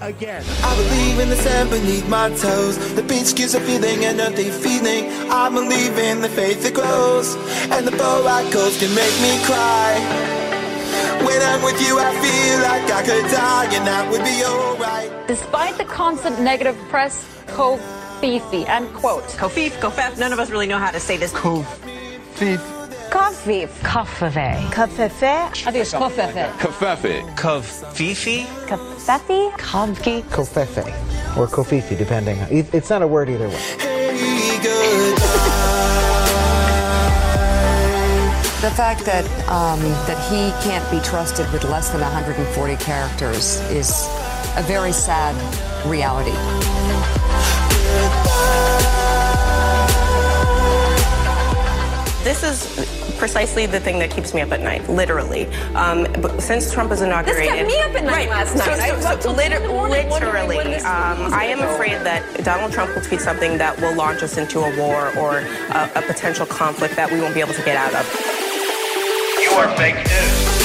Again. 0.00 0.44
I 0.62 0.76
believe 0.76 1.18
in 1.20 1.28
the 1.28 1.36
sand 1.36 1.70
beneath 1.70 2.08
my 2.08 2.30
toes. 2.30 2.78
The 2.94 3.02
beach 3.02 3.34
gives 3.34 3.54
a 3.54 3.60
feeling 3.60 4.04
and 4.04 4.20
a 4.20 4.34
deep 4.34 4.52
feeling. 4.52 5.10
I 5.30 5.48
believe 5.48 5.98
in 5.98 6.20
the 6.20 6.28
faith 6.28 6.62
that 6.62 6.74
grows. 6.74 7.34
And 7.70 7.86
the 7.86 7.92
bow 7.92 8.26
I 8.26 8.42
coast 8.50 8.80
can 8.80 8.94
make 8.94 9.14
me 9.20 9.32
cry. 9.44 10.40
When 11.24 11.40
I'm 11.42 11.62
with 11.62 11.80
you, 11.86 11.98
I 11.98 12.10
feel 12.24 12.58
like 12.62 12.90
I 12.90 13.02
could 13.02 13.30
die, 13.30 13.74
and 13.76 13.86
that 13.86 14.10
would 14.10 14.24
be 14.24 14.42
alright. 14.44 15.10
Despite 15.26 15.76
the 15.76 15.84
constant 15.84 16.40
negative 16.40 16.76
press, 16.88 17.26
Kofifi, 17.46 18.66
end 18.68 18.92
quote. 18.94 19.24
Kofif, 19.24 19.72
Kofef, 19.80 20.18
none 20.18 20.32
of 20.32 20.38
us 20.38 20.50
really 20.50 20.66
know 20.66 20.78
how 20.78 20.90
to 20.90 21.00
say 21.00 21.16
this. 21.16 21.32
Kofif. 21.32 22.79
Kafefe. 23.10 23.68
Kafefe. 24.70 25.22
I 25.66 25.70
think 25.72 25.76
it's 25.76 25.92
Kofefe. 25.92 26.50
Kafefe. 26.58 27.34
Kaffifi. 27.36 28.44
Kafefe. 28.68 29.50
Kavki. 29.52 30.22
Kofefe 30.24 30.86
or 31.36 31.46
kofifi, 31.46 31.96
depending. 31.98 32.38
It- 32.50 32.72
It's 32.72 32.88
not 32.90 33.02
a 33.02 33.06
word 33.06 33.28
either 33.28 33.48
way. 33.48 33.54
Hey, 33.78 34.58
goodbye. 34.62 36.20
The 38.60 38.70
fact 38.76 39.04
that 39.06 39.24
um, 39.48 39.80
that 40.06 40.18
he 40.30 40.52
can't 40.68 40.88
be 40.90 41.00
trusted 41.00 41.50
with 41.52 41.64
less 41.64 41.88
than 41.90 42.00
140 42.02 42.76
characters 42.76 43.58
is 43.70 43.90
a 44.56 44.62
very 44.66 44.92
sad 44.92 45.34
reality. 45.86 46.36
This 52.22 52.42
is 52.42 52.99
precisely 53.20 53.66
the 53.66 53.78
thing 53.78 53.98
that 53.98 54.10
keeps 54.10 54.32
me 54.32 54.40
up 54.40 54.50
at 54.50 54.60
night, 54.62 54.88
literally. 54.88 55.46
Um, 55.74 56.04
but 56.22 56.40
since 56.40 56.72
Trump 56.72 56.88
was 56.88 57.02
inaugurated, 57.02 57.42
this 57.42 57.54
kept 57.54 57.68
me 57.68 57.78
up 57.80 57.94
at 57.94 58.04
night 58.04 58.12
right, 58.12 58.30
last 58.30 58.56
night. 58.56 58.80
I 58.80 58.92
was 58.96 59.04
So, 59.04 59.20
so, 59.20 59.30
liter- 59.32 59.58
two 59.58 59.62
in 59.64 59.68
the 59.68 59.74
morning 59.74 60.08
literally, 60.10 60.58
um, 60.76 61.32
I 61.32 61.44
am 61.44 61.60
afraid 61.60 62.00
that 62.06 62.42
Donald 62.44 62.72
Trump 62.72 62.94
will 62.94 63.02
tweet 63.02 63.20
something 63.20 63.58
that 63.58 63.78
will 63.78 63.94
launch 63.94 64.22
us 64.22 64.38
into 64.38 64.60
a 64.60 64.74
war 64.78 65.12
or 65.18 65.40
a, 65.40 65.90
a 65.96 66.02
potential 66.02 66.46
conflict 66.46 66.96
that 66.96 67.12
we 67.12 67.20
won't 67.20 67.34
be 67.34 67.40
able 67.40 67.52
to 67.52 67.62
get 67.62 67.76
out 67.76 67.94
of. 67.94 68.06
You 69.38 69.50
are 69.50 69.68
fake 69.76 69.96
news. 69.96 70.56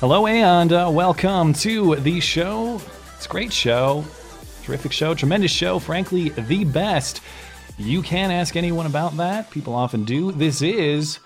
Hello 0.00 0.26
and 0.26 0.72
uh, 0.72 0.88
welcome 0.92 1.52
to 1.52 1.94
the 1.96 2.20
show. 2.20 2.80
It's 3.16 3.26
a 3.26 3.28
great 3.28 3.52
show, 3.52 4.04
terrific 4.62 4.92
show, 4.92 5.14
tremendous 5.14 5.50
show, 5.50 5.78
frankly, 5.78 6.30
the 6.30 6.64
best. 6.64 7.20
You 7.78 8.02
can 8.02 8.30
ask 8.30 8.56
anyone 8.56 8.86
about 8.86 9.16
that. 9.16 9.50
People 9.50 9.74
often 9.74 10.04
do. 10.04 10.32
This 10.32 10.62
is 10.62 11.18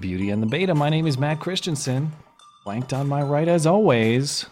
Beauty 0.00 0.30
and 0.30 0.42
the 0.42 0.46
Beta. 0.46 0.74
My 0.74 0.88
name 0.90 1.06
is 1.06 1.16
Matt 1.18 1.40
Christensen, 1.40 2.12
flanked 2.64 2.92
on 2.92 3.08
my 3.08 3.22
right, 3.22 3.48
as 3.48 3.66
always, 3.66 4.46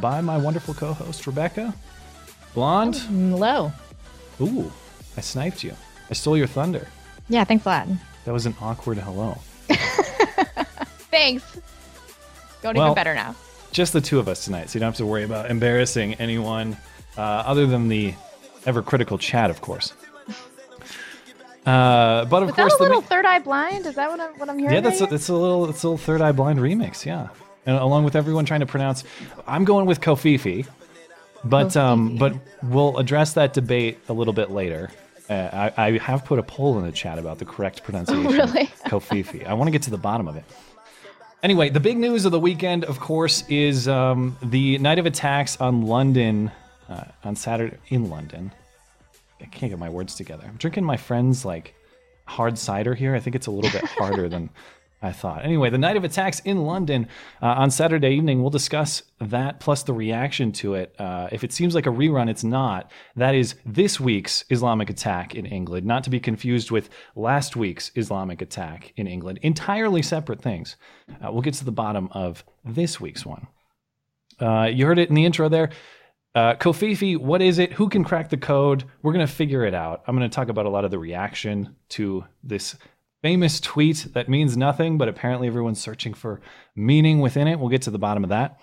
by 0.00 0.20
my 0.20 0.36
wonderful 0.36 0.74
co 0.74 0.92
host, 0.92 1.26
Rebecca. 1.26 1.74
Blonde. 2.54 2.94
Mm, 2.94 3.30
hello. 3.30 3.72
Ooh, 4.40 4.72
I 5.16 5.20
sniped 5.20 5.62
you. 5.62 5.74
I 6.10 6.14
stole 6.14 6.36
your 6.36 6.46
thunder. 6.46 6.86
Yeah, 7.28 7.44
thanks 7.44 7.66
a 7.66 7.68
lot. 7.68 7.88
That 8.24 8.32
was 8.32 8.46
an 8.46 8.54
awkward 8.60 8.98
hello. 8.98 9.36
Thanks. 11.10 11.58
Going 12.62 12.76
Well- 12.76 12.86
even 12.86 12.94
better 12.94 13.14
now. 13.14 13.34
just 13.72 13.92
the 13.92 14.00
two 14.00 14.18
of 14.18 14.28
us 14.28 14.44
tonight, 14.44 14.70
so 14.70 14.76
you 14.76 14.80
don't 14.80 14.88
have 14.88 14.96
to 14.96 15.06
worry 15.06 15.24
about 15.24 15.50
embarrassing 15.50 16.14
anyone 16.14 16.76
uh, 17.16 17.20
other 17.20 17.66
than 17.66 17.88
the 17.88 18.14
ever 18.64 18.82
critical 18.82 19.18
chat, 19.18 19.50
of 19.50 19.60
course. 19.60 19.92
Uh, 21.64 22.24
but 22.26 22.42
of 22.42 22.48
Was 22.48 22.54
course, 22.56 22.72
that 22.74 22.80
a 22.80 22.82
little 22.84 23.00
ma- 23.00 23.06
third 23.08 23.24
eye 23.26 23.40
blind? 23.40 23.86
Is 23.86 23.96
that 23.96 24.08
what 24.08 24.20
I'm, 24.20 24.38
what 24.38 24.48
I'm 24.48 24.58
hearing? 24.58 24.74
yeah, 24.74 24.80
that's 24.80 25.00
a, 25.00 25.06
that's 25.06 25.28
a 25.28 25.34
little 25.34 25.68
it's 25.68 25.82
a 25.82 25.88
little 25.88 25.98
third 25.98 26.20
eye 26.20 26.30
blind 26.32 26.60
remix, 26.60 27.04
yeah. 27.04 27.28
And 27.66 27.76
along 27.76 28.04
with 28.04 28.14
everyone 28.14 28.44
trying 28.44 28.60
to 28.60 28.66
pronounce, 28.66 29.02
I'm 29.48 29.64
going 29.64 29.86
with 29.86 30.00
Kofifi, 30.00 30.66
but 31.44 31.76
um, 31.76 32.16
but 32.18 32.34
we'll 32.62 32.96
address 32.98 33.32
that 33.32 33.52
debate 33.52 33.98
a 34.08 34.12
little 34.12 34.32
bit 34.32 34.52
later. 34.52 34.90
Uh, 35.28 35.70
I, 35.76 35.86
I 35.88 35.98
have 35.98 36.24
put 36.24 36.38
a 36.38 36.42
poll 36.44 36.78
in 36.78 36.84
the 36.86 36.92
chat 36.92 37.18
about 37.18 37.40
the 37.40 37.44
correct 37.44 37.82
pronunciation. 37.84 38.26
really? 38.30 38.62
of 38.62 38.82
Kofifi. 38.84 39.44
I 39.44 39.54
want 39.54 39.66
to 39.66 39.72
get 39.72 39.82
to 39.82 39.90
the 39.90 39.98
bottom 39.98 40.28
of 40.28 40.36
it. 40.36 40.44
Anyway, 41.42 41.68
the 41.68 41.80
big 41.80 41.96
news 41.96 42.24
of 42.24 42.30
the 42.32 42.38
weekend, 42.38 42.84
of 42.84 43.00
course, 43.00 43.42
is 43.48 43.88
um, 43.88 44.36
the 44.40 44.78
night 44.78 45.00
of 45.00 45.06
attacks 45.06 45.56
on 45.60 45.82
London 45.82 46.52
uh, 46.88 47.04
on 47.24 47.36
Saturday 47.36 47.76
in 47.88 48.10
London. 48.10 48.52
I 49.40 49.46
can't 49.46 49.70
get 49.70 49.78
my 49.78 49.90
words 49.90 50.14
together. 50.14 50.44
I'm 50.46 50.56
drinking 50.56 50.84
my 50.84 50.96
friend's 50.96 51.44
like 51.44 51.74
hard 52.26 52.58
cider 52.58 52.94
here. 52.94 53.14
I 53.14 53.20
think 53.20 53.36
it's 53.36 53.46
a 53.46 53.50
little 53.50 53.70
bit 53.70 53.84
harder 53.84 54.28
than 54.28 54.50
I 55.02 55.12
thought. 55.12 55.44
Anyway, 55.44 55.68
the 55.68 55.78
night 55.78 55.96
of 55.96 56.04
attacks 56.04 56.40
in 56.40 56.64
London 56.64 57.08
uh, 57.42 57.46
on 57.46 57.70
Saturday 57.70 58.10
evening. 58.10 58.40
We'll 58.40 58.50
discuss 58.50 59.02
that 59.20 59.60
plus 59.60 59.82
the 59.82 59.92
reaction 59.92 60.52
to 60.52 60.74
it. 60.74 60.94
Uh, 60.98 61.28
if 61.30 61.44
it 61.44 61.52
seems 61.52 61.74
like 61.74 61.86
a 61.86 61.90
rerun, 61.90 62.30
it's 62.30 62.44
not. 62.44 62.90
That 63.14 63.34
is 63.34 63.56
this 63.66 64.00
week's 64.00 64.44
Islamic 64.48 64.88
attack 64.88 65.34
in 65.34 65.44
England, 65.44 65.86
not 65.86 66.02
to 66.04 66.10
be 66.10 66.18
confused 66.18 66.70
with 66.70 66.88
last 67.14 67.56
week's 67.56 67.92
Islamic 67.94 68.40
attack 68.40 68.94
in 68.96 69.06
England. 69.06 69.38
Entirely 69.42 70.02
separate 70.02 70.40
things. 70.40 70.76
Uh, 71.22 71.30
we'll 71.30 71.42
get 71.42 71.54
to 71.54 71.64
the 71.64 71.72
bottom 71.72 72.08
of 72.12 72.42
this 72.64 72.98
week's 72.98 73.26
one. 73.26 73.46
Uh, 74.40 74.64
you 74.72 74.86
heard 74.86 74.98
it 74.98 75.08
in 75.08 75.14
the 75.14 75.24
intro 75.24 75.48
there. 75.48 75.70
Uh, 76.36 76.54
Kofifi, 76.54 77.16
what 77.16 77.40
is 77.40 77.58
it? 77.58 77.72
Who 77.72 77.88
can 77.88 78.04
crack 78.04 78.28
the 78.28 78.36
code? 78.36 78.84
We're 79.00 79.14
going 79.14 79.26
to 79.26 79.32
figure 79.32 79.64
it 79.64 79.72
out. 79.72 80.02
I'm 80.06 80.14
going 80.14 80.28
to 80.28 80.34
talk 80.34 80.50
about 80.50 80.66
a 80.66 80.68
lot 80.68 80.84
of 80.84 80.90
the 80.90 80.98
reaction 80.98 81.74
to 81.90 82.26
this 82.44 82.76
famous 83.22 83.58
tweet 83.58 84.08
that 84.12 84.28
means 84.28 84.54
nothing, 84.54 84.98
but 84.98 85.08
apparently 85.08 85.46
everyone's 85.48 85.80
searching 85.80 86.12
for 86.12 86.42
meaning 86.74 87.20
within 87.20 87.48
it. 87.48 87.58
We'll 87.58 87.70
get 87.70 87.80
to 87.82 87.90
the 87.90 87.98
bottom 87.98 88.22
of 88.22 88.28
that. 88.28 88.60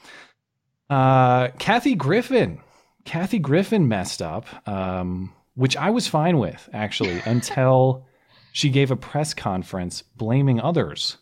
Uh, 0.87 1.47
Kathy 1.57 1.95
Griffin. 1.95 2.59
Kathy 3.05 3.39
Griffin 3.39 3.87
messed 3.87 4.21
up, 4.21 4.45
um, 4.67 5.33
which 5.55 5.75
I 5.75 5.89
was 5.89 6.07
fine 6.07 6.37
with, 6.37 6.69
actually, 6.73 7.21
until 7.25 8.05
she 8.51 8.69
gave 8.69 8.91
a 8.91 8.95
press 8.95 9.33
conference 9.33 10.03
blaming 10.15 10.61
others 10.61 11.17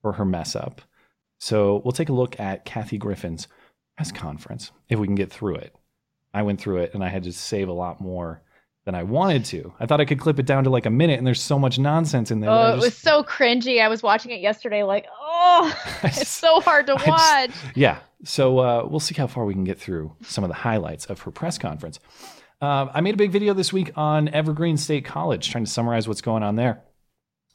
for 0.00 0.12
her 0.12 0.24
mess 0.24 0.54
up. 0.54 0.80
So 1.38 1.82
we'll 1.84 1.90
take 1.90 2.08
a 2.08 2.12
look 2.12 2.38
at 2.38 2.64
Kathy 2.64 2.98
Griffin's 2.98 3.48
press 3.96 4.12
conference 4.12 4.70
if 4.88 5.00
we 5.00 5.08
can 5.08 5.16
get 5.16 5.32
through 5.32 5.56
it. 5.56 5.74
I 6.38 6.42
went 6.42 6.60
through 6.60 6.78
it 6.78 6.94
and 6.94 7.02
I 7.02 7.08
had 7.08 7.24
to 7.24 7.32
save 7.32 7.68
a 7.68 7.72
lot 7.72 8.00
more 8.00 8.42
than 8.84 8.94
I 8.94 9.02
wanted 9.02 9.44
to. 9.46 9.74
I 9.80 9.86
thought 9.86 10.00
I 10.00 10.04
could 10.04 10.20
clip 10.20 10.38
it 10.38 10.46
down 10.46 10.64
to 10.64 10.70
like 10.70 10.86
a 10.86 10.90
minute, 10.90 11.18
and 11.18 11.26
there's 11.26 11.42
so 11.42 11.58
much 11.58 11.78
nonsense 11.78 12.30
in 12.30 12.40
there. 12.40 12.48
Oh, 12.48 12.72
it 12.74 12.78
was 12.78 12.96
so 12.96 13.22
cringy. 13.22 13.82
I 13.82 13.88
was 13.88 14.02
watching 14.02 14.30
it 14.30 14.40
yesterday, 14.40 14.82
like, 14.84 15.06
oh, 15.20 15.76
it's 16.04 16.28
so 16.28 16.60
hard 16.60 16.86
to 16.86 16.94
watch. 16.94 17.50
just- 17.50 17.76
yeah. 17.76 17.98
So 18.24 18.58
uh, 18.60 18.86
we'll 18.88 19.00
see 19.00 19.14
how 19.14 19.26
far 19.26 19.44
we 19.44 19.52
can 19.52 19.64
get 19.64 19.78
through 19.78 20.14
some 20.22 20.42
of 20.44 20.48
the 20.48 20.54
highlights 20.54 21.06
of 21.06 21.20
her 21.22 21.30
press 21.30 21.58
conference. 21.58 21.98
Uh, 22.62 22.86
I 22.92 23.00
made 23.00 23.14
a 23.14 23.18
big 23.18 23.30
video 23.30 23.52
this 23.52 23.72
week 23.72 23.92
on 23.96 24.28
Evergreen 24.28 24.76
State 24.76 25.04
College, 25.04 25.50
trying 25.50 25.64
to 25.64 25.70
summarize 25.70 26.08
what's 26.08 26.20
going 26.22 26.42
on 26.42 26.56
there. 26.56 26.82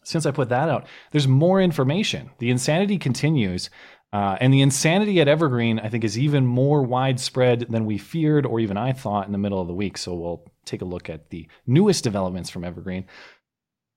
Since 0.05 0.25
I 0.25 0.31
put 0.31 0.49
that 0.49 0.69
out, 0.69 0.85
there's 1.11 1.27
more 1.27 1.61
information. 1.61 2.29
The 2.37 2.49
insanity 2.51 2.97
continues. 2.97 3.69
Uh, 4.13 4.37
and 4.39 4.53
the 4.53 4.61
insanity 4.61 5.19
at 5.21 5.27
Evergreen, 5.27 5.79
I 5.79 5.89
think, 5.89 6.03
is 6.03 6.19
even 6.19 6.45
more 6.45 6.83
widespread 6.83 7.61
than 7.71 7.85
we 7.85 7.97
feared 7.97 8.45
or 8.45 8.59
even 8.59 8.77
I 8.77 8.93
thought 8.93 9.25
in 9.25 9.31
the 9.31 9.39
middle 9.39 9.59
of 9.59 9.67
the 9.67 9.73
week. 9.73 9.97
So 9.97 10.13
we'll 10.13 10.45
take 10.65 10.83
a 10.83 10.85
look 10.85 11.09
at 11.09 11.31
the 11.31 11.47
newest 11.65 12.03
developments 12.03 12.51
from 12.51 12.63
Evergreen. 12.63 13.05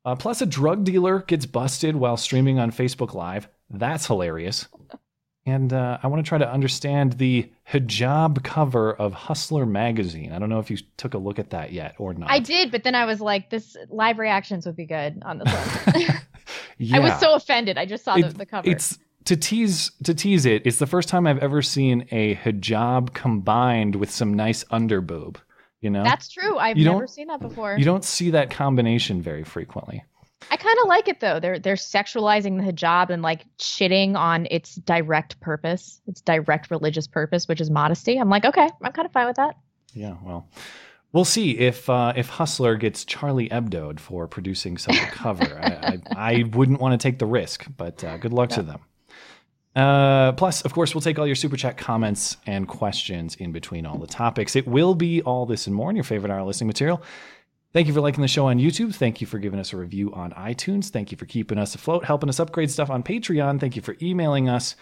Uh, 0.07 0.17
plus, 0.17 0.41
a 0.41 0.47
drug 0.47 0.85
dealer 0.85 1.19
gets 1.19 1.45
busted 1.45 1.97
while 1.97 2.17
streaming 2.17 2.59
on 2.59 2.73
Facebook 2.73 3.13
Live. 3.13 3.47
That's 3.69 4.07
hilarious. 4.07 4.67
And 5.45 5.73
uh, 5.73 5.99
I 6.03 6.07
want 6.07 6.25
to 6.25 6.29
try 6.29 6.39
to 6.39 6.51
understand 6.51 7.15
the 7.15 7.53
hijab 7.71 8.43
cover 8.43 8.95
of 8.95 9.13
Hustler 9.13 9.67
magazine. 9.67 10.33
I 10.33 10.39
don't 10.39 10.49
know 10.49 10.61
if 10.61 10.71
you 10.71 10.79
took 10.97 11.13
a 11.13 11.19
look 11.19 11.39
at 11.39 11.51
that 11.51 11.73
yet 11.73 11.95
or 11.99 12.15
not. 12.15 12.31
I 12.31 12.39
did, 12.39 12.73
but 12.73 12.85
then 12.85 12.95
I 12.95 13.05
was 13.05 13.21
like, 13.21 13.51
this 13.51 13.77
live 13.91 14.19
reactions 14.19 14.65
would 14.65 14.77
be 14.77 14.87
good 14.87 15.23
on 15.27 15.39
this 15.39 15.53
one. 15.53 16.01
yeah. 16.01 16.21
I 16.97 17.01
was 17.01 17.19
so 17.21 17.35
offended. 17.35 17.79
I 17.79 17.87
just 17.87 18.05
saw 18.05 18.17
the, 18.17 18.29
the 18.29 18.47
cover. 18.47 18.69
It's 18.69 18.99
to 19.27 19.37
tease 19.37 19.91
to 20.05 20.15
tease 20.15 20.47
it. 20.47 20.63
It's 20.65 20.79
the 20.79 20.87
first 20.87 21.09
time 21.09 21.27
I've 21.27 21.39
ever 21.39 21.61
seen 21.61 22.07
a 22.11 22.37
hijab 22.37 23.13
combined 23.13 23.97
with 23.97 24.11
some 24.11 24.33
nice 24.35 24.65
underboob. 24.65 25.37
You 25.81 25.91
know, 25.91 26.03
That's 26.03 26.29
true. 26.29 26.59
I've 26.59 26.79
You 26.79 26.87
never 26.87 27.07
seen 27.07 27.27
that 27.29 27.41
before. 27.41 27.77
You 27.77 27.85
don't 27.85 28.05
see 28.05 28.31
that 28.31 28.51
combination 28.51 29.21
very 29.21 29.45
frequently. 29.45 30.03
I 30.51 30.57
kind 30.57 30.79
of 30.81 30.89
like 30.89 31.09
it 31.09 31.21
though. 31.21 31.41
They're 31.41 31.59
they're 31.59 31.75
sexualizing 31.75 32.57
the 32.59 32.73
hijab 32.73 33.11
and 33.11 33.23
like 33.23 33.45
shitting 33.59 34.17
on 34.17 34.47
its 34.51 34.77
direct 34.77 35.39
purpose, 35.41 36.01
its 36.07 36.21
direct 36.21 36.71
religious 36.71 37.07
purpose, 37.07 37.49
which 37.49 37.61
is 37.61 37.71
modesty. 37.71 38.19
I'm 38.19 38.31
like, 38.31 38.45
okay, 38.45 38.69
I'm 38.83 38.93
kind 38.93 39.07
of 39.07 39.13
fine 39.13 39.27
with 39.27 39.37
that. 39.37 39.57
Yeah, 39.93 40.17
well, 40.23 40.49
we'll 41.13 41.25
see 41.25 41.59
if 41.59 41.91
uh, 41.91 42.13
if 42.17 42.29
Hustler 42.29 42.77
gets 42.77 43.05
Charlie 43.05 43.49
Hebdo'd 43.49 44.01
for 44.01 44.29
producing 44.29 44.79
such 44.79 44.97
a 44.97 45.07
cover. 45.07 45.59
I, 45.63 45.99
I, 46.15 46.33
I 46.35 46.45
wouldn't 46.53 46.81
want 46.81 46.99
to 46.99 46.99
take 46.99 47.19
the 47.19 47.27
risk, 47.27 47.67
but 47.77 48.05
uh, 48.05 48.19
good 48.19 48.33
luck 48.33 48.51
to 48.51 48.63
them. 48.63 48.81
Uh, 49.77 50.33
plus, 50.33 50.63
of 50.63 50.73
course, 50.73 50.95
we'll 50.95 51.03
take 51.03 51.19
all 51.19 51.27
your 51.27 51.37
super 51.37 51.57
chat 51.57 51.77
comments 51.77 52.39
and 52.47 52.67
questions 52.67 53.37
in 53.37 53.53
between 53.53 53.85
all 53.85 53.99
the 53.99 54.07
topics. 54.07 54.57
It 54.57 54.67
will 54.67 54.95
be 54.95 55.21
all 55.23 55.45
this 55.45 55.67
and 55.67 55.77
more 55.77 55.91
in 55.91 55.97
your 55.97 56.03
favorite 56.03 56.33
hour 56.33 56.43
listening 56.43 56.69
material. 56.69 57.03
Thank 57.75 57.87
you 57.87 57.93
for 57.93 58.01
liking 58.01 58.23
the 58.23 58.29
show 58.29 58.47
on 58.47 58.59
YouTube. 58.59 58.95
Thank 58.95 59.21
you 59.21 59.27
for 59.27 59.39
giving 59.39 59.61
us 59.61 59.75
a 59.75 59.77
review 59.77 60.11
on 60.15 60.33
iTunes. 60.33 60.89
Thank 60.89 61.13
you 61.13 61.19
for 61.19 61.27
keeping 61.27 61.59
us 61.59 61.75
afloat, 61.75 62.07
helping 62.07 62.31
us 62.31 62.41
upgrade 62.41 62.71
stuff 62.71 62.89
on 62.89 63.03
Patreon. 63.03 63.61
Thank 63.61 63.77
you 63.77 63.83
for 63.83 63.97
emailing 64.01 64.49
us. 64.49 64.77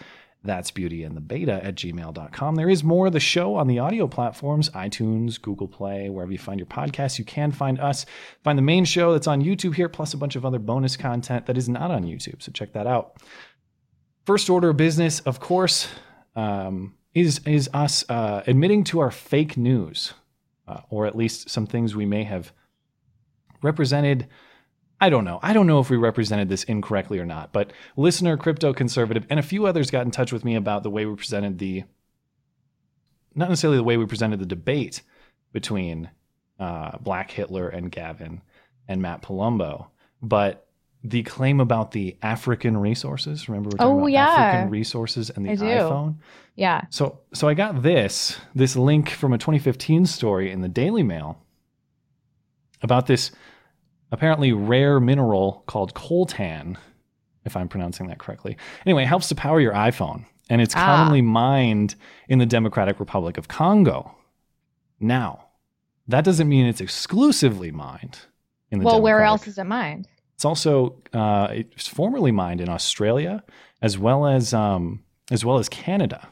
That's 0.45 0.71
beauty 0.71 1.03
and 1.03 1.17
the 1.17 1.21
beta 1.21 1.61
at 1.61 1.75
gmail.com. 1.75 2.55
There 2.55 2.69
is 2.69 2.83
more 2.83 3.07
of 3.07 3.13
the 3.13 3.19
show 3.19 3.55
on 3.55 3.67
the 3.67 3.79
audio 3.79 4.07
platforms 4.07 4.69
iTunes, 4.69 5.41
Google 5.41 5.67
Play, 5.67 6.09
wherever 6.09 6.31
you 6.31 6.37
find 6.37 6.59
your 6.59 6.67
podcasts. 6.67 7.19
You 7.19 7.25
can 7.25 7.51
find 7.51 7.79
us, 7.79 8.05
find 8.43 8.57
the 8.57 8.63
main 8.63 8.85
show 8.85 9.11
that's 9.11 9.27
on 9.27 9.41
YouTube 9.41 9.75
here, 9.75 9.89
plus 9.89 10.13
a 10.13 10.17
bunch 10.17 10.37
of 10.37 10.45
other 10.45 10.59
bonus 10.59 10.95
content 10.95 11.47
that 11.47 11.57
is 11.57 11.67
not 11.67 11.91
on 11.91 12.03
YouTube. 12.03 12.41
So 12.41 12.51
check 12.53 12.71
that 12.73 12.87
out. 12.87 13.17
First 14.25 14.49
order 14.49 14.69
of 14.69 14.77
business, 14.77 15.19
of 15.21 15.39
course, 15.39 15.87
um, 16.35 16.95
is, 17.13 17.39
is 17.45 17.69
us 17.73 18.03
uh, 18.09 18.43
admitting 18.47 18.83
to 18.85 18.99
our 18.99 19.11
fake 19.11 19.55
news, 19.55 20.13
uh, 20.67 20.81
or 20.89 21.05
at 21.05 21.15
least 21.15 21.49
some 21.49 21.67
things 21.67 21.95
we 21.95 22.05
may 22.05 22.23
have 22.23 22.51
represented 23.61 24.27
I 24.99 25.09
don't 25.09 25.25
know. 25.25 25.39
I 25.43 25.53
don't 25.53 25.67
know 25.67 25.79
if 25.79 25.89
we 25.89 25.97
represented 25.97 26.47
this 26.47 26.63
incorrectly 26.63 27.19
or 27.19 27.25
not, 27.25 27.51
but 27.51 27.73
listener, 27.97 28.37
crypto 28.37 28.73
conservative, 28.73 29.25
and 29.29 29.39
a 29.39 29.43
few 29.43 29.65
others 29.65 29.91
got 29.91 30.05
in 30.05 30.11
touch 30.11 30.31
with 30.31 30.45
me 30.45 30.55
about 30.55 30.83
the 30.83 30.89
way 30.89 31.05
we 31.05 31.15
presented 31.15 31.59
the, 31.59 31.83
not 33.33 33.49
necessarily 33.49 33.77
the 33.77 33.83
way 33.83 33.97
we 33.97 34.05
presented 34.05 34.39
the 34.39 34.45
debate 34.45 35.01
between 35.51 36.09
uh, 36.59 36.97
Black 36.99 37.29
Hitler 37.29 37.67
and 37.67 37.91
Gavin 37.91 38.41
and 38.87 39.01
Matt 39.01 39.21
Palumbo, 39.21 39.87
but 40.21 40.64
the 41.09 41.23
claim 41.23 41.59
about 41.59 41.91
the 41.91 42.17
African 42.21 42.77
resources. 42.77 43.47
Remember, 43.47 43.69
we're 43.71 43.77
talking 43.77 43.93
Oh, 43.93 43.99
about 43.99 44.11
yeah. 44.11 44.25
African 44.27 44.69
resources 44.71 45.29
and 45.29 45.45
the 45.45 45.51
I 45.51 45.55
do. 45.55 45.63
iPhone. 45.65 46.15
Yeah. 46.55 46.81
So, 46.89 47.19
so 47.33 47.47
I 47.47 47.53
got 47.53 47.81
this 47.83 48.37
this 48.53 48.75
link 48.75 49.09
from 49.09 49.33
a 49.33 49.37
2015 49.37 50.05
story 50.05 50.51
in 50.51 50.61
the 50.61 50.69
Daily 50.69 51.03
Mail 51.03 51.37
about 52.81 53.07
this 53.07 53.31
apparently 54.11 54.51
rare 54.53 54.99
mineral 54.99 55.63
called 55.67 55.93
coltan, 55.93 56.77
if 57.43 57.55
I'm 57.57 57.67
pronouncing 57.67 58.07
that 58.07 58.19
correctly. 58.19 58.57
Anyway, 58.85 59.03
it 59.03 59.07
helps 59.07 59.27
to 59.29 59.35
power 59.35 59.59
your 59.59 59.73
iPhone, 59.73 60.25
and 60.49 60.61
it's 60.61 60.75
Ah. 60.75 60.85
commonly 60.85 61.21
mined 61.21 61.95
in 62.29 62.39
the 62.39 62.45
Democratic 62.45 62.99
Republic 62.99 63.37
of 63.37 63.47
Congo. 63.47 64.15
Now, 64.99 65.45
that 66.07 66.23
doesn't 66.23 66.47
mean 66.47 66.65
it's 66.65 66.81
exclusively 66.81 67.71
mined 67.71 68.19
in 68.71 68.79
the 68.79 68.85
Well, 68.85 69.01
where 69.01 69.21
else 69.23 69.47
is 69.47 69.57
it 69.57 69.65
mined? 69.65 70.07
It's 70.35 70.45
also 70.45 71.01
uh, 71.13 71.47
it's 71.51 71.87
formerly 71.87 72.31
mined 72.31 72.61
in 72.61 72.69
Australia 72.69 73.43
as 73.81 73.97
well 73.97 74.27
as 74.27 74.53
um, 74.53 75.03
as 75.31 75.43
well 75.43 75.57
as 75.57 75.69
Canada. 75.69 76.27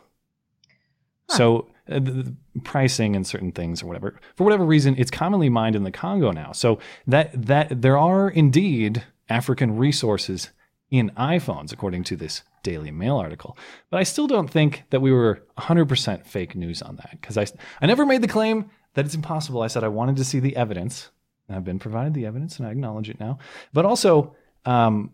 So 1.29 1.67
uh, 1.89 1.95
the, 1.95 2.11
the 2.11 2.35
pricing 2.63 3.15
and 3.15 3.25
certain 3.25 3.51
things 3.51 3.81
or 3.81 3.87
whatever, 3.87 4.19
for 4.35 4.43
whatever 4.43 4.65
reason, 4.65 4.95
it's 4.97 5.11
commonly 5.11 5.49
mined 5.49 5.75
in 5.75 5.83
the 5.83 5.91
Congo 5.91 6.31
now. 6.31 6.51
So 6.51 6.79
that 7.07 7.29
that 7.47 7.81
there 7.81 7.97
are 7.97 8.29
indeed 8.29 9.03
African 9.29 9.77
resources 9.77 10.51
in 10.91 11.09
iPhones, 11.11 11.73
according 11.73 12.03
to 12.03 12.15
this 12.15 12.43
Daily 12.61 12.91
Mail 12.91 13.17
article. 13.17 13.57
But 13.89 13.99
I 13.99 14.03
still 14.03 14.27
don't 14.27 14.49
think 14.49 14.83
that 14.91 15.01
we 15.01 15.11
were 15.11 15.43
100% 15.57 16.25
fake 16.25 16.55
news 16.55 16.81
on 16.81 16.97
that 16.97 17.11
because 17.11 17.37
I 17.37 17.47
I 17.81 17.85
never 17.85 18.05
made 18.05 18.21
the 18.21 18.27
claim 18.27 18.69
that 18.93 19.05
it's 19.05 19.15
impossible. 19.15 19.61
I 19.61 19.67
said 19.67 19.83
I 19.83 19.89
wanted 19.89 20.17
to 20.17 20.25
see 20.25 20.39
the 20.39 20.55
evidence. 20.55 21.09
I've 21.49 21.63
been 21.63 21.79
provided 21.79 22.13
the 22.13 22.25
evidence, 22.25 22.57
and 22.57 22.67
I 22.67 22.71
acknowledge 22.71 23.09
it 23.09 23.19
now. 23.19 23.37
But 23.73 23.85
also, 23.85 24.35
um, 24.65 25.11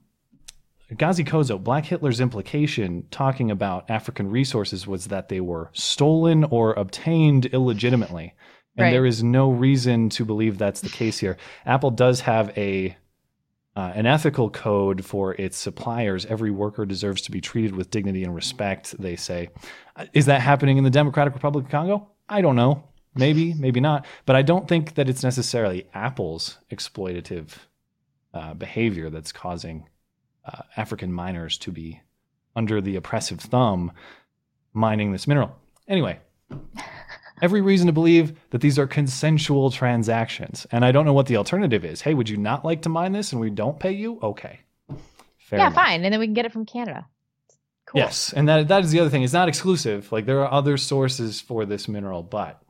Ghazi 0.96 1.24
Kozo, 1.24 1.62
Black 1.64 1.86
Hitler's 1.86 2.20
implication 2.20 3.06
talking 3.12 3.52
about 3.52 3.90
African 3.90 4.30
resources 4.30 4.88
was 4.88 5.06
that 5.08 5.30
they 5.30 5.40
were 5.40 5.70
stolen 5.74 6.44
or 6.46 6.74
obtained 6.74 7.46
illegitimately. 7.48 8.34
And 8.76 8.86
Right. 8.86 8.92
there 8.92 9.06
is 9.06 9.24
no 9.24 9.52
reason 9.52 10.10
to 10.10 10.26
believe 10.26 10.58
that's 10.58 10.81
the 10.81 10.90
case 10.90 11.20
here. 11.20 11.38
Apple 11.66 11.92
does 11.92 12.22
have 12.22 12.58
a 12.58 12.96
uh, 13.76 13.94
an 13.96 14.06
ethical 14.06 14.50
code 14.50 15.06
for 15.06 15.36
its 15.36 15.56
suppliers. 15.56 16.26
Every 16.26 16.52
worker 16.52 16.86
deserves 16.86 17.22
to 17.22 17.31
be 17.31 17.40
treated 17.40 17.76
with 17.76 17.92
dignity 17.92 18.24
and 18.24 18.36
respect, 18.36 18.96
they 19.00 19.16
say. 19.16 19.50
Uh, 19.96 20.06
Is 20.12 20.26
that 20.26 20.42
happening 20.42 20.78
in 20.78 20.84
the 20.84 20.90
Democratic 20.90 21.34
Republic 21.34 21.66
of 21.66 21.72
Congo? 21.72 22.10
I 22.28 22.42
don't 22.42 22.58
know. 22.58 22.84
Maybe, 23.15 23.53
maybe 23.53 23.79
not. 23.79 24.06
But 24.25 24.35
I 24.35 24.41
don't 24.41 24.67
think 24.67 24.95
that 24.95 25.09
it's 25.09 25.23
necessarily 25.23 25.88
Apple's 25.94 26.57
exploitative 26.71 27.50
uh, 28.33 28.53
behavior 28.53 29.09
that's 29.09 29.31
causing 29.31 29.88
uh, 30.45 30.61
African 30.77 31.11
miners 31.11 31.57
to 31.59 31.71
be 31.71 32.01
under 32.56 32.81
the 32.81 32.95
oppressive 32.95 33.39
thumb 33.39 33.91
mining 34.73 35.11
this 35.11 35.27
mineral. 35.27 35.56
Anyway, 35.88 36.19
every 37.41 37.61
reason 37.61 37.88
to 37.88 37.94
believe 37.94 38.33
that 38.51 38.61
these 38.61 38.77
are 38.77 38.88
consensual 38.88 39.71
transactions. 39.71 40.67
And 40.71 40.85
I 40.85 40.91
don't 40.91 41.06
know 41.06 41.13
what 41.13 41.25
the 41.25 41.38
alternative 41.38 41.83
is. 41.83 42.01
Hey, 42.01 42.13
would 42.13 42.29
you 42.29 42.38
not 42.38 42.63
like 42.63 42.83
to 42.83 42.89
mine 42.89 43.11
this 43.11 43.31
and 43.31 43.41
we 43.41 43.50
don't 43.50 43.79
pay 43.79 43.91
you? 43.91 44.19
Okay. 44.21 44.59
Fair 45.38 45.59
yeah, 45.59 45.67
enough. 45.67 45.73
fine. 45.73 46.03
And 46.03 46.13
then 46.13 46.19
we 46.19 46.27
can 46.27 46.33
get 46.33 46.45
it 46.45 46.53
from 46.53 46.65
Canada. 46.65 47.07
Cool. 47.88 48.01
Yes, 48.01 48.33
and 48.33 48.47
that 48.47 48.67
that 48.67 48.83
is 48.83 48.91
the 48.91 49.00
other 49.00 49.09
thing. 49.09 49.23
It's 49.23 49.33
not 49.33 49.50
exclusive. 49.50 50.11
Like 50.11 50.27
there 50.27 50.41
are 50.41 50.51
other 50.51 50.77
sources 50.77 51.41
for 51.41 51.65
this 51.65 51.88
mineral, 51.88 52.21
but 52.21 52.61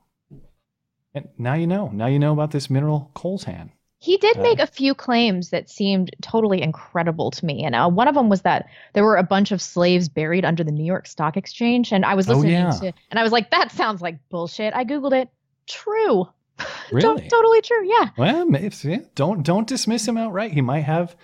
and 1.13 1.27
now 1.37 1.53
you 1.55 1.67
know. 1.67 1.89
Now 1.89 2.07
you 2.07 2.19
know 2.19 2.33
about 2.33 2.51
this 2.51 2.69
mineral 2.69 3.11
coltan. 3.15 3.71
He 4.01 4.15
did 4.17 4.37
Uh, 4.37 4.41
make 4.43 4.59
a 4.59 4.67
few 4.67 4.93
claims 4.93 5.49
that 5.49 5.69
seemed 5.69 6.15
totally 6.21 6.61
incredible 6.61 7.31
to 7.31 7.45
me. 7.45 7.65
And 7.65 7.75
uh, 7.75 7.89
one 7.89 8.07
of 8.07 8.15
them 8.15 8.29
was 8.29 8.43
that 8.43 8.67
there 8.93 9.03
were 9.03 9.17
a 9.17 9.23
bunch 9.23 9.51
of 9.51 9.61
slaves 9.61 10.07
buried 10.07 10.45
under 10.45 10.63
the 10.63 10.71
New 10.71 10.85
York 10.85 11.05
Stock 11.05 11.35
Exchange. 11.35 11.91
And 11.91 12.05
I 12.05 12.15
was 12.15 12.29
Oh, 12.29 12.33
listening 12.35 12.51
yeah. 12.53 12.71
to 12.71 12.93
and 13.11 13.19
I 13.19 13.23
was 13.23 13.33
like, 13.33 13.51
that 13.51 13.71
sounds 13.73 14.01
like 14.01 14.17
bullshit. 14.29 14.73
I 14.73 14.85
Googled 14.85 15.13
it. 15.13 15.29
True. 15.67 16.27
Really? 16.91 17.27
totally 17.29 17.61
true. 17.61 17.87
Yeah. 17.87 18.09
Well, 18.17 18.45
maybe, 18.45 18.73
yeah, 18.83 18.99
don't 19.15 19.43
don't 19.43 19.67
dismiss 19.67 20.07
him 20.07 20.17
outright. 20.17 20.51
He 20.51 20.61
might 20.61 20.81
have 20.85 21.15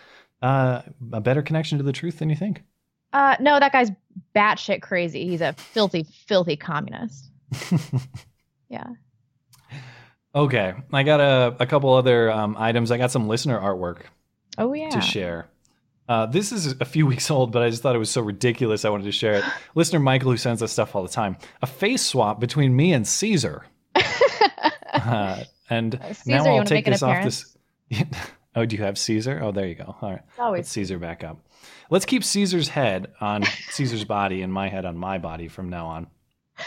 uh, 0.42 0.82
a 1.12 1.20
better 1.22 1.42
connection 1.42 1.78
to 1.78 1.84
the 1.84 1.92
truth 1.92 2.20
than 2.20 2.30
you 2.30 2.36
think. 2.36 2.62
Uh, 3.12 3.36
no, 3.40 3.60
that 3.60 3.72
guy's 3.72 3.92
batshit 4.36 4.82
crazy. 4.82 5.28
He's 5.28 5.42
a 5.42 5.54
filthy, 5.54 6.06
filthy 6.28 6.56
communist. 6.56 7.32
yeah. 8.70 8.88
Okay, 10.36 10.74
I 10.92 11.04
got 11.04 11.20
a, 11.22 11.56
a 11.60 11.66
couple 11.66 11.94
other 11.94 12.30
um, 12.30 12.56
items. 12.60 12.92
I 12.92 12.98
got 12.98 13.10
some 13.12 13.28
listener 13.28 13.60
artwork 13.60 14.02
Oh 14.58 14.74
yeah. 14.74 14.90
to 14.90 15.00
share. 15.02 15.48
Uh, 16.10 16.26
this 16.26 16.52
is 16.52 16.76
a 16.82 16.86
few 16.86 17.06
weeks 17.12 17.32
old, 17.32 17.52
but 17.52 17.64
I 17.64 17.70
just 17.70 17.82
thought 17.82 17.96
it 17.96 18.00
was 18.00 18.10
so 18.12 18.22
ridiculous. 18.22 18.84
I 18.86 18.90
wanted 18.90 19.06
to 19.06 19.12
share 19.12 19.36
it. 19.36 19.44
Listener 19.76 20.00
Michael, 20.00 20.32
who 20.32 20.38
sends 20.38 20.62
us 20.62 20.72
stuff 20.74 20.96
all 20.96 21.04
the 21.04 21.10
time, 21.10 21.38
a 21.62 21.68
face 21.68 22.02
swap 22.06 22.40
between 22.40 22.76
me 22.76 22.92
and 22.94 23.08
Caesar. 23.08 23.66
uh, 24.94 25.44
and 25.70 26.00
Caesar, 26.04 26.22
now 26.26 26.46
I'll 26.58 26.64
take 26.66 26.86
this 26.86 27.02
off 27.02 27.24
this. 27.24 27.58
oh, 28.56 28.66
do 28.66 28.76
you 28.76 28.84
have 28.84 28.98
Caesar? 28.98 29.40
Oh, 29.42 29.52
there 29.52 29.68
you 29.68 29.76
go. 29.76 29.96
All 30.02 30.12
right, 30.12 30.22
always 30.38 30.66
Put 30.66 30.72
Caesar 30.72 31.00
back 31.00 31.24
up. 31.24 31.40
Let's 31.90 32.06
keep 32.06 32.24
Caesar's 32.24 32.68
head 32.68 33.14
on 33.22 33.44
Caesar's 33.70 34.04
body 34.04 34.42
and 34.42 34.52
my 34.52 34.68
head 34.68 34.86
on 34.86 34.98
my 34.98 35.18
body 35.18 35.48
from 35.48 35.70
now 35.70 35.88
on. 35.88 36.08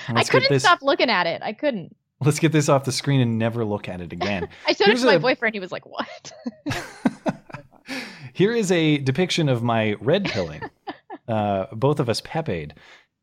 I 0.09 0.13
Let's 0.15 0.29
get 0.31 0.43
couldn't 0.43 0.55
this. 0.55 0.63
stop 0.63 0.81
looking 0.83 1.11
at 1.11 1.27
it. 1.27 1.43
I 1.43 1.53
couldn't. 1.53 1.95
Let's 2.25 2.39
get 2.39 2.53
this 2.53 2.69
off 2.69 2.85
the 2.85 2.93
screen 2.93 3.21
and 3.21 3.39
never 3.39 3.65
look 3.65 3.89
at 3.89 4.01
it 4.01 4.13
again. 4.13 4.49
I 4.67 4.73
showed 4.73 4.87
Here's 4.87 5.03
it 5.03 5.07
to 5.07 5.13
my 5.13 5.19
boyfriend. 5.19 5.55
He 5.55 5.61
was 5.61 5.71
like, 5.73 5.87
"What?" 5.87 6.33
Here 8.33 8.53
is 8.53 8.71
a 8.71 8.99
depiction 8.99 9.49
of 9.49 9.63
my 9.63 9.95
red 10.01 10.25
pilling. 10.27 10.63
uh, 11.29 11.67
both 11.73 12.01
of 12.01 12.09
us 12.09 12.21
pepe'd. 12.21 12.75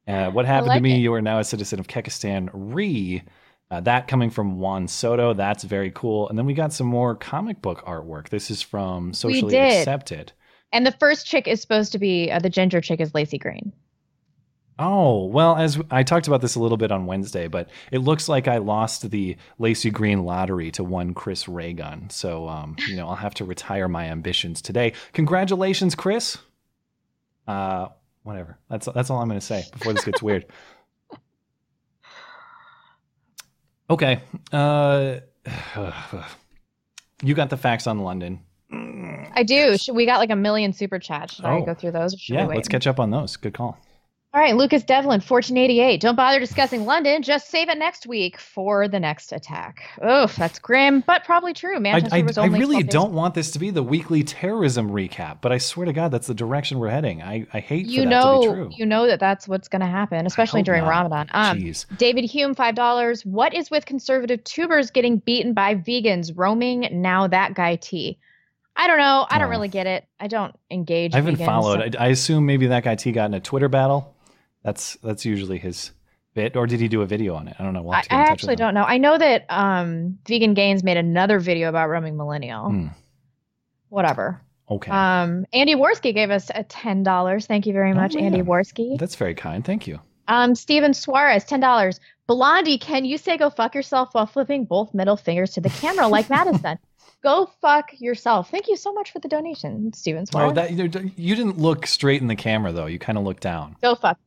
Uh, 0.07 0.29
what 0.29 0.45
happened 0.45 0.67
like 0.69 0.77
to 0.77 0.83
me? 0.83 0.95
it. 0.95 0.99
You 0.99 1.13
are 1.13 1.21
now 1.21 1.39
a 1.39 1.43
citizen 1.43 1.79
of 1.79 1.87
Kekistan. 1.87 2.49
Re. 2.53 3.23
Uh, 3.71 3.81
that 3.81 4.07
coming 4.07 4.29
from 4.29 4.59
Juan 4.59 4.87
Soto. 4.87 5.33
That's 5.33 5.63
very 5.63 5.91
cool. 5.91 6.29
And 6.29 6.37
then 6.37 6.45
we 6.45 6.53
got 6.53 6.71
some 6.71 6.87
more 6.87 7.15
comic 7.15 7.61
book 7.61 7.83
artwork. 7.85 8.29
This 8.29 8.51
is 8.51 8.61
from 8.61 9.13
Socially. 9.13 9.57
Accepted. 9.57 10.31
and 10.71 10.85
the 10.85 10.91
first 10.91 11.25
chick 11.25 11.47
is 11.47 11.61
supposed 11.61 11.91
to 11.93 11.97
be 11.99 12.29
uh, 12.31 12.39
the 12.39 12.49
ginger 12.49 12.79
chick 12.81 12.99
is 12.99 13.13
Lacey 13.15 13.37
Green. 13.39 13.73
Oh, 14.77 15.25
well, 15.27 15.55
as 15.55 15.79
I 15.89 16.03
talked 16.03 16.27
about 16.27 16.41
this 16.41 16.55
a 16.55 16.59
little 16.59 16.75
bit 16.77 16.91
on 16.91 17.05
Wednesday, 17.05 17.47
but 17.47 17.69
it 17.93 17.99
looks 17.99 18.27
like 18.27 18.47
I 18.49 18.57
lost 18.57 19.09
the 19.09 19.37
Lacey 19.57 19.89
Green 19.89 20.23
lottery 20.25 20.69
to 20.71 20.83
one 20.83 21.13
Chris 21.13 21.47
Ray 21.47 21.71
Gun. 21.71 22.09
So, 22.09 22.49
um, 22.49 22.75
you 22.87 22.97
know, 22.97 23.07
I'll 23.07 23.15
have 23.15 23.33
to 23.35 23.45
retire 23.45 23.87
my 23.87 24.05
ambitions 24.09 24.61
today. 24.61 24.91
Congratulations, 25.13 25.95
Chris. 25.95 26.37
Uh, 27.47 27.87
whatever. 28.23 28.57
That's 28.69 28.87
that's 28.93 29.09
all 29.09 29.21
I'm 29.21 29.29
going 29.29 29.39
to 29.39 29.45
say 29.45 29.63
before 29.71 29.93
this 29.93 30.03
gets 30.05 30.21
weird. 30.21 30.45
Okay. 33.87 34.19
Uh, 34.51 35.17
you 37.23 37.35
got 37.35 37.51
the 37.51 37.57
facts 37.57 37.85
on 37.85 37.99
London. 37.99 38.39
I 38.71 39.43
do. 39.45 39.77
Should, 39.77 39.95
we 39.95 40.07
got 40.07 40.17
like 40.17 40.31
a 40.31 40.35
million 40.35 40.73
super 40.73 40.97
chats. 40.97 41.35
Should 41.35 41.45
I 41.45 41.57
Oh. 41.57 41.61
go 41.65 41.73
through 41.75 41.91
those? 41.91 42.15
Or 42.15 42.17
should 42.17 42.33
Yeah, 42.33 42.41
we 42.45 42.49
wait? 42.49 42.55
let's 42.55 42.67
catch 42.67 42.87
up 42.87 42.99
on 42.99 43.11
those. 43.11 43.37
Good 43.37 43.53
call. 43.53 43.77
All 44.35 44.41
right, 44.41 44.53
Lucas 44.57 44.83
Devlin, 44.83 45.21
1488. 45.21 46.01
Don't 46.01 46.17
bother 46.17 46.41
discussing 46.41 46.83
London. 46.85 47.21
Just 47.23 47.49
save 47.49 47.69
it 47.69 47.77
next 47.77 48.05
week 48.05 48.37
for 48.37 48.85
the 48.89 48.99
next 48.99 49.31
attack. 49.31 49.83
Oof, 50.05 50.35
that's 50.35 50.59
grim, 50.59 51.05
but 51.07 51.23
probably 51.23 51.53
true. 51.53 51.77
I, 51.77 51.79
Manchester 51.79 52.17
I, 52.17 52.21
was 52.21 52.37
I 52.37 52.47
really 52.47 52.83
don't 52.83 53.13
want 53.13 53.33
this 53.33 53.51
to 53.51 53.59
be 53.59 53.69
the 53.69 53.81
weekly 53.81 54.23
terrorism 54.23 54.89
recap, 54.89 55.37
but 55.39 55.53
I 55.53 55.57
swear 55.57 55.85
to 55.85 55.93
God, 55.93 56.11
that's 56.11 56.27
the 56.27 56.33
direction 56.33 56.79
we're 56.79 56.89
heading. 56.89 57.21
I, 57.21 57.47
I 57.53 57.61
hate 57.61 57.85
You 57.85 58.03
for 58.03 58.09
that 58.09 58.21
to 58.23 58.39
be 58.41 58.45
know, 58.47 58.53
true. 58.53 58.69
you 58.75 58.85
know 58.85 59.07
that 59.07 59.21
that's 59.21 59.47
what's 59.47 59.69
going 59.69 59.79
to 59.79 59.87
happen, 59.87 60.25
especially 60.25 60.63
during 60.63 60.83
not. 60.83 60.89
Ramadan. 60.89 61.29
Um, 61.31 61.57
Jeez. 61.57 61.85
David 61.97 62.25
Hume, 62.25 62.55
five 62.55 62.75
dollars. 62.75 63.25
What 63.25 63.53
is 63.53 63.71
with 63.71 63.85
conservative 63.85 64.43
tubers 64.43 64.91
getting 64.91 65.19
beaten 65.19 65.53
by 65.53 65.75
vegans 65.75 66.33
roaming 66.35 66.89
now? 66.91 67.25
That 67.25 67.53
guy 67.53 67.77
T. 67.77 68.19
I 68.75 68.87
don't 68.87 68.97
know. 68.97 69.25
I 69.29 69.37
don't 69.39 69.47
Oh. 69.47 69.51
really 69.51 69.69
get 69.69 69.87
it. 69.87 70.05
I 70.19 70.27
don't 70.27 70.53
engage. 70.69 71.13
I 71.13 71.19
haven't 71.19 71.37
vegans, 71.37 71.45
followed. 71.45 71.93
so- 71.93 71.99
I, 72.01 72.07
I 72.07 72.09
assume 72.09 72.45
maybe 72.45 72.67
that 72.67 72.83
guy 72.83 72.95
T 72.95 73.13
got 73.13 73.27
in 73.27 73.33
a 73.33 73.39
Twitter 73.39 73.69
battle. 73.69 74.11
That's 74.65 74.97
that's 75.03 75.23
usually 75.23 75.59
his 75.59 75.91
bit, 76.33 76.57
or 76.57 76.65
did 76.67 76.81
he 76.81 76.87
do 76.89 77.01
a 77.01 77.05
video 77.05 77.35
on 77.35 77.47
it? 77.47 77.55
I 77.59 77.63
don't 77.63 77.73
know. 77.73 77.83
We'll 77.83 77.93
I, 77.93 77.99
I 78.09 78.23
actually 78.23 78.55
don't 78.57 78.73
know. 78.73 78.83
I 78.83 78.97
know 78.97 79.17
that 79.17 79.45
um, 79.47 80.17
Vegan 80.27 80.53
Gains 80.55 80.83
made 80.83 80.97
another 80.97 81.39
video 81.39 81.69
about 81.69 81.87
roaming 81.87 82.17
millennial. 82.17 82.69
Hmm. 82.69 82.87
Whatever. 83.89 84.41
Okay, 84.69 84.89
Um, 84.91 85.45
Andy 85.53 85.75
Worski 85.75 86.11
gave 86.13 86.31
us 86.31 86.49
a 86.53 86.63
ten 86.63 87.03
dollars. 87.03 87.45
Thank 87.45 87.67
you 87.67 87.73
very 87.73 87.93
much, 87.93 88.15
Oh, 88.15 88.19
Andy. 88.19 88.41
Worski. 88.41 88.97
that's 88.97 89.15
very 89.15 89.35
kind. 89.35 89.63
Thank 89.63 89.85
you. 89.85 89.99
Um, 90.27 90.55
Steven 90.55 90.93
Suarez, 90.95 91.43
ten 91.45 91.59
dollars. 91.59 91.99
Blondie, 92.25 92.79
can 92.79 93.05
you 93.05 93.19
say 93.19 93.37
go 93.37 93.51
fuck 93.51 93.75
yourself 93.75 94.09
while 94.15 94.25
flipping 94.25 94.65
both 94.65 94.91
middle 94.95 95.15
fingers 95.17 95.51
to 95.51 95.61
the 95.61 95.69
camera 95.69 96.07
like 96.07 96.29
Madison? 96.29 96.79
Go 97.23 97.49
fuck 97.59 97.89
yourself. 97.99 98.51
Thank 98.51 98.67
you 98.67 98.75
so 98.75 98.93
much 98.93 99.11
for 99.11 99.17
the 99.17 99.27
donation, 99.27 99.91
Steven 99.93 100.27
Suarez. 100.27 100.51
Oh, 100.51 100.53
that 100.53 100.71
you, 100.73 101.11
you 101.15 101.35
didn't 101.35 101.57
look 101.57 101.87
straight 101.87 102.21
in 102.21 102.27
the 102.27 102.35
camera 102.35 102.71
though. 102.71 102.85
You 102.85 102.99
kind 102.99 103.17
of 103.17 103.23
looked 103.23 103.41
down. 103.41 103.75
go 103.81 103.95
fuck. 103.95 104.19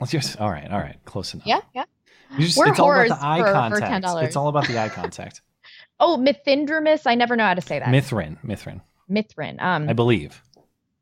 Let's 0.00 0.12
just 0.12 0.38
all 0.40 0.50
right, 0.50 0.70
all 0.70 0.78
right, 0.80 0.98
close 1.04 1.34
enough. 1.34 1.46
Yeah, 1.46 1.60
yeah. 1.74 1.84
You 2.36 2.44
just, 2.46 2.58
We're 2.58 2.68
it's 2.68 2.78
all 2.80 2.92
about 2.92 3.08
the 3.20 3.24
eye 3.26 3.38
for- 3.40 3.46
for 3.46 3.52
contact. 3.80 4.04
$10. 4.04 4.24
it's 4.24 4.36
all 4.36 4.48
about 4.48 4.66
the 4.68 4.78
eye 4.78 4.88
contact. 4.88 5.40
Oh, 5.98 6.18
Mithindramus. 6.18 7.06
I 7.06 7.14
never 7.14 7.36
know 7.36 7.44
how 7.44 7.54
to 7.54 7.62
say 7.62 7.78
that. 7.78 7.88
Mithrin, 7.88 8.36
Mithrin, 8.44 8.82
Mithrin. 9.10 9.60
Um, 9.62 9.88
I 9.88 9.94
believe. 9.94 10.42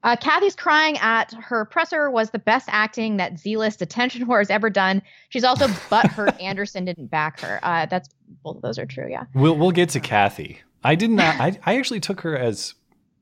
Uh, 0.04 0.14
Kathy's 0.14 0.54
crying 0.54 0.96
at 0.98 1.32
her 1.34 1.64
presser 1.64 2.10
was 2.10 2.30
the 2.30 2.38
best 2.38 2.68
acting 2.70 3.16
that 3.16 3.36
Z-list 3.38 3.82
attention 3.82 4.24
whore 4.28 4.38
has 4.38 4.50
ever 4.50 4.70
done. 4.70 5.02
She's 5.30 5.42
also 5.42 5.66
butthurt 5.90 6.40
Anderson 6.40 6.84
didn't 6.84 7.06
back 7.08 7.40
her. 7.40 7.58
Uh, 7.64 7.86
that's 7.86 8.08
both 8.44 8.56
of 8.56 8.62
those 8.62 8.78
are 8.78 8.86
true. 8.86 9.08
Yeah. 9.10 9.24
We'll 9.34 9.56
we'll 9.56 9.72
get 9.72 9.88
to 9.90 10.00
Kathy. 10.00 10.60
I 10.84 10.94
did 10.94 11.10
not. 11.10 11.40
I 11.40 11.58
I 11.66 11.76
actually 11.78 12.00
took 12.00 12.20
her 12.20 12.36
as 12.38 12.74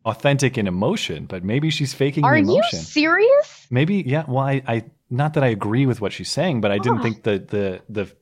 authentic 0.05 0.59
in 0.59 0.67
emotion, 0.67 1.27
but 1.27 1.45
maybe 1.45 1.71
she's 1.71 1.95
faking 1.95 2.25
Are 2.25 2.35
the 2.35 2.41
you 2.47 2.55
emotion. 2.55 2.79
serious? 2.81 3.67
Maybe 3.71 4.03
yeah. 4.07 4.25
Well, 4.27 4.39
I, 4.45 4.63
I 4.67 4.85
not 5.11 5.35
that 5.35 5.45
I 5.45 5.49
agree 5.49 5.87
with 5.87 6.01
what 6.01 6.13
she's 6.13 6.31
saying, 6.31 6.61
but 6.61 6.71
I 6.71 6.79
didn't 6.79 6.99
Ah. 6.99 7.03
think 7.03 7.23
the 7.23 7.39
the 7.39 7.83
the. 7.89 8.13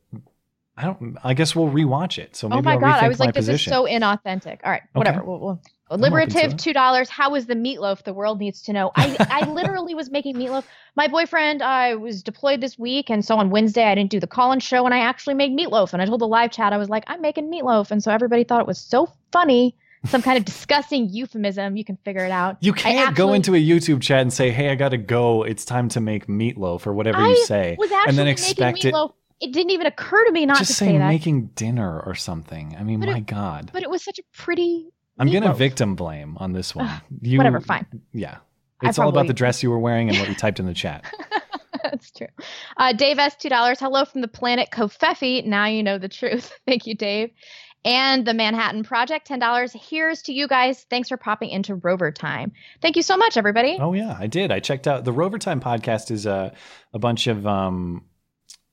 I 0.76 0.84
don't. 0.84 1.18
I 1.22 1.34
guess 1.34 1.54
we'll 1.54 1.68
rewatch 1.68 2.18
it. 2.18 2.34
So 2.36 2.48
maybe 2.48 2.60
oh 2.60 2.62
my 2.62 2.72
I'll 2.74 2.80
god! 2.80 3.04
I 3.04 3.08
was 3.08 3.20
like, 3.20 3.34
this 3.34 3.46
position. 3.46 3.72
is 3.72 3.76
so 3.76 3.84
inauthentic. 3.84 4.60
All 4.64 4.70
right, 4.70 4.82
whatever. 4.94 5.22
We'll, 5.22 5.38
we'll, 5.38 5.62
Liberative 5.92 6.56
two 6.56 6.72
dollars. 6.72 7.08
How 7.10 7.30
was 7.30 7.46
the 7.46 7.56
meatloaf? 7.56 8.04
The 8.04 8.14
world 8.14 8.38
needs 8.38 8.62
to 8.62 8.72
know. 8.72 8.92
I 8.94 9.16
I 9.28 9.44
literally 9.50 9.94
was 9.94 10.08
making 10.08 10.36
meatloaf. 10.36 10.62
My 10.96 11.08
boyfriend 11.08 11.62
I 11.62 11.96
was 11.96 12.22
deployed 12.22 12.60
this 12.60 12.78
week, 12.78 13.10
and 13.10 13.24
so 13.24 13.34
on 13.36 13.50
Wednesday 13.50 13.82
I 13.84 13.96
didn't 13.96 14.10
do 14.10 14.20
the 14.20 14.28
call-in 14.28 14.60
show, 14.60 14.84
and 14.84 14.94
I 14.94 15.00
actually 15.00 15.34
made 15.34 15.50
meatloaf. 15.50 15.92
And 15.92 16.00
I 16.00 16.06
told 16.06 16.20
the 16.20 16.28
live 16.28 16.52
chat 16.52 16.72
I 16.72 16.76
was 16.76 16.88
like, 16.88 17.02
I'm 17.08 17.20
making 17.20 17.50
meatloaf, 17.50 17.90
and 17.90 18.02
so 18.02 18.12
everybody 18.12 18.44
thought 18.44 18.60
it 18.60 18.68
was 18.68 18.78
so 18.78 19.12
funny. 19.32 19.74
Some 20.06 20.22
kind 20.22 20.38
of 20.38 20.44
disgusting 20.46 21.08
euphemism. 21.10 21.76
You 21.76 21.84
can 21.84 21.96
figure 22.04 22.24
it 22.24 22.30
out. 22.30 22.56
You 22.60 22.72
can't 22.72 23.14
go 23.14 23.34
into 23.34 23.54
a 23.54 23.58
YouTube 23.58 24.00
chat 24.00 24.22
and 24.22 24.32
say, 24.32 24.50
"Hey, 24.50 24.70
I 24.70 24.74
gotta 24.74 24.96
go. 24.96 25.42
It's 25.42 25.64
time 25.64 25.88
to 25.90 26.00
make 26.00 26.26
meatloaf" 26.26 26.86
or 26.86 26.94
whatever 26.94 27.18
I 27.18 27.28
you 27.28 27.44
say, 27.44 27.72
actually 27.72 27.98
and 28.06 28.16
then 28.18 28.26
expect 28.26 28.84
it. 28.84 28.94
It 29.40 29.52
didn't 29.52 29.70
even 29.70 29.86
occur 29.86 30.24
to 30.26 30.32
me 30.32 30.44
not 30.44 30.58
Just 30.58 30.70
to 30.70 30.74
say, 30.74 30.86
that. 30.86 30.92
Just 30.92 30.96
say 30.96 30.98
that. 30.98 31.08
making 31.08 31.46
dinner 31.54 32.00
or 32.00 32.14
something. 32.14 32.76
I 32.78 32.82
mean, 32.82 33.00
But 33.00 33.08
it- 33.08 33.12
my 33.12 33.20
God, 33.20 33.70
But 33.72 33.82
it 33.82 33.90
was 33.90 34.02
such 34.04 34.18
a 34.18 34.22
pretty. 34.36 34.88
I'm 35.18 35.30
gonna 35.30 35.52
victim 35.54 35.96
blame 35.96 36.36
on 36.38 36.52
this 36.52 36.74
one. 36.74 36.88
You, 37.20 37.36
whatever, 37.38 37.60
fine. 37.60 37.86
Yeah, 38.12 38.38
it's 38.82 38.98
all 38.98 39.08
about 39.10 39.26
the 39.26 39.34
dress 39.34 39.62
you 39.62 39.70
were 39.70 39.78
wearing 39.78 40.08
and 40.08 40.18
what 40.18 40.28
you 40.28 40.34
typed 40.34 40.60
in 40.60 40.66
the 40.66 40.74
chat. 40.74 41.04
That's 41.82 42.10
true. 42.10 42.26
Uh, 42.76 42.92
Dave 42.92 43.18
S. 43.18 43.36
two 43.36 43.48
dollars. 43.48 43.80
Hello 43.80 44.04
from 44.04 44.20
the 44.20 44.28
planet 44.28 44.68
Kofefi. 44.72 45.44
Now 45.44 45.66
you 45.66 45.82
know 45.82 45.98
the 45.98 46.08
truth. 46.08 46.52
Thank 46.66 46.86
you, 46.86 46.94
Dave. 46.94 47.30
And 47.84 48.26
the 48.26 48.34
Manhattan 48.34 48.82
Project, 48.84 49.26
ten 49.26 49.38
dollars. 49.38 49.72
Here's 49.72 50.22
to 50.22 50.32
you 50.32 50.46
guys. 50.46 50.84
Thanks 50.90 51.08
for 51.08 51.16
popping 51.16 51.48
into 51.48 51.74
Rover 51.76 52.12
Time. 52.12 52.52
Thank 52.82 52.96
you 52.96 53.02
so 53.02 53.16
much, 53.16 53.36
everybody. 53.38 53.78
Oh 53.80 53.94
yeah, 53.94 54.16
I 54.18 54.26
did. 54.26 54.52
I 54.52 54.60
checked 54.60 54.86
out 54.86 55.04
the 55.04 55.12
Rover 55.12 55.38
Time 55.38 55.60
podcast 55.60 56.10
is 56.10 56.26
a 56.26 56.52
a 56.92 56.98
bunch 56.98 57.26
of 57.26 57.46
um, 57.46 58.04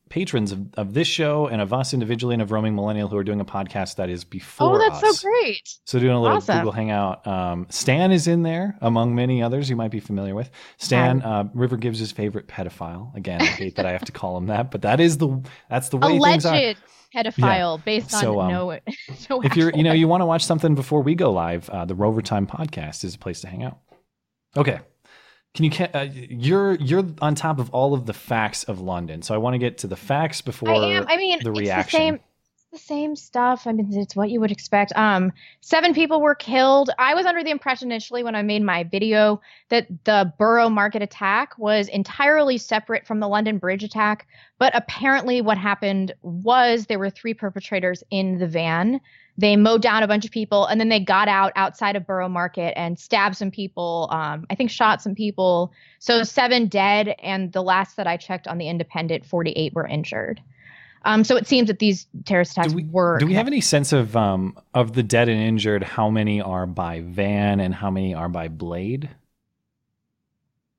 patrons 0.09 0.51
of, 0.51 0.73
of 0.75 0.93
this 0.93 1.07
show 1.07 1.47
and 1.47 1.61
of 1.61 1.73
us 1.73 1.93
individually 1.93 2.33
and 2.33 2.41
of 2.41 2.51
Roaming 2.51 2.75
Millennial 2.75 3.07
who 3.07 3.17
are 3.17 3.23
doing 3.23 3.39
a 3.39 3.45
podcast 3.45 3.95
that 3.95 4.09
is 4.09 4.23
before 4.23 4.75
oh, 4.75 4.77
that's 4.77 5.03
us. 5.03 5.19
so 5.19 5.29
great. 5.29 5.69
So 5.85 5.99
doing 5.99 6.13
a 6.13 6.21
little 6.21 6.37
Awesome. 6.37 6.57
Google 6.57 6.71
Hangout. 6.71 7.25
Um, 7.25 7.67
Stan 7.69 8.11
is 8.11 8.27
in 8.27 8.43
there 8.43 8.77
among 8.81 9.15
many 9.15 9.41
others 9.41 9.69
you 9.69 9.75
might 9.75 9.91
be 9.91 9.99
familiar 9.99 10.35
with. 10.35 10.49
Stan 10.77 11.21
uh, 11.21 11.49
River 11.53 11.77
gives 11.77 11.99
his 11.99 12.11
favorite 12.11 12.47
pedophile. 12.47 13.15
Again, 13.15 13.41
I 13.41 13.45
hate 13.45 13.75
that 13.75 13.85
I 13.85 13.91
have 13.91 14.05
to 14.05 14.11
call 14.11 14.37
him 14.37 14.47
that, 14.47 14.71
but 14.71 14.81
that 14.81 14.99
is 14.99 15.17
the 15.17 15.41
that's 15.69 15.89
the 15.89 15.97
way 15.97 16.19
things 16.19 16.45
are. 16.45 16.53
Alleged 16.53 16.79
pedophile 17.15 17.83
based 17.83 18.13
on 18.13 18.21
So, 18.21 18.39
um, 18.41 18.51
no. 18.51 18.79
no 19.29 19.41
If 19.41 19.55
you're 19.55 19.71
you 19.71 19.83
know 19.83 19.93
you 19.93 20.07
want 20.07 20.21
to 20.21 20.25
watch 20.25 20.45
something 20.45 20.75
before 20.75 21.01
we 21.01 21.15
go 21.15 21.31
live, 21.31 21.69
uh, 21.69 21.85
the 21.85 21.95
Rover 21.95 22.21
Time 22.21 22.47
podcast 22.47 23.03
is 23.03 23.15
a 23.15 23.17
place 23.17 23.41
to 23.41 23.47
hang 23.47 23.63
out. 23.63 23.79
Okay. 24.55 24.79
Can 25.57 25.65
you 25.65 25.71
uh, 25.91 26.07
you're 26.13 26.75
you're 26.75 27.03
on 27.19 27.33
top 27.33 27.57
of 27.57 27.71
all 27.71 27.95
of 27.95 28.05
the 28.05 28.13
facts 28.13 28.63
of 28.65 28.79
London, 28.79 29.23
so 29.23 29.33
I 29.33 29.39
want 29.39 29.55
to 29.55 29.57
get 29.57 29.79
to 29.79 29.87
the 29.87 29.95
facts 29.95 30.39
before 30.39 30.69
I 30.69 30.89
am. 30.89 31.05
I 31.07 31.17
mean, 31.17 31.39
the 31.41 31.49
it's 31.49 31.59
reaction. 31.59 31.99
the 31.99 32.05
same. 32.05 32.13
It's 32.13 32.83
the 32.83 32.87
same 32.87 33.15
stuff. 33.15 33.65
I 33.65 33.71
mean, 33.71 33.91
it's 33.91 34.15
what 34.15 34.29
you 34.29 34.39
would 34.39 34.51
expect. 34.51 34.93
Um, 34.95 35.33
seven 35.61 35.95
people 35.95 36.21
were 36.21 36.35
killed. 36.35 36.91
I 36.99 37.15
was 37.15 37.25
under 37.25 37.43
the 37.43 37.49
impression 37.49 37.91
initially 37.91 38.21
when 38.21 38.35
I 38.35 38.43
made 38.43 38.61
my 38.61 38.83
video 38.83 39.41
that 39.69 39.87
the 40.03 40.31
Borough 40.37 40.69
Market 40.69 41.01
attack 41.01 41.57
was 41.57 41.87
entirely 41.87 42.59
separate 42.59 43.07
from 43.07 43.19
the 43.19 43.27
London 43.27 43.57
Bridge 43.57 43.83
attack, 43.83 44.27
but 44.59 44.75
apparently, 44.75 45.41
what 45.41 45.57
happened 45.57 46.13
was 46.21 46.85
there 46.85 46.99
were 46.99 47.09
three 47.09 47.33
perpetrators 47.33 48.03
in 48.11 48.37
the 48.37 48.47
van. 48.47 49.01
They 49.39 49.55
mowed 49.55 49.83
down 49.83 50.01
a 50.01 50.07
bunch 50.07 50.25
of 50.25 50.31
people, 50.31 50.65
and 50.65 50.79
then 50.79 50.89
they 50.89 50.99
got 50.99 51.27
out 51.27 51.51
outside 51.55 51.95
of 51.95 52.07
Borough 52.07 52.29
Market 52.29 52.77
and 52.77 52.97
stabbed 52.97 53.35
some 53.37 53.51
people. 53.51 54.07
Um, 54.11 54.47
I 54.49 54.55
think 54.55 54.71
shot 54.71 55.01
some 55.01 55.13
people. 55.13 55.71
So 55.99 56.23
seven 56.23 56.67
dead, 56.67 57.15
and 57.21 57.51
the 57.51 57.61
last 57.61 57.97
that 57.97 58.07
I 58.07 58.17
checked 58.17 58.47
on 58.47 58.57
the 58.57 58.67
Independent, 58.67 59.25
forty-eight 59.25 59.73
were 59.73 59.85
injured. 59.85 60.41
Um, 61.05 61.23
so 61.23 61.35
it 61.37 61.47
seems 61.47 61.67
that 61.67 61.79
these 61.79 62.07
terrorist 62.25 62.51
attacks 62.53 62.73
were. 62.91 63.17
Do 63.19 63.27
we 63.27 63.35
have 63.35 63.47
any 63.47 63.61
sense 63.61 63.93
of 63.93 64.17
um 64.17 64.57
of 64.73 64.93
the 64.93 65.03
dead 65.03 65.29
and 65.29 65.39
injured? 65.39 65.83
How 65.83 66.09
many 66.09 66.41
are 66.41 66.65
by 66.65 67.01
van 67.01 67.59
and 67.59 67.73
how 67.73 67.91
many 67.91 68.15
are 68.15 68.29
by 68.29 68.47
blade? 68.47 69.09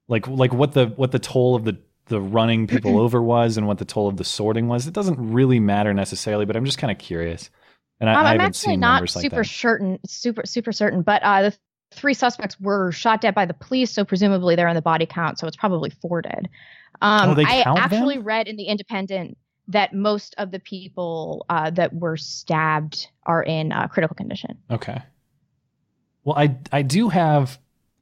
Like 0.09 0.27
like 0.27 0.53
what 0.53 0.73
the 0.73 0.89
what 0.89 1.13
the 1.13 1.19
toll 1.19 1.55
of 1.55 1.65
the 1.65 1.79
the 2.07 2.21
running 2.21 2.67
people 2.67 2.99
over 3.01 3.23
was 3.23 3.57
and 3.57 3.67
what 3.67 3.79
the 3.79 3.85
toll 3.85 4.09
of 4.09 4.17
the 4.17 4.25
sorting 4.25 4.69
was. 4.69 4.87
It 4.87 4.95
doesn't 4.95 5.33
really 5.33 5.61
matter 5.61 5.95
necessarily, 5.95 6.45
but 6.45 6.57
I'm 6.57 6.65
just 6.65 6.79
kind 6.79 6.91
of 6.91 6.99
curious. 6.99 7.51
And 8.01 8.09
I, 8.09 8.13
Um, 8.13 8.19
I'm 8.21 8.27
haven't 8.27 8.41
actually 8.47 8.77
not 8.77 8.95
numbers 8.97 9.17
like 9.17 9.23
super 9.23 9.45
certain, 9.45 9.99
super 10.07 10.43
super 10.47 10.73
certain, 10.73 11.03
but 11.03 11.23
uh, 11.23 11.43
the 11.43 11.57
three 11.91 12.15
suspects 12.15 12.59
were 12.61 12.93
shot 12.93 13.21
dead 13.21 13.35
by 13.35 13.47
the 13.47 13.55
police, 13.55 13.91
so 13.91 14.05
presumably 14.05 14.55
they're 14.57 14.69
in 14.69 14.77
the 14.77 14.83
body 14.83 15.07
count, 15.07 15.39
so 15.39 15.47
it's 15.47 15.57
probably 15.57 15.91
four 15.91 16.23
dead. 16.23 16.49
Um, 17.01 17.31
Oh, 17.31 17.35
they 17.35 17.45
I 17.45 17.61
actually 17.63 18.17
them? 18.17 18.25
read 18.25 18.47
in 18.49 18.57
the 18.57 18.65
Independent 18.65 19.37
that 19.69 19.93
most 19.95 20.35
of 20.39 20.51
the 20.51 20.59
people 20.61 21.45
uh, 21.49 21.71
that 21.71 21.93
were 21.95 22.17
stabbed 22.17 23.09
are 23.25 23.43
in 23.43 23.73
uh, 23.73 23.87
critical 23.89 24.15
condition. 24.15 24.59
Okay. 24.71 25.03
Well, 26.25 26.37
I 26.37 26.57
I 26.73 26.83
do 26.83 27.09
have. 27.09 27.59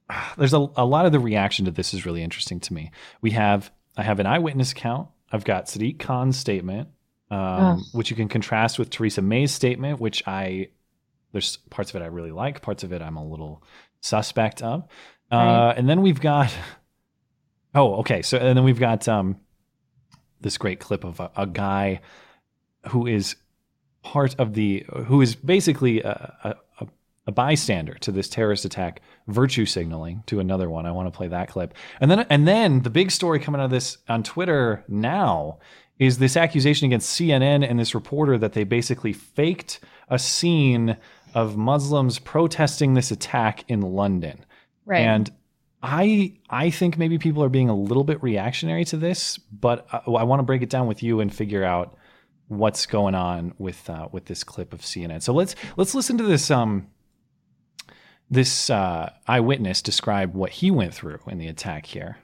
There's 0.37 0.53
a 0.53 0.67
a 0.75 0.85
lot 0.85 1.05
of 1.05 1.11
the 1.11 1.19
reaction 1.19 1.65
to 1.65 1.71
this 1.71 1.93
is 1.93 2.05
really 2.05 2.23
interesting 2.23 2.59
to 2.61 2.73
me. 2.73 2.91
We 3.21 3.31
have 3.31 3.71
I 3.95 4.03
have 4.03 4.19
an 4.19 4.25
eyewitness 4.25 4.71
account. 4.73 5.09
I've 5.31 5.43
got 5.43 5.65
Sadiq 5.65 5.99
Khan's 5.99 6.37
statement, 6.37 6.87
um, 7.29 7.39
Ugh. 7.39 7.79
which 7.91 8.09
you 8.09 8.15
can 8.15 8.27
contrast 8.27 8.79
with 8.79 8.89
Theresa 8.89 9.21
May's 9.21 9.51
statement, 9.51 9.99
which 9.99 10.23
I 10.27 10.69
there's 11.31 11.57
parts 11.69 11.91
of 11.91 12.01
it 12.01 12.03
I 12.03 12.07
really 12.07 12.31
like, 12.31 12.61
parts 12.61 12.83
of 12.83 12.93
it 12.93 13.01
I'm 13.01 13.17
a 13.17 13.25
little 13.25 13.63
suspect 14.01 14.61
of. 14.61 14.83
Uh, 15.31 15.35
Right. 15.35 15.73
And 15.77 15.89
then 15.89 16.01
we've 16.01 16.21
got 16.21 16.53
oh 17.75 17.95
okay, 17.95 18.21
so 18.21 18.37
and 18.37 18.57
then 18.57 18.63
we've 18.63 18.79
got 18.79 19.07
um, 19.07 19.37
this 20.41 20.57
great 20.57 20.79
clip 20.79 21.03
of 21.03 21.19
a, 21.19 21.31
a 21.35 21.47
guy 21.47 22.01
who 22.89 23.07
is 23.07 23.35
part 24.03 24.35
of 24.39 24.53
the 24.53 24.85
who 25.07 25.21
is 25.21 25.35
basically 25.35 26.01
a, 26.01 26.35
a, 26.79 26.87
a 27.27 27.31
bystander 27.31 27.95
to 27.95 28.11
this 28.11 28.29
terrorist 28.29 28.63
attack, 28.63 29.01
virtue 29.27 29.65
signaling 29.65 30.23
to 30.27 30.39
another 30.39 30.69
one. 30.69 30.85
I 30.85 30.91
want 30.93 31.07
to 31.07 31.15
play 31.15 31.27
that 31.27 31.49
clip, 31.49 31.73
and 31.99 32.09
then 32.09 32.21
and 32.29 32.47
then 32.47 32.81
the 32.83 32.89
big 32.89 33.11
story 33.11 33.39
coming 33.39 33.59
out 33.59 33.65
of 33.65 33.71
this 33.71 33.97
on 34.07 34.23
Twitter 34.23 34.85
now 34.87 35.59
is 35.99 36.19
this 36.19 36.37
accusation 36.37 36.85
against 36.85 37.19
CNN 37.19 37.67
and 37.67 37.79
this 37.79 37.95
reporter 37.95 38.37
that 38.37 38.53
they 38.53 38.63
basically 38.63 39.13
faked 39.13 39.79
a 40.09 40.19
scene 40.19 40.97
of 41.33 41.57
Muslims 41.57 42.19
protesting 42.19 42.93
this 42.93 43.11
attack 43.11 43.63
in 43.67 43.81
London. 43.81 44.45
Right. 44.85 44.99
And 44.99 45.31
I 45.81 46.33
I 46.49 46.69
think 46.69 46.97
maybe 46.97 47.17
people 47.17 47.43
are 47.43 47.49
being 47.49 47.69
a 47.69 47.75
little 47.75 48.03
bit 48.03 48.21
reactionary 48.23 48.85
to 48.85 48.97
this, 48.97 49.37
but 49.37 49.87
I, 49.91 49.97
I 49.97 50.23
want 50.23 50.39
to 50.39 50.43
break 50.43 50.61
it 50.61 50.69
down 50.69 50.87
with 50.87 51.03
you 51.03 51.19
and 51.19 51.33
figure 51.33 51.63
out 51.63 51.97
what's 52.47 52.85
going 52.85 53.15
on 53.15 53.53
with 53.57 53.89
uh, 53.89 54.07
with 54.11 54.25
this 54.25 54.43
clip 54.43 54.73
of 54.73 54.81
CNN. 54.81 55.21
So 55.21 55.33
let's 55.33 55.55
let's 55.75 55.93
listen 55.93 56.17
to 56.17 56.23
this 56.23 56.49
um 56.49 56.87
this 58.29 58.69
uh, 58.69 59.11
eyewitness 59.27 59.81
describe 59.81 60.33
what 60.33 60.51
he 60.51 60.71
went 60.71 60.93
through 60.93 61.19
in 61.27 61.37
the 61.37 61.47
attack 61.47 61.85
here. 61.85 62.17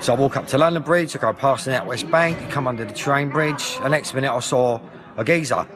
So 0.00 0.14
I 0.14 0.16
walk 0.16 0.36
up 0.36 0.46
to 0.48 0.58
London 0.58 0.82
Bridge, 0.82 1.16
I 1.16 1.18
go 1.18 1.32
past 1.32 1.64
the 1.64 1.82
West 1.84 2.08
Bank, 2.10 2.50
come 2.50 2.68
under 2.68 2.84
the 2.84 2.94
train 2.94 3.30
bridge. 3.30 3.78
The 3.78 3.88
next 3.88 4.14
minute 4.14 4.32
I 4.32 4.38
saw 4.40 4.80
a 5.16 5.24
geezer 5.24 5.66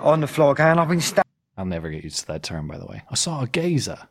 on 0.00 0.20
the 0.20 0.26
floor 0.26 0.54
going, 0.54 0.78
I've 0.78 0.88
been 0.88 1.00
stabbed. 1.00 1.26
I'll 1.56 1.64
never 1.64 1.88
get 1.90 2.04
used 2.04 2.20
to 2.20 2.26
that 2.28 2.42
term, 2.42 2.68
by 2.68 2.78
the 2.78 2.86
way. 2.86 3.02
I 3.10 3.14
saw 3.14 3.42
a 3.42 3.46
gazer. 3.46 4.09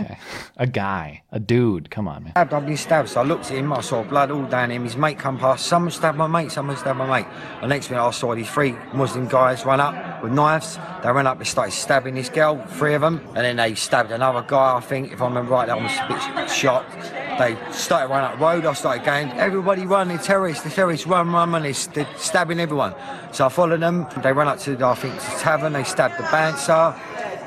Okay. 0.00 0.18
A 0.56 0.66
guy, 0.66 1.22
a 1.32 1.40
dude. 1.40 1.90
Come 1.90 2.06
on, 2.06 2.24
man. 2.24 2.32
I've 2.36 2.48
been 2.48 2.76
stabbed. 2.76 3.08
So 3.08 3.20
I 3.20 3.24
looked 3.24 3.50
at 3.50 3.58
him, 3.58 3.72
I 3.72 3.80
saw 3.80 4.04
blood 4.04 4.30
all 4.30 4.44
down 4.44 4.70
him. 4.70 4.84
His 4.84 4.96
mate 4.96 5.18
come 5.18 5.36
past. 5.36 5.66
Someone 5.66 5.90
stabbed 5.90 6.16
my 6.16 6.28
mate, 6.28 6.52
someone 6.52 6.76
stabbed 6.76 6.98
my 6.98 7.06
mate. 7.06 7.26
The 7.60 7.66
next 7.66 7.90
minute 7.90 8.04
I 8.04 8.10
saw 8.12 8.34
these 8.36 8.48
three 8.48 8.76
Muslim 8.92 9.26
guys 9.26 9.64
run 9.64 9.80
up 9.80 10.22
with 10.22 10.32
knives. 10.32 10.78
They 11.02 11.10
ran 11.10 11.26
up, 11.26 11.38
they 11.38 11.44
started 11.44 11.72
stabbing 11.72 12.14
this 12.14 12.28
girl, 12.28 12.64
three 12.66 12.94
of 12.94 13.00
them. 13.00 13.20
And 13.34 13.38
then 13.38 13.56
they 13.56 13.74
stabbed 13.74 14.12
another 14.12 14.42
guy, 14.46 14.76
I 14.76 14.80
think, 14.80 15.12
if 15.12 15.20
I 15.20 15.26
remember 15.26 15.52
right, 15.52 15.66
that 15.66 15.80
was 15.80 15.92
a 15.92 16.34
bit 16.34 16.50
shocked. 16.50 16.92
They 17.38 17.58
started 17.72 18.12
running 18.12 18.30
up 18.30 18.38
the 18.38 18.44
road, 18.44 18.64
I 18.64 18.72
started 18.74 19.04
going, 19.04 19.30
everybody 19.32 19.86
run, 19.86 20.06
the 20.08 20.18
terrorists, 20.18 20.62
the 20.62 20.70
terrorists, 20.70 21.04
run, 21.04 21.32
run, 21.32 21.50
run. 21.50 21.62
They're 21.62 22.06
stabbing 22.16 22.60
everyone. 22.60 22.94
So 23.32 23.46
I 23.46 23.48
followed 23.48 23.80
them. 23.80 24.06
They 24.22 24.32
ran 24.32 24.46
up 24.46 24.60
to, 24.60 24.78
I 24.86 24.94
think, 24.94 25.14
the 25.16 25.38
tavern. 25.40 25.72
They 25.72 25.82
stabbed 25.82 26.16
the 26.18 26.22
bouncer. 26.22 26.94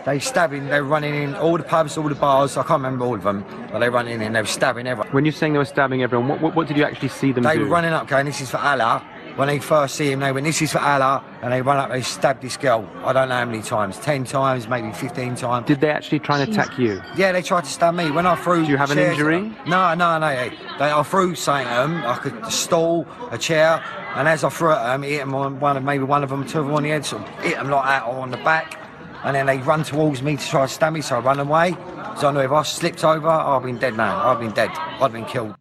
They 0.07 0.19
stabbing, 0.19 0.67
they 0.69 0.79
were 0.79 0.87
running 0.87 1.15
in 1.15 1.35
all 1.35 1.57
the 1.57 1.65
pubs, 1.65 1.97
all 1.97 2.07
the 2.07 2.15
bars. 2.15 2.55
I 2.55 2.61
can't 2.63 2.81
remember 2.81 3.03
all 3.03 3.15
of 3.15 3.23
them, 3.23 3.43
but 3.69 3.79
they 3.79 3.89
were 3.89 3.95
running 3.95 4.21
in. 4.21 4.31
They 4.31 4.39
were 4.39 4.47
stabbing 4.47 4.87
everyone. 4.87 5.11
When 5.11 5.25
you're 5.25 5.33
saying 5.33 5.51
they 5.51 5.59
were 5.59 5.65
stabbing 5.65 6.01
everyone, 6.01 6.29
what, 6.29 6.39
what, 6.39 6.55
what 6.55 6.67
did 6.69 6.77
you 6.77 6.85
actually 6.85 7.09
see 7.09 7.33
them 7.33 7.43
They 7.43 7.55
do? 7.55 7.59
They 7.59 7.63
were 7.65 7.69
running 7.71 7.91
up, 7.91 8.07
going, 8.07 8.25
"This 8.25 8.39
is 8.39 8.49
for 8.49 8.55
Allah." 8.55 9.05
When 9.35 9.49
they 9.49 9.59
first 9.59 9.95
see 9.95 10.09
him, 10.09 10.21
they 10.21 10.31
went, 10.31 10.45
"This 10.45 10.61
is 10.61 10.71
for 10.71 10.79
Allah," 10.79 11.21
and 11.41 11.51
they 11.51 11.61
run 11.61 11.75
up. 11.75 11.89
They 11.89 12.03
stabbed 12.03 12.41
this 12.41 12.55
girl. 12.55 12.89
I 13.03 13.11
don't 13.11 13.27
know 13.27 13.35
how 13.35 13.43
many 13.43 13.61
times, 13.61 13.97
ten 13.99 14.23
times, 14.23 14.69
maybe 14.69 14.93
fifteen 14.93 15.35
times. 15.35 15.67
Did 15.67 15.81
they 15.81 15.89
actually 15.89 16.19
try 16.19 16.39
and 16.39 16.53
attack 16.53 16.79
you? 16.79 17.01
Yeah, 17.17 17.33
they 17.33 17.41
tried 17.41 17.65
to 17.65 17.69
stab 17.69 17.93
me. 17.93 18.09
When 18.09 18.25
I 18.25 18.37
threw. 18.37 18.63
Do 18.63 18.71
you 18.71 18.77
have 18.77 18.91
an 18.91 18.99
injury? 18.99 19.41
No, 19.67 19.93
no, 19.93 20.17
no. 20.19 20.29
They, 20.29 20.53
they, 20.79 20.89
I 20.89 21.03
threw 21.03 21.35
something 21.35 21.67
at 21.67 21.81
them, 21.81 22.03
like 22.03 22.25
a 22.47 22.49
stool, 22.49 23.05
a 23.29 23.37
chair, 23.37 23.83
and 24.15 24.29
as 24.29 24.45
I 24.45 24.49
threw 24.49 24.71
it 24.71 24.75
at 24.75 24.93
them, 24.93 25.03
it 25.03 25.09
hit 25.09 25.19
them 25.19 25.35
on 25.35 25.59
one 25.59 25.75
of 25.75 25.83
maybe 25.83 26.05
one 26.05 26.23
of 26.23 26.29
them, 26.29 26.47
two 26.47 26.61
of 26.61 26.67
them 26.67 26.75
on 26.75 26.83
the 26.83 26.89
head, 26.91 27.05
so 27.05 27.17
hit 27.41 27.57
them 27.57 27.69
like 27.69 27.83
that 27.83 28.03
or 28.07 28.19
on 28.19 28.31
the 28.31 28.37
back, 28.37 28.86
and 29.27 29.35
then 29.35 29.45
they 29.45 29.57
run 29.57 29.83
towards 29.83 30.21
me 30.23 30.37
to 30.37 30.47
try 30.47 30.65
to 30.65 30.71
stab 30.71 30.93
me. 30.93 31.01
So 31.01 31.17
I 31.17 31.19
run 31.19 31.39
away. 31.39 31.75
So 32.17 32.29
I 32.29 32.31
knew 32.31 32.39
if 32.39 32.51
I 32.51 32.63
slipped 32.63 33.03
over, 33.03 33.27
I'd 33.27 33.61
been 33.61 33.77
dead, 33.77 33.93
man. 33.93 34.15
I'd 34.15 34.39
been 34.39 34.51
dead. 34.51 34.69
I'd 34.71 35.11
been 35.11 35.25
killed. 35.25 35.53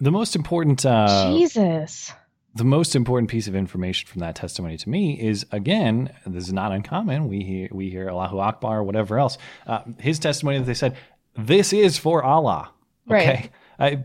The 0.00 0.10
most 0.10 0.34
important 0.34 0.84
uh, 0.84 1.30
Jesus. 1.30 2.12
the 2.56 2.64
most 2.64 2.96
important 2.96 3.30
piece 3.30 3.46
of 3.46 3.54
information 3.54 4.08
from 4.08 4.18
that 4.20 4.34
testimony 4.34 4.76
to 4.76 4.88
me 4.88 5.20
is 5.20 5.46
again, 5.52 6.12
this 6.26 6.48
is 6.48 6.52
not 6.52 6.72
uncommon. 6.72 7.28
We 7.28 7.44
hear 7.44 7.68
we 7.70 7.90
hear 7.90 8.08
Allahu 8.08 8.40
Akbar, 8.40 8.78
or 8.78 8.82
whatever 8.82 9.20
else. 9.20 9.38
Uh, 9.64 9.82
his 10.00 10.18
testimony 10.18 10.58
that 10.58 10.64
they 10.64 10.74
said 10.74 10.96
this 11.36 11.72
is 11.72 11.96
for 11.96 12.24
Allah. 12.24 12.72
Okay, 13.08 13.50
I, 13.78 14.02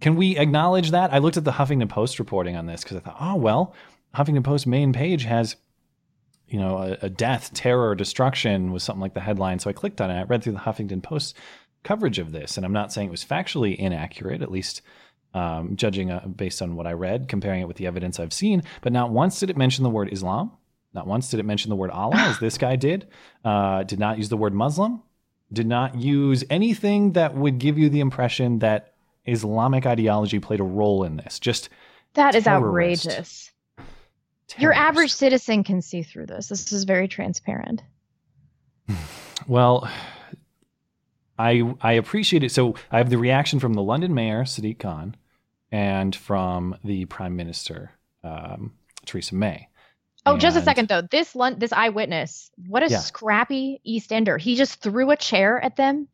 can 0.00 0.14
we 0.14 0.38
acknowledge 0.38 0.92
that? 0.92 1.12
I 1.12 1.18
looked 1.18 1.36
at 1.36 1.44
the 1.44 1.50
Huffington 1.50 1.88
Post 1.88 2.20
reporting 2.20 2.54
on 2.54 2.66
this 2.66 2.84
because 2.84 2.96
I 2.96 3.00
thought, 3.00 3.16
oh 3.20 3.34
well, 3.34 3.74
Huffington 4.14 4.44
Post 4.44 4.68
main 4.68 4.92
page 4.92 5.24
has 5.24 5.56
you 6.50 6.58
know 6.58 6.78
a, 6.78 7.06
a 7.06 7.08
death, 7.08 7.52
terror, 7.54 7.94
destruction 7.94 8.72
was 8.72 8.82
something 8.82 9.00
like 9.00 9.14
the 9.14 9.20
headline. 9.20 9.58
So 9.58 9.70
I 9.70 9.72
clicked 9.72 10.00
on 10.00 10.10
it. 10.10 10.20
I 10.20 10.22
read 10.24 10.42
through 10.42 10.54
the 10.54 10.60
Huffington 10.60 11.02
Post 11.02 11.36
coverage 11.82 12.18
of 12.18 12.32
this, 12.32 12.56
and 12.56 12.66
I'm 12.66 12.72
not 12.72 12.92
saying 12.92 13.08
it 13.08 13.12
was 13.12 13.24
factually 13.24 13.76
inaccurate, 13.76 14.42
at 14.42 14.50
least 14.50 14.82
um, 15.32 15.76
judging 15.76 16.10
uh, 16.10 16.26
based 16.26 16.60
on 16.60 16.76
what 16.76 16.86
I 16.86 16.92
read, 16.92 17.28
comparing 17.28 17.62
it 17.62 17.68
with 17.68 17.76
the 17.76 17.86
evidence 17.86 18.18
I've 18.18 18.32
seen. 18.32 18.62
But 18.82 18.92
not 18.92 19.10
once 19.10 19.40
did 19.40 19.50
it 19.50 19.56
mention 19.56 19.84
the 19.84 19.90
word 19.90 20.12
Islam. 20.12 20.52
Not 20.92 21.06
once 21.06 21.30
did 21.30 21.38
it 21.38 21.44
mention 21.44 21.70
the 21.70 21.76
word 21.76 21.90
Allah, 21.90 22.16
as 22.16 22.38
this 22.40 22.58
guy 22.58 22.76
did. 22.76 23.06
Uh, 23.44 23.84
did 23.84 24.00
not 24.00 24.18
use 24.18 24.28
the 24.28 24.36
word 24.36 24.52
Muslim. 24.52 25.02
Did 25.52 25.66
not 25.66 25.96
use 25.96 26.44
anything 26.50 27.12
that 27.12 27.34
would 27.34 27.58
give 27.58 27.78
you 27.78 27.88
the 27.88 28.00
impression 28.00 28.58
that 28.60 28.94
Islamic 29.26 29.86
ideology 29.86 30.40
played 30.40 30.60
a 30.60 30.64
role 30.64 31.04
in 31.04 31.16
this. 31.16 31.38
Just 31.38 31.68
That 32.14 32.34
is 32.34 33.49
terrorist. 34.50 34.62
Your 34.62 34.72
average 34.72 35.12
citizen 35.12 35.64
can 35.64 35.80
see 35.82 36.02
through 36.02 36.26
this. 36.26 36.48
This 36.48 36.72
is 36.72 36.84
very 36.84 37.08
transparent. 37.08 37.82
Well, 39.46 39.90
I 41.38 41.74
I 41.80 41.92
appreciate 41.92 42.44
it. 42.44 42.52
So 42.52 42.74
I 42.92 42.98
have 42.98 43.08
the 43.08 43.16
reaction 43.18 43.58
from 43.58 43.72
the 43.72 43.82
London 43.82 44.12
mayor 44.14 44.44
Sadiq 44.44 44.78
Khan 44.78 45.16
and 45.72 46.14
from 46.14 46.76
the 46.84 47.06
Prime 47.06 47.36
Minister 47.36 47.90
um, 48.22 48.74
Theresa 49.06 49.34
May. 49.34 49.68
Oh, 50.26 50.36
just 50.36 50.58
a 50.58 50.60
second 50.62 50.88
though. 50.88 51.00
This 51.02 51.34
this 51.56 51.72
eyewitness, 51.72 52.50
what 52.68 52.82
a 52.82 52.90
Yeah. 52.90 52.98
scrappy 52.98 53.80
East 53.82 54.12
Ender. 54.12 54.36
He 54.36 54.54
just 54.56 54.80
threw 54.82 55.10
a 55.10 55.16
chair 55.16 55.58
at 55.58 55.76
them, 55.76 56.06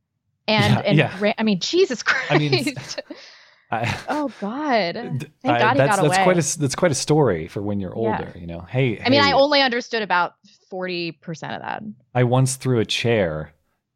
and 0.47 0.75
Yeah, 0.75 0.81
and 0.81 0.99
yeah. 0.99 1.17
ra- 1.19 1.35
I 1.37 1.43
mean, 1.43 1.59
Jesus 1.59 2.05
Christ. 2.05 2.31
I 2.31 2.39
mean, 2.39 2.75
I, 3.71 3.99
oh 4.09 4.31
God. 4.41 4.95
Thank 5.43 5.45
I- 5.45 5.59
God 5.59 5.73
he 5.73 5.79
that's 5.79 5.97
got 5.97 6.03
that's 6.03 6.17
away. 6.17 6.23
quite 6.25 6.39
a 6.39 6.59
that's 6.59 6.75
quite 6.77 6.93
a 6.93 6.97
story 6.97 7.49
for 7.49 7.63
when 7.63 7.81
you're 7.81 7.93
Yeah. 7.97 8.11
older. 8.13 8.33
You 8.39 8.47
know, 8.47 8.61
hey, 8.61 9.01
I 9.05 9.09
mean, 9.09 9.21
I 9.21 9.33
only 9.33 9.61
understood 9.63 10.03
about 10.03 10.35
forty 10.71 11.13
percent 11.13 11.55
of 11.55 11.63
that. 11.63 11.83
I 12.15 12.25
once 12.25 12.57
threw 12.57 12.79
a 12.81 12.85
chair 12.85 13.53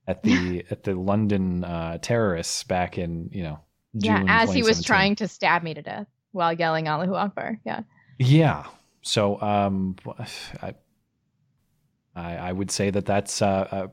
at 0.08 0.22
the 0.24 0.64
at 0.70 0.82
the 0.82 0.94
London 0.94 1.62
uh, 1.64 1.98
terrorists 2.02 2.64
back 2.64 2.98
in 2.98 3.28
you 3.32 3.42
know 3.44 3.60
June 3.96 4.26
yeah, 4.26 4.42
as 4.42 4.52
he 4.52 4.62
was 4.62 4.82
trying 4.82 5.14
to 5.16 5.28
stab 5.28 5.62
me 5.62 5.74
to 5.74 5.82
death 5.82 6.06
while 6.32 6.52
yelling 6.52 6.88
Allahu 6.88 7.14
Akbar. 7.14 7.58
Yeah. 7.64 7.82
Yeah. 8.18 8.66
So 9.02 9.40
um, 9.40 9.96
I, 10.62 10.74
I 12.16 12.34
I 12.36 12.52
would 12.52 12.70
say 12.70 12.90
that 12.90 13.06
that's 13.06 13.40
uh, 13.40 13.46
uh, 13.70 13.86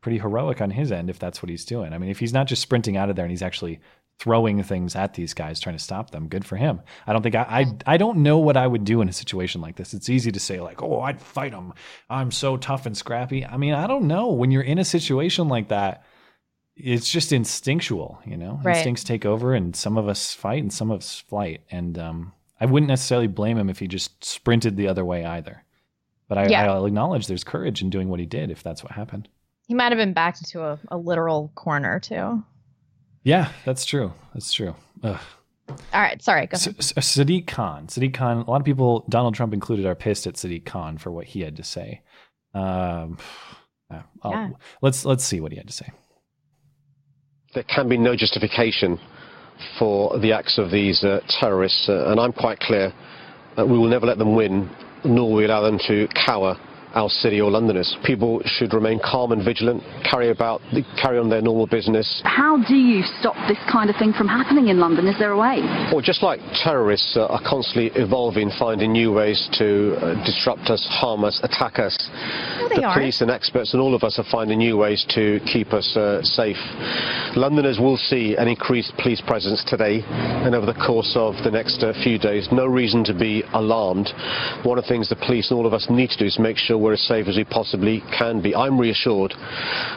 pretty 0.00 0.18
heroic 0.18 0.60
on 0.60 0.70
his 0.70 0.92
end 0.92 1.08
if 1.10 1.18
that's 1.18 1.42
what 1.42 1.48
he's 1.48 1.64
doing. 1.64 1.92
I 1.92 1.98
mean, 1.98 2.10
if 2.10 2.18
he's 2.18 2.32
not 2.32 2.46
just 2.46 2.62
sprinting 2.62 2.96
out 2.96 3.08
of 3.10 3.16
there 3.16 3.24
and 3.24 3.32
he's 3.32 3.42
actually 3.42 3.80
throwing 4.24 4.62
things 4.62 4.96
at 4.96 5.12
these 5.12 5.34
guys 5.34 5.60
trying 5.60 5.76
to 5.76 5.82
stop 5.82 6.10
them, 6.10 6.28
good 6.28 6.46
for 6.46 6.56
him. 6.56 6.80
I 7.06 7.12
don't 7.12 7.20
think 7.20 7.34
I 7.34 7.42
I, 7.86 7.94
I 7.94 7.96
don't 7.98 8.22
know 8.22 8.38
what 8.38 8.56
I 8.56 8.66
would 8.66 8.84
do 8.84 9.02
in 9.02 9.08
a 9.10 9.12
situation 9.12 9.60
like 9.60 9.76
this. 9.76 9.92
It's 9.92 10.08
easy 10.08 10.32
to 10.32 10.40
say 10.40 10.60
like, 10.60 10.82
oh, 10.82 11.00
I'd 11.00 11.20
fight 11.20 11.52
him. 11.52 11.74
I'm 12.08 12.30
so 12.30 12.56
tough 12.56 12.86
and 12.86 12.96
scrappy. 12.96 13.44
I 13.44 13.58
mean, 13.58 13.74
I 13.74 13.86
don't 13.86 14.06
know. 14.08 14.32
When 14.32 14.50
you're 14.50 14.62
in 14.62 14.78
a 14.78 14.84
situation 14.84 15.48
like 15.48 15.68
that, 15.68 16.04
it's 16.74 17.10
just 17.10 17.32
instinctual, 17.32 18.18
you 18.24 18.38
know. 18.38 18.60
Right. 18.64 18.76
Instincts 18.76 19.04
take 19.04 19.26
over, 19.26 19.52
and 19.52 19.76
some 19.76 19.98
of 19.98 20.08
us 20.08 20.32
fight 20.32 20.62
and 20.62 20.72
some 20.72 20.90
of 20.90 21.00
us 21.00 21.22
flight. 21.28 21.60
And 21.70 21.98
um, 21.98 22.32
I 22.58 22.64
wouldn't 22.64 22.88
necessarily 22.88 23.26
blame 23.28 23.58
him 23.58 23.68
if 23.68 23.78
he 23.78 23.86
just 23.86 24.24
sprinted 24.24 24.78
the 24.78 24.88
other 24.88 25.04
way 25.04 25.22
either. 25.26 25.62
But 26.28 26.38
I, 26.38 26.46
Yeah. 26.48 26.72
I'll 26.72 26.86
acknowledge 26.86 27.26
there's 27.26 27.44
courage 27.44 27.82
in 27.82 27.90
doing 27.90 28.08
what 28.08 28.20
he 28.20 28.26
did 28.26 28.50
if 28.50 28.62
that's 28.62 28.82
what 28.82 28.92
happened. 28.92 29.28
He 29.68 29.74
might 29.74 29.92
have 29.92 29.98
been 29.98 30.14
backed 30.14 30.40
into 30.40 30.62
a, 30.62 30.78
a 30.88 30.96
literal 30.96 31.52
corner 31.54 32.00
too. 32.00 32.42
Yeah, 33.24 33.50
that's 33.64 33.84
true. 33.84 34.12
That's 34.34 34.52
true. 34.52 34.74
Ugh. 35.02 35.20
All 35.68 35.76
right, 35.94 36.20
sorry. 36.22 36.46
Go 36.46 36.56
ahead. 36.56 36.76
S- 36.78 36.92
S- 36.96 37.16
Sadiq 37.16 37.46
Khan. 37.46 37.86
Sadiq 37.86 38.12
Khan. 38.14 38.38
A 38.46 38.50
lot 38.50 38.60
of 38.60 38.66
people, 38.66 39.04
Donald 39.08 39.34
Trump 39.34 39.54
included, 39.54 39.86
are 39.86 39.94
pissed 39.94 40.26
at 40.26 40.34
Sadiq 40.34 40.66
Khan 40.66 40.98
for 40.98 41.10
what 41.10 41.24
he 41.24 41.40
had 41.40 41.56
to 41.56 41.64
say. 41.64 42.02
Um, 42.52 43.16
uh, 43.90 44.02
Yeah. 44.24 44.50
Let's 44.82 45.04
let's 45.06 45.24
see 45.24 45.40
what 45.40 45.52
he 45.52 45.58
had 45.58 45.66
to 45.68 45.72
say. 45.72 45.88
there 47.54 47.62
can 47.64 47.88
be 47.88 47.96
no 47.96 48.14
justification 48.16 48.98
for 49.78 50.18
the 50.18 50.32
acts 50.32 50.58
of 50.58 50.70
these 50.70 51.02
uh, 51.04 51.20
terrorists, 51.40 51.88
uh, 51.88 52.10
and 52.10 52.18
I'm 52.20 52.32
quite 52.32 52.58
clear 52.60 52.92
that 53.56 53.66
we 53.68 53.78
will 53.78 53.88
never 53.88 54.06
let 54.06 54.18
them 54.18 54.34
win, 54.34 54.68
nor 55.04 55.28
will 55.30 55.36
we 55.36 55.44
allow 55.44 55.62
them 55.62 55.78
to 55.86 56.08
cower 56.26 56.56
our 56.94 57.08
city 57.08 57.40
or 57.40 57.50
Londoners. 57.50 57.96
People 58.04 58.40
should 58.44 58.72
remain 58.72 59.00
calm 59.04 59.32
and 59.32 59.44
vigilant, 59.44 59.82
carry 60.08 60.30
about, 60.30 60.60
carry 61.00 61.18
on 61.18 61.28
their 61.28 61.42
normal 61.42 61.66
business. 61.66 62.22
How 62.24 62.56
do 62.56 62.76
you 62.76 63.02
stop 63.20 63.34
this 63.48 63.58
kind 63.70 63.90
of 63.90 63.96
thing 63.96 64.12
from 64.12 64.28
happening 64.28 64.68
in 64.68 64.78
London? 64.78 65.06
Is 65.06 65.18
there 65.18 65.32
a 65.32 65.38
way? 65.38 65.60
Well, 65.92 66.00
just 66.00 66.22
like 66.22 66.40
terrorists 66.54 67.16
uh, 67.16 67.26
are 67.26 67.42
constantly 67.44 67.90
evolving, 68.00 68.50
finding 68.58 68.92
new 68.92 69.12
ways 69.12 69.48
to 69.58 69.96
uh, 69.96 70.24
disrupt 70.24 70.70
us, 70.70 70.86
harm 70.90 71.24
us, 71.24 71.40
attack 71.42 71.78
us, 71.78 71.96
they 72.68 72.76
the 72.76 72.84
aren't. 72.84 73.00
police 73.00 73.20
and 73.20 73.30
experts 73.30 73.74
and 73.74 73.82
all 73.82 73.94
of 73.94 74.04
us 74.04 74.18
are 74.18 74.24
finding 74.30 74.58
new 74.58 74.76
ways 74.76 75.04
to 75.10 75.40
keep 75.46 75.72
us 75.72 75.96
uh, 75.96 76.22
safe. 76.22 76.58
Londoners 77.36 77.78
will 77.80 77.96
see 77.96 78.36
an 78.36 78.48
increased 78.48 78.92
police 78.98 79.20
presence 79.20 79.64
today 79.64 80.02
and 80.08 80.54
over 80.54 80.66
the 80.66 80.74
course 80.74 81.12
of 81.16 81.34
the 81.42 81.50
next 81.50 81.82
uh, 81.82 81.92
few 82.02 82.18
days. 82.18 82.48
No 82.52 82.66
reason 82.66 83.02
to 83.04 83.14
be 83.14 83.42
alarmed. 83.52 84.10
One 84.62 84.78
of 84.78 84.84
the 84.84 84.88
things 84.88 85.08
the 85.08 85.16
police 85.16 85.50
and 85.50 85.58
all 85.58 85.66
of 85.66 85.72
us 85.74 85.88
need 85.90 86.10
to 86.10 86.18
do 86.18 86.26
is 86.26 86.38
make 86.38 86.56
sure 86.56 86.78
we're 86.84 86.92
as 86.92 87.00
safe 87.00 87.26
as 87.26 87.36
we 87.36 87.44
possibly 87.44 88.02
can 88.18 88.42
be. 88.42 88.54
I'm 88.54 88.78
reassured 88.78 89.32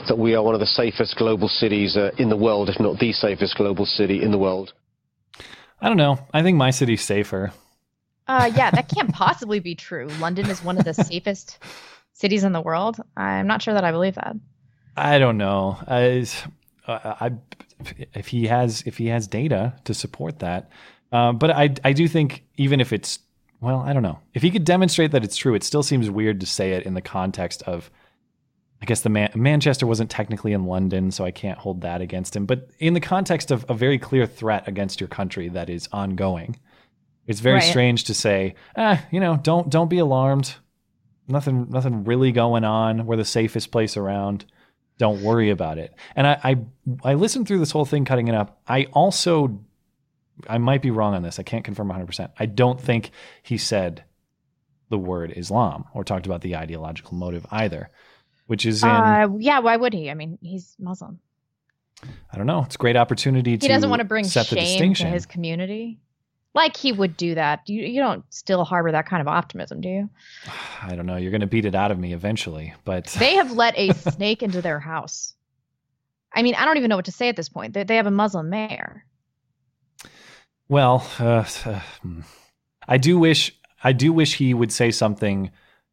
that 0.07 0.17
we 0.17 0.35
are 0.35 0.41
one 0.41 0.53
of 0.53 0.61
the 0.61 0.65
safest 0.65 1.17
global 1.17 1.49
cities 1.49 1.97
uh, 1.97 2.11
in 2.17 2.29
the 2.29 2.37
world, 2.37 2.69
if 2.69 2.79
not 2.79 2.97
the 2.97 3.11
safest 3.11 3.57
global 3.57 3.85
city 3.85 4.23
in 4.23 4.31
the 4.31 4.37
world. 4.37 4.71
I 5.81 5.89
don't 5.89 5.97
know. 5.97 6.17
I 6.33 6.43
think 6.43 6.57
my 6.57 6.71
city's 6.71 7.03
safer. 7.03 7.51
Uh, 8.25 8.49
yeah, 8.55 8.71
that 8.71 8.87
can't 8.95 9.13
possibly 9.13 9.59
be 9.59 9.75
true. 9.75 10.07
London 10.21 10.49
is 10.49 10.63
one 10.63 10.77
of 10.77 10.85
the 10.85 10.93
safest 10.93 11.59
cities 12.13 12.45
in 12.45 12.53
the 12.53 12.61
world. 12.61 12.97
I'm 13.17 13.47
not 13.47 13.61
sure 13.61 13.73
that 13.73 13.83
I 13.83 13.91
believe 13.91 14.15
that. 14.15 14.37
I 14.95 15.19
don't 15.19 15.37
know. 15.37 15.77
I, 15.87 16.25
I, 16.87 17.31
if 18.13 18.27
he 18.27 18.47
has 18.47 18.81
if 18.85 18.97
he 18.97 19.07
has 19.07 19.27
data 19.27 19.75
to 19.83 19.93
support 19.93 20.39
that, 20.39 20.71
uh, 21.11 21.33
but 21.33 21.51
I 21.51 21.75
I 21.83 21.91
do 21.91 22.07
think 22.07 22.45
even 22.55 22.79
if 22.79 22.93
it's 22.93 23.19
well, 23.61 23.79
I 23.79 23.93
don't 23.93 24.03
know 24.03 24.19
if 24.33 24.41
he 24.41 24.51
could 24.51 24.63
demonstrate 24.63 25.11
that 25.11 25.23
it's 25.23 25.37
true. 25.37 25.55
It 25.55 25.63
still 25.63 25.83
seems 25.83 26.09
weird 26.09 26.39
to 26.41 26.45
say 26.45 26.73
it 26.73 26.85
in 26.85 26.93
the 26.93 27.01
context 27.01 27.63
of. 27.63 27.89
I 28.79 28.85
guess 28.85 29.01
the 29.01 29.09
Man- 29.09 29.31
Manchester 29.33 29.87
wasn't 29.87 30.11
technically 30.11 30.53
in 30.53 30.65
London, 30.65 31.09
so 31.09 31.25
I 31.25 31.31
can't 31.31 31.57
hold 31.57 31.81
that 31.81 31.99
against 31.99 32.35
him. 32.35 32.45
But 32.45 32.69
in 32.77 32.93
the 32.93 32.99
context 32.99 33.49
of 33.49 33.65
a 33.69 33.73
very 33.73 33.97
clear 33.97 34.27
threat 34.27 34.67
against 34.67 35.01
your 35.01 35.07
country 35.07 35.49
that 35.49 35.67
is 35.67 35.89
ongoing, 35.91 36.59
it's 37.25 37.39
very 37.39 37.55
Right. 37.55 37.63
strange 37.63 38.03
to 38.03 38.13
say, 38.13 38.53
ah, 38.77 39.03
you 39.09 39.19
know, 39.19 39.35
don't 39.37 39.69
don't 39.71 39.89
be 39.89 39.97
alarmed. 39.97 40.53
Nothing 41.27 41.65
nothing 41.71 42.03
really 42.03 42.31
going 42.31 42.63
on. 42.63 43.07
We're 43.07 43.15
the 43.17 43.25
safest 43.25 43.71
place 43.71 43.97
around. 43.97 44.45
Don't 44.99 45.23
worry 45.23 45.49
about 45.49 45.79
it. 45.79 45.95
And 46.15 46.27
I 46.27 46.39
I, 46.43 46.57
I 47.03 47.13
listened 47.15 47.47
through 47.47 47.59
this 47.59 47.71
whole 47.71 47.85
thing, 47.85 48.05
cutting 48.05 48.27
it 48.27 48.35
up. 48.35 48.61
I 48.67 48.85
also 48.93 49.59
I 50.49 50.57
might 50.57 50.81
be 50.81 50.91
wrong 50.91 51.13
on 51.13 51.23
this. 51.23 51.39
I 51.39 51.43
can't 51.43 51.63
confirm 51.63 51.89
100%. 51.89 52.31
I 52.39 52.45
don't 52.45 52.79
think 52.79 53.11
he 53.41 53.57
said 53.57 54.03
the 54.89 54.97
word 54.97 55.33
Islam 55.35 55.85
or 55.93 56.03
talked 56.03 56.25
about 56.25 56.41
the 56.41 56.55
ideological 56.55 57.15
motive 57.15 57.45
either, 57.51 57.89
which 58.45 58.65
is 58.65 58.83
in 58.83 58.89
Uh, 58.89 59.29
yeah, 59.39 59.59
why 59.59 59.75
would 59.75 59.93
he? 59.93 60.09
I 60.09 60.13
mean, 60.13 60.37
he's 60.41 60.75
Muslim. 60.79 61.19
I 62.31 62.37
don't 62.37 62.45
know. 62.45 62.63
It's 62.63 62.75
a 62.75 62.77
great 62.77 62.95
opportunity 62.95 63.51
He 63.51 63.57
to 63.57 63.67
doesn't 63.67 63.89
want 63.89 64.01
to 64.01 64.05
bring 64.05 64.25
shame 64.25 64.93
to 64.93 65.05
his 65.07 65.25
community. 65.25 65.99
Like 66.53 66.77
he 66.77 66.91
would 66.91 67.17
do 67.17 67.35
that. 67.35 67.67
You 67.67 67.83
you 67.83 67.99
don't 67.99 68.23
still 68.33 68.63
harbor 68.63 68.91
that 68.91 69.07
kind 69.07 69.21
of 69.21 69.27
optimism, 69.27 69.81
do 69.81 69.89
you? 69.89 70.09
I 70.81 70.95
don't 70.95 71.05
know. 71.05 71.17
You're 71.17 71.31
going 71.31 71.41
to 71.41 71.47
beat 71.47 71.65
it 71.65 71.75
out 71.75 71.91
of 71.91 71.99
me 71.99 72.13
eventually, 72.13 72.73
but 72.85 73.05
They 73.19 73.35
have 73.35 73.51
let 73.51 73.77
a 73.77 73.93
snake 73.93 74.43
into 74.43 74.61
their 74.61 74.79
house. 74.79 75.33
I 76.33 76.43
mean, 76.43 76.55
I 76.55 76.65
don't 76.65 76.77
even 76.77 76.89
know 76.89 76.95
what 76.95 77.05
to 77.05 77.11
say 77.11 77.29
at 77.29 77.35
this 77.35 77.49
point. 77.49 77.73
They, 77.73 77.83
they 77.83 77.95
have 77.95 78.05
a 78.07 78.11
Muslim 78.11 78.49
mayor. 78.49 79.05
Well, 80.69 81.07
uh, 81.19 81.45
uh. 81.65 81.81
I 82.87 82.97
do 82.97 83.17
wish 83.17 83.57
I 83.83 83.93
do 83.93 84.11
wish 84.11 84.35
he 84.35 84.53
would 84.53 84.71
say 84.71 84.91
something 84.91 85.51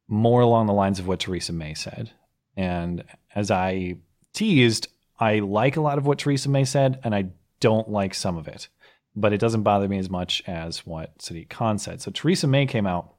more 0.08 0.40
along 0.40 0.66
the 0.66 0.72
lines 0.72 0.98
of 0.98 1.06
what 1.06 1.20
Theresa 1.20 1.52
May 1.52 1.74
said. 1.74 2.10
And 2.56 3.04
as 3.34 3.50
I 3.50 3.96
teased, 4.32 4.88
I 5.18 5.40
like 5.40 5.76
a 5.76 5.80
lot 5.80 5.98
of 5.98 6.06
what 6.06 6.18
Theresa 6.18 6.48
May 6.48 6.64
said, 6.64 7.00
and 7.04 7.14
I 7.14 7.26
don't 7.60 7.88
like 7.88 8.14
some 8.14 8.36
of 8.36 8.48
it. 8.48 8.68
But 9.16 9.32
it 9.32 9.40
doesn't 9.40 9.62
bother 9.62 9.88
me 9.88 9.98
as 9.98 10.10
much 10.10 10.42
as 10.46 10.84
what 10.86 11.18
Sadiq 11.18 11.48
Khan 11.48 11.78
said. 11.78 12.02
So 12.02 12.10
Theresa 12.10 12.46
May 12.46 12.66
came 12.66 12.86
out 12.86 13.14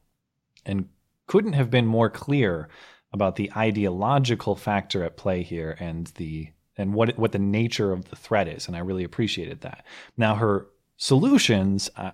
and 0.66 0.90
couldn't 1.28 1.54
have 1.54 1.70
been 1.70 1.86
more 1.86 2.10
clear 2.10 2.70
about 3.14 3.38
the 3.38 3.52
ideological 3.56 4.56
factor 4.56 5.04
at 5.04 5.16
play 5.16 5.42
here 5.42 5.78
and 5.80 6.08
the 6.16 6.50
and 6.78 6.94
what 6.94 7.18
what 7.18 7.32
the 7.32 7.40
nature 7.40 7.94
of 7.94 8.10
the 8.10 8.18
threat 8.18 8.50
is, 8.50 8.68
and 8.68 8.76
I 8.76 8.80
really 8.80 9.06
appreciated 9.06 9.62
that. 9.62 9.86
Now 10.18 10.36
her 10.36 10.68
solutions, 10.98 11.90
uh, 11.96 12.12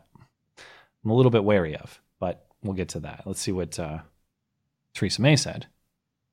I'm 1.04 1.12
a 1.12 1.14
little 1.14 1.32
bit 1.32 1.44
wary 1.44 1.76
of, 1.76 2.02
but 2.20 2.46
we'll 2.64 2.74
get 2.74 2.90
to 2.90 3.00
that. 3.02 3.24
Let's 3.26 3.42
see 3.42 3.52
what 3.52 3.80
uh, 3.80 4.00
Theresa 4.94 5.22
May 5.22 5.36
said. 5.36 5.68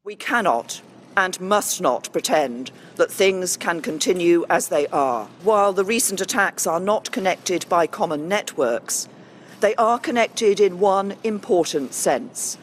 We 0.05 0.17
cannot 0.17 0.83
and 1.17 1.41
must 1.41 1.81
not 1.81 2.13
pretend 2.13 2.71
that 2.97 3.11
things 3.11 3.57
can 3.57 3.81
continue 3.81 4.47
as 4.49 4.69
they 4.69 4.87
are. 4.89 5.27
While 5.43 5.73
the 5.73 5.85
recent 5.85 6.21
attacks 6.21 6.67
are 6.67 6.79
not 6.79 7.11
connected 7.11 7.69
by 7.69 7.87
common 7.89 8.29
networks, 8.29 9.09
they 9.61 9.75
are 9.75 9.99
connected 9.99 10.61
in 10.61 10.79
one 10.79 11.17
important 11.25 11.93
sense. 11.93 12.57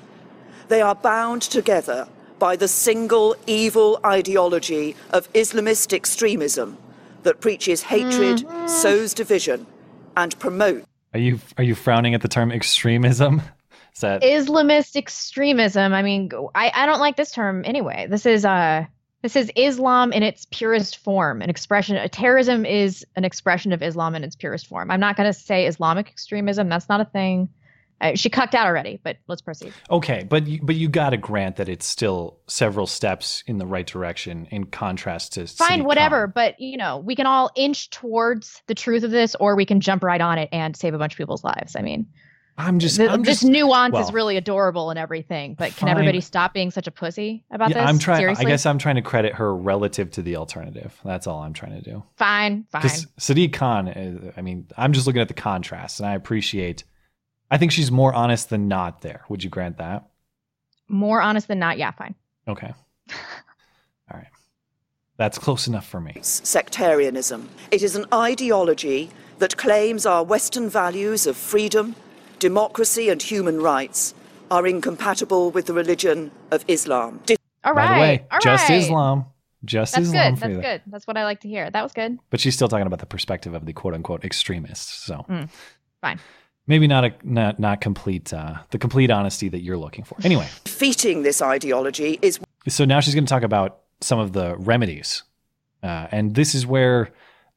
They 0.69 0.82
are 0.82 0.95
bound 0.95 1.41
together 1.41 2.08
by 2.39 2.56
the 2.56 2.67
single 2.67 3.36
evil 3.45 4.00
ideology 4.06 4.95
of 5.12 5.32
Islamist 5.34 5.93
extremism 5.93 6.78
that 7.24 7.41
preaches 7.41 7.84
hatred, 7.84 8.45
sows 8.69 9.13
division, 9.13 9.65
and 10.17 10.38
promotes. 10.39 10.86
Are 11.13 11.19
you 11.19 11.39
are 11.58 11.63
you 11.63 11.75
frowning 11.75 12.13
at 12.13 12.21
the 12.21 12.28
term 12.28 12.51
extremism? 12.51 13.41
Is 13.95 14.01
that 14.01 14.21
Islamist 14.23 14.97
extremism. 14.97 15.93
I 15.93 16.01
mean, 16.01 16.30
I, 16.54 16.69
I 16.75 16.86
don't 16.86 16.99
like 16.99 17.15
this 17.15 17.32
term 17.32 17.63
anyway. 17.63 18.08
This 18.10 18.25
is 18.25 18.43
uh 18.43 18.86
this 19.21 19.36
is 19.36 19.51
Islam 19.56 20.13
in 20.13 20.21
its 20.21 20.45
purest 20.51 20.97
form, 20.97 21.41
an 21.41 21.49
expression. 21.49 21.97
Uh, 21.97 22.08
terrorism 22.12 22.63
is 22.65 23.04
an 23.15 23.23
expression 23.25 23.71
of 23.71 23.82
Islam 23.82 24.13
in 24.13 24.23
its 24.23 24.36
purest 24.36 24.67
form. 24.67 24.91
I'm 24.91 24.99
not 24.99 25.15
going 25.15 25.25
to 25.25 25.34
say 25.34 25.65
Islamic 25.65 26.10
extremism. 26.10 26.69
That's 26.69 26.89
not 26.89 27.01
a 27.01 27.06
thing. 27.06 27.49
Uh, 28.06 28.15
she 28.15 28.30
cucked 28.30 28.56
out 28.56 28.68
already, 28.68 29.00
but 29.04 29.18
let's 29.28 29.41
proceed. 29.41 29.74
okay? 29.89 30.26
But 30.28 30.48
you, 30.48 30.60
but 30.62 30.76
you 30.76 30.89
got 30.89 31.12
to 31.12 31.18
grant 31.18 31.56
that 31.58 31.70
it's 31.70 31.86
still 31.86 32.38
several 32.48 32.88
steps 32.88 33.44
in 33.48 33.58
the 33.58 33.65
right 33.65 33.88
direction 33.88 34.48
in 34.52 34.65
contrast 34.65 35.34
to 35.34 35.48
Fine, 35.48 35.84
whatever. 35.86 36.28
But 36.28 36.60
you 36.60 36.78
know, 36.78 36.98
we 36.98 37.15
can 37.15 37.26
all 37.26 37.52
inch 37.56 37.89
towards 37.89 38.62
the 38.68 38.76
truth 38.76 39.04
of 39.04 39.12
this, 39.12 39.36
or 39.36 39.56
we 39.56 39.65
can 39.65 39.80
jump 39.80 40.04
right 40.04 40.22
on 40.22 40.38
it 40.38 40.50
and 40.52 40.76
save 40.76 40.94
a 40.94 40.98
bunch 40.98 41.13
of 41.13 41.18
people's 41.18 41.44
lives. 41.44 41.76
I 41.76 41.82
mean, 41.82 42.06
I'm 42.58 42.80
just 42.80 42.98
th- 42.98 43.10
I'm 43.10 43.24
this 43.24 43.41
just- 43.41 43.52
nuance 43.52 43.94
well, 43.94 44.04
is 44.04 44.13
really 44.13 44.38
adorable 44.38 44.89
and 44.89 44.98
everything. 44.98 45.56
But 45.56 45.76
can 45.76 45.89
everybody 45.89 46.22
stop 46.22 46.54
being 46.54 46.72
such 46.72 46.88
a 46.88 46.91
pussy 46.91 47.44
about 47.52 47.70
yeah, 47.70 47.82
this? 47.82 47.89
I'm 47.89 48.00
trying. 48.00 48.20
Seriously? 48.20 48.46
I 48.46 48.50
guess 48.50 48.65
I'm 48.65 48.78
trying 48.78 48.96
to 48.96 49.02
credit 49.02 49.34
her 49.34 49.56
relative 49.56 50.12
to 50.12 50.22
the 50.22 50.38
alternative. 50.38 50.98
That's 51.04 51.28
all 51.28 51.41
I'm 51.41 51.54
trying 51.54 51.82
to 51.82 51.82
do. 51.82 52.04
fine, 52.15 52.65
fine. 52.72 52.84
Sadiq 52.84 53.54
Khan, 53.54 53.88
is, 53.88 54.34
I 54.38 54.41
mean, 54.41 54.68
I'm 54.78 54.94
just 54.94 55.06
looking 55.06 55.22
at 55.22 55.28
the 55.28 55.34
contrast, 55.34 56.00
and 56.00 56.08
I 56.08 56.13
appreciate. 56.13 56.84
I 57.56 57.58
think 57.58 57.72
she's 57.72 57.89
more 57.89 58.13
honest 58.13 58.50
than 58.50 58.68
not. 58.68 59.00
There, 59.02 59.24
would 59.30 59.41
you 59.41 59.50
grant 59.50 59.78
that? 59.78 60.04
More 60.89 61.22
honest 61.22 61.48
than 61.48 61.60
not. 61.60 61.78
Yeah, 61.78 61.91
fine. 61.91 62.13
Okay. 62.50 62.74
All 64.12 64.18
right. 64.20 64.28
That's 65.15 65.38
close 65.38 65.65
enough 65.65 65.88
for 65.88 66.02
me. 66.02 66.18
sectarianism. 66.22 67.48
It 67.72 67.82
is 67.82 67.96
an 67.96 68.06
ideology 68.13 69.10
that 69.39 69.56
claims 69.56 70.06
our 70.06 70.22
Western 70.22 70.70
values 70.70 71.26
of 71.26 71.38
freedom, 71.38 71.96
democracy, 72.39 73.08
and 73.08 73.22
human 73.22 73.62
rights 73.62 74.13
are 74.52 74.68
incompatible 74.68 75.50
with 75.52 75.68
the 75.68 75.74
religion 75.74 76.32
of 76.52 76.65
Islam. 76.68 77.22
Di- 77.26 77.38
All 77.63 77.74
By 77.74 77.88
the 77.88 77.94
way, 78.02 78.26
all 78.32 78.39
just 78.41 78.68
right. 78.70 78.78
Islam. 78.82 79.26
Just 79.63 79.96
That's 79.96 80.08
Islam 80.08 80.34
good. 80.34 80.39
for 80.39 80.48
That's 80.48 80.56
you. 80.58 80.62
good. 80.62 80.82
That's 80.88 81.08
what 81.08 81.15
I 81.18 81.24
like 81.24 81.39
to 81.39 81.48
hear. 81.48 81.70
That 81.72 81.84
was 81.84 81.94
good. 81.94 82.20
But 82.30 82.41
she's 82.41 82.54
still 82.54 82.68
talking 82.68 82.86
about 82.86 83.00
the 83.00 83.06
perspective 83.08 83.54
of 83.54 83.65
the 83.65 83.72
quote 83.72 83.94
unquote 83.94 84.26
extremists. 84.26 84.94
So 85.06 85.26
Mm, 85.30 85.50
fine. 86.02 86.20
Maybe 86.67 86.88
not 86.88 87.06
a 87.06 87.13
not 87.23 87.60
not 87.60 87.82
complete 87.82 88.34
uh, 88.34 88.56
the 88.71 88.78
complete 88.78 89.12
honesty 89.12 89.49
that 89.49 89.62
you're 89.62 89.78
looking 89.78 90.04
for. 90.04 90.17
Anyway, 90.23 90.47
Defeating 90.63 91.23
this 91.23 91.41
ideology 91.41 92.19
is 92.21 92.39
so 92.67 92.86
now 92.86 92.99
she's 92.99 93.13
going 93.13 93.25
to 93.25 93.30
talk 93.30 93.43
about 93.43 93.80
some 94.01 94.19
of 94.19 94.34
the 94.34 94.56
remedies, 94.58 95.23
uh, 95.84 96.08
and 96.12 96.36
this 96.36 96.56
is 96.56 96.65
where 96.65 97.10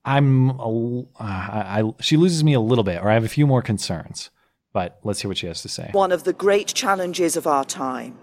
I'm. 0.05 0.51
A, 0.51 1.01
uh, 1.01 1.05
I, 1.21 1.83
I 1.83 1.93
she 2.01 2.17
loses 2.17 2.45
me 2.45 2.55
a 2.55 2.61
little 2.61 2.85
bit, 2.85 3.03
or 3.03 3.11
I 3.11 3.15
have 3.15 3.25
a 3.25 3.29
few 3.29 3.47
more 3.47 3.63
concerns. 3.63 4.31
But 4.73 4.99
let's 5.03 5.23
hear 5.23 5.29
what 5.29 5.39
she 5.39 5.47
has 5.47 5.63
to 5.63 5.69
say. 5.69 5.91
one 5.93 6.13
of 6.13 6.25
the 6.25 6.35
great 6.35 6.69
challenges 6.69 7.37
of 7.37 7.47
our 7.47 7.65
time. 7.65 8.17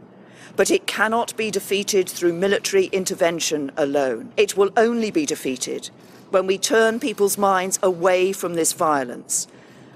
But 0.55 0.71
it 0.71 0.87
cannot 0.87 1.35
be 1.35 1.51
defeated 1.51 2.07
through 2.07 2.33
military 2.33 2.85
intervention 2.85 3.71
alone. 3.75 4.31
It 4.37 4.55
will 4.55 4.69
only 4.77 5.11
be 5.11 5.25
defeated 5.25 5.89
when 6.29 6.47
we 6.47 6.57
turn 6.57 6.99
people's 6.99 7.37
minds 7.37 7.77
away 7.83 8.31
from 8.31 8.53
this 8.53 8.71
violence 8.71 9.47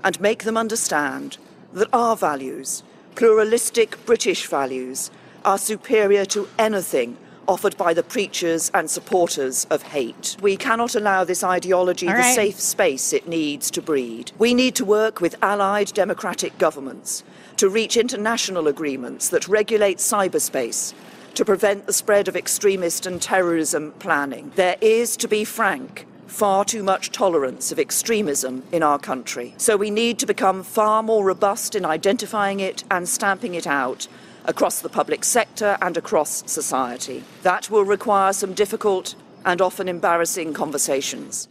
and 0.04 0.20
make 0.20 0.44
them 0.44 0.58
understand 0.58 1.38
that 1.74 1.88
our 1.94 2.16
values, 2.16 2.84
pluralistic 3.16 4.04
British 4.06 4.48
values, 4.48 5.12
are 5.46 5.58
superior 5.58 6.26
to 6.26 6.48
anything 6.58 7.18
offered 7.48 7.76
by 7.78 7.94
the 7.96 8.04
preachers 8.04 8.70
and 8.76 8.90
supporters 8.90 9.66
of 9.72 9.82
hate. 9.82 10.38
We 10.40 10.56
cannot 10.56 10.94
allow 10.94 11.24
this 11.24 11.44
ideology 11.44 12.08
All 12.08 12.16
the 12.16 12.24
safe 12.36 12.60
space 12.60 13.12
it 13.12 13.28
needs 13.28 13.72
to 13.72 13.82
breed. 13.82 14.32
We 14.38 14.54
need 14.54 14.76
to 14.76 14.86
work 14.86 15.20
with 15.20 15.36
allied 15.42 15.92
democratic 15.94 16.58
governments 16.60 17.24
to 17.58 17.68
reach 17.68 17.98
international 17.98 18.68
agreements 18.68 19.30
that 19.30 19.48
regulate 19.48 19.98
cyberspace 19.98 20.94
to 21.34 21.44
prevent 21.44 21.88
the 21.88 21.94
spread 21.94 22.28
of 22.28 22.36
extremist 22.36 23.06
and 23.06 23.22
terrorism 23.22 23.94
planning. 24.00 24.52
There 24.56 24.78
is, 24.80 25.18
to 25.18 25.28
be 25.28 25.44
frank, 25.44 26.06
far 26.30 26.64
too 26.64 26.84
much 26.84 27.12
tolerance 27.12 27.72
of 27.72 27.80
extremism 27.80 28.64
in 28.72 28.84
our 28.84 29.00
country. 29.00 29.54
So 29.58 29.76
we 29.76 29.90
need 29.92 30.20
to 30.20 30.26
become 30.26 30.64
far 30.64 31.04
more 31.04 31.26
robust 31.26 31.76
in 31.76 31.86
identifying 31.86 32.60
it 32.60 32.84
and 32.90 33.08
stamping 33.10 33.56
it 33.56 33.68
out 33.68 34.08
across 34.46 34.80
the 34.80 34.90
public 34.90 35.24
sector 35.26 35.78
and 35.82 35.98
across 35.98 36.50
society. 36.50 37.24
That 37.44 37.70
will 37.70 37.84
require 37.84 38.34
some 38.34 38.54
difficult 38.54 39.16
and 39.46 39.62
often 39.62 39.88
embarrassing 39.88 40.54
conversations. 40.54 41.48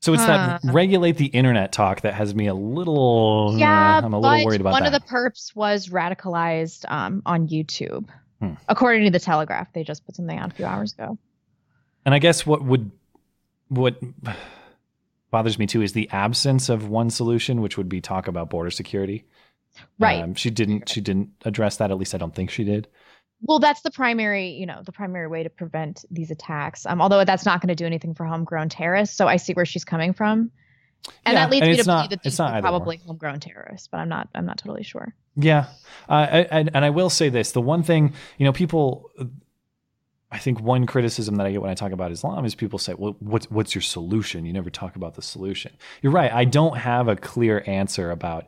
So 0.00 0.12
it's 0.12 0.26
that 0.26 0.60
regulate 0.64 1.16
the 1.16 1.26
internet 1.26 1.70
talk 1.70 2.00
that 2.00 2.14
has 2.14 2.34
me 2.34 2.48
a 2.48 2.54
little. 2.54 3.54
Yeah, 3.56 4.00
I'm 4.02 4.12
a 4.12 4.18
little 4.18 4.44
worried 4.44 4.60
about 4.60 4.72
one 4.72 4.82
that. 4.82 4.92
of 4.92 5.00
the 5.00 5.06
perps 5.08 5.54
was 5.54 5.88
radicalized 5.88 6.90
um, 6.90 7.22
on 7.24 7.46
YouTube, 7.48 8.08
Hmm. 8.40 8.54
according 8.68 9.04
to 9.04 9.10
the 9.10 9.20
Telegraph. 9.20 9.72
They 9.72 9.84
just 9.84 10.04
put 10.04 10.16
something 10.16 10.36
out 10.36 10.50
a 10.50 10.54
few 10.54 10.64
hours 10.66 10.92
ago. 10.94 11.16
And 12.04 12.12
I 12.12 12.18
guess 12.18 12.44
what 12.44 12.64
would 12.64 12.90
what 13.72 13.96
bothers 15.30 15.58
me 15.58 15.66
too 15.66 15.82
is 15.82 15.92
the 15.92 16.08
absence 16.10 16.68
of 16.68 16.88
one 16.88 17.10
solution, 17.10 17.60
which 17.60 17.76
would 17.76 17.88
be 17.88 18.00
talk 18.00 18.28
about 18.28 18.50
border 18.50 18.70
security. 18.70 19.24
Right. 19.98 20.22
Um, 20.22 20.34
she 20.34 20.50
didn't. 20.50 20.88
She 20.88 21.00
didn't 21.00 21.30
address 21.44 21.78
that. 21.78 21.90
At 21.90 21.96
least 21.98 22.14
I 22.14 22.18
don't 22.18 22.34
think 22.34 22.50
she 22.50 22.64
did. 22.64 22.88
Well, 23.44 23.58
that's 23.58 23.80
the 23.80 23.90
primary, 23.90 24.50
you 24.50 24.66
know, 24.66 24.82
the 24.84 24.92
primary 24.92 25.26
way 25.26 25.42
to 25.42 25.50
prevent 25.50 26.04
these 26.10 26.30
attacks. 26.30 26.86
Um, 26.86 27.00
although 27.00 27.24
that's 27.24 27.44
not 27.44 27.60
going 27.60 27.68
to 27.70 27.74
do 27.74 27.86
anything 27.86 28.14
for 28.14 28.24
homegrown 28.24 28.68
terrorists, 28.68 29.16
so 29.16 29.26
I 29.26 29.36
see 29.36 29.52
where 29.54 29.64
she's 29.64 29.84
coming 29.84 30.12
from, 30.12 30.52
and 31.24 31.34
Yeah, 31.34 31.44
that 31.46 31.50
leads 31.50 31.62
and 31.62 31.70
me 31.72 31.76
to 31.78 31.86
not- 31.86 31.96
believe 31.96 32.10
that 32.10 32.22
these 32.22 32.38
are 32.38 32.60
probably 32.60 32.98
homegrown 32.98 33.40
terrorists, 33.40 33.88
but 33.88 33.98
I'm 33.98 34.08
not, 34.08 34.28
I'm 34.34 34.46
not 34.46 34.58
totally 34.58 34.84
sure. 34.84 35.12
Yeah, 35.34 35.66
uh, 36.08 36.12
I, 36.12 36.38
I, 36.42 36.46
and 36.72 36.84
I 36.84 36.90
will 36.90 37.10
say 37.10 37.30
this: 37.30 37.50
the 37.52 37.62
one 37.62 37.82
thing 37.82 38.12
you 38.38 38.44
know, 38.44 38.52
people. 38.52 39.10
I 40.32 40.38
think 40.38 40.60
one 40.60 40.86
criticism 40.86 41.36
that 41.36 41.46
I 41.46 41.52
get 41.52 41.60
when 41.60 41.70
I 41.70 41.74
talk 41.74 41.92
about 41.92 42.10
Islam 42.10 42.46
is 42.46 42.54
people 42.54 42.78
say, 42.78 42.94
"Well, 42.94 43.16
what's 43.20 43.50
what's 43.50 43.74
your 43.74 43.82
solution? 43.82 44.46
You 44.46 44.54
never 44.54 44.70
talk 44.70 44.96
about 44.96 45.14
the 45.14 45.22
solution." 45.22 45.72
You're 46.00 46.12
right. 46.12 46.32
I 46.32 46.46
don't 46.46 46.78
have 46.78 47.06
a 47.06 47.16
clear 47.16 47.62
answer 47.66 48.10
about 48.10 48.46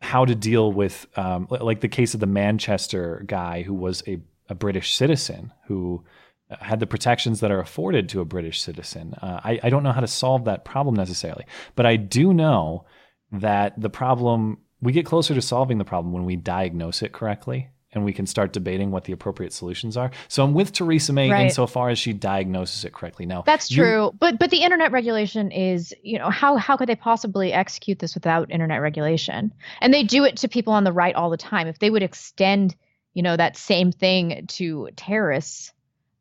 how 0.00 0.24
to 0.24 0.36
deal 0.36 0.72
with, 0.72 1.06
um, 1.16 1.48
like 1.50 1.80
the 1.80 1.88
case 1.88 2.14
of 2.14 2.20
the 2.20 2.26
Manchester 2.26 3.24
guy 3.26 3.62
who 3.62 3.74
was 3.74 4.02
a, 4.06 4.20
a 4.48 4.54
British 4.54 4.94
citizen 4.94 5.52
who 5.66 6.04
uh, 6.50 6.56
had 6.60 6.78
the 6.78 6.86
protections 6.86 7.40
that 7.40 7.50
are 7.50 7.58
afforded 7.58 8.08
to 8.10 8.20
a 8.20 8.24
British 8.24 8.62
citizen. 8.62 9.14
Uh, 9.14 9.40
I, 9.42 9.58
I 9.64 9.70
don't 9.70 9.82
know 9.82 9.90
how 9.92 10.00
to 10.00 10.06
solve 10.06 10.44
that 10.44 10.64
problem 10.64 10.94
necessarily, 10.94 11.46
but 11.74 11.84
I 11.84 11.96
do 11.96 12.32
know 12.32 12.86
that 13.32 13.78
the 13.80 13.90
problem 13.90 14.58
we 14.80 14.92
get 14.92 15.04
closer 15.04 15.34
to 15.34 15.42
solving 15.42 15.78
the 15.78 15.84
problem 15.84 16.12
when 16.12 16.24
we 16.24 16.36
diagnose 16.36 17.02
it 17.02 17.12
correctly 17.12 17.70
and 17.92 18.04
we 18.04 18.12
can 18.12 18.26
start 18.26 18.52
debating 18.52 18.90
what 18.90 19.04
the 19.04 19.12
appropriate 19.12 19.52
solutions 19.52 19.96
are. 19.96 20.10
So 20.28 20.44
I'm 20.44 20.54
with 20.54 20.72
Theresa 20.72 21.12
May 21.12 21.30
Right. 21.30 21.46
insofar 21.46 21.88
as 21.88 21.98
she 21.98 22.12
diagnoses 22.12 22.84
it 22.84 22.92
correctly. 22.92 23.26
Now 23.26 23.42
That's 23.46 23.68
true, 23.68 24.12
but 24.18 24.38
but 24.38 24.50
the 24.50 24.62
internet 24.62 24.92
regulation 24.92 25.50
is, 25.50 25.94
you 26.02 26.18
know, 26.18 26.30
how 26.30 26.56
how 26.56 26.76
could 26.76 26.88
they 26.88 26.96
possibly 26.96 27.52
execute 27.52 27.98
this 27.98 28.14
without 28.14 28.50
internet 28.50 28.80
regulation? 28.80 29.52
And 29.80 29.92
they 29.92 30.02
do 30.02 30.24
it 30.24 30.38
to 30.38 30.48
people 30.48 30.72
on 30.72 30.84
the 30.84 30.92
right 30.92 31.14
all 31.14 31.30
the 31.30 31.36
time. 31.36 31.66
If 31.66 31.78
they 31.78 31.90
would 31.90 32.02
extend, 32.02 32.76
you 33.14 33.22
know, 33.22 33.36
that 33.36 33.56
same 33.56 33.90
thing 33.90 34.46
to 34.48 34.90
terrorists, 34.96 35.72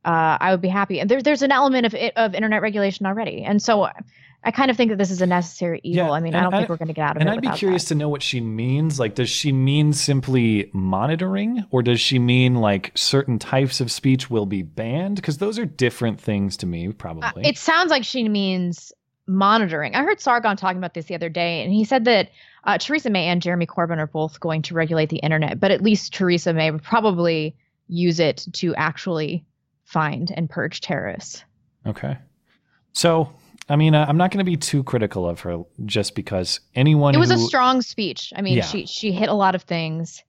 uh, 0.05 0.37
I 0.39 0.51
would 0.51 0.61
be 0.61 0.69
happy. 0.69 0.99
And 1.01 1.09
there's 1.09 1.23
there's 1.23 1.41
an 1.41 1.51
element 1.51 1.85
of 1.85 1.93
it, 1.93 2.15
of 2.15 2.33
internet 2.33 2.61
regulation 2.61 3.05
already, 3.05 3.43
and 3.43 3.61
so 3.61 3.89
I 4.47 4.51
kind 4.51 4.71
of 4.71 4.77
think 4.77 4.91
that 4.91 4.97
this 4.97 5.11
is 5.11 5.21
a 5.21 5.25
necessary 5.25 5.81
evil. 5.83 6.13
I 6.13 6.21
mean, 6.21 6.33
I 6.33 6.41
don't 6.41 6.53
think 6.53 6.69
we're 6.69 6.77
going 6.77 6.87
to 6.87 6.93
get 6.93 7.01
out 7.01 7.17
of 7.17 7.21
and 7.21 7.27
it. 7.27 7.35
And 7.35 7.45
I'd 7.45 7.51
be 7.51 7.57
curious 7.57 7.83
to 7.85 7.95
know 7.95 8.07
what 8.07 8.23
she 8.23 8.39
means. 8.39 8.97
Like, 8.97 9.13
does 9.13 9.29
she 9.29 9.51
mean 9.51 9.91
simply 9.91 10.69
monitoring, 10.71 11.65
or 11.69 11.83
does 11.83 11.99
she 11.99 12.17
mean 12.17 12.55
like 12.55 12.93
certain 12.95 13.39
types 13.39 13.81
of 13.81 13.91
speech 13.91 14.29
will 14.29 14.45
be 14.45 14.61
banned? 14.61 15.17
Because 15.17 15.39
those 15.39 15.59
are 15.59 15.65
different 15.65 16.21
things 16.21 16.55
to 16.57 16.65
me, 16.65 16.93
probably. 16.93 17.45
It 17.45 17.57
sounds 17.57 17.91
like 17.91 18.05
she 18.05 18.29
means 18.29 18.93
monitoring. 19.27 19.95
I 19.95 20.03
heard 20.03 20.21
Sargon 20.21 20.55
talking 20.55 20.77
about 20.77 20.93
this 20.93 21.07
the 21.07 21.15
other 21.15 21.27
day, 21.27 21.61
and 21.61 21.73
he 21.73 21.83
said 21.83 22.05
that 22.05 22.29
uh, 22.63 22.77
Theresa 22.77 23.09
May 23.09 23.25
and 23.25 23.41
Jeremy 23.41 23.67
Corbyn 23.67 23.97
are 23.97 24.07
both 24.07 24.39
going 24.39 24.61
to 24.61 24.73
regulate 24.73 25.09
the 25.09 25.17
internet, 25.17 25.59
but 25.59 25.71
at 25.71 25.81
least 25.81 26.13
Theresa 26.13 26.53
May 26.53 26.71
would 26.71 26.83
probably 26.83 27.53
use 27.89 28.21
it 28.21 28.47
to 28.53 28.73
actually 28.75 29.43
find 29.83 30.31
and 30.37 30.49
purge 30.49 30.79
terrorists. 30.79 31.43
okay. 31.85 32.17
So, 32.93 33.33
I 33.69 33.75
mean, 33.75 33.95
uh, 33.95 34.05
I'm 34.07 34.17
not 34.17 34.31
going 34.31 34.39
to 34.39 34.49
be 34.49 34.57
too 34.57 34.83
critical 34.83 35.27
of 35.27 35.41
her 35.41 35.63
just 35.85 36.15
because 36.15 36.59
anyone. 36.75 37.13
it 37.15 37.17
was 37.17 37.31
a 37.31 37.37
strong 37.37 37.81
speech. 37.81 38.31
I 38.35 38.41
mean, 38.41 38.57
Yeah. 38.57 38.65
she 38.65 38.85
she 38.85 39.11
hit 39.11 39.29
a 39.29 39.33
lot 39.33 39.55
of 39.55 39.63
things 39.63 40.23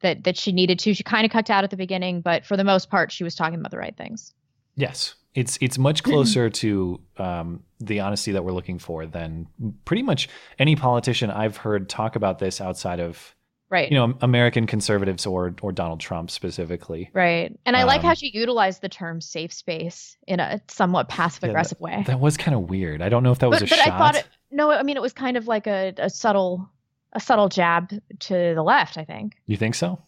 that 0.00 0.24
that 0.24 0.36
she 0.36 0.52
needed 0.52 0.78
to. 0.80 0.94
She 0.94 1.02
kind 1.02 1.24
of 1.24 1.32
cut 1.32 1.48
out 1.50 1.64
at 1.64 1.70
the 1.70 1.76
beginning, 1.76 2.20
but 2.20 2.44
for 2.44 2.56
the 2.56 2.64
most 2.64 2.90
part, 2.90 3.10
she 3.10 3.24
was 3.24 3.34
talking 3.34 3.58
about 3.58 3.70
the 3.70 3.78
right 3.78 3.96
things. 3.96 4.34
Yes, 4.76 5.14
it's 5.34 5.56
it's 5.60 5.78
much 5.78 6.02
closer 6.02 6.50
to 6.50 7.00
um, 7.16 7.62
the 7.80 8.00
honesty 8.00 8.32
that 8.32 8.44
we're 8.44 8.52
looking 8.52 8.78
for 8.78 9.06
than 9.06 9.46
pretty 9.84 10.02
much 10.02 10.28
any 10.58 10.76
politician 10.76 11.30
I've 11.30 11.56
heard 11.56 11.88
talk 11.88 12.16
about 12.16 12.38
this 12.38 12.60
outside 12.60 13.00
of 13.00 13.34
Right. 13.70 13.90
you 13.90 13.96
know 13.96 14.14
American 14.20 14.66
conservatives 14.66 15.26
or 15.26 15.54
or 15.62 15.72
Donald 15.72 15.98
Trump 15.98 16.30
specifically. 16.30 17.10
Right. 17.12 17.58
And 17.66 17.76
I 17.76 17.84
like 17.84 18.00
Um, 18.00 18.06
how 18.06 18.14
she 18.14 18.30
utilized 18.32 18.82
the 18.82 18.88
term 18.88 19.20
safe 19.20 19.52
space 19.52 20.16
in 20.28 20.38
a 20.38 20.60
somewhat 20.68 21.08
passive 21.08 21.44
aggressive 21.44 21.80
way. 21.80 22.04
That 22.06 22.20
was 22.20 22.36
kind 22.36 22.54
of 22.54 22.70
weird. 22.70 23.02
I 23.02 23.08
don't 23.08 23.22
know 23.22 23.32
if 23.32 23.40
that 23.40 23.50
was 23.50 23.60
but, 23.60 23.68
a 23.68 23.70
but 23.70 23.78
shot. 23.78 23.92
I 23.92 23.98
thought 23.98 24.14
it, 24.16 24.26
no, 24.50 24.70
I 24.70 24.82
mean 24.84 24.96
it 24.96 25.02
was 25.02 25.12
kind 25.12 25.36
of 25.36 25.48
like 25.48 25.66
a, 25.66 25.92
a 25.98 26.10
subtle 26.10 26.68
a 27.12 27.20
subtle 27.20 27.48
jab 27.48 27.90
to 28.20 28.34
the 28.54 28.62
left, 28.62 28.98
I 28.98 29.04
think. 29.04 29.34
you 29.46 29.56
think 29.56 29.74
so? 29.74 29.98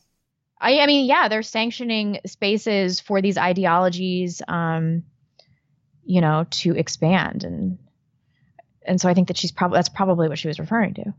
I 0.61 0.79
I 0.81 0.87
mean, 0.87 1.07
yeah, 1.07 1.29
they're 1.29 1.43
sanctioning 1.43 2.21
spaces 2.27 3.01
for 3.01 3.21
these 3.21 3.39
ideologies 3.39 4.43
um 4.47 5.03
you 6.05 6.21
know, 6.21 6.47
to 6.51 6.77
expand 6.77 7.43
and 7.43 7.79
and 8.87 9.01
so 9.01 9.09
I 9.09 9.15
think 9.15 9.29
that 9.29 9.37
she's 9.37 9.51
probably 9.51 9.79
that's 9.79 9.89
probably 9.89 10.29
what 10.29 10.39
she 10.39 10.47
was 10.47 10.61
referring 10.61 10.95
to. 10.95 11.15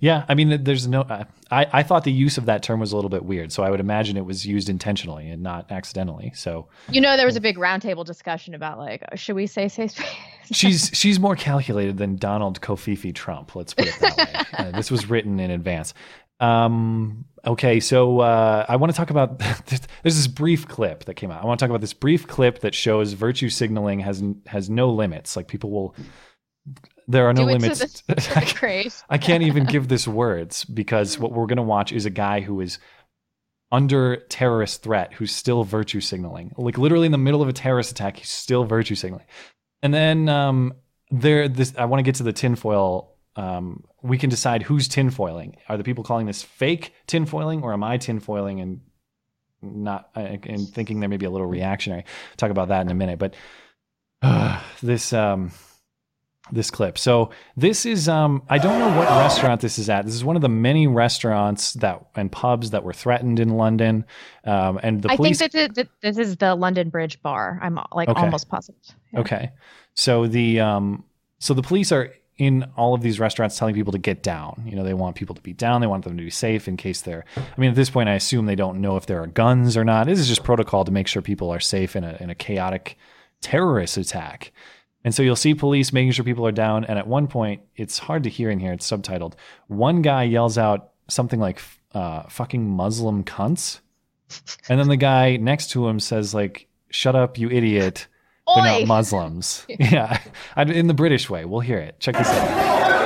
Yeah, 0.00 0.24
I 0.28 0.34
mean, 0.34 0.64
there's 0.64 0.86
no. 0.86 1.02
Uh, 1.02 1.24
I 1.50 1.66
I 1.72 1.82
thought 1.82 2.04
the 2.04 2.12
use 2.12 2.38
of 2.38 2.46
that 2.46 2.62
term 2.62 2.80
was 2.80 2.92
a 2.92 2.96
little 2.96 3.10
bit 3.10 3.24
weird, 3.24 3.52
so 3.52 3.62
I 3.62 3.70
would 3.70 3.80
imagine 3.80 4.16
it 4.16 4.24
was 4.24 4.46
used 4.46 4.68
intentionally 4.68 5.28
and 5.28 5.42
not 5.42 5.70
accidentally. 5.70 6.32
So 6.34 6.68
You 6.90 7.00
know, 7.00 7.16
there 7.16 7.26
was 7.26 7.36
a 7.36 7.40
big 7.40 7.56
roundtable 7.56 8.04
discussion 8.04 8.54
about 8.54 8.78
like, 8.78 9.02
should 9.14 9.36
we 9.36 9.46
say 9.46 9.68
safe 9.68 9.92
space? 9.92 10.08
she's 10.52 10.90
she's 10.94 11.18
more 11.20 11.36
calculated 11.36 11.98
than 11.98 12.16
Donald 12.16 12.60
Kofifi 12.60 13.14
Trump. 13.14 13.54
Let's 13.54 13.74
put 13.74 13.88
it 13.88 13.94
that 14.00 14.16
way. 14.16 14.34
Uh, 14.58 14.72
this 14.72 14.90
was 14.90 15.08
written 15.08 15.38
in 15.38 15.50
advance. 15.52 15.94
Um, 16.40 17.26
okay, 17.44 17.80
so 17.80 18.20
uh, 18.20 18.64
I 18.68 18.76
want 18.76 18.92
to 18.92 18.96
talk 18.96 19.10
about 19.10 19.38
there's 19.38 19.80
this 20.02 20.26
brief 20.26 20.66
clip 20.66 21.04
that 21.04 21.14
came 21.14 21.30
out. 21.30 21.42
I 21.42 21.46
want 21.46 21.58
to 21.58 21.62
talk 21.64 21.70
about 21.70 21.80
this 21.80 21.92
brief 21.92 22.26
clip 22.26 22.60
that 22.60 22.74
shows 22.74 23.12
virtue 23.12 23.48
signaling 23.50 24.00
has 24.00 24.22
has 24.46 24.70
no 24.70 24.90
limits. 24.90 25.36
Like 25.36 25.48
people 25.48 25.70
will, 25.70 25.94
there 27.08 27.26
are 27.28 27.32
no 27.32 27.42
Do 27.42 27.48
it 27.48 27.52
to 27.54 27.58
limits. 27.62 28.02
the- 28.02 28.14
to 28.20 28.34
the 28.34 28.56
grave. 28.60 29.02
I 29.10 29.18
can't 29.18 29.42
even 29.42 29.64
give 29.64 29.88
this 29.88 30.06
words 30.06 30.64
because 30.64 31.18
what 31.18 31.32
we're 31.32 31.46
going 31.46 31.56
to 31.56 31.62
watch 31.62 31.90
is 31.90 32.06
a 32.06 32.10
guy 32.10 32.40
who 32.40 32.60
is 32.60 32.78
under 33.72 34.16
terrorist 34.28 34.82
threat 34.82 35.12
who's 35.14 35.32
still 35.34 35.64
virtue 35.64 36.00
signaling. 36.00 36.52
Like 36.56 36.78
literally 36.78 37.06
in 37.06 37.12
the 37.12 37.18
middle 37.18 37.42
of 37.42 37.48
a 37.48 37.52
terrorist 37.52 37.90
attack, 37.90 38.18
he's 38.18 38.28
still 38.30 38.64
virtue 38.64 38.94
signaling. 38.94 39.26
And 39.82 39.92
then 39.92 40.28
um, 40.28 40.74
there, 41.10 41.48
this 41.48 41.74
I 41.76 41.84
want 41.86 41.98
to 41.98 42.02
get 42.02 42.14
to 42.16 42.22
the 42.22 42.32
tinfoil. 42.32 43.14
Um, 43.36 43.84
we 44.02 44.16
can 44.18 44.30
decide 44.30 44.62
who's 44.62 44.88
tinfoiling. 44.88 45.54
Are 45.68 45.76
the 45.76 45.84
people 45.84 46.02
calling 46.04 46.26
this 46.26 46.42
fake 46.42 46.92
tinfoiling, 47.06 47.62
or 47.62 47.72
am 47.72 47.84
I 47.84 47.98
tinfoiling 47.98 48.60
and 48.62 48.80
not 49.60 50.08
and 50.14 50.68
thinking 50.68 51.00
there 51.00 51.08
may 51.08 51.16
be 51.18 51.26
a 51.26 51.30
little 51.30 51.46
reactionary? 51.46 52.04
Talk 52.36 52.50
about 52.50 52.68
that 52.68 52.80
in 52.82 52.90
a 52.90 52.94
minute. 52.94 53.18
But 53.18 53.34
uh, 54.22 54.60
this 54.82 55.12
um, 55.12 55.52
this 56.52 56.70
clip. 56.70 56.98
So 56.98 57.30
this 57.56 57.86
is 57.86 58.08
um, 58.08 58.42
I 58.48 58.58
don't 58.58 58.78
know 58.78 58.96
what 58.98 59.08
restaurant 59.08 59.60
this 59.60 59.78
is 59.78 59.88
at. 59.88 60.04
This 60.04 60.14
is 60.14 60.24
one 60.24 60.36
of 60.36 60.42
the 60.42 60.48
many 60.48 60.86
restaurants 60.86 61.72
that 61.74 62.04
and 62.14 62.30
pubs 62.30 62.70
that 62.70 62.84
were 62.84 62.92
threatened 62.92 63.40
in 63.40 63.50
London. 63.50 64.04
Um, 64.44 64.80
and 64.82 65.02
the 65.02 65.10
I 65.10 65.16
police. 65.16 65.42
I 65.42 65.48
think 65.48 65.74
that, 65.74 65.88
this 66.02 66.18
is 66.18 66.36
the 66.36 66.54
London 66.54 66.90
Bridge 66.90 67.20
bar. 67.22 67.58
I'm 67.62 67.78
like 67.92 68.08
Okay. 68.08 68.20
almost 68.20 68.48
positive. 68.48 68.80
Okay. 69.16 69.50
So 69.94 70.26
the 70.26 70.60
um 70.60 71.04
so 71.38 71.54
the 71.54 71.62
police 71.62 71.92
are 71.92 72.12
in 72.38 72.64
all 72.76 72.94
of 72.94 73.02
these 73.02 73.18
restaurants 73.18 73.58
telling 73.58 73.74
people 73.74 73.90
to 73.92 73.98
get 73.98 74.22
down. 74.22 74.62
You 74.64 74.76
know, 74.76 74.84
they 74.84 74.94
want 74.94 75.16
people 75.16 75.34
to 75.34 75.42
be 75.42 75.52
down. 75.52 75.80
They 75.80 75.88
want 75.88 76.04
them 76.04 76.16
to 76.16 76.22
be 76.22 76.30
safe 76.30 76.68
in 76.68 76.76
case 76.76 77.00
they're 77.02 77.24
I 77.36 77.60
mean, 77.60 77.70
at 77.70 77.76
this 77.76 77.90
point 77.90 78.08
I 78.08 78.14
assume 78.14 78.46
they 78.46 78.54
don't 78.54 78.80
know 78.80 78.96
if 78.96 79.06
there 79.06 79.20
are 79.22 79.26
guns 79.26 79.76
or 79.76 79.84
not. 79.84 80.06
This 80.06 80.20
is 80.20 80.28
just 80.28 80.44
protocol 80.44 80.84
to 80.84 80.92
make 80.92 81.08
sure 81.08 81.20
people 81.20 81.50
are 81.50 81.60
safe 81.60 81.96
in 81.96 82.04
a 82.04 82.16
in 82.20 82.30
a 82.30 82.34
chaotic 82.34 82.96
terrorist 83.40 83.96
attack. 83.96 84.52
And 85.04 85.14
so 85.14 85.22
you'll 85.22 85.36
see 85.36 85.54
police 85.54 85.92
making 85.92 86.12
sure 86.12 86.24
people 86.24 86.46
are 86.46 86.52
down 86.52 86.84
and 86.84 86.98
at 86.98 87.06
one 87.06 87.28
point 87.28 87.62
it's 87.76 87.98
hard 87.98 88.24
to 88.24 88.30
hear 88.30 88.50
in 88.50 88.58
here, 88.58 88.72
it's 88.72 88.90
subtitled. 88.90 89.34
One 89.68 90.02
guy 90.02 90.24
yells 90.24 90.58
out 90.58 90.90
something 91.08 91.40
like 91.40 91.62
uh 91.94 92.24
fucking 92.28 92.68
Muslim 92.68 93.24
cunts. 93.24 93.80
And 94.68 94.78
then 94.78 94.88
the 94.88 94.96
guy 94.96 95.36
next 95.36 95.70
to 95.70 95.88
him 95.88 96.00
says 96.00 96.34
like 96.34 96.68
shut 96.90 97.14
up 97.16 97.38
you 97.38 97.48
idiot. 97.48 98.06
They're 98.54 98.64
Oi! 98.64 98.78
not 98.80 98.86
Muslims. 98.88 99.64
yeah. 99.78 100.20
I- 100.56 100.62
In 100.64 100.86
the 100.88 100.94
British 100.94 101.30
way. 101.30 101.44
We'll 101.44 101.60
hear 101.60 101.78
it. 101.78 102.00
Check 102.00 102.16
this 102.16 102.28
out. 102.28 102.97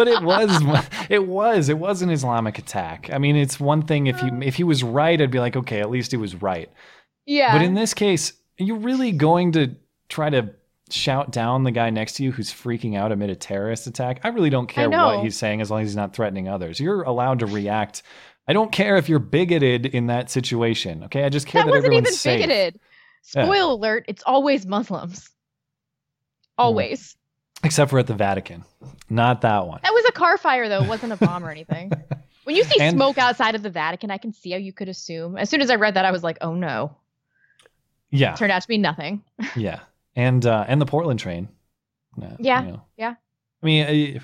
But 0.00 0.08
it 0.08 0.22
was 0.22 0.62
it 1.10 1.26
was 1.26 1.68
it 1.68 1.78
was 1.78 2.00
an 2.00 2.08
Islamic 2.08 2.58
attack. 2.58 3.10
I 3.12 3.18
mean, 3.18 3.36
it's 3.36 3.60
one 3.60 3.82
thing 3.82 4.06
if 4.06 4.18
he 4.18 4.30
mm. 4.30 4.42
if 4.42 4.54
he 4.54 4.64
was 4.64 4.82
right, 4.82 5.20
I'd 5.20 5.30
be 5.30 5.40
like, 5.40 5.56
okay, 5.56 5.80
at 5.80 5.90
least 5.90 6.10
he 6.10 6.16
was 6.16 6.40
right. 6.40 6.70
Yeah. 7.26 7.52
But 7.52 7.62
in 7.62 7.74
this 7.74 7.92
case, 7.92 8.32
are 8.58 8.64
you 8.64 8.76
really 8.76 9.12
going 9.12 9.52
to 9.52 9.76
try 10.08 10.30
to 10.30 10.54
shout 10.88 11.30
down 11.30 11.64
the 11.64 11.70
guy 11.70 11.90
next 11.90 12.14
to 12.14 12.24
you 12.24 12.32
who's 12.32 12.50
freaking 12.50 12.96
out 12.96 13.12
amid 13.12 13.28
a 13.28 13.36
terrorist 13.36 13.86
attack? 13.86 14.20
I 14.24 14.28
really 14.28 14.48
don't 14.48 14.68
care 14.68 14.88
what 14.88 15.22
he's 15.22 15.36
saying 15.36 15.60
as 15.60 15.70
long 15.70 15.82
as 15.82 15.88
he's 15.88 15.96
not 15.96 16.14
threatening 16.16 16.48
others. 16.48 16.80
You're 16.80 17.02
allowed 17.02 17.40
to 17.40 17.46
react. 17.46 18.02
I 18.48 18.54
don't 18.54 18.72
care 18.72 18.96
if 18.96 19.06
you're 19.06 19.18
bigoted 19.18 19.84
in 19.84 20.06
that 20.06 20.30
situation. 20.30 21.04
Okay, 21.04 21.24
I 21.24 21.28
just 21.28 21.46
care 21.46 21.62
that 21.62 21.66
that, 21.66 21.76
wasn't 21.76 21.92
even 21.92 22.12
safe. 22.12 22.40
bigoted. 22.40 22.80
Yeah. 23.36 23.44
Spoil 23.44 23.74
alert, 23.74 24.06
it's 24.08 24.22
always 24.24 24.64
Muslims. 24.64 25.28
Always. 26.56 27.16
Except 27.62 27.90
for 27.90 27.98
at 27.98 28.06
the 28.06 28.14
Vatican. 28.14 28.64
Not 29.08 29.42
that 29.42 29.66
one. 29.66 29.80
That 29.82 29.92
was 29.92 30.04
a 30.06 30.12
car 30.12 30.38
fire, 30.38 30.68
though. 30.68 30.82
It 30.82 30.88
wasn't 30.88 31.12
a 31.12 31.16
bomb 31.16 31.44
or 31.44 31.50
anything. 31.50 31.92
when 32.44 32.56
you 32.56 32.64
see 32.64 32.80
And- 32.80 32.96
smoke 32.96 33.18
outside 33.18 33.54
of 33.54 33.62
the 33.62 33.70
Vatican, 33.70 34.10
I 34.10 34.18
can 34.18 34.32
see 34.32 34.50
how 34.52 34.56
you 34.58 34.72
could 34.72 34.88
assume. 34.88 35.36
As 35.36 35.50
soon 35.50 35.60
as 35.60 35.70
I 35.70 35.74
read 35.76 35.94
that, 35.94 36.04
I 36.04 36.10
was 36.10 36.22
like, 36.22 36.38
oh 36.40 36.54
no. 36.54 36.96
Yeah. 38.10 38.32
It 38.32 38.38
Turned 38.38 38.52
out 38.52 38.62
to 38.62 38.68
be 38.68 38.78
nothing. 38.78 39.22
Yeah. 39.56 39.80
And 40.16 40.44
uh 40.44 40.64
and 40.66 40.80
the 40.80 40.86
Portland 40.86 41.20
train. 41.20 41.48
No, 42.16 42.34
Yeah. 42.40 42.62
you 42.64 42.68
know. 42.72 42.82
Yeah. 42.96 43.14
I 43.62 43.66
mean, 43.66 44.20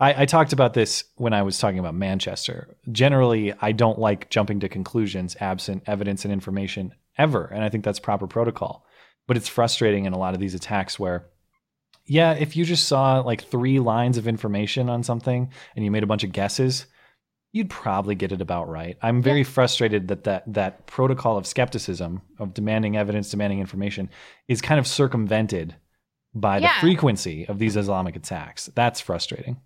I, 0.00 0.22
I 0.22 0.26
talked 0.26 0.52
about 0.52 0.74
this 0.74 1.04
when 1.16 1.32
I 1.32 1.42
was 1.42 1.58
talking 1.58 1.78
about 1.78 1.94
Manchester. 1.94 2.74
Generally, 2.90 3.54
I 3.60 3.72
don't 3.72 3.98
like 3.98 4.30
jumping 4.30 4.60
to 4.60 4.68
conclusions 4.68 5.36
absent 5.40 5.82
evidence 5.86 6.24
and 6.24 6.32
information 6.32 6.94
ever. 7.18 7.44
And 7.46 7.62
I 7.62 7.68
think 7.68 7.84
that's 7.84 8.00
proper 8.00 8.26
protocol. 8.26 8.84
But 9.28 9.36
it's 9.36 9.48
frustrating 9.48 10.04
in 10.04 10.12
a 10.12 10.18
lot 10.18 10.34
of 10.34 10.40
these 10.40 10.54
attacks 10.54 10.98
where, 10.98 11.26
yeah, 12.06 12.32
if 12.32 12.56
you 12.56 12.64
just 12.64 12.88
saw 12.88 13.20
like 13.20 13.42
three 13.44 13.78
lines 13.78 14.18
of 14.18 14.26
information 14.26 14.88
on 14.90 15.02
something 15.02 15.50
and 15.76 15.84
you 15.84 15.90
made 15.90 16.02
a 16.02 16.06
bunch 16.08 16.24
of 16.24 16.32
guesses, 16.32 16.86
you'd 17.52 17.70
probably 17.70 18.14
get 18.14 18.32
it 18.32 18.40
about 18.40 18.68
right. 18.68 18.96
I'm 19.02 19.22
very 19.22 19.44
frustrated 19.44 20.08
that, 20.08 20.24
that 20.24 20.52
that 20.54 20.86
protocol 20.86 21.36
of 21.36 21.46
skepticism, 21.46 22.22
of 22.38 22.54
demanding 22.54 22.96
evidence, 22.96 23.30
demanding 23.30 23.60
information, 23.60 24.08
is 24.48 24.60
kind 24.60 24.80
of 24.80 24.86
circumvented 24.86 25.76
by 26.34 26.58
Yeah. 26.58 26.72
the 26.74 26.80
frequency 26.80 27.46
of 27.46 27.58
these 27.58 27.76
Islamic 27.76 28.16
attacks. 28.16 28.70
That's 28.74 29.00
frustrating. 29.00 29.60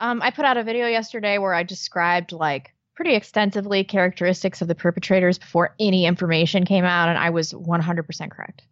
Um, 0.00 0.20
I 0.22 0.30
put 0.30 0.44
out 0.44 0.56
a 0.56 0.62
video 0.62 0.86
yesterday 0.86 1.38
where 1.38 1.54
I 1.54 1.62
described 1.62 2.32
like 2.32 2.74
pretty 2.94 3.14
extensively 3.14 3.82
characteristics 3.84 4.60
of 4.60 4.68
the 4.68 4.74
perpetrators 4.74 5.38
before 5.38 5.74
any 5.80 6.04
information 6.06 6.64
came 6.66 6.84
out, 6.84 7.08
and 7.08 7.18
I 7.18 7.30
was 7.30 7.52
100% 7.54 8.30
correct 8.30 8.62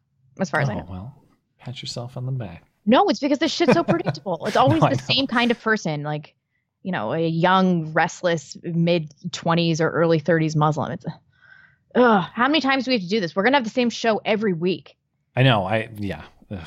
as 0.40 0.50
far 0.50 0.60
as 0.60 0.68
I 0.68 0.74
know. 0.74 0.86
Oh, 0.88 0.92
well, 0.92 1.22
pat 1.58 1.80
yourself 1.82 2.16
on 2.16 2.26
the 2.26 2.32
back. 2.32 2.64
No, 2.86 3.06
it's 3.08 3.20
because 3.20 3.38
this 3.38 3.52
shit's 3.52 3.72
so 3.74 3.84
predictable. 3.94 4.44
It's 4.46 4.56
always 4.56 4.82
No, 4.82 4.88
the 4.90 4.98
same 4.98 5.26
kind 5.26 5.50
of 5.50 5.60
person, 5.60 6.02
like 6.02 6.34
you 6.82 6.92
know, 6.92 7.12
a 7.12 7.26
young, 7.26 7.92
restless, 7.92 8.56
mid 8.62 9.12
20s 9.30 9.80
or 9.80 9.90
early 9.90 10.20
30s 10.20 10.54
Muslim. 10.56 10.92
It's 10.92 11.04
ugh, 11.94 12.24
how 12.32 12.46
many 12.46 12.60
times 12.60 12.84
do 12.84 12.90
we 12.90 12.94
have 12.96 13.02
to 13.02 13.08
do 13.08 13.20
this? 13.20 13.34
We're 13.34 13.42
gonna 13.42 13.56
have 13.56 13.64
the 13.64 13.70
same 13.70 13.90
show 13.90 14.20
every 14.24 14.52
week. 14.52 14.96
I 15.36 15.42
know. 15.42 15.64
I 15.64 15.88
yeah. 15.96 16.22
Ugh. 16.50 16.66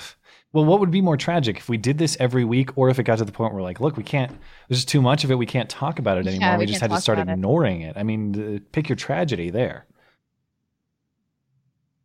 Well, 0.54 0.66
what 0.66 0.82
would 0.82 0.92
be 0.92 1.00
more 1.00 1.16
tragic 1.16 1.58
if 1.58 1.70
we 1.70 1.78
did 1.78 1.98
this 1.98 2.18
every 2.20 2.44
week, 2.44 2.78
or 2.78 2.90
if 2.90 3.00
it 3.00 3.04
got 3.04 3.20
to 3.20 3.26
the 3.26 3.32
point 3.32 3.54
where 3.54 3.64
like, 3.64 3.80
look, 3.80 3.96
we 3.96 4.04
can't. 4.04 4.32
There's 4.68 4.80
just 4.80 4.90
too 4.90 5.02
much 5.02 5.24
of 5.24 5.32
it. 5.32 5.36
We 5.36 5.46
can't 5.46 5.70
talk 5.70 5.98
about 5.98 6.18
it 6.18 6.26
Yeah, 6.26 6.32
anymore. 6.32 6.58
we 6.58 6.64
we 6.64 6.66
just 6.66 6.82
had 6.82 6.92
to 6.92 7.00
start 7.00 7.18
about 7.20 7.30
it. 7.30 7.34
ignoring 7.36 7.82
it. 7.82 7.96
I 7.98 8.04
mean, 8.04 8.56
uh, 8.58 8.60
pick 8.74 8.90
your 8.90 8.98
tragedy 8.98 9.50
there. 9.50 9.86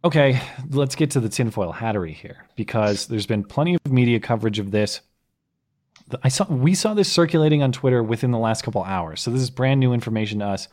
Okay, 0.04 0.40
let's 0.70 0.94
get 0.94 1.11
to 1.12 1.20
the 1.20 1.28
tinfoil 1.28 1.72
hattery 1.72 2.12
here 2.12 2.46
because 2.54 3.06
there's 3.06 3.26
been 3.26 3.42
plenty 3.42 3.74
of 3.74 3.92
media 3.92 4.20
coverage 4.20 4.59
of 4.59 4.70
this. 4.70 5.00
I 6.22 6.28
saw 6.28 6.46
we 6.48 6.74
saw 6.74 6.94
this 6.94 7.11
circulating 7.11 7.62
on 7.62 7.72
Twitter 7.72 8.02
within 8.02 8.30
the 8.30 8.38
last 8.38 8.62
couple 8.62 8.85
hours, 8.85 9.20
so 9.20 9.30
this 9.30 9.42
is 9.42 9.50
brand 9.50 9.80
new 9.80 9.92
information 9.92 10.38
to 10.38 10.46
us. 10.46 10.68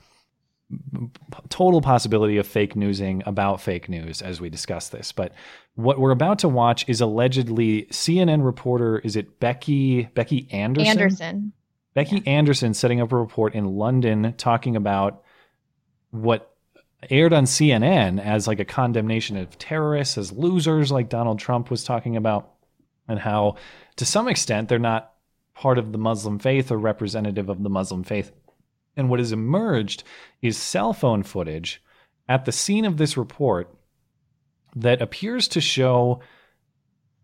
Total 1.49 1.81
possibility 1.81 2.37
of 2.37 2.47
fake 2.47 2.75
newsing 2.75 3.23
about 3.25 3.61
fake 3.61 3.89
news 3.89 4.21
as 4.21 4.39
we 4.39 4.49
discuss 4.49 4.89
this, 4.89 5.11
but 5.11 5.33
what 5.75 5.99
we're 5.99 6.11
about 6.11 6.39
to 6.39 6.49
watch 6.49 6.87
is 6.87 7.01
allegedly 7.01 7.87
CNN 7.91 8.45
reporter. 8.45 8.99
Is 8.99 9.15
it 9.15 9.39
Becky 9.39 10.03
Becky 10.13 10.47
Anderson? 10.51 10.87
Anderson. 10.87 11.53
Becky 11.95 12.23
Anderson 12.27 12.73
setting 12.73 13.01
up 13.01 13.11
a 13.11 13.17
report 13.17 13.55
in 13.55 13.65
London 13.65 14.33
talking 14.37 14.75
about 14.75 15.23
what 16.11 16.52
aired 17.09 17.33
on 17.33 17.45
CNN 17.45 18.23
as 18.23 18.47
like 18.47 18.59
a 18.59 18.65
condemnation 18.65 19.37
of 19.37 19.57
terrorists 19.57 20.17
as 20.17 20.31
losers, 20.31 20.91
like 20.91 21.09
Donald 21.09 21.39
Trump 21.39 21.69
was 21.69 21.83
talking 21.83 22.15
about, 22.15 22.51
and 23.07 23.19
how 23.19 23.55
to 23.97 24.05
some 24.05 24.27
extent 24.27 24.69
they're 24.69 24.79
not 24.79 25.13
part 25.53 25.77
of 25.77 25.91
the 25.91 25.97
Muslim 25.97 26.39
faith 26.39 26.71
or 26.71 26.77
representative 26.77 27.49
of 27.49 27.63
the 27.63 27.69
Muslim 27.69 28.03
faith. 28.03 28.31
And 28.95 29.09
what 29.09 29.19
has 29.19 29.31
emerged 29.31 30.03
is 30.41 30.57
cell 30.57 30.93
phone 30.93 31.23
footage 31.23 31.81
at 32.27 32.45
the 32.45 32.51
scene 32.51 32.85
of 32.85 32.97
this 32.97 33.17
report 33.17 33.75
that 34.75 35.01
appears 35.01 35.47
to 35.49 35.61
show 35.61 36.21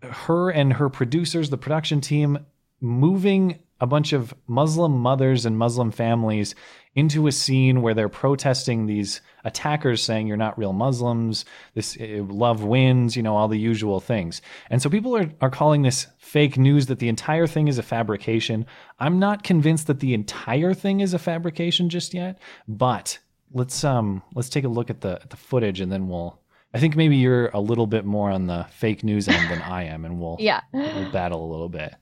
her 0.01 0.49
and 0.49 0.73
her 0.73 0.89
producers, 0.89 1.49
the 1.49 1.57
production 1.57 2.01
team, 2.01 2.45
moving 2.79 3.59
a 3.81 3.87
bunch 3.87 4.13
of 4.13 4.33
Muslim 4.47 4.97
mothers 4.97 5.45
and 5.45 5.57
Muslim 5.57 5.91
families 5.91 6.55
into 6.95 7.27
a 7.27 7.31
scene 7.31 7.81
where 7.81 7.93
they're 7.93 8.09
protesting 8.09 8.85
these 8.85 9.21
attackers 9.45 10.03
saying 10.03 10.27
you're 10.27 10.35
not 10.37 10.57
real 10.57 10.73
Muslims, 10.73 11.45
this 11.75 11.97
uh, 12.01 12.23
love 12.27 12.63
wins, 12.63 13.15
you 13.15 13.23
know, 13.23 13.35
all 13.37 13.47
the 13.47 13.59
usual 13.59 13.99
things. 13.99 14.41
And 14.69 14.81
so 14.81 14.89
people 14.89 15.15
are, 15.15 15.29
are 15.39 15.51
calling 15.51 15.83
this 15.83 16.07
fake 16.17 16.57
news 16.57 16.87
that 16.87 16.99
the 16.99 17.07
entire 17.07 17.47
thing 17.47 17.67
is 17.67 17.77
a 17.77 17.83
fabrication. 17.83 18.65
I'm 18.99 19.19
not 19.19 19.43
convinced 19.43 19.87
that 19.87 19.99
the 19.99 20.13
entire 20.13 20.73
thing 20.73 20.99
is 20.99 21.13
a 21.13 21.19
fabrication 21.19 21.89
just 21.89 22.13
yet, 22.13 22.39
but 22.67 23.19
let's 23.51 23.83
um 23.83 24.21
let's 24.35 24.49
take 24.49 24.63
a 24.63 24.67
look 24.69 24.89
at 24.91 25.01
the 25.01 25.19
at 25.23 25.29
the 25.31 25.37
footage 25.37 25.79
and 25.81 25.91
then 25.91 26.07
we'll 26.07 26.39
I 26.71 26.79
think 26.79 26.95
maybe 26.95 27.15
you're 27.17 27.47
a 27.47 27.59
little 27.59 27.87
bit 27.87 28.05
more 28.05 28.29
on 28.29 28.45
the 28.45 28.67
fake 28.69 29.03
news 29.03 29.27
end 29.27 29.49
than 29.49 29.59
I 29.61 29.85
am 29.85 30.05
and 30.05 30.19
we'll 30.19 30.37
Yeah. 30.39 30.61
we'll 30.71 31.11
battle 31.11 31.43
a 31.43 31.49
little 31.51 31.69
bit. 31.69 31.95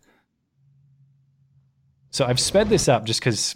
So 2.17 2.25
I've 2.25 2.39
sped 2.39 2.67
this 2.67 2.89
up 2.89 3.05
just 3.05 3.19
because 3.19 3.53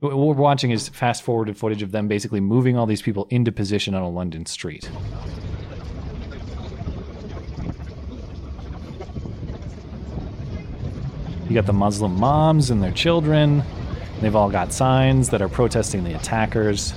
what 0.00 0.16
we're 0.16 0.34
watching 0.34 0.72
is 0.72 0.88
fast 0.88 1.22
forwarded 1.22 1.56
footage 1.56 1.80
of 1.80 1.92
them 1.92 2.08
basically 2.08 2.40
moving 2.40 2.76
all 2.76 2.86
these 2.86 3.00
people 3.00 3.28
into 3.30 3.52
position 3.52 3.94
on 3.94 4.02
a 4.02 4.08
London 4.08 4.46
street. 4.46 4.90
You 11.48 11.54
got 11.54 11.66
the 11.66 11.72
Muslim 11.72 12.18
moms 12.18 12.70
and 12.70 12.82
their 12.82 12.90
children. 12.90 13.62
They've 14.20 14.34
all 14.34 14.50
got 14.50 14.72
signs 14.72 15.30
that 15.30 15.40
are 15.40 15.48
protesting 15.48 16.02
the 16.02 16.16
attackers, 16.16 16.94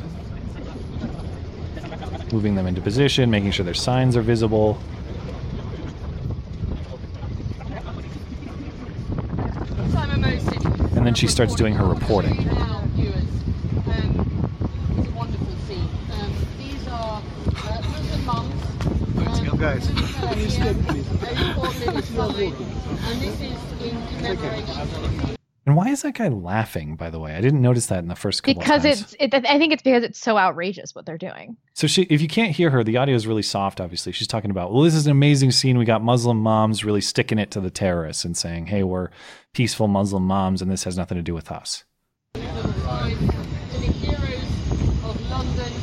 moving 2.34 2.56
them 2.56 2.66
into 2.66 2.82
position, 2.82 3.30
making 3.30 3.52
sure 3.52 3.64
their 3.64 3.76
signs 3.76 4.18
are 4.18 4.24
visible. 4.24 4.80
And 10.98 11.06
then 11.06 11.07
she 11.18 11.28
starts 11.28 11.56
doing 11.56 11.74
her 11.74 11.86
reporting. 11.86 12.48
guys. 19.58 19.90
And 24.20 25.37
why 25.78 25.90
is 25.90 26.02
that 26.02 26.16
guy 26.16 26.28
laughing, 26.28 26.96
by 26.96 27.12
the 27.12 27.20
way? 27.20 27.36
I 27.36 27.42
didn't 27.42 27.62
notice 27.62 27.86
that 27.86 28.00
in 28.00 28.08
the 28.08 28.16
first 28.16 28.42
couple 28.42 28.60
Because 28.60 28.84
it's, 28.84 29.16
it, 29.20 29.32
I 29.34 29.60
think 29.60 29.72
it's 29.72 29.84
because 29.84 30.04
it's 30.04 30.18
so 30.18 30.36
outrageous 30.36 30.96
what 30.96 31.06
they're 31.06 31.20
doing. 31.20 31.56
So 31.76 31.86
she, 31.86 32.02
if 32.04 32.20
you 32.20 32.28
can't 32.28 32.52
hear 32.52 32.72
her, 32.72 32.84
the 32.84 32.98
audio 32.98 33.16
is 33.16 33.28
really 33.28 33.44
soft. 33.44 33.80
Obviously, 33.80 34.12
she's 34.12 34.28
talking 34.28 34.50
about, 34.50 34.74
well, 34.74 34.82
this 34.82 34.96
is 34.96 35.06
an 35.06 35.12
amazing 35.12 35.52
scene. 35.52 35.78
We 35.78 35.86
got 35.86 36.04
Muslim 36.04 36.40
moms 36.40 36.84
really 36.84 37.02
sticking 37.02 37.38
it 37.38 37.52
to 37.52 37.62
the 37.62 37.70
terrorists 37.70 38.26
and 38.26 38.36
saying, 38.36 38.66
"Hey, 38.68 38.82
we're 38.82 39.10
peaceful 39.54 39.88
Muslim 39.88 40.24
moms, 40.24 40.64
and 40.64 40.72
this 40.72 40.84
has 40.86 40.98
nothing 40.98 41.18
to 41.18 41.22
do 41.22 41.36
with 41.36 41.52
us." 41.52 41.84
to 42.34 42.42
the 42.42 43.92
heroes 43.92 44.52
of 45.06 45.30
London. 45.30 45.74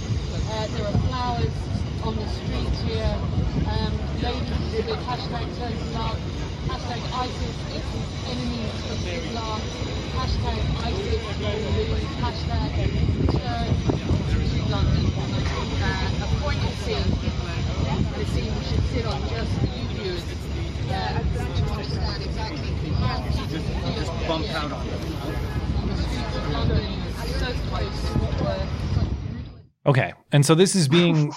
Uh, 0.50 0.66
there 0.74 0.86
are 0.86 0.98
flowers 1.06 1.54
on 2.02 2.16
the 2.16 2.28
street 2.28 2.74
here. 2.90 3.16
Um, 3.70 3.92
ladies 4.22 4.74
with 4.74 5.00
hashtag 5.06 5.46
turn 5.58 5.76
love, 5.94 6.18
hashtag 6.68 7.02
ISIS 7.14 7.56
is 7.74 7.84
the 7.92 8.30
enemy 8.30 8.64
of 8.90 9.06
Islam, 9.06 9.60
hashtag 10.16 10.60
ISIS 10.84 11.22
will 11.40 11.58
lose, 11.76 12.04
hashtag 12.24 12.72
turn 13.32 13.68
to 13.84 14.70
London. 14.70 15.04
Uh, 15.84 16.24
a 16.24 16.40
poignant 16.40 16.76
scene, 16.84 17.08
and 17.88 18.04
a 18.04 18.83
scene 18.94 19.02
sit 19.02 19.06
on 19.06 19.20
just 19.28 19.50
for 19.58 19.66
you. 19.66 20.14
Yeah, 20.86 21.18
I 21.18 21.22
don't 21.22 21.50
actually 21.50 21.72
understand 21.72 22.22
exactly. 22.22 22.70
Just 23.94 24.28
bump 24.28 24.48
out 24.50 24.72
on 24.72 24.86
London, 26.52 27.02
so 27.38 27.52
close. 27.70 28.68
Okay, 29.86 30.14
and 30.32 30.44
so 30.46 30.54
this 30.54 30.74
is 30.74 30.88
being 30.88 31.32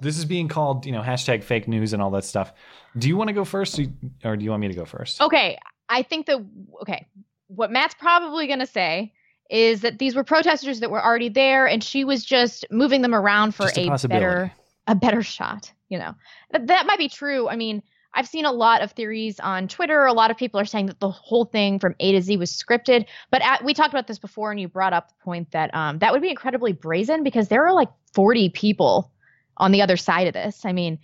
this 0.00 0.18
is 0.18 0.24
being 0.24 0.48
called, 0.48 0.84
you 0.86 0.92
know, 0.92 1.02
hashtag 1.02 1.42
fake 1.42 1.68
news 1.68 1.92
and 1.92 2.02
all 2.02 2.10
that 2.10 2.24
stuff. 2.24 2.52
Do 2.98 3.08
you 3.08 3.16
want 3.16 3.28
to 3.28 3.34
go 3.34 3.44
first, 3.44 3.80
or 4.24 4.36
do 4.36 4.44
you 4.44 4.50
want 4.50 4.60
me 4.60 4.68
to 4.68 4.74
go 4.74 4.84
first? 4.84 5.20
Okay, 5.20 5.58
I 5.88 6.02
think 6.02 6.26
that 6.26 6.44
okay, 6.82 7.06
what 7.48 7.70
Matt's 7.70 7.94
probably 7.94 8.46
going 8.46 8.60
to 8.60 8.66
say 8.66 9.12
is 9.50 9.82
that 9.82 9.98
these 9.98 10.14
were 10.14 10.24
protesters 10.24 10.80
that 10.80 10.90
were 10.90 11.04
already 11.04 11.28
there, 11.28 11.66
and 11.66 11.82
she 11.84 12.04
was 12.04 12.24
just 12.24 12.66
moving 12.70 13.02
them 13.02 13.14
around 13.14 13.54
for 13.54 13.64
Just 13.64 13.78
a 13.78 14.06
a, 14.06 14.08
better 14.08 14.52
a 14.86 14.94
better 14.94 15.22
shot. 15.22 15.72
You 15.94 16.00
know, 16.00 16.14
that, 16.50 16.66
that 16.66 16.86
might 16.86 16.98
be 16.98 17.08
true. 17.08 17.48
I 17.48 17.54
mean, 17.54 17.80
I've 18.14 18.26
seen 18.26 18.44
a 18.46 18.50
lot 18.50 18.82
of 18.82 18.90
theories 18.90 19.38
on 19.38 19.68
Twitter. 19.68 20.06
A 20.06 20.12
lot 20.12 20.32
of 20.32 20.36
people 20.36 20.58
are 20.58 20.64
saying 20.64 20.86
that 20.86 20.98
the 20.98 21.08
whole 21.08 21.44
thing 21.44 21.78
from 21.78 21.94
A 22.00 22.10
to 22.10 22.20
Z 22.20 22.36
was 22.36 22.50
scripted. 22.50 23.06
But 23.30 23.42
at, 23.42 23.64
we 23.64 23.74
talked 23.74 23.94
about 23.94 24.08
this 24.08 24.18
before, 24.18 24.50
and 24.50 24.58
you 24.60 24.66
brought 24.66 24.92
up 24.92 25.10
the 25.10 25.24
point 25.24 25.52
that 25.52 25.72
um, 25.72 26.00
that 26.00 26.12
would 26.12 26.20
be 26.20 26.30
incredibly 26.30 26.72
brazen 26.72 27.22
because 27.22 27.46
there 27.46 27.64
are 27.64 27.72
like 27.72 27.90
40 28.12 28.48
people 28.48 29.12
on 29.56 29.70
the 29.70 29.82
other 29.82 29.96
side 29.96 30.26
of 30.26 30.32
this. 30.34 30.64
I 30.64 30.72
mean, 30.72 30.98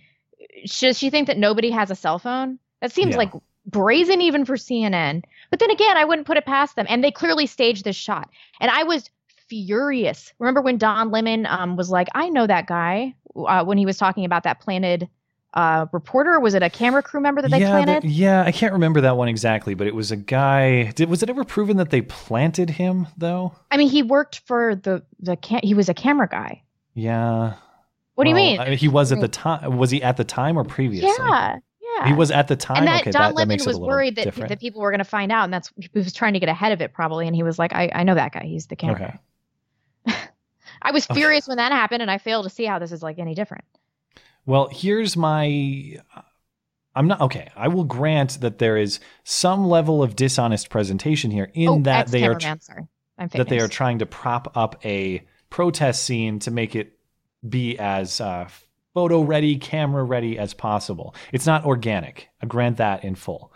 does 0.65 0.97
she 0.97 1.09
think 1.09 1.27
that 1.27 1.37
nobody 1.37 1.71
has 1.71 1.89
a 1.89 1.95
cell 1.95 2.19
phone? 2.19 2.59
That 2.81 2.91
seems 2.91 3.11
Yeah. 3.11 3.17
like 3.19 3.31
brazen 3.65 4.19
even 4.19 4.43
for 4.43 4.57
CNN. 4.57 5.23
But 5.51 5.59
then 5.59 5.71
again, 5.71 5.95
I 5.95 6.03
wouldn't 6.03 6.27
put 6.27 6.35
it 6.35 6.45
past 6.45 6.75
them. 6.75 6.85
And 6.89 7.01
they 7.01 7.11
clearly 7.11 7.45
staged 7.45 7.85
this 7.85 7.95
shot. 7.95 8.29
And 8.59 8.69
I 8.69 8.83
was 8.83 9.09
furious. 9.47 10.33
Remember 10.39 10.61
when 10.61 10.77
Don 10.77 11.11
Lemon 11.11 11.45
um, 11.45 11.75
was 11.75 11.89
like, 11.89 12.07
I 12.15 12.29
know 12.29 12.47
that 12.47 12.67
guy 12.67 13.15
uh, 13.35 13.63
when 13.63 13.77
he 13.77 13.85
was 13.85 13.97
talking 13.97 14.25
about 14.25 14.43
that 14.43 14.59
planted 14.59 15.09
uh, 15.53 15.85
reporter? 15.91 16.39
Was 16.39 16.53
it 16.53 16.63
a 16.63 16.69
camera 16.69 17.03
crew 17.03 17.21
member 17.21 17.41
that 17.41 17.51
they 17.51 17.59
yeah, 17.59 17.83
planted? 17.83 18.09
yeah, 18.09 18.43
I 18.43 18.51
can't 18.51 18.73
remember 18.73 19.01
that 19.01 19.17
one 19.17 19.27
exactly, 19.27 19.73
but 19.73 19.87
it 19.87 19.95
was 19.95 20.11
a 20.11 20.15
guy. 20.15 20.91
Did, 20.91 21.09
was 21.09 21.23
it 21.23 21.29
ever 21.29 21.43
proven 21.43 21.77
that 21.77 21.89
they 21.89 22.01
planted 22.01 22.69
him 22.69 23.07
though? 23.17 23.53
I 23.69 23.77
mean, 23.77 23.89
he 23.89 24.03
worked 24.03 24.41
for 24.45 24.75
the 24.75 25.03
the 25.19 25.35
cam- 25.35 25.61
he 25.63 25.73
was 25.73 25.89
a 25.89 25.93
camera 25.93 26.27
guy. 26.27 26.63
Yeah. 26.93 27.55
What 28.15 28.25
do 28.25 28.29
you 28.29 28.35
mean? 28.35 28.59
I 28.59 28.75
he 28.75 28.87
was 28.87 29.11
at 29.11 29.19
the 29.19 29.27
time. 29.27 29.77
Was 29.77 29.89
he 29.89 30.03
at 30.03 30.17
the 30.17 30.23
time 30.23 30.57
or 30.57 30.63
previously? 30.63 31.09
Yeah, 31.17 31.57
yeah. 31.81 32.07
He 32.07 32.13
was 32.13 32.29
at 32.29 32.47
the 32.47 32.55
time. 32.55 32.77
And 32.77 32.87
that 32.87 33.01
okay, 33.01 33.11
Don 33.11 33.21
that, 33.21 33.27
that 33.29 33.35
Lemon 33.35 33.47
makes 33.49 33.65
was 33.65 33.79
worried 33.79 34.15
that, 34.17 34.25
different. 34.25 34.49
that 34.49 34.59
people 34.59 34.81
were 34.81 34.91
going 34.91 34.99
to 34.99 35.05
find 35.05 35.31
out, 35.31 35.45
and 35.45 35.53
that's 35.53 35.71
he 35.75 35.89
was 35.93 36.13
trying 36.13 36.33
to 36.33 36.39
get 36.39 36.49
ahead 36.49 36.71
of 36.71 36.81
it 36.81 36.93
probably. 36.93 37.25
And 37.27 37.35
he 37.35 37.43
was 37.43 37.57
like, 37.57 37.73
"I, 37.73 37.89
I 37.93 38.03
know 38.03 38.15
that 38.15 38.33
guy. 38.33 38.43
He's 38.43 38.67
the 38.67 38.75
camera." 38.75 39.03
okay. 39.03 39.19
I 40.81 40.91
was 40.91 41.05
furious 41.05 41.47
when 41.47 41.57
that 41.57 41.71
happened, 41.71 42.01
and 42.01 42.09
I 42.09 42.17
fail 42.17 42.43
to 42.43 42.49
see 42.49 42.65
how 42.65 42.79
this 42.79 42.91
is 42.91 43.03
like 43.03 43.19
any 43.19 43.35
different. 43.35 43.65
Well, 44.45 44.69
here's 44.71 45.15
my. 45.15 45.97
I'm 46.93 47.07
not 47.07 47.21
okay. 47.21 47.49
I 47.55 47.69
will 47.69 47.85
grant 47.85 48.41
that 48.41 48.59
there 48.59 48.75
is 48.77 48.99
some 49.23 49.65
level 49.65 50.03
of 50.03 50.15
dishonest 50.15 50.69
presentation 50.69 51.31
here 51.31 51.49
in 51.53 51.69
oh, 51.69 51.79
that 51.81 52.07
they 52.07 52.25
are 52.25 52.33
ex-cameraman, 52.33 52.61
sorry, 52.61 52.87
I'm 53.17 53.29
fake 53.29 53.37
that 53.39 53.47
they 53.47 53.59
are 53.59 53.69
trying 53.69 53.99
to 53.99 54.05
prop 54.05 54.57
up 54.57 54.85
a 54.85 55.25
protest 55.49 56.03
scene 56.03 56.39
to 56.39 56.51
make 56.51 56.75
it 56.75 56.97
be 57.47 57.77
as 57.79 58.19
uh, 58.19 58.47
photo 58.93 59.21
ready, 59.21 59.57
camera 59.57 60.03
ready 60.03 60.37
as 60.37 60.53
possible. 60.53 61.15
It's 61.31 61.45
not 61.45 61.65
organic. 61.65 62.27
I 62.41 62.45
grant 62.45 62.77
that 62.77 63.03
in 63.05 63.15
full. 63.15 63.53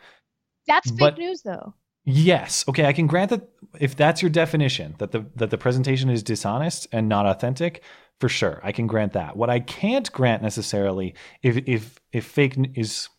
That's 0.68 0.90
fake 0.90 1.00
but- 1.00 1.18
news, 1.18 1.42
though. 1.42 1.74
Yes. 2.06 2.64
Okay, 2.68 2.86
I 2.86 2.94
can 2.94 3.08
grant 3.08 3.32
that 3.32 3.50
if 3.80 3.96
that's 3.96 4.22
your 4.22 4.30
definition, 4.30 4.96
that 5.00 5.12
the 5.12 5.26
that 5.36 5.50
the 5.50 5.58
presentation 5.58 6.10
is 6.10 6.22
dishonest 6.24 6.88
and 6.92 7.10
not 7.10 7.26
authentic, 7.26 7.84
for 8.20 8.30
sure. 8.30 8.60
I 8.64 8.72
can 8.72 8.88
grant 8.88 9.14
that. 9.14 9.36
What 9.36 9.50
I 9.50 9.60
can't 9.60 10.12
grant 10.12 10.44
necessarily 10.44 11.16
if 11.42 11.58
if 11.68 12.00
if 12.14 12.26
fake 12.26 12.58
is 12.76 13.10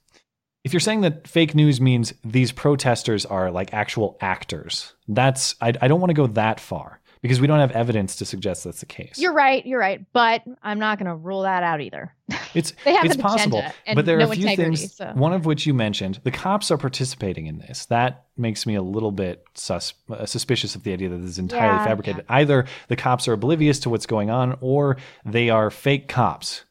if 0.64 0.72
you're 0.72 0.80
saying 0.80 1.00
that 1.02 1.26
fake 1.26 1.54
news 1.54 1.80
means 1.80 2.14
these 2.24 2.52
protesters 2.52 3.26
are 3.26 3.50
like 3.50 3.74
actual 3.74 4.16
actors, 4.20 4.94
that's 5.08 5.56
I, 5.60 5.72
I 5.80 5.88
don't 5.88 6.00
want 6.00 6.10
to 6.10 6.14
go 6.14 6.28
that 6.28 6.60
far 6.60 7.00
because 7.26 7.40
we 7.40 7.46
don't 7.46 7.58
have 7.58 7.72
evidence 7.72 8.16
to 8.16 8.24
suggest 8.24 8.64
that's 8.64 8.80
the 8.80 8.86
case. 8.86 9.18
You're 9.18 9.32
right. 9.32 9.66
You're 9.66 9.80
right. 9.80 10.04
But 10.12 10.42
I'm 10.62 10.78
not 10.78 10.98
going 10.98 11.08
to 11.08 11.16
rule 11.16 11.42
that 11.42 11.62
out 11.62 11.80
either. 11.80 12.14
It's 12.54 12.72
They 12.84 12.94
have 12.94 13.04
it's 13.04 13.16
possible, 13.16 13.62
but 13.94 14.06
there 14.06 14.16
no 14.16 14.28
are 14.28 14.32
a 14.32 14.34
few 14.36 14.56
things. 14.56 14.94
so. 14.94 15.12
One 15.14 15.34
of 15.34 15.44
which 15.44 15.66
you 15.66 15.74
mentioned, 15.74 16.20
the 16.24 16.30
cops 16.30 16.70
are 16.70 16.78
participating 16.78 17.46
in 17.46 17.58
this. 17.58 17.84
That 17.86 18.24
makes 18.36 18.64
me 18.64 18.76
a 18.76 18.82
little 18.82 19.12
bit 19.12 19.44
sus- 19.54 19.92
uh, 20.08 20.24
suspicious 20.24 20.74
of 20.74 20.82
the 20.82 20.92
idea 20.94 21.10
that 21.10 21.18
this 21.18 21.30
is 21.30 21.38
entirely 21.38 21.76
Yeah, 21.76 21.84
fabricated. 21.84 22.24
Either 22.30 22.64
the 22.88 22.96
cops 22.96 23.28
are 23.28 23.34
oblivious 23.34 23.78
to 23.80 23.90
what's 23.90 24.06
going 24.06 24.30
on, 24.30 24.56
or 24.62 24.96
they 25.26 25.50
are 25.50 25.70
fake 25.70 26.08
cops. 26.08 26.64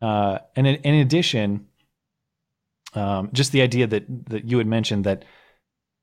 Uh, 0.00 0.38
and 0.56 0.66
in, 0.66 0.76
in 0.76 0.94
addition, 0.94 1.66
um, 2.94 3.28
just 3.32 3.52
the 3.52 3.60
idea 3.62 3.86
that 3.86 4.04
that 4.30 4.44
you 4.46 4.56
had 4.58 4.66
mentioned 4.66 5.04
that 5.04 5.24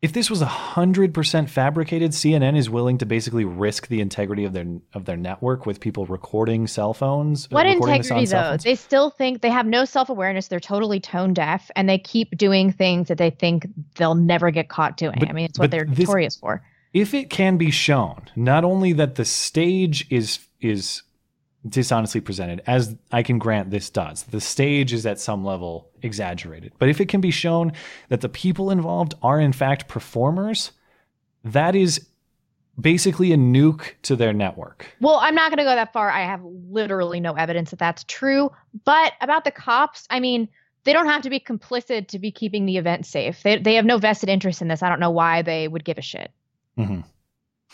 if 0.01 0.13
this 0.13 0.29
was 0.29 0.41
hundred 0.41 1.13
percent 1.13 1.49
fabricated, 1.49 2.11
CNN 2.11 2.55
is 2.55 2.69
willing 2.69 2.99
to 2.99 3.05
basically 3.05 3.45
risk 3.45 3.87
the 3.87 3.99
integrity 3.99 4.45
of 4.45 4.53
their 4.53 4.65
of 4.93 5.05
their 5.05 5.17
network 5.17 5.65
with 5.65 5.79
people 5.79 6.05
recording 6.05 6.67
cell 6.67 6.93
phones. 6.93 7.45
uh, 7.45 7.49
What 7.51 7.65
integrity, 7.65 8.25
though? 8.25 8.57
They 8.57 8.75
still 8.75 9.09
think 9.09 9.41
they 9.41 9.49
have 9.49 9.65
no 9.65 9.85
self 9.85 10.09
awareness. 10.09 10.47
They're 10.49 10.59
totally 10.59 10.99
tone 10.99 11.33
deaf, 11.33 11.71
and 11.75 11.89
they 11.89 11.97
keep 11.97 12.37
doing 12.37 12.71
things 12.71 13.07
that 13.07 13.17
they 13.17 13.31
think 13.31 13.67
they'll 13.95 14.15
never 14.15 14.51
get 14.51 14.69
caught 14.69 14.97
doing. 14.97 15.15
But- 15.19 15.29
I 15.29 15.33
mean, 15.33 15.45
it's 15.45 15.57
what 15.59 15.71
they're 15.71 15.85
this- 15.85 15.99
notorious 16.07 16.35
for. 16.37 16.61
if 16.93 17.13
it 17.13 17.29
can 17.29 17.57
be 17.57 17.71
shown 17.71 18.21
not 18.35 18.63
only 18.63 18.93
that 18.93 19.15
the 19.15 19.25
stage 19.25 20.05
is 20.11 20.39
is 20.61 21.01
dishonestly 21.69 22.21
presented 22.21 22.61
as 22.67 22.95
i 23.11 23.21
can 23.23 23.37
grant 23.37 23.69
this 23.71 23.89
does 23.89 24.23
the 24.23 24.41
stage 24.41 24.93
is 24.93 25.05
at 25.05 25.19
some 25.19 25.43
level 25.43 25.89
exaggerated 26.01 26.71
but 26.79 26.89
if 26.89 27.01
it 27.01 27.07
can 27.07 27.21
be 27.21 27.31
shown 27.31 27.71
that 28.09 28.21
the 28.21 28.29
people 28.29 28.69
involved 28.71 29.13
are 29.21 29.39
in 29.39 29.51
fact 29.53 29.87
performers 29.87 30.71
that 31.43 31.75
is 31.75 32.07
basically 32.79 33.33
a 33.33 33.37
nuke 33.37 33.93
to 34.03 34.15
their 34.15 34.33
network 34.33 34.85
Well, 35.01 35.17
I'm 35.21 35.33
not 35.33 35.49
going 35.49 35.57
to 35.57 35.63
go 35.63 35.73
that 35.75 35.91
far. 35.93 36.11
I 36.11 36.21
have 36.25 36.41
literally 36.43 37.19
no 37.19 37.33
evidence 37.33 37.71
that 37.71 37.79
that's 37.79 38.03
true. 38.03 38.51
But 38.85 39.13
about 39.19 39.45
the 39.45 39.51
cops, 39.51 40.05
I 40.11 40.19
mean, 40.19 40.47
they 40.83 40.93
don't 40.93 41.07
have 41.07 41.23
to 41.23 41.29
be 41.31 41.39
complicit 41.39 42.07
to 42.09 42.19
be 42.19 42.31
keeping 42.31 42.67
the 42.67 42.77
event 42.77 43.07
safe. 43.07 43.41
They 43.41 43.57
they 43.57 43.73
have 43.75 43.85
no 43.85 43.97
vested 43.97 44.29
interest 44.29 44.61
in 44.61 44.67
this. 44.67 44.83
I 44.83 44.89
don't 44.89 44.99
know 44.99 45.09
why 45.09 45.41
they 45.41 45.67
would 45.67 45.85
give 45.85 45.97
a 45.97 46.03
shit. 46.03 46.31
Mhm. 46.77 47.03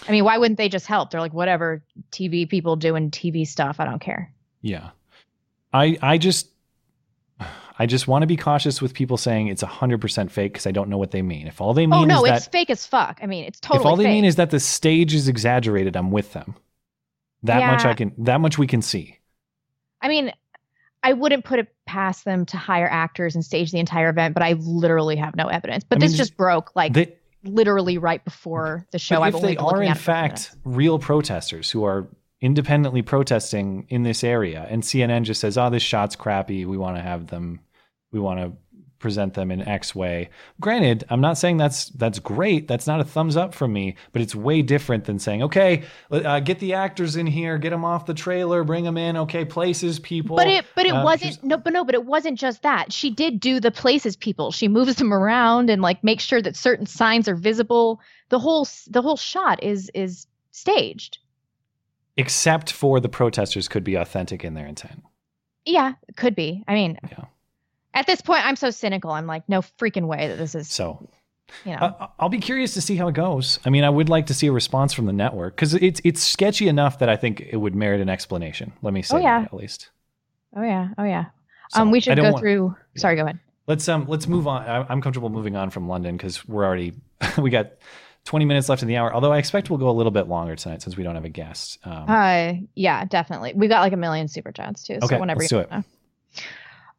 I 0.08 0.12
mean, 0.12 0.24
why 0.24 0.38
wouldn't 0.38 0.58
they 0.58 0.70
just 0.70 0.86
help? 0.88 1.12
They're 1.12 1.22
like, 1.22 1.34
whatever 1.34 1.84
TV 2.12 2.50
people 2.50 2.76
doing 2.76 3.12
TV 3.12 3.46
stuff. 3.48 3.80
I 3.80 3.86
don't 3.86 4.00
care. 4.00 4.34
yeah 4.62 4.90
i 5.74 5.98
i 6.02 6.18
just 6.20 6.50
i 7.80 7.86
just 7.88 8.08
want 8.08 8.22
to 8.22 8.28
be 8.28 8.38
cautious 8.38 8.82
with 8.82 8.94
people 8.94 9.18
saying 9.18 9.48
it's 9.48 9.64
100% 9.64 10.30
fake 10.30 10.54
because 10.54 10.68
i 10.68 10.72
don't 10.72 10.88
know 10.90 10.98
what 11.00 11.10
they 11.12 11.22
mean 11.24 11.48
if 11.48 11.60
all 11.60 11.74
they 11.74 11.86
oh, 11.86 11.88
mean 11.88 12.04
oh 12.04 12.06
no, 12.06 12.26
is 12.26 12.32
it's 12.32 12.46
that 12.46 12.52
fake 12.52 12.70
as 12.70 12.86
fuck. 12.86 13.20
I 13.22 13.26
mean, 13.26 13.44
it's 13.46 13.60
totally 13.60 13.80
if 13.82 13.86
all 13.86 13.96
they 13.96 14.04
fake. 14.04 14.12
mean 14.12 14.26
is 14.26 14.36
that 14.36 14.52
the 14.52 14.60
stage 14.60 15.14
is 15.16 15.28
exaggerated, 15.28 15.96
I'm 15.96 16.12
with 16.12 16.34
them. 16.34 16.56
That 17.44 17.66
much 17.72 17.84
I 17.84 17.94
can. 17.94 18.14
That 18.20 18.40
much 18.40 18.58
we 18.58 18.68
can 18.68 18.82
see. 18.82 19.20
I 20.02 20.08
mean, 20.08 20.32
I 21.02 21.12
wouldn't 21.14 21.44
put 21.44 21.60
it 21.60 21.74
past 21.86 22.24
them 22.24 22.46
to 22.48 22.58
hire 22.58 22.88
actors 22.88 23.36
and 23.36 23.44
stage 23.44 23.72
the 23.72 23.80
entire 23.80 24.10
event, 24.10 24.34
but 24.34 24.44
I 24.44 24.54
literally 24.54 25.18
have 25.18 25.36
no 25.36 25.48
evidence. 25.48 25.84
But 25.84 25.98
I 25.98 26.02
this 26.02 26.12
mean, 26.12 26.18
just 26.20 26.38
broke 26.38 26.76
like 26.76 26.94
they- 26.94 27.18
literally 27.44 27.98
right 27.98 28.24
before 28.24 28.86
the 28.92 29.00
show. 29.00 29.16
but 29.16 29.22
I've 29.24 29.36
if 29.36 29.44
only 29.44 29.56
they 29.56 29.58
are 29.58 29.84
in 29.84 29.90
at 29.90 29.98
it 29.98 30.00
for 30.00 30.12
a 30.12 30.14
minute. 30.16 30.40
fact 30.40 30.56
real 30.64 31.00
protesters 31.00 31.72
who 31.72 31.84
are 31.84 32.08
independently 32.42 33.02
protesting 33.02 33.86
in 33.90 34.04
this 34.04 34.24
area, 34.24 34.68
and 34.70 34.84
CNN 34.84 35.24
just 35.24 35.42
says, 35.42 35.58
"Oh, 35.58 35.70
this 35.70 35.84
shot's 35.84 36.16
crappy. 36.16 36.66
We 36.66 36.78
want 36.78 36.98
to 36.98 37.02
have 37.02 37.28
them. 37.28 37.60
We 38.12 38.20
want 38.20 38.40
to." 38.40 38.54
Present 39.04 39.34
them 39.34 39.52
in 39.52 39.62
x 39.68 39.94
way 39.94 40.30
granted 40.62 41.04
i'm 41.10 41.20
not 41.22 41.38
saying 41.38 41.58
that's 41.58 41.90
that's 41.90 42.20
great 42.20 42.68
that's 42.68 42.88
not 42.88 43.00
a 43.00 43.04
thumbs 43.04 43.36
up 43.38 43.54
from 43.54 43.72
me 43.74 43.96
but 44.14 44.22
it's 44.22 44.34
way 44.34 44.62
different 44.62 45.04
than 45.06 45.20
saying 45.20 45.44
okay 45.44 45.84
uh, 46.12 46.40
get 46.40 46.58
the 46.60 46.74
actors 46.74 47.16
in 47.16 47.28
here 47.28 47.58
get 47.58 47.70
them 47.72 47.84
off 47.84 48.06
the 48.06 48.14
trailer 48.14 48.64
bring 48.64 48.84
them 48.86 48.98
in 48.98 49.18
okay 49.18 49.44
places 49.46 50.00
people 50.00 50.36
But 50.38 50.48
it 50.48 50.66
but 50.76 50.86
it 50.86 50.94
Uh, 50.94 51.04
wasn't 51.04 51.44
no 51.44 51.58
but 51.58 51.74
no 51.74 51.84
but 51.84 51.94
it 51.96 52.06
wasn't 52.06 52.40
just 52.40 52.62
that. 52.64 52.94
She 52.94 53.10
did 53.10 53.40
do 53.40 53.60
the 53.60 53.72
places 53.72 54.16
people. 54.16 54.52
She 54.52 54.68
moves 54.68 54.96
them 54.96 55.14
around 55.14 55.70
and 55.70 55.82
like 55.82 56.04
makes 56.04 56.24
sure 56.24 56.42
that 56.42 56.56
certain 56.56 56.86
signs 56.86 57.28
are 57.28 57.36
visible. 57.36 58.00
The 58.30 58.40
whole 58.40 58.66
the 58.90 59.02
whole 59.02 59.18
shot 59.18 59.62
is 59.62 59.92
is 59.94 60.28
staged. 60.52 61.18
except 62.16 62.72
for 62.72 63.00
the 63.00 63.10
protesters 63.10 63.68
could 63.68 63.84
be 63.84 63.96
authentic 63.96 64.44
in 64.46 64.54
their 64.54 64.68
intent. 64.68 65.04
Yeah, 65.66 65.94
could 66.16 66.36
be. 66.36 66.64
I 66.68 66.74
mean, 66.74 67.00
at 67.94 68.08
this 68.08 68.22
point 68.22 68.46
I'm 68.46 68.56
so 68.56 68.70
cynical. 68.72 69.12
I'm 69.12 69.28
like 69.28 69.48
no 69.50 69.62
freaking 69.62 70.08
way 70.08 70.28
that 70.28 70.38
this 70.38 70.56
is 70.56 70.70
So 70.70 71.10
you 71.66 71.72
know. 71.76 71.96
I- 72.00 72.08
I'll 72.20 72.30
be 72.30 72.40
curious 72.40 72.74
to 72.76 72.82
see 72.82 72.96
how 72.96 73.08
it 73.10 73.14
goes. 73.16 73.60
I 73.66 73.70
mean, 73.70 73.84
I 73.84 73.90
would 73.90 74.10
like 74.10 74.26
to 74.28 74.34
see 74.34 74.48
a 74.48 74.52
response 74.52 74.94
from 74.94 75.06
the 75.06 75.14
network 75.14 75.56
because 75.56 75.74
it's 75.76 76.02
it's 76.04 76.22
sketchy 76.24 76.68
enough 76.68 77.00
that 77.00 77.10
I 77.10 77.16
think 77.16 77.42
it 77.42 77.58
would 77.58 77.76
merit 77.76 78.02
an 78.02 78.10
explanation. 78.10 78.74
Let 78.82 78.94
me 78.94 79.02
say 79.02 79.18
Oh, 79.18 79.20
yeah. 79.20 79.40
that 79.42 79.48
at 79.48 79.54
least. 79.54 79.90
oh 80.56 80.64
yeah. 80.64 80.90
Oh 80.98 81.04
yeah. 81.04 81.26
So, 81.70 81.82
um 81.82 81.92
we 81.92 82.00
should 82.00 82.16
go 82.18 82.24
want- 82.24 82.40
through 82.40 82.76
Sorry, 82.96 83.16
go 83.16 83.24
ahead. 83.24 83.40
Let's 83.68 83.88
um 83.88 84.06
let's 84.08 84.28
move 84.28 84.48
on. 84.48 84.64
I- 84.64 84.86
I'm 84.90 85.02
comfortable 85.02 85.30
moving 85.30 85.56
on 85.56 85.70
from 85.70 85.88
London 85.88 86.18
because 86.18 86.48
we're 86.48 86.66
already 86.66 86.94
we 87.38 87.50
got 87.50 87.72
20 88.26 88.46
minutes 88.46 88.70
left 88.70 88.82
in 88.82 88.88
the 88.88 88.96
hour. 88.96 89.14
Although 89.14 89.34
I 89.34 89.38
expect 89.38 89.70
we'll 89.70 89.80
go 89.80 89.90
a 89.90 89.92
little 89.92 90.12
bit 90.12 90.28
longer 90.30 90.56
tonight 90.56 90.82
since 90.82 90.96
we 90.96 91.04
don't 91.04 91.16
have 91.16 91.26
a 91.26 91.30
guest. 91.30 91.78
Um, 91.84 92.06
Uh 92.10 92.54
yeah, 92.74 93.06
definitely. 93.06 93.54
We 93.54 93.68
got 93.68 93.82
like 93.82 93.94
a 93.94 93.98
million 93.98 94.28
super 94.28 94.52
chats 94.52 94.84
too. 94.84 94.98
So 95.02 95.06
Okay, 95.08 95.20
whenever 95.20 95.42
let's 95.42 95.52
you 95.52 95.58
do 95.60 95.62
it. 95.62 95.70
wanna. 95.72 95.84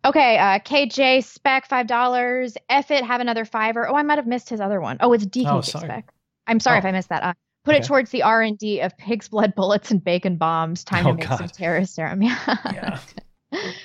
Okay, 0.05 0.36
uh, 0.36 0.59
KJ 0.59 1.24
spec 1.24 1.66
five 1.66 1.86
dollars. 1.86 2.57
F 2.68 2.90
it 2.90 3.05
have 3.05 3.20
another 3.20 3.44
fiver. 3.44 3.88
Oh, 3.88 3.94
I 3.94 4.02
might 4.02 4.18
have 4.18 4.26
missed 4.26 4.50
his 4.50 4.61
other 4.61 4.80
one. 4.80 4.98
Oh, 5.00 5.12
it's 5.12 5.24
DKJ 5.24 5.46
oh, 5.50 5.61
spec. 5.61 6.12
I'm 6.46 6.61
sorry 6.61 6.76
oh. 6.76 6.78
if 6.80 6.84
I 6.84 6.92
missed 6.92 7.09
that. 7.09 7.22
Uh, 7.22 7.32
put 7.64 7.74
okay. 7.74 7.82
it 7.82 7.86
towards 7.86 8.11
the 8.11 8.22
R 8.22 8.42
and 8.42 8.59
D 8.59 8.80
of 8.80 8.96
pig's 8.98 9.28
blood 9.28 9.55
bullets 9.57 9.90
and 9.90 10.05
bacon 10.05 10.36
bombs. 10.36 10.84
Time 10.84 11.07
oh, 11.07 11.12
to 11.12 11.16
make 11.16 11.28
God. 11.28 11.38
some 11.38 11.48
terrorist 11.48 11.94
serum. 11.94 12.22
yeah. 12.22 12.98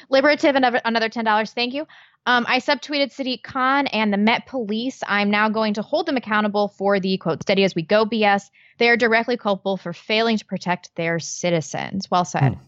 Liberative 0.09 0.55
and 0.55 0.81
another 0.83 1.09
ten 1.09 1.23
dollars. 1.23 1.53
Thank 1.53 1.73
you. 1.73 1.85
Um, 2.25 2.45
I 2.49 2.59
subtweeted 2.59 3.15
Sadiq 3.15 3.43
Khan 3.43 3.87
and 3.87 4.11
the 4.11 4.17
Met 4.17 4.45
Police. 4.45 5.01
I'm 5.07 5.31
now 5.31 5.47
going 5.47 5.75
to 5.75 5.81
hold 5.81 6.05
them 6.05 6.17
accountable 6.17 6.67
for 6.67 6.99
the 6.99 7.17
quote 7.17 7.41
steady 7.41 7.63
as 7.63 7.75
we 7.75 7.81
go 7.81 8.05
BS. 8.05 8.49
They 8.77 8.89
are 8.89 8.97
directly 8.97 9.37
culpable 9.37 9.77
for 9.77 9.93
failing 9.93 10.37
to 10.37 10.45
protect 10.45 10.93
their 10.95 11.19
citizens. 11.19 12.11
Well 12.11 12.25
said. 12.25 12.55
Hmm. 12.55 12.63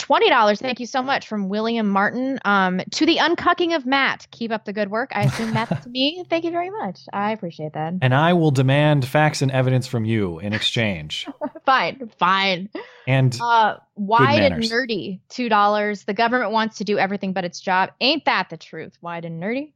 $20. 0.00 0.58
Thank 0.58 0.80
you 0.80 0.86
so 0.86 1.02
much 1.02 1.28
from 1.28 1.48
William 1.48 1.88
Martin. 1.88 2.38
Um, 2.44 2.80
to 2.92 3.06
the 3.06 3.18
uncucking 3.18 3.74
of 3.74 3.86
Matt. 3.86 4.26
Keep 4.30 4.50
up 4.50 4.64
the 4.64 4.72
good 4.72 4.90
work. 4.90 5.10
I 5.14 5.24
assume 5.24 5.52
that's 5.52 5.86
me. 5.86 6.24
Thank 6.28 6.44
you 6.44 6.50
very 6.50 6.70
much. 6.70 7.00
I 7.12 7.32
appreciate 7.32 7.74
that. 7.74 7.94
And 8.00 8.14
I 8.14 8.32
will 8.32 8.50
demand 8.50 9.06
facts 9.06 9.42
and 9.42 9.50
evidence 9.50 9.86
from 9.86 10.04
you 10.04 10.38
in 10.38 10.52
exchange. 10.52 11.28
fine. 11.66 12.10
Fine. 12.18 12.70
And 13.06 13.38
uh, 13.40 13.76
wide 13.96 14.52
and 14.52 14.62
nerdy. 14.64 15.20
$2. 15.30 16.04
The 16.04 16.14
government 16.14 16.52
wants 16.52 16.78
to 16.78 16.84
do 16.84 16.98
everything 16.98 17.32
but 17.32 17.44
its 17.44 17.60
job. 17.60 17.90
Ain't 18.00 18.24
that 18.24 18.48
the 18.50 18.56
truth? 18.56 18.96
Wide 19.02 19.24
and 19.24 19.42
nerdy. 19.42 19.72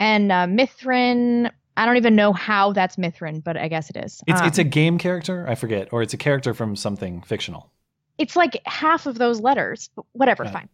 And 0.00 0.32
uh, 0.32 0.46
Mithrin. 0.46 1.50
I 1.76 1.86
don't 1.86 1.96
even 1.96 2.14
know 2.14 2.32
how 2.32 2.72
that's 2.72 2.94
Mithrin, 2.96 3.42
but 3.42 3.56
I 3.56 3.66
guess 3.66 3.90
it 3.90 3.96
is. 3.96 4.22
It's, 4.28 4.40
um, 4.40 4.46
it's 4.46 4.58
a 4.58 4.62
um, 4.62 4.68
game 4.68 4.96
character. 4.96 5.44
I 5.48 5.56
forget. 5.56 5.92
Or 5.92 6.02
it's 6.02 6.14
a 6.14 6.16
character 6.16 6.54
from 6.54 6.76
something 6.76 7.22
fictional 7.22 7.70
it's 8.18 8.36
like 8.36 8.60
half 8.66 9.06
of 9.06 9.18
those 9.18 9.40
letters. 9.40 9.90
But 9.96 10.04
whatever, 10.12 10.44
Right. 10.44 10.52
fine. 10.52 10.68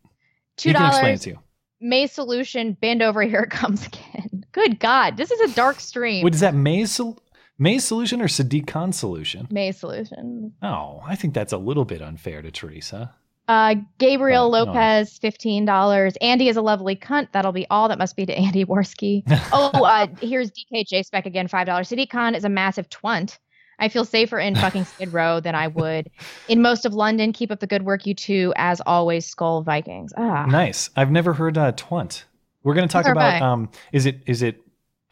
Two 0.57 0.70
You 0.70 0.74
can 0.74 0.86
explain 0.86 1.05
it 1.05 1.09
dollars. 1.09 1.20
to 1.22 1.30
you. 1.30 1.38
May 1.80 2.07
solution. 2.07 2.76
Bend 2.80 3.03
over. 3.03 3.22
Here 3.22 3.41
it 3.41 3.51
comes 3.51 3.86
again. 3.86 4.45
Good 4.53 4.78
God, 4.80 5.16
this 5.16 5.30
is 5.30 5.41
a 5.51 5.55
dark 5.55 5.80
stream. 5.80 6.22
What 6.22 6.34
is 6.34 6.41
that 6.41 6.55
May's 6.55 6.91
sol- 6.93 7.18
May's 7.59 7.84
solution 7.84 8.20
or 8.20 8.26
Sadiq 8.26 8.66
Khan's 8.66 8.99
solution? 8.99 9.47
May 9.51 9.70
solution. 9.72 10.53
Oh, 10.62 11.03
I 11.07 11.14
think 11.14 11.34
that's 11.34 11.53
a 11.53 11.59
little 11.59 11.84
bit 11.84 12.03
unfair 12.03 12.43
to 12.43 12.51
Theresa. 12.51 13.14
Uh, 13.49 13.74
Gabriel 13.99 14.51
Right, 14.51 14.64
no. 14.64 14.72
Lopez, 14.72 15.18
fifteen 15.18 15.64
dollars. 15.64 16.14
Andy 16.20 16.49
is 16.49 16.57
a 16.57 16.62
lovely 16.62 16.95
cunt. 16.97 17.28
That'll 17.32 17.53
be 17.53 17.66
all. 17.70 17.88
That 17.88 17.99
must 17.99 18.16
be 18.16 18.24
to 18.26 18.32
Andy 18.38 18.64
Warski. 18.64 19.22
oh, 19.53 19.84
uh, 19.84 20.07
here's 20.20 20.51
DKJ 20.51 21.05
spec 21.05 21.26
again, 21.26 21.49
five 21.49 21.66
dollars. 21.66 21.88
Sadiq 21.91 22.11
Khan 22.11 22.34
is 22.34 22.45
a 22.45 22.49
massive 22.49 22.88
twunt. 22.91 23.38
I 23.81 23.89
feel 23.89 24.05
safer 24.05 24.39
in 24.39 24.55
fucking 24.55 24.85
Skid 24.85 25.12
Row 25.12 25.41
than 25.41 25.55
I 25.55 25.68
would 25.68 26.11
in 26.49 26.62
most 26.62 26.87
of 26.87 26.95
London. 26.95 27.33
Keep 27.33 27.51
up 27.51 27.61
the 27.61 27.66
good 27.66 27.83
work, 27.83 28.07
you 28.07 28.14
two. 28.14 28.53
As 28.57 28.81
always, 28.87 29.26
Skull 29.26 29.62
Vikings. 29.62 30.12
Ah, 30.16 30.47
Nice. 30.47 30.91
I've 30.97 31.11
never 31.11 31.33
heard 31.33 31.59
uh, 31.59 31.72
twunt. 31.72 32.24
We're 32.62 32.74
going 32.74 32.87
to 32.87 32.93
talk 32.93 33.05
Neither 33.05 33.12
about 33.12 33.43
um 33.43 33.70
is 33.93 34.07
it 34.07 34.22
is 34.26 34.43
it 34.43 34.61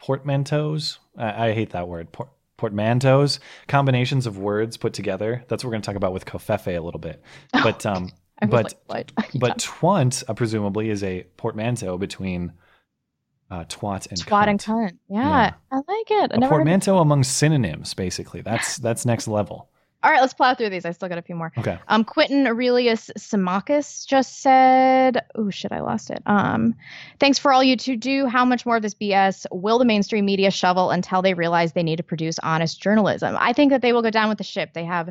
portmanteaus? 0.01 0.99
I, 1.17 1.49
I 1.49 1.53
hate 1.53 1.71
that 1.71 1.87
word. 1.87 2.11
Port, 2.11 2.29
portmanteaus, 2.57 3.39
combinations 3.67 4.27
of 4.27 4.37
words 4.37 4.77
put 4.77 4.93
together. 4.93 5.43
That's 5.47 5.63
what 5.63 5.69
we're 5.69 5.73
going 5.73 5.81
to 5.81 5.85
talk 5.87 5.95
about 5.95 6.13
with 6.13 6.25
kofefe 6.25 6.77
a 6.77 6.79
little 6.79 6.99
bit. 6.99 7.21
But 7.51 7.85
um 7.85 8.11
but 8.47 8.73
like, 8.87 9.11
but 9.39 9.59
twunt 9.59 10.23
uh, 10.27 10.33
presumably 10.33 10.89
is 10.89 11.03
a 11.03 11.25
portmanteau 11.37 11.97
between 11.97 12.53
uh, 13.51 13.65
twat 13.65 14.07
and 14.09 14.19
Twat 14.19 14.45
cunt. 14.45 14.47
and 14.47 14.59
cunt. 14.59 14.97
Yeah, 15.09 15.21
Yeah. 15.21 15.53
I 15.71 15.75
like 15.75 16.11
it. 16.11 16.31
I 16.33 16.45
a 16.45 16.49
portmanteau 16.49 16.99
among 16.99 17.23
synonyms 17.23 17.93
basically. 17.93 18.41
That's 18.41 18.77
that's 18.85 19.05
next 19.05 19.27
level. 19.27 19.69
All 20.01 20.09
right, 20.09 20.21
let's 20.21 20.33
plow 20.33 20.53
through 20.53 20.69
these. 20.69 20.85
I 20.85 20.91
still 20.91 21.09
got 21.09 21.17
a 21.17 21.21
few 21.21 21.35
more. 21.35 21.51
Okay. 21.57 21.77
Um, 21.89 22.05
Quentin 22.05 22.47
Aurelius 22.47 23.11
Symmachus 23.17 24.05
just 24.05 24.39
said, 24.41 25.25
"Oh 25.35 25.49
shit, 25.49 25.73
I 25.73 25.81
lost 25.81 26.09
it." 26.09 26.23
Um, 26.25 26.73
thanks 27.19 27.37
for 27.37 27.51
all 27.51 27.61
you 27.61 27.75
two 27.75 27.97
do. 27.97 28.25
How 28.25 28.45
much 28.45 28.65
more 28.65 28.77
of 28.77 28.81
this 28.81 28.93
BS 28.93 29.45
will 29.51 29.77
the 29.77 29.83
mainstream 29.83 30.23
media 30.25 30.51
shovel 30.51 30.91
until 30.91 31.21
they 31.21 31.33
realize 31.33 31.73
they 31.73 31.83
need 31.83 31.97
to 31.97 32.03
produce 32.03 32.39
honest 32.39 32.81
journalism? 32.81 33.35
I 33.37 33.51
think 33.51 33.71
that 33.71 33.81
they 33.81 33.91
will 33.91 34.01
go 34.01 34.09
down 34.09 34.29
with 34.29 34.37
the 34.37 34.43
ship. 34.45 34.71
They 34.73 34.85
have, 34.85 35.09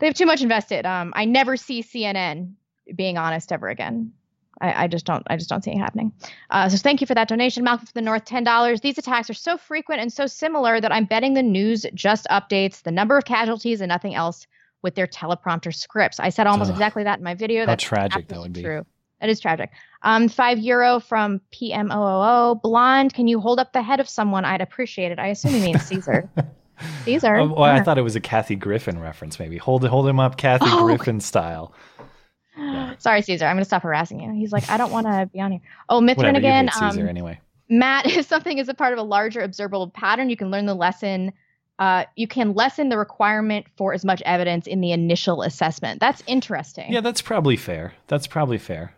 they 0.00 0.06
have 0.06 0.16
too 0.16 0.26
much 0.26 0.42
invested. 0.42 0.86
Um, 0.86 1.12
I 1.14 1.24
never 1.24 1.56
see 1.56 1.80
CNN 1.80 2.54
being 2.96 3.16
honest 3.16 3.52
ever 3.52 3.68
again. 3.68 4.12
I, 4.60 4.84
I 4.84 4.86
just 4.88 5.06
don't. 5.06 5.22
I 5.28 5.36
just 5.36 5.48
don't 5.48 5.64
see 5.64 5.70
it 5.70 5.78
happening. 5.78 6.12
Uh, 6.50 6.68
so 6.68 6.76
thank 6.76 7.00
you 7.00 7.06
for 7.06 7.14
that 7.14 7.28
donation, 7.28 7.64
Malcolm 7.64 7.86
for 7.86 7.92
the 7.94 8.02
North, 8.02 8.24
ten 8.24 8.44
dollars. 8.44 8.80
These 8.80 8.98
attacks 8.98 9.30
are 9.30 9.34
so 9.34 9.56
frequent 9.56 10.00
and 10.00 10.12
so 10.12 10.26
similar 10.26 10.80
that 10.80 10.92
I'm 10.92 11.04
betting 11.06 11.34
the 11.34 11.42
news 11.42 11.86
just 11.94 12.26
updates 12.30 12.82
the 12.82 12.90
number 12.90 13.16
of 13.16 13.24
casualties 13.24 13.80
and 13.80 13.88
nothing 13.88 14.14
else 14.14 14.46
with 14.82 14.94
their 14.94 15.06
teleprompter 15.06 15.74
scripts. 15.74 16.20
I 16.20 16.28
said 16.30 16.46
almost 16.46 16.70
Ugh. 16.70 16.74
exactly 16.74 17.04
that 17.04 17.18
in 17.18 17.24
my 17.24 17.34
video. 17.34 17.66
That's 17.66 17.84
tragic 17.84 18.28
that 18.28 18.38
would 18.40 18.52
be. 18.52 18.62
True. 18.62 18.84
That 19.20 19.28
is 19.28 19.38
tragic. 19.40 19.70
Um, 20.02 20.28
five 20.28 20.58
euro 20.58 20.98
from 21.00 21.42
PMOOO. 21.52 22.62
Blonde, 22.62 23.12
can 23.12 23.26
you 23.28 23.38
hold 23.40 23.58
up 23.60 23.72
the 23.74 23.82
head 23.82 24.00
of 24.00 24.08
someone? 24.08 24.46
I'd 24.46 24.62
appreciate 24.62 25.12
it. 25.12 25.18
I 25.18 25.26
assume 25.26 25.54
you 25.54 25.60
mean 25.60 25.78
Caesar. 25.78 26.28
Caesar. 27.04 27.36
Oh, 27.36 27.48
well, 27.48 27.62
I 27.64 27.82
thought 27.82 27.98
it 27.98 28.02
was 28.02 28.16
a 28.16 28.20
Kathy 28.20 28.56
Griffin 28.56 28.98
reference. 28.98 29.38
Maybe 29.38 29.58
hold 29.58 29.86
hold 29.86 30.08
him 30.08 30.18
up, 30.18 30.38
Kathy 30.38 30.64
Oh. 30.68 30.86
Griffin 30.86 31.20
style. 31.20 31.74
Sorry, 32.98 33.22
Caesar. 33.22 33.46
I'm 33.46 33.56
going 33.56 33.62
to 33.62 33.68
stop 33.68 33.82
harassing 33.82 34.20
you. 34.20 34.32
He's 34.32 34.52
like, 34.52 34.68
I 34.68 34.76
don't 34.76 34.90
want 34.90 35.06
to 35.06 35.28
be 35.32 35.40
on 35.40 35.52
here. 35.52 35.60
Oh, 35.88 36.00
Mithrin 36.00 36.36
again. 36.36 36.68
hate 36.68 36.74
Caesar 36.74 37.02
um, 37.02 37.08
anyway. 37.08 37.40
Matt, 37.68 38.06
if 38.16 38.26
something 38.26 38.58
is 38.58 38.68
a 38.68 38.74
part 38.74 38.92
of 38.92 38.98
a 38.98 39.02
larger 39.02 39.40
observable 39.40 39.88
pattern, 39.90 40.28
you 40.30 40.36
can 40.36 40.50
learn 40.50 40.66
the 40.66 40.74
lesson. 40.74 41.32
Uh, 41.78 42.04
you 42.14 42.28
can 42.28 42.52
lessen 42.52 42.90
the 42.90 42.98
requirement 42.98 43.66
for 43.76 43.94
as 43.94 44.04
much 44.04 44.20
evidence 44.26 44.66
in 44.66 44.82
the 44.82 44.92
initial 44.92 45.42
assessment. 45.42 45.98
That's 45.98 46.22
interesting. 46.26 46.92
Yeah, 46.92 47.00
that's 47.00 47.22
probably 47.22 47.56
fair. 47.56 47.94
That's 48.06 48.26
probably 48.26 48.58
fair. 48.58 48.94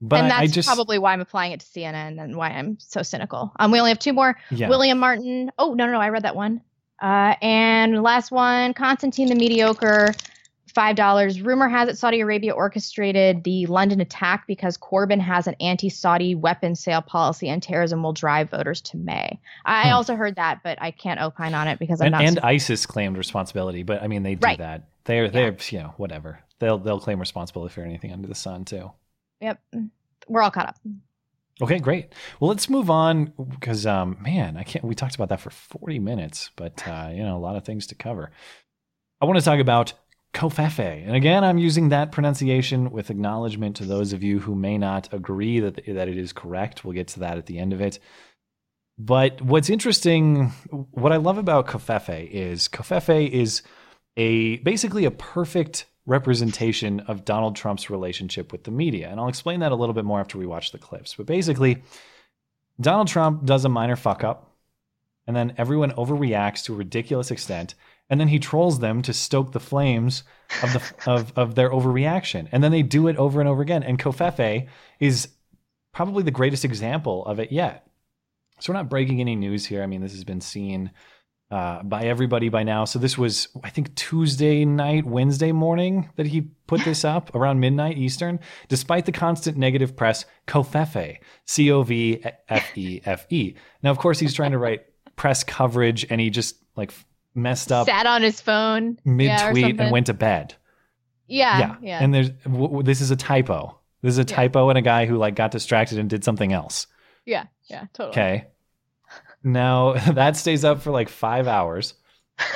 But 0.00 0.20
and 0.20 0.30
that's 0.30 0.40
I 0.40 0.46
just 0.46 0.68
probably 0.68 0.98
why 0.98 1.12
I'm 1.12 1.20
applying 1.20 1.52
it 1.52 1.60
to 1.60 1.66
CNN 1.66 2.22
and 2.22 2.36
why 2.36 2.50
I'm 2.50 2.78
so 2.78 3.02
cynical. 3.02 3.52
Um, 3.58 3.72
we 3.72 3.78
only 3.78 3.90
have 3.90 3.98
two 3.98 4.12
more. 4.12 4.36
Yeah. 4.50 4.68
William 4.68 4.98
Martin. 4.98 5.50
Oh 5.58 5.74
no, 5.74 5.86
no, 5.86 5.92
no, 5.92 6.00
I 6.00 6.10
read 6.10 6.24
that 6.24 6.36
one. 6.36 6.60
Uh, 7.02 7.34
and 7.42 8.02
last 8.02 8.30
one, 8.30 8.74
Constantine 8.74 9.28
the 9.28 9.34
Mediocre. 9.34 10.12
Five 10.74 10.96
dollars. 10.96 11.40
Rumor 11.40 11.68
has 11.68 11.88
it 11.88 11.96
Saudi 11.98 12.20
Arabia 12.20 12.52
orchestrated 12.52 13.44
the 13.44 13.66
London 13.66 14.00
attack 14.00 14.44
because 14.48 14.76
Corbyn 14.76 15.20
has 15.20 15.46
an 15.46 15.54
anti-Saudi 15.60 16.34
weapon 16.34 16.74
sale 16.74 17.00
policy 17.02 17.48
and 17.48 17.62
terrorism 17.62 18.02
will 18.02 18.12
drive 18.12 18.50
voters 18.50 18.80
to 18.82 18.96
May. 18.96 19.38
I 19.64 19.88
Hmm. 19.90 19.94
also 19.94 20.16
heard 20.16 20.34
that, 20.36 20.62
but 20.64 20.76
I 20.82 20.90
can't 20.90 21.20
opine 21.20 21.54
on 21.54 21.68
it 21.68 21.78
because 21.78 22.00
I'm 22.00 22.06
and, 22.06 22.12
not. 22.12 22.24
and 22.24 22.40
ISIS 22.40 22.86
claimed 22.86 23.16
responsibility, 23.16 23.84
but 23.84 24.02
I 24.02 24.08
mean 24.08 24.24
they 24.24 24.34
do 24.34 24.44
Right. 24.44 24.58
that. 24.58 24.88
They're 25.04 25.28
they're 25.28 25.56
you 25.70 25.78
know 25.78 25.94
whatever. 25.96 26.40
They'll 26.58 26.78
they'll 26.78 27.00
claim 27.00 27.20
responsibility 27.20 27.72
for 27.72 27.82
anything 27.82 28.12
under 28.12 28.26
the 28.26 28.34
sun 28.34 28.64
too. 28.64 28.90
yep, 29.40 29.60
we're 30.26 30.42
all 30.42 30.50
caught 30.50 30.68
up. 30.68 30.76
Okay, 31.62 31.78
great. 31.78 32.12
Well, 32.40 32.48
let's 32.48 32.68
move 32.68 32.90
on 32.90 33.32
because 33.48 33.86
um 33.86 34.16
man, 34.20 34.56
I 34.56 34.64
can't. 34.64 34.84
We 34.84 34.96
talked 34.96 35.14
about 35.14 35.28
that 35.28 35.38
for 35.40 35.50
forty 35.50 36.00
minutes, 36.00 36.50
but 36.56 36.82
uh, 36.88 37.10
you 37.12 37.22
know 37.22 37.36
a 37.36 37.38
lot 37.38 37.54
of 37.54 37.64
things 37.64 37.86
to 37.88 37.94
cover. 37.94 38.32
I 39.20 39.26
want 39.26 39.38
to 39.38 39.44
talk 39.44 39.60
about 39.60 39.92
Kofefe, 40.34 41.06
and 41.06 41.14
again, 41.14 41.44
I'm 41.44 41.58
using 41.58 41.88
that 41.88 42.12
pronunciation 42.12 42.90
with 42.90 43.08
acknowledgement 43.08 43.76
to 43.76 43.84
those 43.84 44.12
of 44.12 44.22
you 44.22 44.40
who 44.40 44.54
may 44.54 44.76
not 44.76 45.12
agree 45.12 45.60
that 45.60 45.76
that 45.86 46.08
it 46.08 46.18
is 46.18 46.32
correct. 46.32 46.84
We'll 46.84 46.94
get 46.94 47.08
to 47.08 47.20
that 47.20 47.38
at 47.38 47.46
the 47.46 47.58
end 47.58 47.72
of 47.72 47.80
it. 47.80 47.98
But 48.98 49.40
what's 49.40 49.70
interesting, 49.70 50.48
what 50.90 51.12
I 51.12 51.16
love 51.16 51.38
about 51.38 51.66
Kofefe 51.66 52.28
is 52.30 52.68
Kofefe 52.68 53.30
is 53.30 53.62
a 54.16 54.58
basically 54.58 55.04
a 55.04 55.10
perfect 55.10 55.86
representation 56.06 57.00
of 57.00 57.24
Donald 57.24 57.56
Trump's 57.56 57.88
relationship 57.88 58.52
with 58.52 58.64
the 58.64 58.70
media. 58.70 59.08
And 59.08 59.18
I'll 59.18 59.28
explain 59.28 59.60
that 59.60 59.72
a 59.72 59.76
little 59.76 59.94
bit 59.94 60.04
more 60.04 60.20
after 60.20 60.36
we 60.36 60.46
watch 60.46 60.70
the 60.70 60.78
clips. 60.78 61.14
But 61.14 61.26
basically, 61.26 61.82
Donald 62.80 63.08
Trump 63.08 63.44
does 63.44 63.64
a 63.64 63.68
minor 63.68 63.96
fuck 63.96 64.22
up, 64.24 64.50
and 65.26 65.34
then 65.34 65.54
everyone 65.56 65.92
overreacts 65.92 66.64
to 66.64 66.74
a 66.74 66.76
ridiculous 66.76 67.30
extent, 67.30 67.74
and 68.10 68.20
then 68.20 68.28
he 68.28 68.38
trolls 68.38 68.80
them 68.80 69.02
to 69.02 69.12
stoke 69.12 69.52
the 69.52 69.60
flames 69.60 70.24
of 70.62 70.72
the 70.72 70.94
of, 71.10 71.32
of 71.36 71.54
their 71.54 71.70
overreaction. 71.70 72.48
And 72.52 72.62
then 72.62 72.72
they 72.72 72.82
do 72.82 73.08
it 73.08 73.16
over 73.16 73.40
and 73.40 73.48
over 73.48 73.62
again. 73.62 73.82
And 73.82 73.98
Kofefe 73.98 74.68
is 75.00 75.28
probably 75.92 76.22
the 76.22 76.30
greatest 76.30 76.64
example 76.64 77.24
of 77.26 77.38
it 77.38 77.50
yet. 77.50 77.86
So 78.60 78.72
we're 78.72 78.78
not 78.78 78.90
breaking 78.90 79.20
any 79.20 79.36
news 79.36 79.66
here. 79.66 79.82
I 79.82 79.86
mean, 79.86 80.00
this 80.00 80.12
has 80.12 80.24
been 80.24 80.40
seen 80.40 80.90
uh, 81.50 81.82
by 81.82 82.04
everybody 82.04 82.48
by 82.48 82.62
now. 82.62 82.84
So 82.84 82.98
this 82.98 83.18
was, 83.18 83.48
I 83.62 83.70
think, 83.70 83.94
Tuesday 83.94 84.64
night, 84.64 85.04
Wednesday 85.04 85.52
morning 85.52 86.10
that 86.16 86.26
he 86.26 86.42
put 86.66 86.84
this 86.84 87.04
up 87.04 87.34
around 87.34 87.60
midnight 87.60 87.98
Eastern. 87.98 88.40
Despite 88.68 89.06
the 89.06 89.12
constant 89.12 89.56
negative 89.56 89.96
press, 89.96 90.24
Kofefe, 90.46 91.18
C 91.46 91.70
O 91.70 91.82
V 91.82 92.24
F 92.48 92.76
E 92.76 93.00
F 93.04 93.26
E. 93.30 93.54
Now, 93.82 93.90
of 93.90 93.98
course, 93.98 94.18
he's 94.18 94.34
trying 94.34 94.52
to 94.52 94.58
write 94.58 94.84
press 95.16 95.44
coverage, 95.44 96.06
and 96.10 96.20
he 96.20 96.30
just 96.30 96.56
like 96.76 96.92
messed 97.34 97.72
up 97.72 97.86
Sat 97.86 98.06
on 98.06 98.22
his 98.22 98.40
phone 98.40 98.98
mid 99.04 99.30
tweet 99.50 99.64
something. 99.64 99.80
and 99.80 99.90
went 99.92 100.06
to 100.06 100.14
bed. 100.14 100.54
Yeah, 101.26 101.58
yeah. 101.58 101.76
yeah. 101.82 101.98
And 102.02 102.12
there's 102.14 102.30
w- 102.30 102.64
w- 102.64 102.82
this 102.82 103.00
is 103.00 103.10
a 103.10 103.16
typo. 103.16 103.78
This 104.02 104.12
is 104.12 104.18
a 104.18 104.24
typo 104.24 104.68
and 104.68 104.76
a 104.78 104.82
guy 104.82 105.06
who 105.06 105.16
like 105.16 105.34
got 105.34 105.50
distracted 105.50 105.98
and 105.98 106.08
did 106.10 106.22
something 106.24 106.52
else. 106.52 106.86
yeah, 107.24 107.44
yeah, 107.70 107.86
totally. 107.94 108.10
Okay. 108.10 108.46
Now 109.42 109.92
that 110.12 110.36
stays 110.36 110.64
up 110.64 110.82
for 110.82 110.90
like 110.90 111.08
five 111.08 111.46
hours. 111.48 111.94
and 112.38 112.48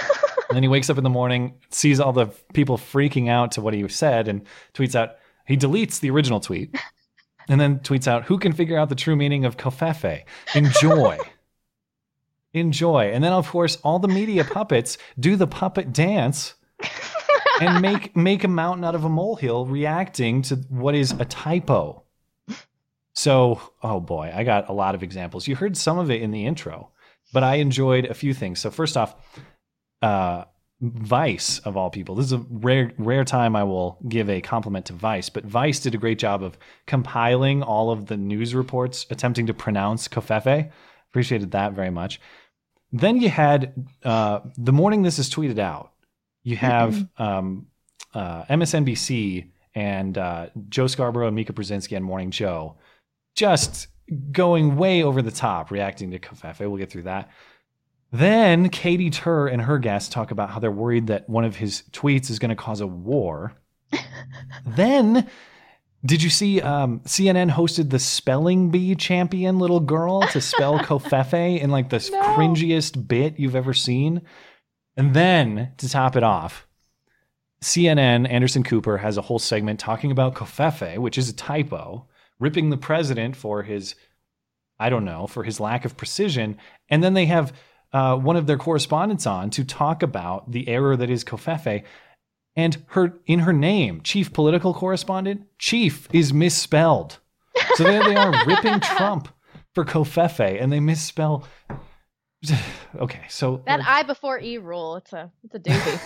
then 0.56 0.62
he 0.62 0.68
wakes 0.68 0.90
up 0.90 0.98
in 0.98 1.04
the 1.04 1.10
morning, 1.10 1.54
sees 1.70 2.00
all 2.00 2.12
the 2.12 2.26
people 2.52 2.76
freaking 2.76 3.28
out 3.28 3.52
to 3.52 3.60
what 3.62 3.72
he 3.74 3.86
said, 3.88 4.28
and 4.28 4.42
tweets 4.74 4.94
out, 4.94 5.16
he 5.46 5.56
deletes 5.56 6.00
the 6.00 6.10
original 6.10 6.40
tweet 6.40 6.76
and 7.48 7.58
then 7.60 7.78
tweets 7.78 8.06
out, 8.06 8.24
Who 8.24 8.38
can 8.38 8.52
figure 8.52 8.76
out 8.78 8.90
the 8.90 8.94
true 8.94 9.16
meaning 9.16 9.44
of 9.46 9.56
kofefe? 9.56 10.24
Enjoy. 10.54 11.18
Enjoy. 12.54 13.10
And 13.12 13.22
then, 13.22 13.32
of 13.32 13.48
course, 13.48 13.76
all 13.82 13.98
the 13.98 14.08
media 14.08 14.44
puppets 14.50 14.98
do 15.18 15.36
the 15.36 15.46
puppet 15.46 15.92
dance 15.92 16.54
and 17.60 17.82
make 17.82 18.16
make 18.16 18.44
a 18.44 18.48
mountain 18.48 18.84
out 18.84 18.94
of 18.94 19.04
a 19.04 19.08
molehill 19.08 19.66
reacting 19.66 20.42
to 20.42 20.56
what 20.68 20.94
is 20.94 21.12
a 21.12 21.24
typo. 21.24 22.02
So, 23.14 23.60
oh 23.82 24.00
boy, 24.00 24.32
I 24.34 24.44
got 24.44 24.68
a 24.68 24.72
lot 24.72 24.94
of 24.94 25.02
examples. 25.02 25.48
You 25.48 25.56
heard 25.56 25.76
some 25.76 25.98
of 25.98 26.10
it 26.10 26.22
in 26.22 26.30
the 26.30 26.46
intro, 26.46 26.90
but 27.32 27.42
I 27.42 27.56
enjoyed 27.56 28.04
a 28.06 28.14
few 28.14 28.32
things. 28.32 28.60
So, 28.60 28.70
first 28.70 28.96
off, 28.96 29.16
uh, 30.02 30.44
Vice 30.80 31.58
of 31.60 31.76
all 31.76 31.90
people. 31.90 32.14
This 32.14 32.26
is 32.26 32.32
a 32.34 32.44
rare 32.50 32.92
rare 32.98 33.24
time 33.24 33.56
I 33.56 33.64
will 33.64 33.98
give 34.08 34.30
a 34.30 34.40
compliment 34.40 34.86
to 34.86 34.92
Vice, 34.92 35.28
but 35.28 35.44
Vice 35.44 35.80
did 35.80 35.96
a 35.96 35.98
great 35.98 36.20
job 36.20 36.44
of 36.44 36.56
compiling 36.86 37.64
all 37.64 37.90
of 37.90 38.06
the 38.06 38.16
news 38.16 38.54
reports 38.54 39.04
attempting 39.10 39.48
to 39.48 39.54
pronounce 39.54 40.06
Kofefe. 40.06 40.70
Appreciated 41.10 41.52
that 41.52 41.72
very 41.72 41.90
much. 41.90 42.20
Then 42.92 43.20
you 43.20 43.28
had 43.28 43.86
uh, 44.04 44.40
the 44.56 44.72
morning 44.72 45.02
this 45.02 45.18
is 45.18 45.30
tweeted 45.30 45.58
out. 45.58 45.92
You 46.42 46.56
have 46.56 47.06
um, 47.18 47.66
uh, 48.14 48.44
MSNBC 48.44 49.50
and 49.74 50.16
uh, 50.16 50.48
Joe 50.68 50.86
Scarborough 50.86 51.26
and 51.26 51.36
Mika 51.36 51.52
Brzezinski 51.52 51.96
and 51.96 52.04
Morning 52.04 52.30
Joe 52.30 52.76
just 53.34 53.88
going 54.32 54.76
way 54.76 55.02
over 55.02 55.22
the 55.22 55.30
top, 55.30 55.70
reacting 55.70 56.10
to 56.10 56.18
Kofefe. 56.18 56.60
We'll 56.60 56.76
get 56.76 56.90
through 56.90 57.02
that. 57.02 57.30
Then 58.10 58.70
Katie 58.70 59.10
Tur 59.10 59.48
and 59.48 59.62
her 59.62 59.78
guests 59.78 60.08
talk 60.08 60.30
about 60.30 60.50
how 60.50 60.58
they're 60.58 60.70
worried 60.70 61.08
that 61.08 61.28
one 61.28 61.44
of 61.44 61.56
his 61.56 61.82
tweets 61.92 62.30
is 62.30 62.38
going 62.38 62.48
to 62.48 62.56
cause 62.56 62.80
a 62.80 62.86
war. 62.86 63.52
then, 64.66 65.28
did 66.04 66.22
you 66.22 66.30
see 66.30 66.60
um, 66.60 67.00
CNN 67.00 67.50
hosted 67.50 67.90
the 67.90 67.98
spelling 67.98 68.70
bee 68.70 68.94
champion 68.94 69.58
little 69.58 69.80
girl 69.80 70.22
to 70.28 70.40
spell 70.40 70.78
Kofefe 70.78 71.60
in 71.60 71.70
like 71.70 71.90
the 71.90 71.96
cringiest 71.98 73.08
bit 73.08 73.38
you've 73.38 73.56
ever 73.56 73.74
seen? 73.74 74.22
And 74.96 75.14
then 75.14 75.72
to 75.78 75.88
top 75.88 76.16
it 76.16 76.22
off, 76.22 76.66
CNN, 77.60 78.30
Anderson 78.30 78.62
Cooper 78.62 78.98
has 78.98 79.16
a 79.16 79.22
whole 79.22 79.38
segment 79.38 79.80
talking 79.80 80.12
about 80.12 80.34
Kofefe, 80.34 80.98
which 80.98 81.18
is 81.18 81.28
a 81.28 81.34
typo, 81.34 82.06
ripping 82.38 82.70
the 82.70 82.76
president 82.76 83.34
for 83.34 83.64
his, 83.64 83.96
I 84.78 84.90
don't 84.90 85.04
know, 85.04 85.26
for 85.26 85.42
his 85.42 85.58
lack 85.58 85.84
of 85.84 85.96
precision. 85.96 86.58
And 86.88 87.02
then 87.02 87.14
they 87.14 87.26
have 87.26 87.52
uh, 87.92 88.16
one 88.16 88.36
of 88.36 88.46
their 88.46 88.58
correspondents 88.58 89.26
on 89.26 89.50
to 89.50 89.64
talk 89.64 90.02
about 90.02 90.52
the 90.52 90.68
error 90.68 90.96
that 90.96 91.10
is 91.10 91.24
Kofefe. 91.24 91.82
And 92.58 92.84
her 92.88 93.14
in 93.24 93.38
her 93.40 93.52
name, 93.52 94.00
chief 94.02 94.32
political 94.32 94.74
correspondent, 94.74 95.42
chief 95.60 96.08
is 96.12 96.32
misspelled. 96.32 97.18
So 97.76 97.84
there 97.84 98.02
they 98.02 98.16
are 98.16 98.32
ripping 98.46 98.80
Trump 98.96 99.28
for 99.76 99.84
Kofefe, 99.84 100.60
and 100.60 100.72
they 100.72 100.80
misspell. 100.80 101.46
okay, 102.98 103.20
so 103.28 103.62
That 103.64 103.80
I 103.86 104.02
before 104.02 104.40
E 104.40 104.58
rule. 104.58 104.96
It's 104.96 105.12
a 105.12 105.30
it's 105.44 105.54
a 105.54 105.60
doozy. 105.60 106.00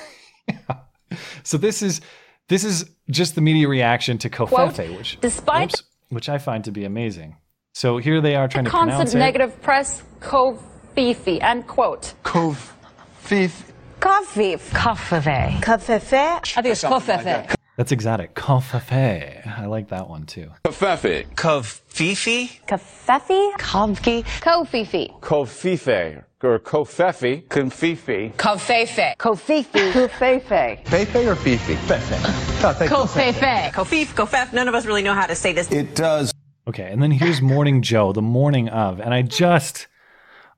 so 1.43 1.57
this 1.57 1.81
is 1.81 2.03
this 2.51 2.65
is 2.65 2.85
just 3.09 3.35
the 3.35 3.41
media 3.41 3.67
reaction 3.67 4.19
to 4.19 4.29
Quote, 4.29 4.51
Kofefe, 4.51 4.95
which 4.99 5.19
despite- 5.23 5.71
whoops, 5.71 5.83
which 6.11 6.29
I 6.29 6.37
find 6.37 6.65
to 6.65 6.71
be 6.71 6.85
amazing. 6.85 7.37
So 7.73 7.97
here 7.97 8.21
they 8.21 8.37
are 8.37 8.47
trying 8.47 8.67
to 8.67 8.71
Constant 8.71 8.93
pronounce 8.93 9.15
it. 9.15 9.19
negative 9.19 9.63
press, 9.63 10.03
Kofifi, 10.21 11.43
end 11.43 11.67
quote. 11.67 12.13
Kofif. 12.23 13.72
Kofif. 14.03 14.71
Kofefe. 14.73 15.61
Kofefe. 15.61 16.41
I 16.57 16.63
think 16.63 16.73
it's 16.73 16.83
Kofefe. 16.83 17.55
That's 17.77 17.93
exotic. 17.93 18.35
Kofefe. 18.35 19.47
I 19.47 19.67
like 19.67 19.91
that 19.91 20.09
one 20.09 20.27
too. 20.27 20.51
Kofefe. 20.65 21.33
Kofifi. 21.37 22.51
Kofefe. 22.67 23.53
Kovki. 23.53 24.25
Kofifi. 24.25 25.21
Kofife. 25.21 26.25
Or 26.43 26.59
Kofefi. 26.59 27.47
Konfifi. 27.47 28.33
Kofefe. 28.35 29.17
Kofifi. 29.19 29.93
Kofefe. 29.93 30.85
Fefe 30.85 31.27
or 31.31 31.37
Fifi? 31.37 31.75
Fefe. 31.77 32.65
Oh, 32.65 32.73
thank 32.73 32.91
you. 32.91 32.97
Kofefe. 32.97 33.71
Kofif, 33.71 34.07
Kofef, 34.07 34.53
none 34.53 34.67
of 34.67 34.75
us 34.75 34.85
really 34.85 35.03
know 35.03 35.15
how 35.15 35.27
to 35.27 35.37
say 35.37 35.53
this. 35.53 35.71
It 35.71 35.95
does. 35.95 36.33
Okay, 36.67 36.91
and 36.91 37.01
then 37.01 37.13
here's 37.13 37.41
Morning 37.41 37.83
Joe, 37.83 38.13
the 38.13 38.21
morning 38.21 38.69
of, 38.69 39.01
and 39.01 39.15
I 39.15 39.23
just 39.23 39.87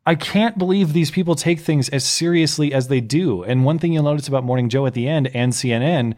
I 0.07 0.14
can't 0.14 0.59
believe 0.59 0.92
these 0.92 1.11
people 1.11 1.34
take 1.34 1.61
things 1.61 1.88
as 1.88 2.05
seriously 2.05 2.72
as 2.74 2.88
they 2.88 3.00
do. 3.00 3.42
And 3.42 3.64
one 3.64 3.78
thing 3.78 3.92
you'll 3.92 4.05
notice 4.05 4.28
about 4.28 4.44
Morning 4.44 4.68
Joe 4.68 4.86
at 4.86 4.94
the 4.94 5.09
end 5.09 5.30
and 5.34 5.52
CNN 5.52 6.14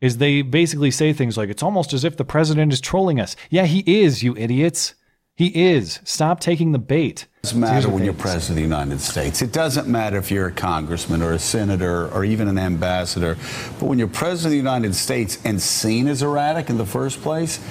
is 0.00 0.18
they 0.18 0.42
basically 0.42 0.90
say 0.90 1.12
things 1.12 1.36
like 1.36 1.50
it's 1.50 1.62
almost 1.62 1.92
as 1.92 2.04
if 2.04 2.16
the 2.16 2.24
president 2.24 2.72
is 2.72 2.80
trolling 2.80 3.20
us. 3.20 3.36
Yeah, 3.50 3.66
he 3.66 3.80
is, 3.86 4.22
you 4.22 4.36
idiots. 4.36 4.94
He 5.34 5.48
is. 5.48 6.00
Stop 6.04 6.40
taking 6.40 6.72
the 6.72 6.78
bait. 6.78 7.26
It 7.42 7.42
doesn't 7.42 7.60
matter 7.60 7.90
when 7.90 8.04
you're 8.04 8.14
president 8.14 8.52
of 8.52 8.56
the 8.56 8.62
United 8.62 9.00
States. 9.02 9.42
It 9.42 9.52
doesn't 9.52 9.86
matter 9.86 10.16
if 10.16 10.30
you're 10.30 10.46
a 10.46 10.52
congressman 10.52 11.20
or 11.20 11.32
a 11.32 11.38
senator 11.38 12.08
or 12.08 12.24
even 12.24 12.48
an 12.48 12.56
ambassador. 12.56 13.36
But 13.78 13.86
when 13.86 13.98
you're 13.98 14.08
president 14.08 14.46
of 14.46 14.50
the 14.52 14.56
United 14.56 14.94
States 14.94 15.38
and 15.44 15.60
seen 15.60 16.08
as 16.08 16.22
erratic 16.22 16.70
in 16.70 16.78
the 16.78 16.86
first 16.86 17.20
place, 17.20 17.62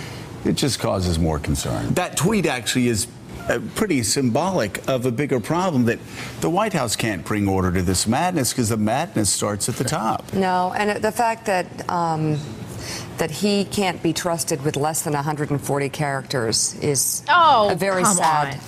it 0.45 0.53
just 0.53 0.80
causes 0.80 1.18
more 1.18 1.39
concern. 1.39 1.91
That 1.95 2.16
tweet 2.16 2.45
actually 2.45 2.88
is 2.88 3.07
pretty 3.76 4.04
symbolic 4.04 4.88
of 4.88 5.06
a 5.06 5.12
bigger 5.12 5.39
problem 5.39 5.86
that 5.86 6.00
the 6.41 6.50
White 6.50 6.74
House 6.74 6.96
can't 6.96 7.24
bring 7.26 7.48
order 7.48 7.72
to 7.72 7.82
this 7.82 8.08
madness 8.08 8.52
because 8.54 8.70
the 8.70 8.78
madness 8.78 9.30
starts 9.30 9.70
at 9.70 9.76
the 9.76 9.84
top. 9.84 10.34
No, 10.34 10.74
and 10.76 11.04
the 11.04 11.12
fact 11.12 11.46
that 11.46 11.89
um, 11.89 12.38
that 13.18 13.32
he 13.32 13.66
can't 13.66 14.02
be 14.04 14.14
trusted 14.14 14.64
with 14.64 14.76
less 14.76 15.04
than 15.04 15.14
140 15.14 15.89
characters 15.89 16.76
is 16.82 17.24
Oh, 17.30 17.70
a 17.72 17.76
very 17.76 18.04
come 18.04 18.16
sad. 18.16 18.54
on. 18.56 18.60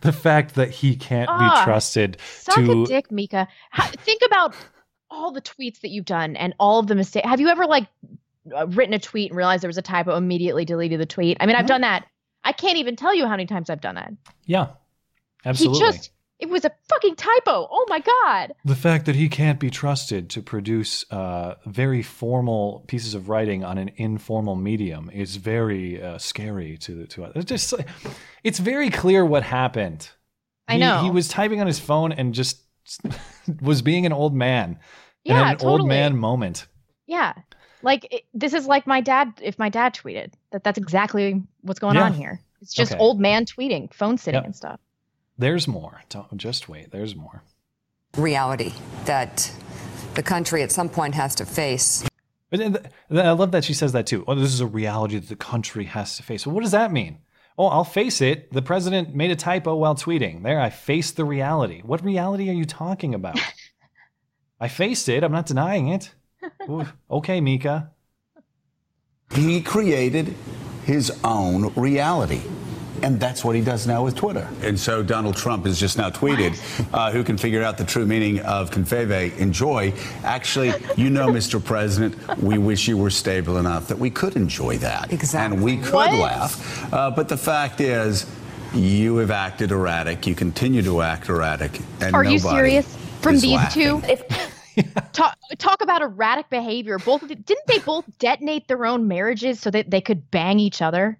The 0.00 0.12
fact 0.12 0.54
that 0.54 0.70
he 0.70 0.96
can't 0.96 1.28
Ah, 1.30 1.60
be 1.60 1.64
trusted 1.64 2.16
Suck 2.40 2.56
to 2.56 2.82
a 2.82 2.86
dick, 2.86 3.10
Mika. 3.12 3.46
Ha- 3.72 3.90
think 3.98 4.22
about 4.24 4.54
all 5.10 5.32
the 5.32 5.42
tweets 5.42 5.80
that 5.80 5.90
you've 5.90 6.04
done 6.04 6.36
and 6.36 6.54
all 6.58 6.78
of 6.78 6.86
the 6.86 6.94
mistakes. 6.94 7.28
Have 7.28 7.40
you 7.40 7.48
ever 7.48 7.66
like 7.66 7.86
uh, 8.56 8.66
written 8.68 8.94
a 8.94 8.98
tweet 8.98 9.30
and 9.30 9.36
realized 9.36 9.62
there 9.62 9.68
was 9.68 9.78
a 9.78 9.82
typo, 9.82 10.16
immediately 10.16 10.64
deleted 10.64 11.00
the 11.00 11.06
tweet? 11.06 11.36
I 11.40 11.46
mean, 11.46 11.56
I've 11.56 11.66
done 11.66 11.82
that. 11.82 12.06
I 12.46 12.52
can't 12.52 12.78
even 12.78 12.94
tell 12.94 13.12
you 13.12 13.24
how 13.24 13.32
many 13.32 13.46
times 13.46 13.68
I've 13.68 13.80
done 13.80 13.96
that. 13.96 14.12
Yeah. 14.46 14.68
Absolutely. 15.44 15.78
He 15.80 15.84
just 15.84 16.10
it 16.38 16.48
was 16.48 16.64
a 16.64 16.70
fucking 16.88 17.16
typo. 17.16 17.66
Oh 17.70 17.86
my 17.88 17.98
god. 17.98 18.52
The 18.64 18.76
fact 18.76 19.06
that 19.06 19.16
he 19.16 19.28
can't 19.28 19.58
be 19.58 19.70
trusted 19.70 20.30
to 20.30 20.42
produce 20.42 21.10
uh, 21.10 21.54
very 21.66 22.02
formal 22.02 22.84
pieces 22.88 23.14
of 23.14 23.28
writing 23.28 23.64
on 23.64 23.78
an 23.78 23.90
informal 23.96 24.54
medium 24.54 25.10
is 25.10 25.36
very 25.36 26.00
uh, 26.00 26.18
scary 26.18 26.76
to 26.78 27.06
to 27.06 27.24
us. 27.24 27.32
It's 27.34 27.46
just 27.46 27.74
it's 28.44 28.58
very 28.58 28.90
clear 28.90 29.24
what 29.24 29.42
happened. 29.42 30.08
I 30.68 30.76
know. 30.76 31.02
he 31.02 31.10
was 31.10 31.28
typing 31.28 31.60
on 31.60 31.66
his 31.66 31.78
phone 31.78 32.12
and 32.12 32.34
just 32.34 32.60
was 33.60 33.82
being 33.82 34.06
an 34.06 34.12
old 34.12 34.34
man. 34.34 34.78
Yeah, 35.24 35.42
in 35.42 35.48
an 35.48 35.66
old 35.66 35.88
man 35.88 36.16
moment. 36.16 36.66
Yeah. 37.06 37.32
Like 37.86 38.08
it, 38.12 38.24
this 38.34 38.52
is 38.52 38.66
like 38.66 38.86
my 38.86 39.00
dad 39.00 39.32
if 39.40 39.58
my 39.60 39.68
dad 39.68 39.94
tweeted. 39.94 40.32
That 40.50 40.64
that's 40.64 40.76
exactly 40.76 41.42
what's 41.62 41.78
going 41.78 41.94
Yeah. 41.94 42.02
on 42.06 42.12
here. 42.14 42.40
It's 42.60 42.74
just 42.74 42.92
Okay. 42.92 43.00
old 43.00 43.20
man 43.20 43.46
tweeting, 43.46 43.94
phone 43.94 44.18
sitting 44.18 44.38
Yep. 44.38 44.44
and 44.44 44.56
stuff. 44.56 44.80
There's 45.38 45.68
more. 45.68 46.02
Don't, 46.08 46.36
just 46.36 46.68
wait. 46.68 46.90
There's 46.90 47.14
more. 47.14 47.44
Reality 48.16 48.72
that 49.04 49.52
the 50.14 50.22
country 50.22 50.62
at 50.62 50.72
some 50.72 50.88
point 50.88 51.14
has 51.14 51.34
to 51.36 51.46
face. 51.46 52.02
But 52.50 52.58
then 52.58 52.72
th- 52.74 53.24
I 53.24 53.30
love 53.32 53.52
that 53.52 53.62
she 53.64 53.72
says 53.74 53.92
that 53.92 54.06
too. 54.06 54.24
Oh, 54.26 54.34
this 54.34 54.52
is 54.52 54.60
a 54.60 54.66
reality 54.66 55.18
that 55.18 55.28
the 55.28 55.36
country 55.36 55.84
has 55.84 56.16
to 56.16 56.22
face. 56.24 56.44
Well, 56.46 56.54
what 56.56 56.62
does 56.62 56.72
that 56.72 56.90
mean? 56.90 57.18
Oh, 57.58 57.66
I'll 57.68 57.84
face 57.84 58.20
it. 58.20 58.52
The 58.52 58.62
president 58.62 59.14
made 59.14 59.30
a 59.30 59.36
typo 59.36 59.76
while 59.76 59.94
tweeting. 59.94 60.42
There, 60.42 60.60
I 60.60 60.70
faced 60.70 61.16
the 61.16 61.24
reality. 61.24 61.82
What 61.82 62.02
reality 62.04 62.50
are 62.50 62.54
you 62.54 62.64
talking 62.64 63.14
about? 63.14 63.38
I 64.60 64.68
faced 64.68 65.08
it. 65.08 65.22
I'm 65.22 65.32
not 65.32 65.46
denying 65.46 65.88
it. 65.88 66.14
Ooh, 66.68 66.86
okay, 67.10 67.40
Mika. 67.40 67.90
He 69.34 69.60
created 69.60 70.34
his 70.84 71.12
own 71.24 71.72
reality. 71.74 72.42
And 73.02 73.20
that's 73.20 73.44
what 73.44 73.54
he 73.54 73.60
does 73.60 73.86
now 73.86 74.04
with 74.04 74.14
Twitter. 74.16 74.48
And 74.62 74.80
so 74.80 75.02
Donald 75.02 75.36
Trump 75.36 75.66
has 75.66 75.78
just 75.78 75.98
now 75.98 76.08
tweeted, 76.08 76.56
uh, 76.94 77.10
who 77.10 77.22
can 77.22 77.36
figure 77.36 77.62
out 77.62 77.76
the 77.76 77.84
true 77.84 78.06
meaning 78.06 78.40
of 78.40 78.70
confeve, 78.70 79.36
enjoy. 79.36 79.92
Actually, 80.24 80.72
you 80.96 81.10
know, 81.10 81.26
Mr. 81.28 81.62
President, 81.62 82.16
we 82.42 82.56
wish 82.56 82.88
you 82.88 82.96
were 82.96 83.10
stable 83.10 83.58
enough 83.58 83.86
that 83.88 83.98
we 83.98 84.08
could 84.08 84.34
enjoy 84.34 84.78
that. 84.78 85.12
Exactly. 85.12 85.56
And 85.56 85.62
we 85.64 85.76
could 85.76 85.92
What? 85.92 86.12
laugh. 86.14 86.92
Uh, 86.92 87.10
but 87.10 87.28
the 87.28 87.36
fact 87.36 87.82
is, 87.82 88.24
you 88.72 89.16
have 89.18 89.30
acted 89.30 89.72
erratic. 89.72 90.26
You 90.26 90.34
continue 90.34 90.82
to 90.82 91.02
act 91.02 91.28
erratic. 91.28 91.80
And 92.00 92.14
Are 92.14 92.24
you 92.24 92.38
serious? 92.38 92.96
From 93.20 93.34
these 93.34 93.56
laughing. 93.56 94.00
two? 94.00 94.16
talk, 95.12 95.38
talk 95.58 95.82
about 95.82 96.02
erratic 96.02 96.50
behavior. 96.50 96.98
Both 96.98 97.26
didn't 97.26 97.66
they 97.66 97.78
both 97.78 98.04
detonate 98.18 98.68
their 98.68 98.84
own 98.86 99.08
marriages 99.08 99.60
so 99.60 99.70
that 99.70 99.90
they 99.90 100.00
could 100.00 100.30
bang 100.30 100.58
each 100.58 100.82
other? 100.82 101.18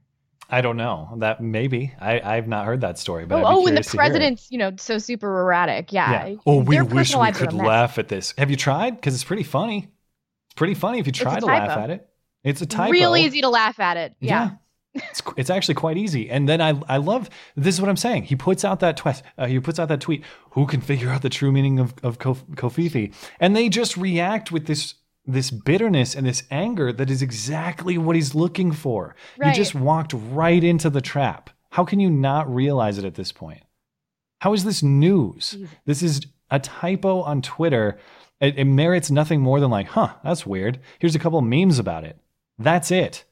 I 0.49 0.61
don't 0.61 0.77
know. 0.77 1.15
That 1.19 1.41
maybe. 1.41 1.93
I, 2.01 2.21
I've 2.21 2.47
not 2.47 2.67
heard 2.67 2.81
that 2.83 2.99
story, 2.99 3.27
but 3.27 3.43
oh, 3.43 3.47
oh, 3.47 3.67
and 3.67 3.77
the 3.77 3.81
curious 3.81 3.87
to 3.87 3.93
hear 3.93 4.01
it. 4.01 4.05
president's, 4.05 4.51
you 4.51 4.59
know, 4.59 4.73
so 4.77 4.99
super 4.99 5.41
erratic. 5.41 5.93
Yeah. 5.93 6.29
Yeah. 6.29 6.37
Oh, 6.47 6.59
we 6.63 6.77
Their 6.77 6.85
wish 6.85 7.17
we 7.17 7.33
could 7.33 7.53
laugh 7.53 7.99
at 7.99 8.09
this. 8.09 8.33
Have 8.39 8.51
you 8.51 8.57
tried? 8.57 8.95
Because 8.95 9.15
it's 9.15 9.25
pretty 9.25 9.43
funny. 9.43 9.89
It's 10.49 10.55
pretty 10.55 10.75
funny 10.75 11.01
if 11.01 11.07
you 11.07 11.13
try 11.13 11.41
to 11.41 11.47
laugh 11.47 11.77
at 11.77 11.91
it. 11.91 12.09
It's 12.45 12.63
a 12.63 12.67
typo. 12.67 12.93
Real 12.93 13.17
easy 13.17 13.41
to 13.41 13.49
laugh 13.49 13.81
at 13.81 13.97
it. 13.97 14.15
Yeah. 14.21 14.51
It's, 15.11 15.23
it's 15.37 15.51
actually 15.51 15.75
quite 15.75 15.97
easy. 15.97 16.31
And 16.31 16.49
then 16.49 16.61
I 16.61 16.81
I 16.89 16.97
love 16.99 17.31
this 17.57 17.75
is 17.75 17.81
what 17.81 17.91
I'm 17.91 17.97
saying. 17.97 18.25
He 18.25 18.37
puts 18.37 18.65
out 18.65 18.81
that 18.81 18.97
tweet. 18.97 19.23
Uh, 19.39 19.47
he 19.47 19.61
puts 19.61 19.79
out 19.79 19.89
that 19.89 20.01
tweet. 20.01 20.25
Who 20.51 20.67
can 20.67 20.81
figure 20.81 21.11
out 21.11 21.23
the 21.23 21.29
true 21.29 21.53
meaning 21.53 21.79
of 21.79 21.95
of 22.03 22.19
Kof- 22.19 22.45
Kofifi? 22.57 23.13
And 23.41 23.55
they 23.55 23.69
just 23.69 23.97
react 23.97 24.51
with 24.53 24.67
this 24.67 24.95
this 25.25 25.51
bitterness 25.51 26.15
and 26.15 26.27
this 26.27 26.45
anger 26.51 26.93
that 26.93 27.11
is 27.11 27.21
exactly 27.23 27.99
what 27.99 28.15
he's 28.17 28.35
looking 28.35 28.73
for. 28.73 29.17
Right. 29.39 29.49
You 29.49 29.55
just 29.55 29.75
walked 29.75 30.13
right 30.15 30.63
into 30.63 30.89
the 30.91 31.01
trap. 31.01 31.51
How 31.71 31.85
can 31.85 32.01
you 32.01 32.11
not 32.11 32.53
realize 32.53 32.97
it 32.97 33.05
at 33.05 33.17
this 33.17 33.33
point? 33.33 33.63
How 34.41 34.53
is 34.55 34.65
this 34.65 34.83
news? 34.83 35.57
This 35.85 36.03
is 36.03 36.27
a 36.51 36.59
typo 36.61 37.23
on 37.23 37.43
Twitter 37.43 37.99
It, 38.41 38.59
it 38.59 38.65
merits 38.67 39.11
nothing 39.11 39.41
more 39.41 39.61
than 39.61 39.71
like, 39.71 39.89
huh, 39.89 40.15
that's 40.23 40.47
weird. 40.47 40.79
Here's 40.99 41.15
a 41.15 41.19
couple 41.19 41.41
memes 41.41 41.79
about 41.79 42.05
it. 42.05 42.19
That's 42.59 42.91
it. 42.91 43.25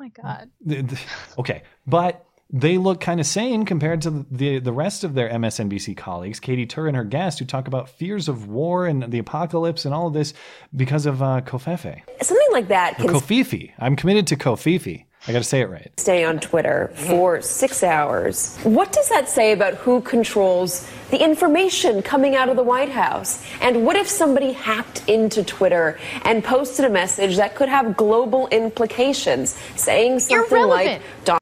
Oh 0.00 0.04
my 0.04 0.08
god. 0.22 0.50
The- 0.64 0.82
the- 0.82 1.00
okay, 1.38 1.62
but 1.86 2.24
they 2.52 2.78
look 2.78 3.00
kind 3.00 3.20
of 3.20 3.26
sane 3.26 3.64
compared 3.64 4.02
to 4.02 4.26
the 4.30 4.58
the 4.58 4.72
rest 4.72 5.04
of 5.04 5.14
their 5.14 5.28
MSNBC 5.28 5.96
colleagues, 5.96 6.40
Katie 6.40 6.66
Tur 6.66 6.88
and 6.88 6.96
her 6.96 7.04
guest, 7.04 7.38
who 7.38 7.44
talk 7.44 7.68
about 7.68 7.88
fears 7.90 8.28
of 8.28 8.48
war 8.48 8.86
and 8.86 9.04
the 9.12 9.18
apocalypse 9.18 9.84
and 9.84 9.94
all 9.94 10.08
of 10.08 10.14
this 10.14 10.34
because 10.74 11.06
of 11.06 11.22
uh, 11.22 11.42
Kofefe. 11.42 12.00
Something 12.22 12.48
like 12.50 12.68
that 12.68 12.94
Or 13.00 13.04
can 13.04 13.14
Kofifi. 13.14 13.70
I'm 13.78 13.94
committed 13.94 14.26
to 14.28 14.36
Kofifi. 14.36 15.04
I 15.28 15.32
got 15.32 15.38
to 15.38 15.44
say 15.44 15.60
it 15.60 15.68
right. 15.68 15.92
stay 15.98 16.24
on 16.24 16.38
Twitter 16.40 16.90
for 16.94 17.42
six 17.42 17.82
hours. 17.82 18.56
What 18.62 18.90
does 18.90 19.08
that 19.10 19.28
say 19.28 19.52
about 19.52 19.74
who 19.74 20.00
controls 20.00 20.90
the 21.10 21.22
information 21.22 22.00
coming 22.02 22.36
out 22.36 22.48
of 22.48 22.56
the 22.56 22.62
White 22.62 22.88
House? 22.88 23.44
And 23.60 23.84
what 23.84 23.96
if 23.96 24.08
somebody 24.08 24.52
hacked 24.52 25.06
into 25.08 25.44
Twitter 25.44 25.98
and 26.24 26.42
posted 26.42 26.86
a 26.86 26.90
message 26.90 27.36
that 27.36 27.54
could 27.54 27.68
have 27.68 27.96
global 27.98 28.48
implications, 28.48 29.50
saying 29.76 30.20
something 30.20 30.66
like, 30.66 30.86
Irrelevant. 30.86 31.02
"Don- 31.24 31.40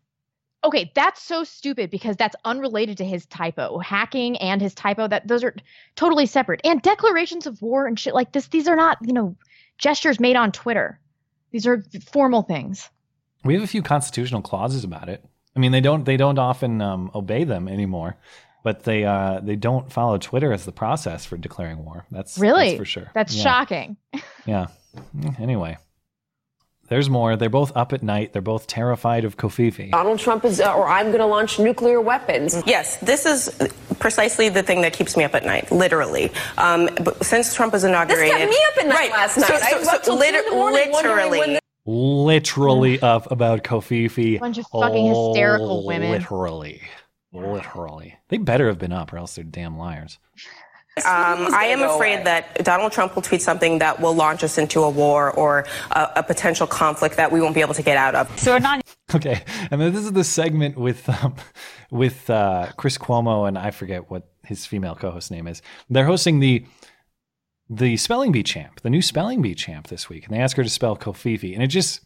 Okay, 0.64 0.91
that's 0.95 1.22
so 1.22 1.45
stupid 1.45 1.89
because 1.89 2.16
that's 2.16 2.35
unrelated 2.45 2.99
to 2.99 3.05
his 3.05 3.26
typo. 3.26 3.79
Hacking 3.79 4.37
and 4.39 4.61
his 4.61 4.74
typo 4.74 5.07
that 5.07 5.29
those 5.29 5.45
are 5.45 5.55
totally 5.95 6.26
separate. 6.26 6.61
And 6.64 6.83
declarations 6.83 7.47
of 7.47 7.62
war 7.62 7.87
and 7.87 7.99
shit 7.99 8.12
like 8.12 8.33
this, 8.33 8.49
these 8.49 8.66
are 8.66 8.74
not, 8.74 8.99
you 9.03 9.12
know, 9.12 9.37
gestures 9.79 10.18
made 10.18 10.35
on 10.35 10.51
Twitter. 10.51 10.99
These 11.53 11.66
are 11.66 11.85
formal 12.11 12.43
things. 12.43 12.91
We 13.45 13.55
have 13.55 13.62
a 13.62 13.66
few 13.66 13.82
constitutional 13.82 14.43
clauses 14.43 14.84
about 14.84 15.09
it. 15.09 15.24
I 15.57 15.61
mean, 15.61 15.72
they 15.72 15.80
don't 15.80 16.05
they 16.05 16.16
don't 16.16 16.39
often 16.39 16.80
um, 16.82 17.11
obey 17.14 17.45
them 17.45 17.68
anymore, 17.68 18.16
but 18.64 18.84
they 18.84 19.05
uh, 19.05 19.41
they 19.43 19.57
don't 19.57 19.93
follow 19.93 20.18
Twitter 20.18 20.53
as 20.53 20.64
the 20.64 20.72
process 20.72 21.24
for 21.24 21.36
declaring 21.36 21.84
war. 21.84 22.07
That's 22.11 22.39
Really? 22.39 22.70
that's 22.70 22.78
for 22.78 22.84
sure. 22.84 23.11
That's 23.14 23.34
Yeah. 23.34 23.43
shocking. 23.43 23.97
Yeah. 24.47 24.66
Anyway, 25.39 25.78
there's 26.89 27.11
more. 27.11 27.36
They're 27.36 27.49
both 27.51 27.72
up 27.76 27.93
at 27.93 28.03
night. 28.03 28.32
They're 28.32 28.43
both 28.43 28.66
terrified 28.66 29.24
of 29.24 29.36
Kofifi. 29.36 29.91
Donald 29.91 30.18
Trump 30.18 30.45
is, 30.45 30.61
uh, 30.61 30.74
or 30.74 30.89
I'm 30.89 31.07
going 31.09 31.18
to 31.18 31.26
launch 31.26 31.59
nuclear 31.59 32.01
weapons. 32.01 32.62
Yes, 32.66 32.97
this 32.99 33.26
is 33.26 33.51
precisely 33.99 34.49
the 34.49 34.62
thing 34.62 34.80
that 34.82 34.93
keeps 34.93 35.16
me 35.16 35.24
up 35.24 35.34
at 35.34 35.45
night, 35.45 35.70
literally. 35.70 36.30
Um, 36.57 36.89
but 37.03 37.24
since 37.24 37.55
Trump 37.55 37.72
was 37.72 37.84
inaugurated, 37.84 38.32
this 38.32 38.39
kept 38.39 38.51
me 38.51 38.64
up 38.72 38.78
at 38.84 38.89
night 38.89 38.95
right, 38.95 39.11
last 39.12 39.34
so- 39.34 39.41
night. 39.43 39.62
I 39.62 39.70
so- 39.70 39.78
was 39.78 39.89
up 39.89 40.05
so 40.05 40.16
till 40.16 40.18
two 41.89 41.95
in 41.95 42.01
the 42.01 42.14
morning 42.14 42.59
wondering 42.59 42.68
when 42.68 42.93
the- 42.93 42.99
Literally 42.99 43.01
up 43.01 43.30
about 43.30 43.64
Kofifi. 43.64 44.41
Bunch 44.41 44.59
of 44.59 44.66
fucking 44.66 45.07
hysterical 45.07 45.86
women. 45.86 46.11
Literally. 46.11 46.82
Literally. 47.32 48.16
They 48.28 48.39
better 48.39 48.68
have 48.68 48.78
been 48.78 48.93
up, 48.93 49.12
or 49.12 49.18
else 49.18 49.34
they're 49.34 49.45
damn 49.45 49.76
liars. 49.78 50.18
Um, 51.07 51.55
I 51.55 51.66
am 51.66 51.82
afraid 51.82 52.26
that 52.26 52.64
Donald 52.64 52.91
Trump 52.91 53.14
will 53.14 53.22
tweet 53.22 53.41
something 53.41 53.78
that 53.78 54.01
will 54.01 54.14
launch 54.14 54.43
us 54.43 54.59
into 54.59 54.82
a 54.82 54.91
war 54.91 55.30
or 55.30 55.64
a, 55.93 56.09
a 56.16 56.22
potential 56.24 56.66
conflict 56.66 57.16
that 57.16 57.30
we 57.30 57.41
won't 57.41 57.55
be 57.55 57.61
able 57.61 57.74
to 57.74 57.84
get 57.84 57.97
out 57.97 58.16
of. 58.16 58.36
So 58.39 58.53
we're 58.53 58.59
not 58.59 58.80
Okay, 59.14 59.43
and 59.70 59.80
then 59.80 59.93
this 59.93 60.05
is 60.05 60.12
the 60.12 60.24
segment 60.24 60.76
with 60.76 61.09
um, 61.09 61.36
with 61.91 62.28
uh, 62.28 62.72
Chris 62.76 62.99
Cuomo 62.99 63.47
and 63.47 63.57
I 63.57 63.70
forget 63.70 64.11
what 64.11 64.28
his 64.45 64.66
female 64.66 64.97
co-host 64.97 65.30
name 65.30 65.47
is. 65.47 65.62
They're 65.89 66.05
hosting 66.05 66.41
the 66.41 66.64
the 67.71 67.97
spelling 67.97 68.33
bee 68.33 68.43
champ, 68.43 68.81
the 68.81 68.91
new 68.91 69.03
spelling 69.03 69.43
bee 69.43 69.55
champ 69.55 69.89
this 69.89 70.09
week, 70.09 70.27
and 70.27 70.35
they 70.35 70.41
ask 70.41 70.57
her 70.57 70.64
to 70.64 70.71
spell 70.71 70.97
Kofifi, 70.97 71.55
and 71.55 71.62
it 71.62 71.69
just 71.69 72.01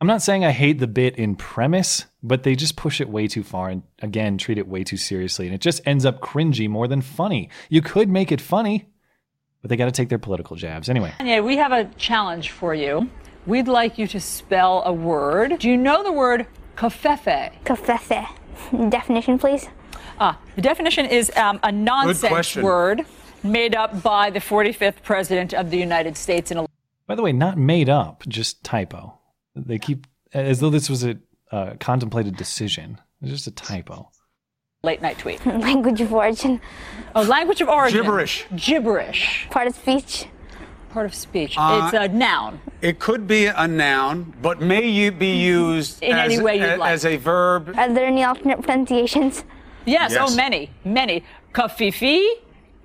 I'm 0.00 0.06
not 0.06 0.20
saying 0.20 0.44
I 0.44 0.50
hate 0.50 0.78
the 0.78 0.86
bit 0.86 1.16
in 1.16 1.36
premise, 1.36 2.04
but 2.22 2.42
they 2.42 2.54
just 2.54 2.76
push 2.76 3.00
it 3.00 3.08
way 3.08 3.26
too 3.28 3.42
far 3.42 3.70
and 3.70 3.82
again 4.02 4.36
treat 4.36 4.58
it 4.58 4.68
way 4.68 4.84
too 4.84 4.96
seriously, 4.96 5.46
and 5.46 5.54
it 5.54 5.60
just 5.60 5.80
ends 5.86 6.04
up 6.04 6.20
cringy 6.20 6.68
more 6.68 6.88
than 6.88 7.00
funny. 7.00 7.48
You 7.70 7.82
could 7.82 8.08
make 8.08 8.30
it 8.30 8.40
funny, 8.40 8.88
but 9.62 9.70
they 9.70 9.76
got 9.76 9.86
to 9.86 9.92
take 9.92 10.08
their 10.08 10.18
political 10.18 10.56
jabs 10.56 10.88
anyway. 10.88 11.14
Tanya, 11.18 11.42
we 11.42 11.56
have 11.56 11.72
a 11.72 11.84
challenge 11.96 12.50
for 12.50 12.74
you. 12.74 13.08
We'd 13.46 13.68
like 13.68 13.96
you 13.96 14.06
to 14.08 14.20
spell 14.20 14.82
a 14.84 14.92
word. 14.92 15.60
Do 15.60 15.70
you 15.70 15.76
know 15.76 16.02
the 16.02 16.12
word 16.12 16.46
kofefe? 16.76 17.52
Kafefe. 17.64 18.28
Definition, 18.90 19.38
please. 19.38 19.68
Ah, 20.18 20.38
the 20.56 20.62
definition 20.62 21.06
is 21.06 21.30
um, 21.36 21.60
a 21.62 21.70
nonsense 21.70 22.20
question. 22.28 22.62
word 22.62 23.06
made 23.46 23.74
up 23.74 24.02
by 24.02 24.30
the 24.30 24.40
45th 24.40 25.02
president 25.02 25.54
of 25.54 25.70
the 25.70 25.78
United 25.78 26.16
States 26.16 26.50
in 26.50 26.58
a 26.58 26.66
By 27.06 27.14
the 27.14 27.22
way, 27.22 27.32
not 27.32 27.56
made 27.58 27.88
up, 27.88 28.24
just 28.28 28.62
typo. 28.64 29.18
They 29.54 29.78
keep 29.78 30.06
as 30.34 30.60
though 30.60 30.70
this 30.70 30.90
was 30.90 31.04
a 31.04 31.16
uh, 31.52 31.74
contemplated 31.80 32.36
decision. 32.36 32.98
It's 33.22 33.30
just 33.30 33.46
a 33.46 33.50
typo. 33.52 34.10
late 34.82 35.00
night 35.00 35.18
tweet. 35.18 35.44
Language 35.70 36.00
of 36.00 36.12
origin. 36.12 36.60
Oh, 37.14 37.22
language 37.22 37.60
of 37.60 37.68
origin. 37.68 38.02
Gibberish. 38.02 38.46
Gibberish. 38.54 39.46
Part 39.50 39.66
of 39.68 39.74
speech. 39.74 40.26
Part 40.90 41.06
of 41.06 41.14
speech. 41.14 41.54
Uh, 41.56 41.90
it's 41.92 41.94
a 41.94 42.08
noun. 42.14 42.60
It 42.82 42.98
could 42.98 43.26
be 43.26 43.46
a 43.46 43.66
noun, 43.68 44.34
but 44.42 44.60
may 44.60 44.86
you 44.88 45.10
be 45.12 45.36
used 45.36 46.02
In 46.02 46.16
as, 46.16 46.32
any 46.32 46.42
way 46.42 46.56
you'd 46.58 46.64
a- 46.64 46.76
like. 46.76 46.92
as 46.92 47.04
a 47.04 47.16
verb. 47.16 47.74
Are 47.76 47.92
there 47.92 48.06
any 48.06 48.22
alternate 48.24 48.62
pronunciations? 48.62 49.44
Yes, 49.84 50.12
Yes. 50.12 50.30
oh, 50.32 50.34
many, 50.36 50.70
many. 50.84 51.22
Kafifi, 51.54 52.26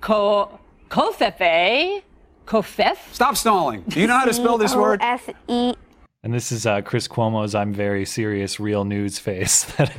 ko, 0.02 0.60
kofefe, 0.90 2.02
kofef. 2.44 2.98
Stop 3.12 3.36
stalling. 3.36 3.82
Do 3.88 3.98
you 3.98 4.06
know 4.06 4.18
how 4.18 4.26
to 4.26 4.34
spell 4.34 4.58
this 4.58 4.74
word? 4.74 5.00
F 5.02 5.30
E. 5.48 5.72
And 6.22 6.34
this 6.34 6.52
is 6.52 6.66
uh, 6.66 6.82
Chris 6.82 7.08
Cuomo's 7.08 7.54
"I'm 7.54 7.72
very 7.72 8.04
serious" 8.04 8.60
real 8.60 8.84
news 8.84 9.18
face 9.18 9.64
that, 9.76 9.92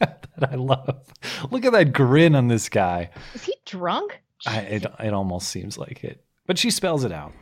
that 0.00 0.50
I 0.50 0.56
love. 0.56 1.04
Look 1.50 1.64
at 1.64 1.72
that 1.72 1.92
grin 1.92 2.34
on 2.34 2.48
this 2.48 2.68
guy. 2.68 3.10
Is 3.34 3.44
he 3.44 3.54
drunk? 3.64 4.20
I, 4.46 4.58
it 4.60 4.86
it 4.98 5.14
almost 5.14 5.48
seems 5.48 5.78
like 5.78 6.02
it, 6.02 6.24
but 6.46 6.58
she 6.58 6.70
spells 6.70 7.04
it 7.04 7.12
out. 7.12 7.32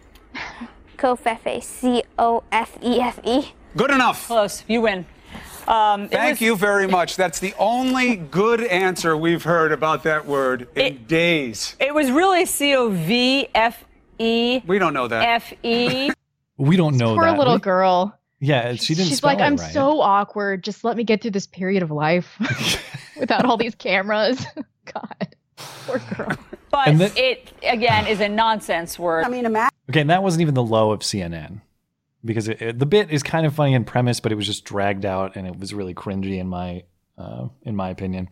Kofefe. 0.99 1.63
C 1.63 2.05
O 2.19 2.43
F 2.53 2.79
E 2.83 3.01
F 3.01 3.19
E. 3.25 3.53
Good 3.77 3.91
enough. 3.91 4.27
Close. 4.27 4.65
You 4.69 4.83
win. 4.83 5.07
Um, 5.69 6.09
Thank 6.09 6.33
was- 6.35 6.41
you 6.41 6.57
very 6.57 6.87
much. 6.87 7.17
That's 7.17 7.39
the 7.39 7.55
only 7.59 8.17
good 8.17 8.63
answer 8.63 9.17
we've 9.17 9.43
heard 9.45 9.73
about 9.73 10.03
that 10.05 10.27
word 10.27 10.69
in 10.77 11.05
days. 11.05 11.77
It 11.81 11.95
was 11.95 12.11
really 12.11 12.47
C 12.47 12.75
O 12.75 12.89
V 12.91 13.49
F 13.55 13.85
E 14.19 14.61
We 14.67 14.79
don't 14.79 14.95
know 14.95 15.09
that. 15.09 15.23
F 15.29 15.53
E. 15.63 16.11
We 16.59 16.77
don't 16.77 16.97
know 16.97 17.15
Poor 17.15 17.25
that. 17.25 17.31
Poor 17.31 17.39
little 17.39 17.55
We- 17.55 17.61
girl. 17.61 18.19
Yeah, 18.39 18.75
she 18.75 18.95
didn't 18.95 19.09
She's 19.09 19.19
spell 19.19 19.31
like, 19.31 19.39
it 19.39 19.43
I'm 19.43 19.57
right. 19.57 19.73
so 19.73 20.01
awkward. 20.01 20.63
Just 20.65 20.83
let 20.85 20.97
me 20.97 21.05
get 21.05 21.23
through 21.23 21.31
this 21.31 21.47
period 21.47 21.83
of 21.83 21.91
life 21.93 22.37
without 23.19 23.45
all 23.45 23.57
these 23.57 23.75
cameras. 23.77 24.45
God, 24.93 25.37
poor 25.57 26.01
girl. 26.17 26.37
But 26.71 26.89
And 26.89 27.01
then- 27.01 27.13
it 27.17 27.53
again 27.63 28.07
is 28.07 28.21
a 28.21 28.29
nonsense 28.29 28.99
word. 28.99 29.25
I 29.25 29.29
mean, 29.29 29.47
imagine. 29.47 29.71
Okay, 29.91 30.01
and 30.01 30.11
that 30.11 30.23
wasn't 30.23 30.43
even 30.43 30.55
the 30.55 30.63
low 30.63 30.91
of 30.93 31.01
CNN 31.01 31.61
because 32.25 32.49
it, 32.49 32.61
it- 32.63 32.79
the 32.79 32.87
bit 32.87 33.11
is 33.11 33.23
kind 33.23 33.47
of 33.47 33.55
funny 33.55 33.75
in 33.75 33.85
premise, 33.85 34.21
but 34.21 34.33
it 34.33 34.35
was 34.37 34.47
just 34.47 34.65
dragged 34.65 35.05
out 35.05 35.37
and 35.37 35.47
it 35.47 35.59
was 35.59 35.73
really 35.75 35.95
cringy 35.95 36.39
in 36.39 36.47
my 36.49 36.85
uh, 37.19 37.49
in 37.63 37.77
my 37.77 37.91
opinion. 37.91 38.29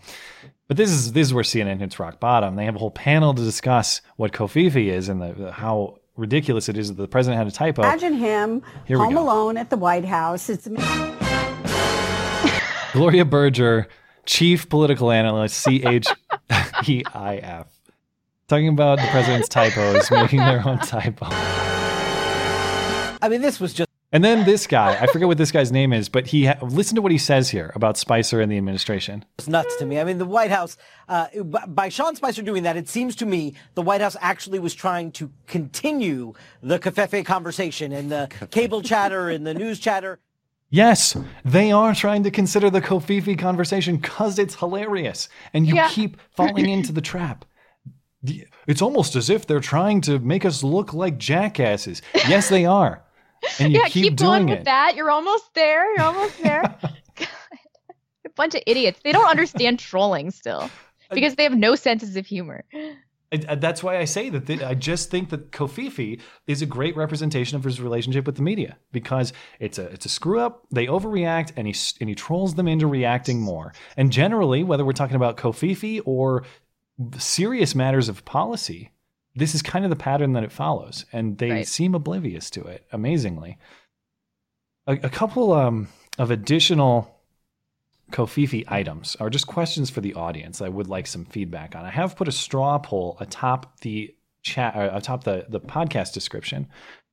But 0.68 0.76
this 0.76 0.90
is 0.90 1.12
this 1.12 1.26
is 1.28 1.34
where 1.34 1.44
CNN 1.44 1.78
hits 1.80 1.98
rock 1.98 2.18
bottom. 2.20 2.56
They 2.56 2.64
have 2.64 2.76
a 2.76 2.78
whole 2.78 2.90
panel 2.90 3.34
to 3.34 3.42
discuss 3.42 4.00
what 4.16 4.32
Kofifi 4.32 4.86
is 4.90 5.08
and 5.08 5.20
the, 5.20 5.32
the- 5.32 5.52
how 5.52 5.98
ridiculous 6.16 6.68
it 6.68 6.76
is 6.76 6.88
that 6.88 6.94
the 6.94 7.08
president 7.08 7.38
had 7.38 7.46
a 7.46 7.50
typo. 7.50 7.82
Imagine 7.82 8.14
him 8.14 8.62
Here 8.86 8.98
home 8.98 9.16
alone 9.16 9.56
at 9.56 9.70
the 9.70 9.76
White 9.76 10.04
House. 10.04 10.48
It's 10.50 10.66
Gloria 12.92 13.24
Borger, 13.24 13.86
chief 14.26 14.68
political 14.68 15.10
analyst, 15.12 15.56
C 15.58 15.84
H 15.84 16.08
E 16.88 17.02
I 17.14 17.36
F, 17.36 17.66
talking 18.48 18.68
about 18.68 18.98
the 18.98 19.06
president's 19.08 19.48
typos, 19.48 20.10
making 20.10 20.40
their 20.40 20.66
own 20.66 20.78
typo. 20.80 21.26
I 23.22 23.28
mean, 23.28 23.40
this 23.40 23.60
was 23.60 23.72
just. 23.74 23.88
And 24.12 24.24
then 24.24 24.44
this 24.44 24.66
guy, 24.66 24.98
I 25.00 25.06
forget 25.06 25.28
what 25.28 25.38
this 25.38 25.52
guy's 25.52 25.70
name 25.70 25.92
is, 25.92 26.08
but 26.08 26.26
he 26.26 26.46
ha- 26.46 26.58
listen 26.62 26.96
to 26.96 27.02
what 27.02 27.12
he 27.12 27.18
says 27.18 27.48
here 27.50 27.70
about 27.76 27.96
Spicer 27.96 28.40
and 28.40 28.50
the 28.50 28.56
administration. 28.56 29.24
It's 29.38 29.46
nuts 29.46 29.76
to 29.76 29.86
me. 29.86 30.00
I 30.00 30.04
mean, 30.04 30.18
the 30.18 30.24
White 30.24 30.50
House, 30.50 30.76
uh, 31.08 31.28
by 31.44 31.90
Sean 31.90 32.16
Spicer 32.16 32.42
doing 32.42 32.64
that, 32.64 32.76
it 32.76 32.88
seems 32.88 33.14
to 33.16 33.26
me 33.26 33.54
the 33.76 33.82
White 33.82 34.00
House 34.00 34.16
actually 34.20 34.58
was 34.58 34.74
trying 34.74 35.12
to 35.12 35.30
continue 35.46 36.32
the 36.60 36.80
Cafefe 36.80 37.24
conversation 37.24 37.92
and 37.92 38.10
the 38.10 38.28
cable 38.50 38.82
chatter 38.82 39.28
and 39.28 39.46
the 39.46 39.54
news 39.54 39.78
chatter. 39.78 40.18
Yes, 40.70 41.16
they 41.44 41.70
are 41.70 41.94
trying 41.94 42.24
to 42.24 42.32
consider 42.32 42.68
the 42.68 42.80
Kofifi 42.80 43.38
conversation 43.38 43.96
because 43.96 44.40
it's 44.40 44.56
hilarious, 44.56 45.28
and 45.52 45.68
you 45.68 45.76
Yeah. 45.76 45.88
keep 45.88 46.16
falling 46.34 46.68
into 46.76 46.90
the 46.90 47.00
trap. 47.00 47.44
It's 48.66 48.82
almost 48.82 49.14
as 49.16 49.30
if 49.30 49.46
they're 49.46 49.60
trying 49.60 50.00
to 50.02 50.18
make 50.18 50.44
us 50.44 50.62
look 50.64 50.92
like 50.92 51.16
jackasses. 51.16 52.02
Yes, 52.28 52.48
they 52.48 52.66
are, 52.66 53.02
and 53.58 53.72
you 53.72 53.80
yeah, 53.80 53.88
keep, 53.88 54.04
keep, 54.04 54.16
going 54.16 54.46
with 54.46 54.60
it. 54.60 54.64
that. 54.64 54.94
You're 54.96 55.10
almost 55.10 55.54
there. 55.54 55.94
You're 55.94 56.04
almost 56.04 56.42
there. 56.42 56.62
God. 56.62 56.96
A 58.26 58.30
bunch 58.36 58.54
of 58.54 58.62
idiots. 58.66 59.00
They 59.02 59.12
don't 59.12 59.28
understand 59.28 59.78
trolling 59.78 60.30
still 60.30 60.70
because 61.10 61.34
they 61.34 61.42
have 61.42 61.56
no 61.56 61.74
senses 61.74 62.16
of 62.16 62.26
humor. 62.26 62.64
That's 63.30 63.82
why 63.82 63.98
I 63.98 64.06
say 64.06 64.28
that 64.30 64.46
th- 64.46 64.62
I 64.62 64.74
just 64.74 65.10
think 65.10 65.30
that 65.30 65.52
Kofifi 65.52 66.20
is 66.48 66.62
a 66.62 66.66
great 66.66 66.96
representation 66.96 67.56
of 67.56 67.62
his 67.62 67.80
relationship 67.80 68.26
with 68.26 68.34
the 68.34 68.42
media 68.42 68.76
because 68.90 69.32
it's 69.60 69.78
a 69.78 69.84
it's 69.86 70.04
a 70.04 70.08
screw 70.08 70.40
up. 70.40 70.66
They 70.72 70.86
overreact, 70.86 71.52
and 71.56 71.68
he 71.68 71.74
and 72.00 72.08
he 72.08 72.16
trolls 72.16 72.54
them 72.54 72.66
into 72.66 72.88
reacting 72.88 73.40
more. 73.40 73.72
And 73.96 74.10
generally, 74.10 74.64
whether 74.64 74.84
we're 74.84 74.92
talking 74.92 75.16
about 75.16 75.36
Kofifi 75.36 76.00
or 76.04 76.44
serious 77.18 77.74
matters 77.74 78.08
of 78.08 78.24
policy, 78.24 78.90
this 79.40 79.54
is 79.54 79.62
kind 79.62 79.84
of 79.84 79.90
the 79.90 79.96
pattern 79.96 80.34
that 80.34 80.44
it 80.44 80.52
follows, 80.52 81.04
and 81.12 81.38
they 81.38 81.50
Right. 81.50 81.66
seem 81.66 81.94
oblivious 81.94 82.50
to 82.50 82.62
it. 82.64 82.86
Amazingly, 82.92 83.58
a, 84.86 84.92
a 84.92 85.08
couple 85.10 85.52
um, 85.52 85.88
of 86.18 86.30
additional 86.30 87.16
Kofifi 88.12 88.64
items 88.68 89.16
are 89.20 89.30
just 89.30 89.46
questions 89.46 89.88
for 89.88 90.00
the 90.00 90.14
audience. 90.14 90.60
I 90.60 90.68
would 90.68 90.88
like 90.88 91.06
some 91.06 91.24
feedback 91.24 91.74
on. 91.76 91.84
I 91.84 91.90
have 91.90 92.16
put 92.16 92.28
a 92.28 92.32
straw 92.32 92.78
poll 92.78 93.16
atop 93.20 93.80
the 93.80 94.14
chat, 94.42 94.74
uh, 94.76 94.90
atop 94.92 95.24
the 95.24 95.46
the 95.48 95.60
podcast 95.60 96.12
description, 96.12 96.66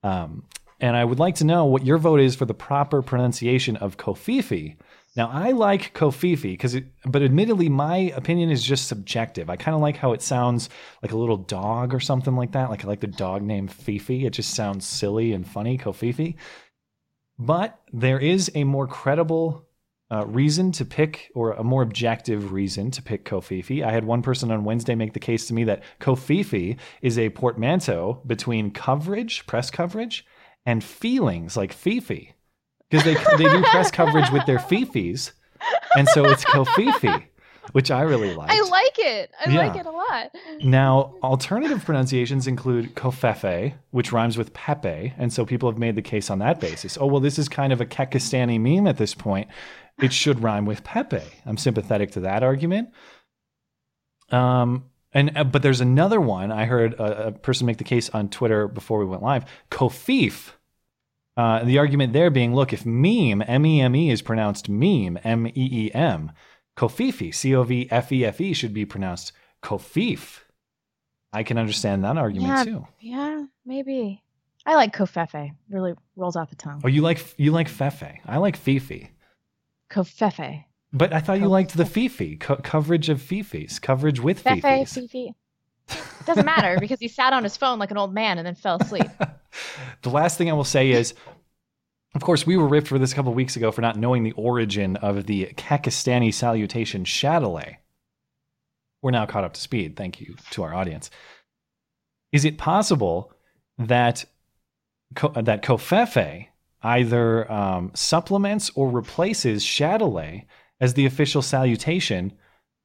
um, 0.03 0.43
and 0.79 0.95
I 0.95 1.05
would 1.05 1.19
like 1.19 1.35
to 1.35 1.43
know 1.45 1.65
what 1.65 1.85
your 1.85 1.97
vote 1.97 2.19
is 2.19 2.35
for 2.35 2.45
the 2.45 2.53
proper 2.53 3.01
pronunciation 3.01 3.75
of 3.77 3.97
Kofifi. 3.97 4.75
Now, 5.17 5.31
I 5.33 5.51
like 5.51 5.95
Kofifi 5.95 6.43
because, 6.43 6.77
but 7.03 7.23
admittedly, 7.23 7.69
my 7.69 8.13
opinion 8.15 8.51
is 8.51 8.63
just 8.63 8.87
subjective. 8.87 9.49
I 9.49 9.55
kind 9.55 9.73
of 9.73 9.81
like 9.81 9.97
how 9.97 10.13
it 10.13 10.21
sounds 10.21 10.69
like 11.01 11.11
a 11.11 11.17
little 11.17 11.37
dog 11.37 11.91
or 11.91 11.99
something 11.99 12.35
like 12.35 12.51
that. 12.51 12.69
Like 12.69 12.85
I 12.85 12.87
like 12.87 12.99
the 12.99 13.07
dog 13.07 13.41
name 13.41 13.67
Fifi. 13.67 14.27
It 14.27 14.33
just 14.33 14.53
sounds 14.53 14.85
silly 14.85 15.33
and 15.33 15.45
funny, 15.45 15.79
Kofifi. 15.79 16.35
But 17.39 17.79
there 17.91 18.19
is 18.19 18.51
a 18.53 18.63
more 18.63 18.85
credible 18.85 19.65
uh, 20.11 20.25
reason 20.27 20.71
to 20.73 20.85
pick, 20.85 21.31
or 21.33 21.51
a 21.53 21.63
more 21.63 21.81
objective 21.81 22.53
reason 22.53 22.91
to 22.91 23.01
pick 23.01 23.25
Kofifi. 23.25 23.83
I 23.83 23.91
had 23.91 24.05
one 24.05 24.21
person 24.21 24.51
on 24.51 24.63
Wednesday 24.63 24.93
make 24.93 25.13
the 25.13 25.19
case 25.19 25.47
to 25.47 25.53
me 25.53 25.63
that 25.63 25.83
Kofifi 25.99 26.77
is 27.01 27.17
a 27.17 27.31
portmanteau 27.31 28.21
between 28.27 28.69
coverage, 28.69 29.47
press 29.47 29.71
coverage, 29.71 30.25
and 30.65 30.83
feelings 30.83 31.57
like 31.57 31.73
Fifi. 31.73 32.36
Because 32.89 33.05
they, 33.05 33.15
they 33.37 33.51
do 33.51 33.61
press 33.63 33.91
coverage 33.91 34.31
with 34.31 34.45
their 34.45 34.59
Fifis, 34.59 35.31
and 35.97 36.07
so 36.07 36.25
it's 36.25 36.45
Kofifi, 36.45 37.25
which 37.73 37.91
I 37.91 38.01
really 38.01 38.33
like. 38.33 38.49
I 38.49 38.61
like 38.61 38.97
it. 38.97 39.31
I 39.45 39.49
like 39.49 39.75
it 39.75 39.85
a 39.85 39.91
lot. 39.91 40.31
Now, 40.63 41.15
alternative 41.21 41.83
pronunciations 41.83 42.47
include 42.47 42.95
kofefe, 42.95 43.73
which 43.91 44.11
rhymes 44.11 44.37
with 44.37 44.53
Pepe, 44.53 45.13
and 45.17 45.33
so 45.33 45.45
people 45.45 45.69
have 45.69 45.77
made 45.77 45.95
the 45.95 46.01
case 46.01 46.29
on 46.29 46.39
that 46.39 46.59
basis. 46.61 46.97
Oh, 46.99 47.07
well, 47.07 47.19
this 47.19 47.37
is 47.37 47.49
kind 47.49 47.73
of 47.73 47.81
a 47.81 47.85
Kekistani 47.85 48.59
meme 48.59 48.87
at 48.87 48.97
this 48.97 49.13
point. 49.13 49.49
It 50.01 50.13
should 50.13 50.41
rhyme 50.41 50.65
with 50.65 50.83
Pepe. 50.83 51.23
I'm 51.45 51.57
sympathetic 51.57 52.11
to 52.11 52.21
that 52.21 52.43
argument. 52.43 52.89
Um, 54.31 54.85
and 55.13 55.37
uh, 55.37 55.43
but 55.43 55.61
there's 55.61 55.81
another 55.81 56.21
one. 56.21 56.51
I 56.51 56.65
heard 56.65 56.93
a, 56.93 57.27
a 57.27 57.31
person 57.31 57.65
make 57.65 57.77
the 57.77 57.83
case 57.83 58.09
on 58.11 58.29
Twitter 58.29 58.67
before 58.67 58.99
we 58.99 59.05
went 59.05 59.23
live. 59.23 59.45
Kofif. 59.71 60.51
Uh, 61.37 61.63
the 61.63 61.77
argument 61.77 62.13
there 62.13 62.29
being, 62.31 62.53
look, 62.55 62.73
if 62.73 62.83
meme, 62.85 63.43
M 63.47 63.65
E 63.65 63.79
M 63.79 63.95
E, 63.95 64.09
is 64.09 64.21
pronounced 64.23 64.67
meme, 64.67 65.19
M 65.23 65.45
E 65.47 65.51
E 65.55 65.91
M, 65.93 66.31
Kofifi, 66.75 67.33
C 67.33 67.55
O 67.55 67.61
V 67.63 67.87
F 67.91 68.11
E 68.11 68.25
F 68.25 68.41
E, 68.41 68.53
should 68.53 68.73
be 68.73 68.85
pronounced 68.85 69.31
Kofif. 69.63 70.39
I 71.31 71.43
can 71.43 71.57
understand 71.57 72.03
that 72.03 72.17
argument 72.17 72.49
Yeah, 72.49 72.63
too. 72.63 72.87
yeah, 72.99 73.43
maybe. 73.65 74.23
I 74.65 74.75
like 74.75 74.93
kofefe. 74.95 75.51
Really 75.69 75.93
rolls 76.15 76.35
off 76.35 76.49
the 76.49 76.55
tongue. 76.55 76.81
Oh, 76.83 76.87
you 76.87 77.01
like 77.01 77.35
you 77.37 77.51
like 77.51 77.69
Fefe. 77.69 78.17
I 78.25 78.37
like 78.37 78.57
Fifi. 78.57 79.11
Kofefe. 79.91 80.65
But 80.91 81.13
I 81.13 81.19
thought 81.19 81.39
you 81.39 81.47
liked 81.47 81.75
the 81.77 81.85
Fifi 81.85 82.37
co- 82.37 82.57
coverage 82.57 83.09
of 83.09 83.21
Fifis, 83.21 83.81
coverage 83.81 84.19
with 84.19 84.43
Fefe, 84.43 84.61
Fifis. 84.61 84.93
Fifi. 84.95 85.35
Doesn't 86.25 86.45
matter 86.45 86.77
because 86.79 86.99
he 86.99 87.07
sat 87.07 87.33
on 87.33 87.43
his 87.43 87.55
phone 87.55 87.79
like 87.79 87.91
an 87.91 87.97
old 87.97 88.13
man 88.13 88.37
and 88.37 88.45
then 88.45 88.55
fell 88.55 88.77
asleep. 88.79 89.07
The 90.03 90.09
last 90.09 90.37
thing 90.37 90.49
I 90.49 90.53
will 90.53 90.63
say 90.63 90.91
is, 90.91 91.15
of 92.13 92.21
course, 92.21 92.45
we 92.45 92.57
were 92.57 92.67
ripped 92.67 92.87
for 92.87 92.99
this 92.99 93.11
a 93.11 93.15
couple 93.15 93.33
weeks 93.33 93.55
ago 93.55 93.71
for 93.71 93.81
not 93.81 93.95
knowing 93.95 94.23
the 94.23 94.33
origin 94.33 94.97
of 94.97 95.25
the 95.25 95.47
Kekistani 95.57 96.33
salutation 96.33 97.05
Shadilay. 97.05 97.77
We're 99.01 99.11
now 99.11 99.25
caught 99.25 99.43
up 99.43 99.53
to 99.53 99.61
speed. 99.61 99.95
Thank 99.95 100.21
you 100.21 100.35
to 100.51 100.63
our 100.63 100.73
audience. 100.73 101.09
Is 102.31 102.45
it 102.45 102.57
possible 102.57 103.31
that 103.77 104.25
that 105.15 105.63
Kofefe 105.63 106.47
either 106.83 107.51
um, 107.51 107.91
supplements 107.93 108.69
or 108.75 108.89
replaces 108.89 109.63
Shadilay 109.63 110.45
as 110.79 110.93
the 110.93 111.05
official 111.05 111.41
salutation 111.41 112.33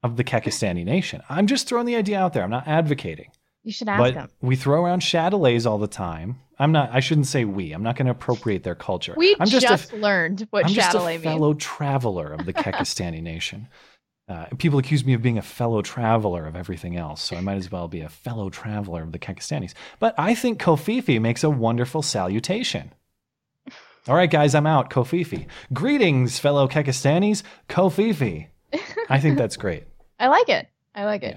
of 0.02 0.16
the 0.16 0.24
Kekistani 0.24 0.84
nation? 0.84 1.22
I'm 1.28 1.46
just 1.46 1.68
throwing 1.68 1.86
the 1.86 1.96
idea 1.96 2.18
out 2.18 2.32
there. 2.32 2.42
I'm 2.42 2.50
not 2.50 2.66
advocating 2.68 3.30
You 3.62 3.72
should 3.72 3.88
ask 3.88 3.98
but 3.98 4.14
him. 4.14 4.28
we 4.40 4.56
throw 4.56 4.84
around 4.84 5.00
Shadilays 5.02 5.66
all 5.66 5.78
the 5.78 5.86
time. 5.86 6.40
I'm 6.58 6.70
not. 6.72 6.90
I 6.92 7.00
shouldn't 7.00 7.26
say 7.26 7.44
we. 7.44 7.72
I'm 7.72 7.82
not 7.82 7.96
going 7.96 8.06
to 8.06 8.12
appropriate 8.12 8.62
their 8.62 8.74
culture. 8.76 9.14
We 9.16 9.34
I'm 9.40 9.48
just, 9.48 9.66
just, 9.66 9.92
a, 9.92 9.96
learned 9.96 10.46
what 10.50 10.66
I'm 10.66 10.72
just 10.72 10.94
a 10.94 10.98
Shadilay 10.98 11.12
means. 11.14 11.24
fellow 11.24 11.54
traveler 11.54 12.32
of 12.32 12.46
the 12.46 12.52
Kekistani 12.52 13.20
nation. 13.32 13.68
Uh, 14.28 14.46
people 14.58 14.78
accuse 14.78 15.04
me 15.04 15.12
of 15.14 15.20
being 15.22 15.38
a 15.38 15.42
fellow 15.42 15.82
traveler 15.82 16.46
of 16.46 16.54
everything 16.54 16.96
else, 16.96 17.20
so 17.20 17.36
I 17.36 17.40
might 17.40 17.56
as 17.56 17.70
well 17.72 17.88
be 17.88 18.00
a 18.00 18.08
fellow 18.08 18.48
traveler 18.48 19.02
of 19.02 19.10
the 19.12 19.18
Kekistanis. 19.18 19.74
But 19.98 20.14
I 20.16 20.34
think 20.36 20.60
Kofifi 20.60 21.20
makes 21.20 21.42
a 21.42 21.50
wonderful 21.50 22.02
salutation. 22.02 22.92
All 24.08 24.14
right, 24.14 24.30
guys, 24.30 24.54
I'm 24.54 24.66
out. 24.66 24.90
Kofifi. 24.90 25.46
Greetings, 25.72 26.38
fellow 26.38 26.68
Kekistanis. 26.68 27.42
Kofifi. 27.68 28.46
I 29.10 29.20
think 29.20 29.36
that's 29.36 29.56
great. 29.56 29.84
I 30.22 30.28
like 30.28 30.48
it. 30.48 30.68
I 30.94 31.04
like 31.04 31.24
it. 31.24 31.36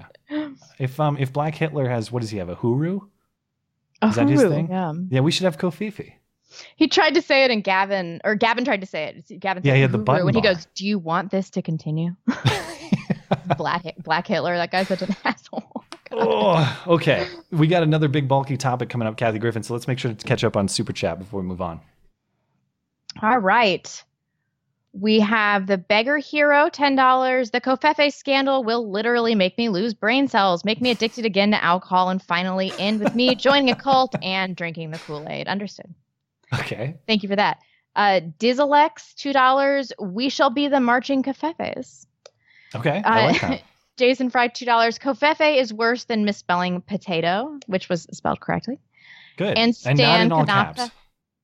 If 0.78 1.00
um 1.00 1.16
if 1.18 1.32
Black 1.32 1.54
Hitler 1.56 1.88
has 1.88 2.12
what 2.12 2.20
does 2.20 2.30
he 2.30 2.38
have 2.38 2.48
a 2.48 2.54
huru? 2.54 3.00
A 4.00 4.06
Is 4.06 4.14
that 4.14 4.28
his 4.28 4.42
thing? 4.42 4.68
yeah. 4.70 4.92
Yeah, 5.08 5.20
we 5.20 5.32
should 5.32 5.44
have 5.44 5.58
Kofifi. 5.58 6.12
He 6.76 6.86
tried 6.86 7.14
to 7.14 7.20
say 7.22 7.44
it, 7.44 7.50
and 7.50 7.64
Gavin 7.64 8.20
or 8.22 8.36
Gavin 8.36 8.64
tried 8.64 8.80
to 8.80 8.86
say 8.86 9.04
it. 9.28 9.40
Gavin 9.40 9.62
Yeah, 9.64 9.74
he 9.74 9.80
had 9.80 9.90
the 9.90 9.98
"Huru," 9.98 10.04
button 10.04 10.28
and 10.28 10.36
he 10.36 10.40
goes, 10.42 10.66
"Do 10.76 10.86
you 10.86 10.98
want 11.00 11.32
this 11.32 11.50
to 11.50 11.62
continue?" 11.62 12.14
Black 13.58 13.82
Black 13.98 14.26
Hitler. 14.26 14.56
That 14.56 14.70
guy's 14.70 14.86
such 14.88 15.02
an 15.02 15.16
asshole. 15.24 15.84
oh, 16.12 16.82
okay. 16.86 17.26
We 17.50 17.66
got 17.66 17.82
another 17.82 18.06
big 18.06 18.28
bulky 18.28 18.56
topic 18.56 18.88
coming 18.88 19.08
up, 19.08 19.16
Kathy 19.16 19.40
Griffin. 19.40 19.64
So 19.64 19.72
let's 19.74 19.88
make 19.88 19.98
sure 19.98 20.12
to 20.14 20.26
catch 20.26 20.44
up 20.44 20.56
on 20.56 20.68
Super 20.68 20.92
Chat 20.92 21.18
before 21.18 21.40
we 21.40 21.46
move 21.46 21.60
on. 21.60 21.80
All 23.22 23.38
right. 23.38 24.04
We 24.98 25.20
have 25.20 25.66
the 25.66 25.76
beggar 25.76 26.16
hero, 26.16 26.70
$10. 26.70 27.50
The 27.50 27.60
Kofefe 27.60 28.12
scandal 28.14 28.64
will 28.64 28.90
literally 28.90 29.34
make 29.34 29.58
me 29.58 29.68
lose 29.68 29.92
brain 29.92 30.26
cells, 30.26 30.64
make 30.64 30.80
me 30.80 30.90
addicted 30.90 31.26
again 31.26 31.50
to 31.50 31.62
alcohol, 31.62 32.08
and 32.08 32.22
finally 32.22 32.72
end 32.78 33.00
with 33.00 33.14
me 33.14 33.34
joining 33.36 33.70
a 33.70 33.76
cult 33.76 34.14
and 34.22 34.56
drinking 34.56 34.92
the 34.92 34.98
Kool 34.98 35.26
Aid. 35.28 35.48
Understood. 35.48 35.92
Okay. 36.54 36.96
Thank 37.06 37.22
you 37.22 37.28
for 37.28 37.36
that. 37.36 37.58
Uh, 37.94 38.20
Dizzlex, 38.38 39.14
$2. 39.16 39.92
We 40.00 40.30
shall 40.30 40.50
be 40.50 40.68
the 40.68 40.80
marching 40.80 41.22
Kofefes. 41.22 42.06
Okay. 42.74 43.02
I 43.04 43.26
like 43.26 43.44
Uh, 43.44 43.48
that. 43.50 43.62
Jason 43.98 44.30
Fry, 44.30 44.48
$2. 44.48 44.66
Kofefe 44.98 45.58
is 45.58 45.72
worse 45.74 46.04
than 46.04 46.24
misspelling 46.24 46.80
potato, 46.80 47.58
which 47.66 47.88
was 47.90 48.04
spelled 48.12 48.40
correctly. 48.40 48.78
Good. 49.36 49.58
And 49.58 49.74
Stan 49.76 49.96
not 49.96 50.20
in 50.20 50.32
all 50.32 50.46
caps. 50.46 50.90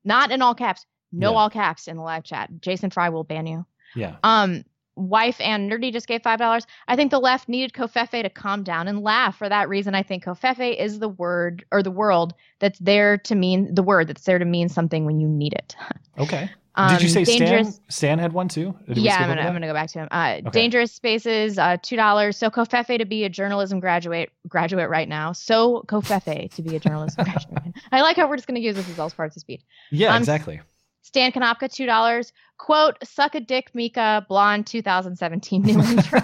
Not 0.03 0.31
in 0.31 0.41
all 0.41 0.55
caps. 0.55 0.85
No 1.13 1.31
Yeah. 1.31 1.37
all 1.37 1.49
caps 1.49 1.87
in 1.87 1.95
the 1.95 2.03
live 2.03 2.23
chat. 2.25 2.49
Jason 2.59 2.89
Fry 2.89 3.07
will 3.09 3.23
ban 3.23 3.45
you. 3.47 3.65
Yeah. 3.95 4.15
Um, 4.23 4.65
wife 4.95 5.39
and 5.39 5.71
nerdy 5.71 5.91
just 5.93 6.07
gave 6.07 6.21
five 6.21 6.39
dollars. 6.39 6.65
I 6.87 6.95
think 6.95 7.11
the 7.11 7.19
left 7.19 7.47
needed 7.47 7.73
Kofefe 7.73 8.21
to 8.23 8.29
calm 8.29 8.63
down 8.63 8.87
and 8.87 9.01
laugh. 9.01 9.37
For 9.37 9.47
that 9.47 9.69
reason, 9.69 9.95
I 9.95 10.03
think 10.03 10.25
Kofefe 10.25 10.75
is 10.77 10.99
the 10.99 11.09
word 11.09 11.63
or 11.71 11.81
the 11.81 11.91
world 11.91 12.33
that's 12.59 12.79
there 12.79 13.17
to 13.19 13.35
mean 13.35 13.73
the 13.73 13.83
word 13.83 14.07
that's 14.07 14.23
there 14.23 14.37
to 14.39 14.45
mean 14.45 14.67
something 14.69 15.05
when 15.05 15.19
you 15.19 15.27
need 15.27 15.53
it. 15.53 15.75
Okay. 16.19 16.49
Um, 16.75 16.89
Did 16.89 17.03
you 17.03 17.09
say 17.09 17.23
Stan? 17.23 17.39
dangerous- 17.39 17.79
Stan 17.89 18.17
had 18.19 18.33
one 18.33 18.47
too? 18.47 18.75
Yeah, 18.87 19.17
I'm 19.17 19.27
gonna. 19.29 19.41
I'm 19.41 19.53
gonna 19.53 19.67
go 19.67 19.73
back 19.73 19.89
to 19.89 19.99
him. 19.99 20.07
Uh, 20.11 20.37
Okay. 20.39 20.49
Dangerous 20.51 20.91
Spaces, 20.91 21.57
uh, 21.59 21.77
two 21.81 21.95
dollars. 21.95 22.35
So 22.37 22.49
Kofefe 22.51 22.97
to 22.99 23.05
be 23.05 23.23
a 23.25 23.29
journalism 23.29 23.79
graduate 23.79 24.31
graduate 24.47 24.89
right 24.89 25.07
now. 25.09 25.31
So 25.33 25.83
Kofefe 25.87 26.51
to 26.53 26.61
be 26.63 26.75
a 26.75 26.79
journalism 26.79 27.23
graduate. 27.31 27.73
I 27.91 28.01
like 28.01 28.15
how 28.17 28.27
we're 28.27 28.37
just 28.37 28.47
gonna 28.47 28.59
use 28.59 28.75
this 28.75 28.89
as 28.89 28.97
all 28.99 29.09
parts 29.11 29.35
of 29.35 29.41
speech. 29.41 29.61
Yeah, 29.91 30.13
Um, 30.15 30.17
exactly. 30.21 30.61
Stan 31.03 31.31
Kanopka, 31.31 31.71
two 31.71 31.85
dollars. 31.85 32.33
Quote: 32.57 32.97
"Suck 33.03 33.35
a 33.35 33.39
dick, 33.39 33.69
Mika." 33.75 34.25
Blonde, 34.27 34.65
2017 34.65 35.61
new 35.61 35.79
intro. 35.81 36.19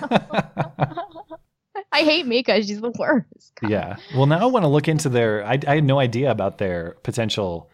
I 1.92 2.02
hate 2.04 2.26
Mika. 2.26 2.62
She's 2.64 2.82
the 2.82 2.92
worst. 2.98 3.54
Yeah. 3.68 3.98
Well, 4.16 4.26
now 4.26 4.40
I 4.40 4.46
want 4.46 4.64
to 4.64 4.68
look 4.68 4.88
into 4.88 5.10
their. 5.10 5.46
I, 5.46 5.60
I 5.68 5.76
had 5.76 5.84
no 5.84 6.00
idea 6.00 6.32
about 6.32 6.58
their 6.60 6.98
potential 7.04 7.70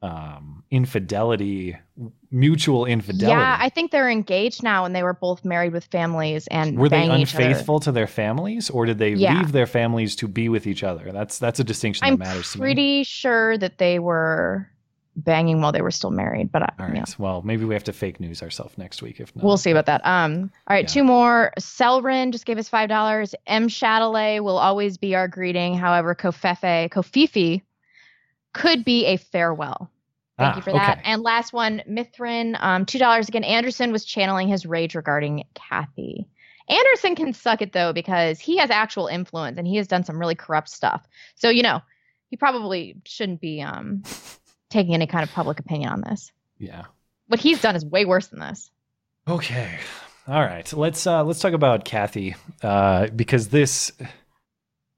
um, 0.00 0.64
infidelity, 0.70 1.76
mutual 2.30 2.86
infidelity. 2.86 3.28
Yeah, 3.40 3.56
I 3.60 3.68
think 3.68 3.90
they're 3.90 4.10
engaged 4.10 4.62
now, 4.62 4.84
and 4.84 4.94
they 4.96 5.02
were 5.02 5.12
both 5.14 5.44
married 5.44 5.72
with 5.72 5.84
families 5.86 6.46
and 6.48 6.78
Were 6.78 6.88
they 6.88 7.06
bang 7.08 7.20
each 7.20 7.34
other. 7.34 7.44
unfaithful 7.44 7.80
to 7.80 7.92
their 7.92 8.06
families, 8.06 8.70
or 8.70 8.86
did 8.86 8.98
they 8.98 9.12
Yeah. 9.14 9.38
leave 9.38 9.52
their 9.52 9.66
families 9.66 10.16
to 10.16 10.28
be 10.28 10.48
with 10.48 10.66
each 10.66 10.82
other? 10.82 11.12
That's 11.12 11.38
that's 11.38 11.60
a 11.60 11.64
distinction 11.64 12.04
I'm 12.06 12.16
that 12.16 12.24
matters 12.24 12.52
to 12.52 12.58
me. 12.58 12.62
I'm 12.62 12.66
pretty 12.66 13.04
sure 13.04 13.58
that 13.58 13.78
they 13.78 13.98
were 13.98 14.68
banging 15.16 15.60
while 15.60 15.72
they 15.72 15.82
were 15.82 15.90
still 15.90 16.10
married, 16.10 16.50
but 16.50 16.62
I, 16.62 16.72
All 16.78 16.86
right. 16.86 16.96
yeah. 16.96 17.04
Well, 17.18 17.42
maybe 17.42 17.64
we 17.64 17.74
have 17.74 17.84
to 17.84 17.92
fake 17.92 18.18
news 18.20 18.42
ourselves 18.42 18.78
next 18.78 19.02
week 19.02 19.20
if 19.20 19.34
not. 19.36 19.44
We'll 19.44 19.58
see 19.58 19.70
about 19.70 19.86
that. 19.86 20.00
Um, 20.06 20.50
all 20.66 20.74
right, 20.74 20.88
two 20.88 21.04
more. 21.04 21.52
Selrin 21.58 22.32
just 22.32 22.46
gave 22.46 22.58
us 22.58 22.68
five 22.68 22.88
dollars. 22.88 23.34
M 23.46 23.68
Shadilay 23.68 24.40
will 24.42 24.58
always 24.58 24.96
be 24.96 25.14
our 25.14 25.28
greeting. 25.28 25.74
However, 25.74 26.14
Kofefe, 26.14 26.88
Kofifi 26.90 27.62
could 28.54 28.84
be 28.84 29.06
a 29.06 29.16
farewell. 29.18 29.90
Thank 30.38 30.54
Ah, 30.54 30.56
you 30.56 30.62
for 30.62 30.72
that. 30.72 30.98
okay. 30.98 31.02
And 31.04 31.22
last 31.22 31.52
one, 31.52 31.82
Mithrin, 31.88 32.56
um, 32.62 32.86
two 32.86 32.98
dollars 32.98 33.28
again. 33.28 33.44
Anderson 33.44 33.92
was 33.92 34.04
channeling 34.04 34.48
his 34.48 34.64
rage 34.64 34.94
regarding 34.94 35.44
Kathy. 35.54 36.26
Anderson 36.68 37.16
can 37.16 37.34
suck 37.34 37.60
it 37.60 37.72
though 37.72 37.92
because 37.92 38.40
he 38.40 38.56
has 38.56 38.70
actual 38.70 39.08
influence 39.08 39.58
and 39.58 39.66
he 39.66 39.76
has 39.76 39.86
done 39.88 40.04
some 40.04 40.18
really 40.18 40.34
corrupt 40.34 40.70
stuff. 40.70 41.06
So 41.34 41.50
you 41.50 41.62
know, 41.62 41.82
he 42.30 42.36
probably 42.36 42.96
shouldn't 43.04 43.40
be 43.42 43.60
um 43.60 44.02
taking 44.72 44.94
any 44.94 45.06
kind 45.06 45.22
of 45.22 45.30
public 45.30 45.60
opinion 45.60 45.90
on 45.90 46.00
this. 46.00 46.32
Yeah. 46.58 46.84
What 47.28 47.40
he's 47.40 47.60
done 47.60 47.76
is 47.76 47.84
way 47.84 48.04
worse 48.04 48.28
than 48.28 48.40
this. 48.40 48.70
Okay. 49.28 49.78
All 50.26 50.40
right. 50.40 50.70
Let's 50.72 51.06
uh 51.06 51.22
let's 51.24 51.40
talk 51.40 51.52
about 51.52 51.84
Kathy 51.84 52.34
uh 52.62 53.08
because 53.08 53.48
this 53.48 53.92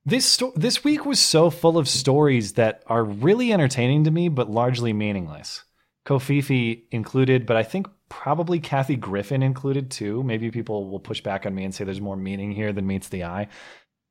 this 0.07 0.27
sto- 0.27 0.53
this 0.55 0.85
week 0.85 1.05
was 1.05 1.21
so 1.21 1.51
full 1.51 1.79
of 1.79 1.89
stories 1.89 2.55
that 2.55 2.83
are 2.87 3.05
really 3.05 3.53
entertaining 3.53 4.05
to 4.05 4.11
me 4.11 4.29
but 4.29 4.51
largely 4.51 4.93
meaningless. 4.93 5.65
Kofifi 6.07 6.83
included, 6.91 7.47
but 7.47 7.57
I 7.57 7.63
think 7.63 7.87
probably 8.11 8.61
Kathy 8.61 8.97
Griffin 8.97 9.43
included 9.43 9.91
too. 9.91 10.23
Maybe 10.23 10.51
people 10.51 10.91
will 10.91 11.01
push 11.01 11.23
back 11.23 11.47
on 11.47 11.55
me 11.55 11.65
and 11.65 11.75
say 11.75 11.85
there's 11.85 12.01
more 12.01 12.17
meaning 12.17 12.53
here 12.53 12.73
than 12.73 12.87
meets 12.87 13.09
the 13.09 13.25
eye. 13.25 13.49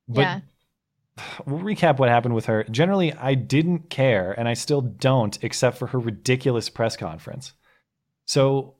But 0.08 0.20
yeah. 0.20 0.40
We'll 1.46 1.60
recap 1.60 1.98
what 1.98 2.08
happened 2.08 2.34
with 2.34 2.46
her. 2.46 2.64
Generally, 2.64 3.14
I 3.14 3.34
didn't 3.34 3.90
care, 3.90 4.32
and 4.32 4.48
I 4.48 4.54
still 4.54 4.80
don't, 4.80 5.42
except 5.42 5.78
for 5.78 5.86
her 5.88 5.98
ridiculous 5.98 6.68
press 6.68 6.96
conference. 6.96 7.52
So 8.26 8.74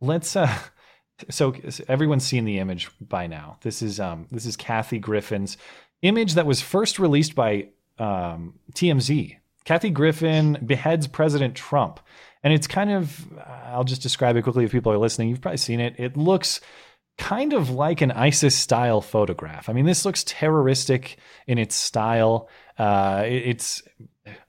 let's. 0.00 0.36
Uh, 0.36 0.54
so 1.30 1.54
everyone's 1.88 2.24
seen 2.24 2.44
the 2.44 2.58
image 2.58 2.90
by 3.00 3.26
now. 3.26 3.58
This 3.62 3.82
is 3.82 4.00
um, 4.00 4.26
this 4.30 4.46
is 4.46 4.56
Kathy 4.56 4.98
Griffin's 4.98 5.56
image 6.02 6.34
that 6.34 6.46
was 6.46 6.60
first 6.60 6.98
released 6.98 7.34
by 7.34 7.68
um, 7.98 8.58
TMZ. 8.74 9.36
Kathy 9.64 9.90
Griffin 9.90 10.58
beheads 10.64 11.06
President 11.06 11.54
Trump, 11.54 12.00
and 12.42 12.52
it's 12.52 12.66
kind 12.66 12.90
of. 12.90 13.26
I'll 13.66 13.84
just 13.84 14.02
describe 14.02 14.36
it 14.36 14.42
quickly 14.42 14.64
if 14.64 14.72
people 14.72 14.92
are 14.92 14.98
listening. 14.98 15.28
You've 15.28 15.40
probably 15.40 15.58
seen 15.58 15.80
it. 15.80 15.94
It 15.98 16.16
looks 16.16 16.60
kind 17.22 17.52
of 17.52 17.70
like 17.70 18.00
an 18.00 18.10
ISIS 18.10 18.56
style 18.56 19.00
photograph. 19.00 19.68
I 19.68 19.72
mean, 19.72 19.86
this 19.86 20.04
looks 20.04 20.24
terroristic 20.24 21.18
in 21.46 21.56
its 21.56 21.76
style. 21.76 22.48
Uh, 22.76 23.22
it- 23.24 23.46
it's, 23.46 23.82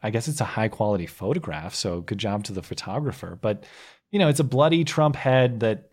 I 0.02 0.10
guess 0.10 0.28
it's 0.28 0.42
a 0.42 0.46
high 0.46 0.70
quality 0.70 1.06
photograph. 1.06 1.76
So 1.76 2.02
good 2.02 2.18
job 2.18 2.44
to 2.46 2.52
the 2.54 2.64
photographer. 2.64 3.38
But, 3.40 3.66
you 4.10 4.18
know, 4.18 4.28
it's 4.28 4.40
a 4.40 4.44
bloody 4.44 4.84
Trump 4.84 5.16
head 5.16 5.60
that 5.60 5.92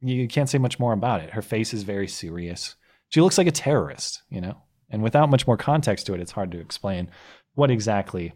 you 0.00 0.26
can't 0.26 0.48
say 0.48 0.56
much 0.58 0.78
more 0.78 0.94
about 0.94 1.20
it. 1.20 1.30
Her 1.30 1.42
face 1.42 1.74
is 1.74 1.82
very 1.82 2.08
serious. 2.08 2.74
She 3.10 3.20
looks 3.20 3.36
like 3.36 3.46
a 3.46 3.52
terrorist, 3.52 4.22
you 4.30 4.40
know, 4.40 4.56
and 4.88 5.02
without 5.02 5.28
much 5.30 5.46
more 5.46 5.56
context 5.58 6.06
to 6.06 6.14
it, 6.14 6.20
it's 6.20 6.32
hard 6.32 6.50
to 6.52 6.60
explain 6.60 7.10
what 7.54 7.70
exactly 7.70 8.32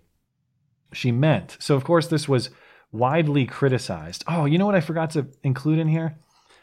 she 0.93 1.13
meant. 1.13 1.57
So, 1.61 1.77
of 1.77 1.85
course, 1.85 2.09
this 2.09 2.29
was 2.29 2.51
widely 2.91 3.47
criticized. 3.47 4.23
Oh, 4.29 4.45
you 4.45 4.59
know 4.59 4.67
what 4.67 4.75
I 4.75 4.81
forgot 4.83 5.11
to 5.13 5.29
include 5.43 5.79
in 5.79 5.89
here? 5.89 6.19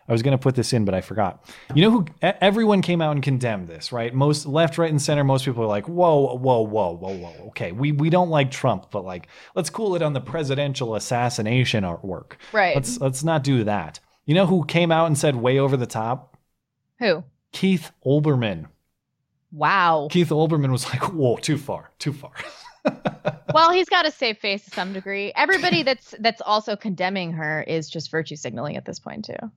I 0.09 0.11
was 0.11 0.23
going 0.23 0.35
to 0.35 0.41
put 0.41 0.55
this 0.55 0.73
in, 0.73 0.85
but 0.85 0.95
I 0.95 1.01
forgot. 1.01 1.45
You 1.75 1.83
know 1.83 1.91
who? 1.91 2.05
Everyone 2.21 2.81
came 2.81 2.99
out 2.99 3.11
and 3.11 3.21
condemned 3.21 3.67
this, 3.67 3.91
right? 3.91 4.11
Most 4.11 4.47
left, 4.47 4.79
right, 4.79 4.89
and 4.89 4.99
center. 4.99 5.23
Most 5.23 5.45
people 5.45 5.63
are 5.63 5.67
like, 5.67 5.87
"Whoa, 5.87 6.35
whoa, 6.35 6.61
whoa, 6.61 6.95
whoa, 6.95 7.15
whoa." 7.15 7.45
Okay, 7.49 7.71
we 7.71 7.91
we 7.91 8.09
don't 8.09 8.29
like 8.29 8.49
Trump, 8.49 8.89
but 8.89 9.05
like, 9.05 9.27
let's 9.53 9.69
cool 9.69 9.95
it 9.95 10.01
on 10.01 10.13
the 10.13 10.21
presidential 10.21 10.95
assassination 10.95 11.83
artwork. 11.83 12.33
Right. 12.51 12.75
Let's 12.75 12.99
let's 12.99 13.23
not 13.23 13.43
do 13.43 13.63
that. 13.65 13.99
You 14.25 14.33
know 14.33 14.47
who 14.47 14.65
came 14.65 14.91
out 14.91 15.05
and 15.05 15.17
said 15.17 15.35
way 15.35 15.59
over 15.59 15.77
the 15.77 15.85
top? 15.85 16.37
Who? 16.97 17.23
Keith 17.51 17.91
Olbermann. 18.05 18.65
Wow. 19.51 20.07
Keith 20.09 20.29
Olbermann 20.29 20.71
was 20.71 20.85
like, 20.85 21.13
"Whoa, 21.13 21.37
too 21.37 21.57
far, 21.57 21.91
too 21.99 22.13
far." 22.13 22.31
well, 23.53 23.71
he's 23.71 23.89
got 23.89 24.07
a 24.07 24.11
safe 24.11 24.39
face 24.39 24.65
to 24.65 24.71
some 24.71 24.93
degree. 24.93 25.31
Everybody 25.35 25.83
that's 25.83 26.15
that's 26.19 26.41
also 26.41 26.75
condemning 26.75 27.31
her 27.33 27.61
is 27.63 27.89
just 27.89 28.09
virtue 28.09 28.35
signaling 28.35 28.75
at 28.75 28.85
this 28.85 28.99
point 28.99 29.25
too. 29.25 29.51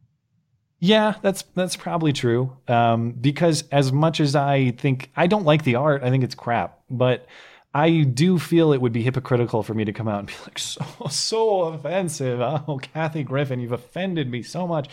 Yeah, 0.85 1.14
that's 1.22 1.43
that's 1.55 1.76
probably 1.76 2.12
true. 2.12 2.57
Um, 2.66 3.12
because 3.12 3.62
as 3.70 3.93
much 3.93 4.18
as 4.18 4.35
I 4.35 4.72
think 4.72 5.12
I 5.14 5.28
don't 5.28 5.45
like 5.45 5.62
the 5.62 5.76
art, 5.76 6.03
I 6.03 6.11
think 6.11 6.24
it's 6.24 6.35
crap. 6.35 6.80
But 6.91 7.26
I 7.72 8.01
do 8.03 8.37
feel 8.37 8.72
it 8.72 8.80
would 8.80 8.93
be 8.93 9.05
hypocritical 9.05 9.62
for 9.62 9.74
me 9.74 9.85
to 9.85 9.93
come 9.93 10.09
out 10.09 10.18
and 10.18 10.26
be 10.26 10.35
like, 10.43 10.59
so 10.59 10.85
so 11.09 11.61
offensive. 11.66 12.41
Oh, 12.41 12.80
Kathy 12.83 13.22
Griffin, 13.22 13.61
you've 13.61 13.70
offended 13.70 14.28
me 14.28 14.43
so 14.43 14.66
much. 14.66 14.89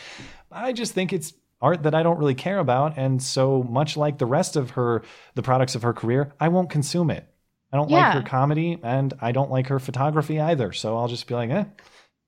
I 0.51 0.73
just 0.73 0.93
think 0.93 1.11
it's 1.11 1.33
art 1.59 1.81
that 1.81 1.95
I 1.95 2.03
don't 2.03 2.19
really 2.19 2.35
care 2.35 2.59
about, 2.59 2.95
and 2.95 3.21
so 3.21 3.63
much 3.63 3.97
like 3.97 4.19
the 4.19 4.27
rest 4.27 4.55
of 4.55 4.71
her, 4.71 5.01
the 5.33 5.41
products 5.41 5.73
of 5.73 5.81
her 5.81 5.93
career, 5.93 6.33
I 6.39 6.49
won't 6.49 6.69
consume 6.69 7.09
it. 7.09 7.25
I 7.73 7.77
don't 7.77 7.89
like 7.89 8.13
her 8.13 8.21
comedy, 8.21 8.77
and 8.83 9.11
I 9.19 9.31
don't 9.31 9.49
like 9.49 9.67
her 9.69 9.79
photography 9.79 10.39
either. 10.39 10.71
So 10.71 10.99
I'll 10.99 11.07
just 11.07 11.25
be 11.25 11.33
like, 11.33 11.49
eh, 11.49 11.65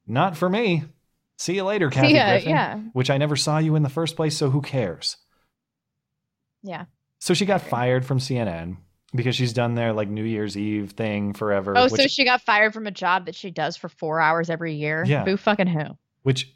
not 0.08 0.36
for 0.36 0.50
me. 0.50 0.86
See 1.42 1.56
you 1.56 1.64
later, 1.64 1.90
Kathy 1.90 2.14
ya, 2.14 2.30
Griffin. 2.30 2.50
yeah. 2.52 2.80
Which 2.94 3.10
I 3.10 3.18
never 3.18 3.36
saw 3.36 3.58
you 3.58 3.76
in 3.76 3.82
the 3.82 3.90
first 3.90 4.16
place, 4.16 4.38
so 4.38 4.52
who 4.52 4.62
cares? 4.62 5.18
Yeah. 6.62 6.86
So 7.18 7.34
she 7.34 7.48
got 7.48 7.62
fired 7.62 8.06
from 8.06 8.20
CNN 8.20 8.78
because 9.16 9.36
she's 9.36 9.52
done 9.52 9.74
their 9.74 9.92
like 9.92 10.08
New 10.08 10.24
Year's 10.24 10.56
Eve 10.56 10.92
thing 10.92 11.34
forever. 11.34 11.76
Oh, 11.76 11.86
which, 11.86 11.94
so 11.94 12.06
she 12.06 12.26
got 12.26 12.42
fired 12.42 12.76
from 12.76 12.86
a 12.86 12.92
job 12.92 13.26
that 13.26 13.34
she 13.34 13.50
does 13.50 13.76
for 13.76 13.90
four 13.90 14.22
hours 14.22 14.52
every 14.52 14.76
year. 14.76 15.04
Yeah. 15.04 15.24
Boo 15.24 15.36
fucking 15.36 15.66
who? 15.66 15.86
which 16.22 16.54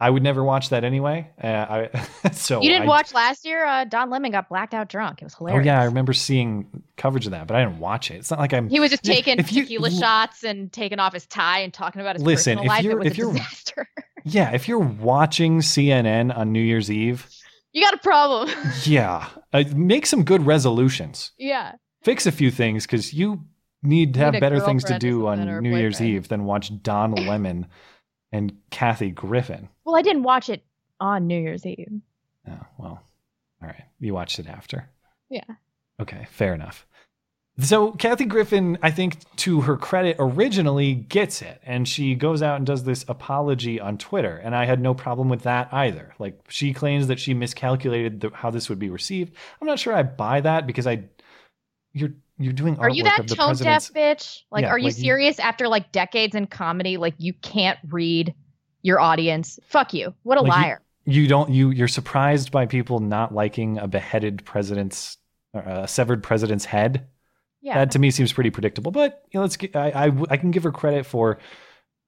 I 0.00 0.08
would 0.10 0.22
never 0.22 0.44
watch 0.44 0.68
that 0.70 0.84
anyway. 0.84 1.28
Uh, 1.42 1.88
I, 1.92 2.30
so 2.32 2.62
you 2.62 2.68
didn't 2.68 2.84
I- 2.84 2.88
watch 2.88 3.12
last 3.14 3.44
year? 3.44 3.64
Uh, 3.66 3.84
Don 3.84 4.10
Lemon 4.10 4.30
got 4.30 4.48
blacked 4.48 4.72
out 4.74 4.88
drunk. 4.88 5.20
It 5.22 5.24
was 5.24 5.34
hilarious. 5.34 5.62
Oh 5.62 5.66
yeah, 5.66 5.80
I 5.80 5.84
remember 5.84 6.12
seeing 6.12 6.82
coverage 6.96 7.26
of 7.26 7.32
that, 7.32 7.46
but 7.48 7.56
I 7.56 7.64
didn't 7.64 7.80
watch 7.80 8.10
it. 8.10 8.14
It's 8.14 8.30
not 8.30 8.38
like 8.38 8.52
I'm. 8.54 8.68
He 8.68 8.78
was 8.80 8.90
just 8.90 9.08
If- 9.08 9.14
taking 9.14 9.38
if 9.38 9.52
you- 9.52 9.62
tequila 9.62 9.90
shots 9.90 10.44
and 10.44 10.72
taking 10.72 10.98
off 11.00 11.12
his 11.14 11.26
tie 11.26 11.60
and 11.60 11.74
talking 11.74 12.00
about 12.00 12.14
his 12.16 12.22
Listen, 12.24 12.58
personal 12.58 12.64
if 12.64 12.68
life. 12.68 12.84
you're- 12.84 12.94
it 12.94 12.98
was 12.98 13.06
if 13.08 13.12
a 13.14 13.16
you're- 13.16 13.32
disaster. 13.32 13.88
Yeah, 14.24 14.50
if 14.52 14.68
you're 14.68 14.78
watching 14.80 15.60
CNN 15.60 16.36
on 16.36 16.52
New 16.52 16.60
Year's 16.60 16.90
Eve, 16.90 17.26
you 17.72 17.82
got 17.82 17.94
a 17.94 17.98
problem. 17.98 18.50
yeah, 18.84 19.26
uh, 19.54 19.64
make 19.74 20.04
some 20.06 20.22
good 20.24 20.44
resolutions. 20.44 21.32
yeah. 21.38 21.72
Fix 22.02 22.26
a 22.26 22.32
few 22.32 22.50
things 22.50 22.84
because 22.84 23.14
you 23.14 23.44
need 23.82 24.14
to 24.14 24.20
have 24.20 24.34
a 24.34 24.40
better 24.40 24.60
things 24.60 24.84
to 24.84 24.98
do 24.98 25.26
on 25.28 25.62
New 25.62 25.76
Year's. 25.76 26.00
Eve 26.02 26.28
than 26.28 26.44
watch 26.44 26.70
Don 26.82 27.12
Lemon 27.12 27.66
and 28.32 28.52
Kathy 28.70 29.10
Griffin. 29.10 29.68
Well, 29.88 29.96
I 29.96 30.02
didn't 30.02 30.22
watch 30.22 30.50
it 30.50 30.62
on 31.00 31.26
New 31.26 31.40
Year's 31.40 31.64
Eve. 31.64 32.02
Oh, 32.46 32.60
well, 32.76 33.02
all 33.62 33.68
right. 33.68 33.84
You 34.00 34.12
watched 34.12 34.38
it 34.38 34.46
after. 34.46 34.86
Yeah. 35.30 35.44
Okay, 35.98 36.26
fair 36.30 36.52
enough. 36.52 36.86
So 37.58 37.92
Kathy 37.92 38.26
Griffin, 38.26 38.76
I 38.82 38.90
think 38.90 39.16
to 39.36 39.62
her 39.62 39.78
credit, 39.78 40.16
originally 40.18 40.92
gets 40.94 41.40
it, 41.40 41.62
and 41.64 41.88
she 41.88 42.14
goes 42.14 42.42
out 42.42 42.56
and 42.58 42.66
does 42.66 42.84
this 42.84 43.06
apology 43.08 43.80
on 43.80 43.96
Twitter, 43.96 44.36
and 44.36 44.54
I 44.54 44.66
had 44.66 44.78
no 44.78 44.92
problem 44.92 45.30
with 45.30 45.44
that 45.44 45.72
either. 45.72 46.12
Like 46.18 46.38
she 46.50 46.74
claims 46.74 47.06
that 47.06 47.18
she 47.18 47.32
miscalculated 47.32 48.20
the, 48.20 48.30
how 48.34 48.50
this 48.50 48.68
would 48.68 48.78
be 48.78 48.90
received. 48.90 49.34
I'm 49.58 49.66
not 49.66 49.78
sure 49.78 49.94
I 49.94 50.02
buy 50.02 50.42
that 50.42 50.66
because 50.66 50.86
I, 50.86 51.04
you're 51.94 52.12
you're 52.38 52.52
doing 52.52 52.78
Are 52.78 52.90
you 52.90 53.04
that 53.04 53.20
of 53.20 53.26
the 53.28 53.34
tone 53.36 53.56
deaf 53.56 53.90
bitch? 53.94 54.42
Like, 54.50 54.64
Yeah, 54.64 54.68
are 54.68 54.78
you 54.78 54.84
like 54.84 54.98
you- 54.98 55.02
serious 55.04 55.38
after 55.38 55.66
like 55.66 55.92
decades 55.92 56.34
in 56.34 56.46
comedy? 56.46 56.98
Like, 56.98 57.14
you 57.16 57.32
can't 57.32 57.78
read 57.88 58.34
your 58.82 59.00
audience. 59.00 59.58
Fuck 59.64 59.94
you. 59.94 60.14
What 60.22 60.38
a 60.38 60.42
Like, 60.42 60.50
liar. 60.50 60.80
You, 61.04 61.26
don't 61.26 61.50
you 61.50 61.70
you're 61.70 61.88
surprised 61.88 62.52
by 62.52 62.66
people 62.66 63.00
not 63.00 63.34
liking 63.34 63.78
a 63.78 63.88
beheaded 63.88 64.44
president's, 64.44 65.16
uh, 65.54 65.60
a 65.82 65.88
severed 65.88 66.22
president's 66.22 66.64
head. 66.66 67.06
Yeah. 67.60 67.74
That 67.74 67.90
to 67.92 67.98
me 67.98 68.10
seems 68.10 68.32
pretty 68.32 68.50
predictable, 68.50 68.92
but 68.92 69.24
you 69.32 69.38
know, 69.38 69.42
let's 69.42 69.56
get, 69.56 69.74
I, 69.74 69.88
I 69.90 70.12
I 70.30 70.36
can 70.36 70.50
give 70.50 70.62
her 70.62 70.70
credit 70.70 71.06
for 71.06 71.38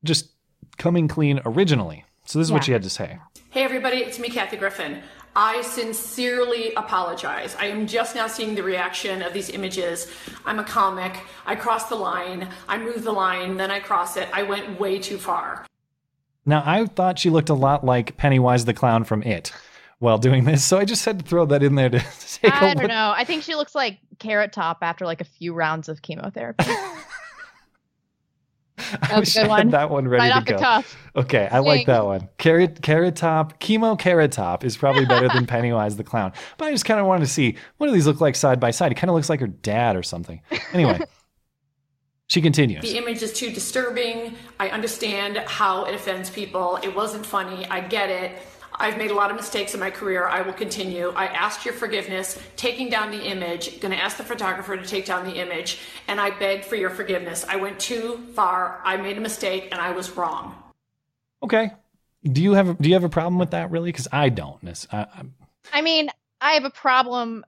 just 0.05 0.31
coming 0.79 1.09
clean 1.09 1.41
originally. 1.45 2.05
So 2.25 2.39
this 2.39 2.47
is 2.47 2.53
what 2.53 2.64
she 2.64 2.73
had 2.73 2.83
to 2.85 2.91
say. 2.91 3.18
Hey 3.51 3.64
everybody, 3.64 3.99
it's 3.99 4.18
me, 4.18 4.29
Kathy 4.29 4.57
Griffin. 4.57 5.03
I 5.35 5.62
sincerely 5.62 6.73
apologize. 6.75 7.57
I 7.59 7.66
am 7.66 7.87
just 7.87 8.14
now 8.14 8.27
seeing 8.27 8.55
the 8.55 8.62
reaction 8.62 9.23
of 9.23 9.33
these 9.33 9.51
images. 9.51 10.11
I'm 10.45 10.59
a 10.59 10.64
comic. 10.64 11.16
I 11.47 11.57
cross 11.57 11.89
the 11.89 11.97
line. 11.97 12.49
I 12.68 12.79
move 12.79 13.03
the 13.03 13.12
line, 13.12 13.57
then 13.57 13.71
I 13.71 13.81
cross 13.81 14.16
it. 14.16 14.29
I 14.33 14.43
went 14.45 14.79
way 14.79 14.99
too 14.99 15.18
far. 15.18 15.66
Now 16.47 16.62
I 16.64 16.86
thought 16.86 17.18
she 17.18 17.30
looked 17.30 17.49
a 17.51 17.55
lot 17.55 17.84
like 17.84 18.16
Pennywise 18.16 18.64
the 18.64 18.74
clown 18.74 19.05
from 19.05 19.22
It 19.22 19.53
while 19.99 20.18
doing 20.18 20.45
this, 20.45 20.64
so 20.64 20.78
I 20.78 20.84
just 20.86 21.05
had 21.05 21.18
to 21.20 21.24
throw 21.24 21.45
that 21.47 21.62
in 21.62 21.74
there 21.74 21.91
to 21.91 21.99
take 22.20 22.53
a 22.53 22.57
I 22.57 22.61
look. 22.61 22.70
I 22.70 22.74
don't 22.74 22.88
know. 22.88 23.12
I 23.16 23.24
think 23.24 23.43
she 23.43 23.55
looks 23.55 23.74
like 23.74 23.99
Carrot 24.18 24.53
Top 24.53 24.78
after 24.82 25.05
like 25.05 25.20
a 25.20 25.24
few 25.24 25.53
rounds 25.53 25.88
of 25.88 26.01
chemotherapy. 26.03 26.64
I 29.03 29.20
was 29.20 29.28
wish 29.28 29.36
a 29.36 29.41
good 29.43 29.51
I 29.51 29.57
had 29.59 29.64
one. 29.66 29.70
that 29.70 29.91
one 29.91 30.09
ready 30.09 30.22
Right 30.22 30.30
to 30.30 30.36
off 30.38 30.45
the 30.47 30.53
go. 30.55 30.59
cuff. 30.59 30.97
Okay, 31.14 31.49
I 31.53 31.59
like 31.59 31.86
that 31.86 32.05
one. 32.07 32.28
Carrot 32.38 32.80
Carrot 32.80 33.14
Top, 33.14 33.61
Chemo 33.61 33.99
Carrot 33.99 34.32
Top 34.32 34.64
is 34.64 34.76
probably 34.76 35.05
better 35.05 35.28
than 35.28 35.47
Pennywise 35.47 35.97
the 35.99 36.03
clown. 36.05 36.32
But 36.57 36.68
I 36.68 36.70
just 36.72 36.86
kind 36.86 36.99
of 36.99 37.05
wanted 37.07 37.26
to 37.26 37.30
see 37.30 37.57
what 37.76 37.88
do 37.88 37.93
these 37.93 38.07
look 38.07 38.22
like 38.22 38.34
side 38.36 38.59
by 38.59 38.70
side. 38.70 38.91
He 38.91 38.95
kind 38.95 39.11
of 39.11 39.14
looks 39.14 39.28
like 39.28 39.41
her 39.41 39.47
dad 39.49 39.97
or 39.97 40.03
something. 40.03 40.41
Anyway, 40.72 40.99
she 42.31 42.41
continues. 42.41 42.83
The 42.83 42.97
image 42.97 43.22
is 43.24 43.33
too 43.33 43.51
disturbing. 43.51 44.37
I 44.61 44.68
understand 44.68 45.39
how 45.39 45.87
it 45.87 45.97
offends 45.97 46.31
people. 46.31 46.78
It 46.81 46.95
wasn't 46.95 47.26
funny. 47.26 47.66
I 47.66 47.81
get 47.81 48.09
it. 48.09 48.41
I've 48.72 48.97
made 48.97 49.11
a 49.11 49.14
lot 49.14 49.33
of 49.33 49.37
mistakes 49.37 49.74
in 49.74 49.81
my 49.81 49.91
career. 49.91 50.28
I 50.28 50.41
will 50.43 50.53
continue. 50.53 51.09
I 51.16 51.26
asked 51.26 51.64
your 51.64 51.74
forgiveness, 51.74 52.41
taking 52.55 52.89
down 52.89 53.11
the 53.11 53.20
image, 53.20 53.81
going 53.81 53.93
to 53.93 54.01
ask 54.01 54.16
the 54.16 54.22
photographer 54.22 54.76
to 54.76 54.87
take 54.87 55.07
down 55.07 55.24
the 55.24 55.35
image, 55.35 55.81
and 56.07 56.20
I 56.20 56.31
beg 56.31 56.62
for 56.62 56.76
your 56.76 56.91
forgiveness. 56.91 57.45
I 57.49 57.57
went 57.57 57.81
too 57.81 58.24
far. 58.37 58.81
I 58.85 58.97
made 58.97 59.18
a 59.18 59.20
mistake 59.20 59.66
and 59.72 59.81
I 59.81 59.91
was 59.91 60.16
wrong. 60.16 60.55
Okay. 61.43 61.72
Do 62.22 62.41
you 62.41 62.53
have 62.53 62.78
do 62.78 62.89
you 62.89 62.95
have 62.95 63.03
a 63.03 63.09
problem 63.09 63.39
with 63.41 63.51
that 63.51 63.72
really? 63.72 63.91
Because 63.91 64.07
I 64.12 64.28
don't. 64.28 64.62
Miss- 64.62 64.87
I, 64.93 64.99
I, 64.99 65.22
I 65.72 65.83
mean, 65.83 66.11
I 66.41 66.53
have 66.53 66.64
a 66.64 66.70
problem. 66.70 67.45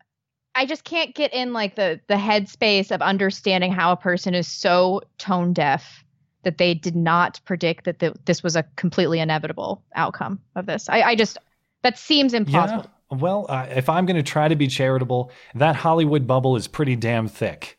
I 0.55 0.67
just 0.67 0.85
can't 0.85 1.15
get 1.15 1.33
in 1.33 1.53
like 1.53 1.77
the 1.77 2.01
the 2.09 2.15
headspace 2.15 2.91
of 2.91 3.01
understanding 3.03 3.73
how 3.73 3.93
a 3.93 3.97
person 3.97 4.35
is 4.35 4.47
so 4.49 5.03
tone 5.19 5.53
deaf 5.53 6.05
that 6.43 6.59
they 6.59 6.75
did 6.75 6.97
not 6.97 7.41
predict 7.45 7.85
that 7.85 8.01
the, 8.01 8.15
this 8.25 8.43
was 8.43 8.57
a 8.57 8.65
completely 8.77 9.21
inevitable 9.21 9.83
outcome 9.95 10.41
of 10.57 10.67
this. 10.67 10.89
I, 10.89 11.03
I 11.03 11.15
just 11.15 11.39
that 11.83 11.99
seems 11.99 12.35
impossible. 12.35 12.85
Yeah. 13.11 13.19
Well, 13.19 13.47
uh, 13.49 13.67
if 13.71 13.89
I'm 13.89 14.07
going 14.07 14.17
to 14.17 14.23
try 14.23 14.49
to 14.49 14.57
be 14.57 14.69
charitable, 14.69 15.31
that 15.55 15.77
Hollywood 15.77 16.27
bubble 16.27 16.57
is 16.57 16.67
pretty 16.67 16.97
damn 16.97 17.29
thick. 17.29 17.79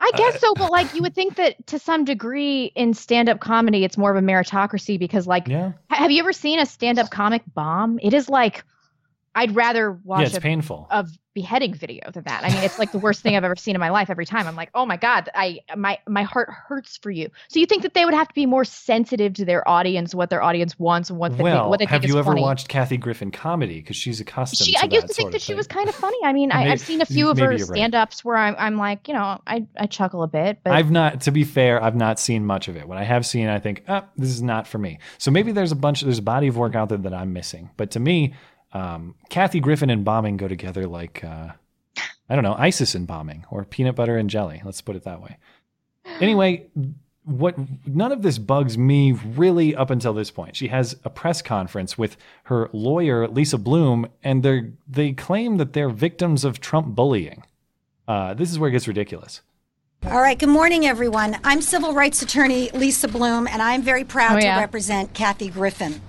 I 0.00 0.12
guess 0.16 0.38
so, 0.38 0.54
but 0.54 0.70
like 0.70 0.94
you 0.94 1.02
would 1.02 1.14
think 1.14 1.36
that 1.36 1.66
to 1.66 1.78
some 1.78 2.04
degree 2.06 2.72
in 2.74 2.94
stand-up 2.94 3.40
comedy, 3.40 3.84
it's 3.84 3.98
more 3.98 4.10
of 4.10 4.16
a 4.16 4.26
meritocracy 4.26 4.98
because, 4.98 5.26
like, 5.26 5.48
Yeah. 5.48 5.72
have 5.90 6.10
you 6.10 6.20
ever 6.20 6.32
seen 6.32 6.58
a 6.58 6.64
stand-up 6.64 7.10
comic 7.10 7.42
bomb? 7.54 7.98
It 8.02 8.14
is 8.14 8.30
like 8.30 8.64
I'd 9.34 9.54
rather 9.54 9.92
watch 9.92 10.20
Yeah, 10.20 10.26
it's 10.26 10.36
a, 10.36 10.40
painful. 10.40 10.88
a 10.90 11.06
beheading 11.34 11.72
video 11.72 12.10
than 12.10 12.24
that. 12.24 12.42
I 12.42 12.48
mean, 12.48 12.64
it's 12.64 12.80
like 12.80 12.90
the 12.90 12.98
worst 12.98 13.22
thing 13.22 13.36
I've 13.36 13.44
ever 13.44 13.54
seen 13.54 13.76
in 13.76 13.80
my 13.80 13.90
life. 13.90 14.10
Every 14.10 14.26
time 14.26 14.48
I'm 14.48 14.56
like, 14.56 14.70
oh 14.74 14.84
my 14.84 14.96
god, 14.96 15.30
I 15.34 15.60
my 15.76 15.98
my 16.08 16.24
heart 16.24 16.50
hurts 16.50 16.96
for 16.96 17.12
you. 17.12 17.30
So 17.48 17.60
you 17.60 17.66
think 17.66 17.82
that 17.82 17.94
they 17.94 18.04
would 18.04 18.14
have 18.14 18.26
to 18.26 18.34
be 18.34 18.46
more 18.46 18.64
sensitive 18.64 19.34
to 19.34 19.44
their 19.44 19.66
audience, 19.68 20.16
what 20.16 20.30
their 20.30 20.42
audience 20.42 20.76
wants, 20.80 21.10
and 21.10 21.18
what 21.20 21.36
they 21.36 21.44
well, 21.44 21.62
think, 21.64 21.70
what 21.70 21.78
they 21.78 21.84
have 21.84 22.02
think 22.02 22.12
you 22.12 22.18
ever 22.18 22.32
funny. 22.32 22.42
watched 22.42 22.68
Kathy 22.68 22.96
Griffin 22.96 23.30
comedy? 23.30 23.80
Because 23.80 23.94
she's 23.94 24.20
accustomed 24.20 24.66
She, 24.66 24.76
I 24.76 24.86
used 24.90 25.06
to 25.06 25.14
think 25.14 25.30
that 25.30 25.40
she 25.42 25.54
was 25.54 25.68
kind 25.68 25.88
of 25.88 25.94
funny. 25.94 26.18
I 26.24 26.32
mean, 26.32 26.50
I, 26.50 26.72
I've 26.72 26.80
seen 26.80 27.00
a 27.00 27.06
few 27.06 27.30
of 27.30 27.38
her 27.38 27.50
right. 27.50 27.60
stand-ups 27.60 28.24
where 28.24 28.36
I'm, 28.36 28.56
I'm 28.58 28.76
like, 28.76 29.06
you 29.06 29.14
know, 29.14 29.40
I, 29.46 29.64
I 29.78 29.86
chuckle 29.86 30.24
a 30.24 30.28
bit, 30.28 30.58
but 30.64 30.72
I've 30.72 30.90
not, 30.90 31.20
to 31.22 31.30
be 31.30 31.44
fair, 31.44 31.80
I've 31.80 31.96
not 31.96 32.18
seen 32.18 32.44
much 32.44 32.66
of 32.66 32.76
it. 32.76 32.88
What 32.88 32.98
I 32.98 33.04
have 33.04 33.24
seen, 33.24 33.46
I 33.46 33.60
think, 33.60 33.84
ah, 33.86 34.06
this 34.16 34.30
is 34.30 34.42
not 34.42 34.66
for 34.66 34.78
me. 34.78 34.98
So 35.18 35.30
maybe 35.30 35.52
there's 35.52 35.70
a 35.70 35.76
bunch, 35.76 36.00
there's 36.00 36.18
a 36.18 36.22
body 36.22 36.48
of 36.48 36.56
work 36.56 36.74
out 36.74 36.88
there 36.88 36.98
that 36.98 37.14
I'm 37.14 37.32
missing. 37.32 37.70
But 37.76 37.92
to 37.92 38.00
me, 38.00 38.34
um, 38.72 39.14
Kathy 39.28 39.60
Griffin 39.60 39.90
and 39.90 40.04
bombing 40.04 40.36
go 40.36 40.48
together 40.48 40.86
like, 40.86 41.22
uh, 41.24 41.48
I 42.28 42.34
don't 42.34 42.44
know, 42.44 42.54
ISIS 42.58 42.94
and 42.94 43.06
bombing 43.06 43.44
or 43.50 43.64
peanut 43.64 43.96
butter 43.96 44.16
and 44.16 44.30
jelly. 44.30 44.62
Let's 44.64 44.80
put 44.80 44.96
it 44.96 45.04
that 45.04 45.22
way. 45.22 45.36
Anyway, 46.20 46.66
what 47.24 47.54
none 47.86 48.10
of 48.10 48.22
this 48.22 48.38
bugs 48.38 48.76
me 48.76 49.12
really 49.12 49.74
up 49.76 49.90
until 49.90 50.12
this 50.14 50.30
point. 50.30 50.56
She 50.56 50.68
has 50.68 50.96
a 51.04 51.10
press 51.10 51.40
conference 51.42 51.96
with 51.98 52.16
her 52.44 52.68
lawyer 52.72 53.28
Lisa 53.28 53.58
Bloom, 53.58 54.06
and 54.24 54.42
they 54.42 54.72
they 54.88 55.12
claim 55.12 55.58
that 55.58 55.72
they're 55.72 55.90
victims 55.90 56.44
of 56.44 56.60
Trump 56.60 56.94
bullying. 56.96 57.44
Uh, 58.08 58.34
this 58.34 58.50
is 58.50 58.58
where 58.58 58.68
it 58.68 58.72
gets 58.72 58.88
ridiculous. 58.88 59.42
All 60.06 60.20
right, 60.20 60.38
good 60.38 60.48
morning, 60.48 60.86
everyone. 60.86 61.36
I'm 61.44 61.60
civil 61.62 61.92
rights 61.92 62.22
attorney 62.22 62.70
Lisa 62.72 63.06
Bloom, 63.06 63.46
and 63.46 63.60
I'm 63.62 63.82
very 63.82 64.02
proud 64.04 64.36
Oh, 64.36 64.44
yeah. 64.44 64.54
to 64.54 64.60
represent 64.60 65.12
Kathy 65.14 65.48
Griffin. 65.50 66.00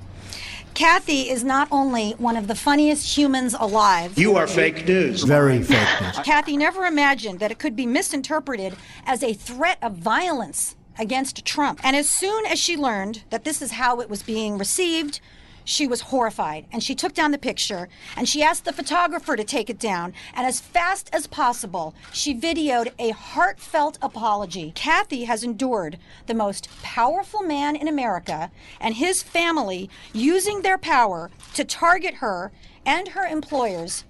Kathy 0.73 1.29
is 1.29 1.43
not 1.43 1.67
only 1.71 2.11
one 2.13 2.37
of 2.37 2.47
the 2.47 2.55
funniest 2.55 3.17
humans 3.17 3.55
alive. 3.59 4.17
You 4.17 4.35
are 4.35 4.47
fake 4.47 4.87
news. 4.87 5.23
Very 5.23 5.61
fake 5.61 6.01
news. 6.01 6.19
Kathy 6.23 6.57
never 6.57 6.85
imagined 6.85 7.39
that 7.39 7.51
it 7.51 7.59
could 7.59 7.75
be 7.75 7.85
misinterpreted 7.85 8.75
as 9.05 9.21
a 9.21 9.33
threat 9.33 9.77
of 9.81 9.95
violence 9.95 10.75
against 10.97 11.45
Trump. 11.45 11.79
And 11.83 11.95
as 11.95 12.09
soon 12.09 12.45
as 12.45 12.59
she 12.59 12.77
learned 12.77 13.23
that 13.29 13.43
this 13.43 13.61
is 13.61 13.71
how 13.71 13.99
it 13.99 14.09
was 14.09 14.23
being 14.23 14.57
received, 14.57 15.19
she 15.65 15.87
was 15.87 16.01
horrified 16.01 16.65
and 16.71 16.83
she 16.83 16.95
took 16.95 17.13
down 17.13 17.31
the 17.31 17.37
picture 17.37 17.89
and 18.15 18.27
she 18.27 18.43
asked 18.43 18.65
the 18.65 18.73
photographer 18.73 19.35
to 19.35 19.43
take 19.43 19.69
it 19.69 19.79
down. 19.79 20.13
And 20.35 20.45
as 20.45 20.59
fast 20.59 21.09
as 21.13 21.27
possible, 21.27 21.95
she 22.11 22.39
videoed 22.39 22.91
a 22.99 23.09
heartfelt 23.09 23.97
apology. 24.01 24.71
Kathy 24.75 25.25
has 25.25 25.43
endured 25.43 25.97
the 26.27 26.33
most 26.33 26.69
powerful 26.81 27.41
man 27.41 27.75
in 27.75 27.87
America 27.87 28.51
and 28.79 28.95
his 28.95 29.23
family 29.23 29.89
using 30.13 30.61
their 30.61 30.77
power 30.77 31.29
to 31.53 31.63
target 31.63 32.15
her 32.15 32.51
and 32.85 33.09
her 33.09 33.25
employers 33.25 34.05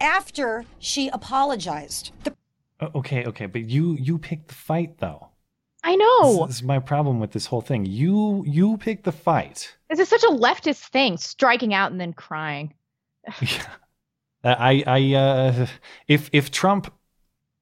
after 0.00 0.64
she 0.78 1.08
apologized. 1.08 2.12
The 2.24 2.34
Okay, 2.94 3.24
okay, 3.24 3.46
but 3.46 3.62
you 3.62 3.96
you 4.00 4.18
picked 4.18 4.48
the 4.48 4.54
fight 4.54 4.98
though. 4.98 5.28
I 5.86 5.96
know 5.96 6.46
This 6.46 6.56
is 6.56 6.62
my 6.62 6.78
problem 6.78 7.20
with 7.20 7.32
this 7.32 7.44
whole 7.44 7.60
thing. 7.60 7.84
You 7.84 8.42
you 8.46 8.78
pick 8.78 9.04
the 9.04 9.12
fight. 9.12 9.76
this 9.90 9.98
is 9.98 10.08
such 10.08 10.24
a 10.24 10.28
leftist 10.28 10.88
thing, 10.88 11.18
striking 11.18 11.74
out 11.74 11.92
and 11.92 12.00
then 12.00 12.14
crying. 12.14 12.72
yeah. 13.42 13.66
I 14.42 14.82
I 14.86 15.14
uh, 15.14 15.66
if 16.08 16.30
if 16.32 16.50
Trump, 16.50 16.92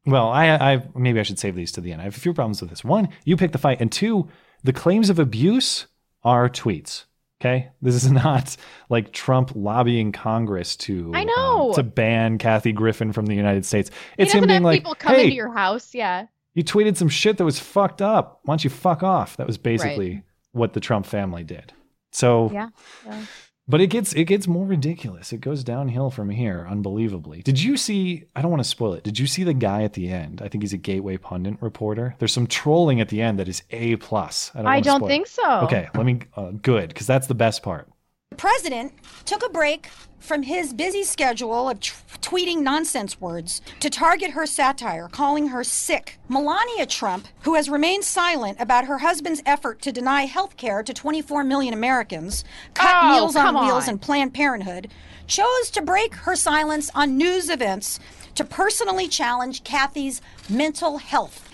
well, 0.07 0.29
I 0.29 0.51
I 0.51 0.89
maybe 0.95 1.19
I 1.19 1.25
should 1.25 1.39
save 1.39 1.57
these 1.57 1.73
to 1.73 1.81
the 1.81 1.93
end. 1.93 2.01
I 2.01 2.05
have 2.05 2.17
a 2.17 2.21
few 2.21 2.33
problems 2.33 2.61
with 2.61 2.71
this. 2.71 2.85
One, 2.85 3.09
you 3.25 3.37
pick 3.37 3.53
the 3.53 3.59
fight, 3.59 3.81
and 3.81 3.91
two, 3.91 4.29
the 4.63 4.73
claims 4.73 5.11
of 5.11 5.19
abuse 5.19 5.87
are 6.23 6.49
tweets. 6.49 7.07
Okay, 7.41 7.71
this 7.81 7.97
is 7.97 8.11
not 8.25 8.57
like 8.89 9.13
Trump 9.13 9.53
lobbying 9.57 10.13
Congress 10.13 10.77
to 10.77 11.11
I 11.13 11.25
know. 11.25 11.71
um, 11.71 11.75
to 11.75 11.83
ban 11.83 12.39
Kathy 12.39 12.71
Griffin 12.71 13.13
from 13.13 13.27
the 13.27 13.35
United 13.35 13.65
States. 13.65 13.91
It's 14.17 14.33
him 14.33 14.47
being 14.47 14.55
have 14.55 14.63
like, 14.63 14.81
people 14.81 14.95
come 14.95 15.17
hey, 15.17 15.25
into 15.25 15.35
your 15.35 15.53
house. 15.53 15.93
Yeah. 15.93 16.27
You 16.55 16.63
tweeted 16.65 16.97
some 16.97 17.09
shit 17.09 17.39
that 17.39 17.45
was 17.45 17.59
fucked 17.59 18.03
up. 18.03 18.41
Why 18.45 18.53
don't 18.53 18.65
you 18.65 18.71
fuck 18.71 19.03
off? 19.03 19.37
That 19.37 19.47
was 19.47 19.59
basically 19.59 20.23
what 20.53 20.73
the 20.75 20.81
Trump 20.81 21.07
family 21.07 21.45
did. 21.45 21.73
So 22.11 22.51
Yeah. 22.53 22.69
yeah. 23.07 23.25
but 23.67 23.81
it 23.81 23.87
gets 23.87 24.13
it 24.13 24.25
gets 24.25 24.47
more 24.47 24.67
ridiculous. 24.67 25.33
It 25.33 25.41
goes 25.41 25.65
downhill 25.65 26.11
from 26.11 26.29
here, 26.31 26.67
unbelievably. 26.69 27.43
Did 27.43 27.63
you 27.63 27.77
see? 27.77 28.25
I 28.37 28.43
don't 28.43 28.51
want 28.51 28.63
to 28.63 28.69
spoil 28.69 28.93
it. 28.95 29.05
Did 29.05 29.19
you 29.19 29.27
see 29.27 29.45
the 29.45 29.55
guy 29.55 29.83
at 29.85 29.95
the 29.95 30.11
end? 30.11 30.43
I 30.43 30.49
think 30.49 30.63
he's 30.63 30.73
a 30.75 30.79
Gateway 30.79 31.17
pundit 31.17 31.57
reporter. 31.63 32.17
There's 32.19 32.33
some 32.33 32.47
trolling 32.47 33.01
at 33.01 33.09
the 33.09 33.23
end 33.23 33.39
that 33.39 33.49
is 33.49 33.63
a 33.71 33.97
plus. 33.97 34.51
I 34.55 34.59
don't, 34.59 34.67
I 34.67 34.81
don't 34.81 35.07
think 35.07 35.27
it. 35.27 35.31
so. 35.31 35.61
Okay, 35.61 35.89
let 35.95 36.05
me. 36.05 36.21
Uh, 36.37 36.51
good, 36.51 36.89
because 36.89 37.07
that's 37.07 37.29
the 37.29 37.35
best 37.35 37.63
part. 37.63 37.89
The 38.33 38.39
president 38.39 38.95
took 39.27 39.45
a 39.45 39.51
break 39.51 39.89
from 40.19 40.45
his 40.45 40.73
busy 40.73 41.03
schedule 41.03 41.69
of 41.69 41.81
t- 41.81 41.93
tweeting 42.23 42.63
nonsense 42.63 43.21
words 43.21 43.61
to 43.81 43.91
target 43.91 44.31
her 44.31 44.47
satire, 44.47 45.07
calling 45.09 45.49
her 45.49 45.63
sick. 45.63 46.19
Melania 46.31 46.87
Trump, 46.87 47.29
who 47.43 47.57
has 47.57 47.69
remained 47.69 48.05
silent 48.05 48.59
about 48.59 48.87
her 48.87 48.97
husband's 48.97 49.43
effort 49.45 49.83
to 49.83 49.93
deny 49.93 50.23
health 50.23 50.57
care 50.57 50.83
to 50.83 50.95
24 50.95 51.45
million 51.45 51.75
Americans, 51.75 52.43
cut 52.73 52.95
Oh, 53.03 53.13
Meals 53.13 53.37
on 53.37 53.43
come 53.55 53.67
Wheels 53.67 53.87
and 53.87 54.01
Planned 54.01 54.33
Parenthood, 54.33 54.89
chose 55.27 55.71
to 55.73 55.83
break 55.83 56.15
her 56.15 56.35
silence 56.35 56.91
on 56.95 57.19
news 57.19 57.51
events 57.51 58.01
to 58.37 58.47
personally 58.47 59.09
challenge 59.09 59.63
Kathy's 59.63 60.23
mental 60.49 60.97
health. 60.97 61.51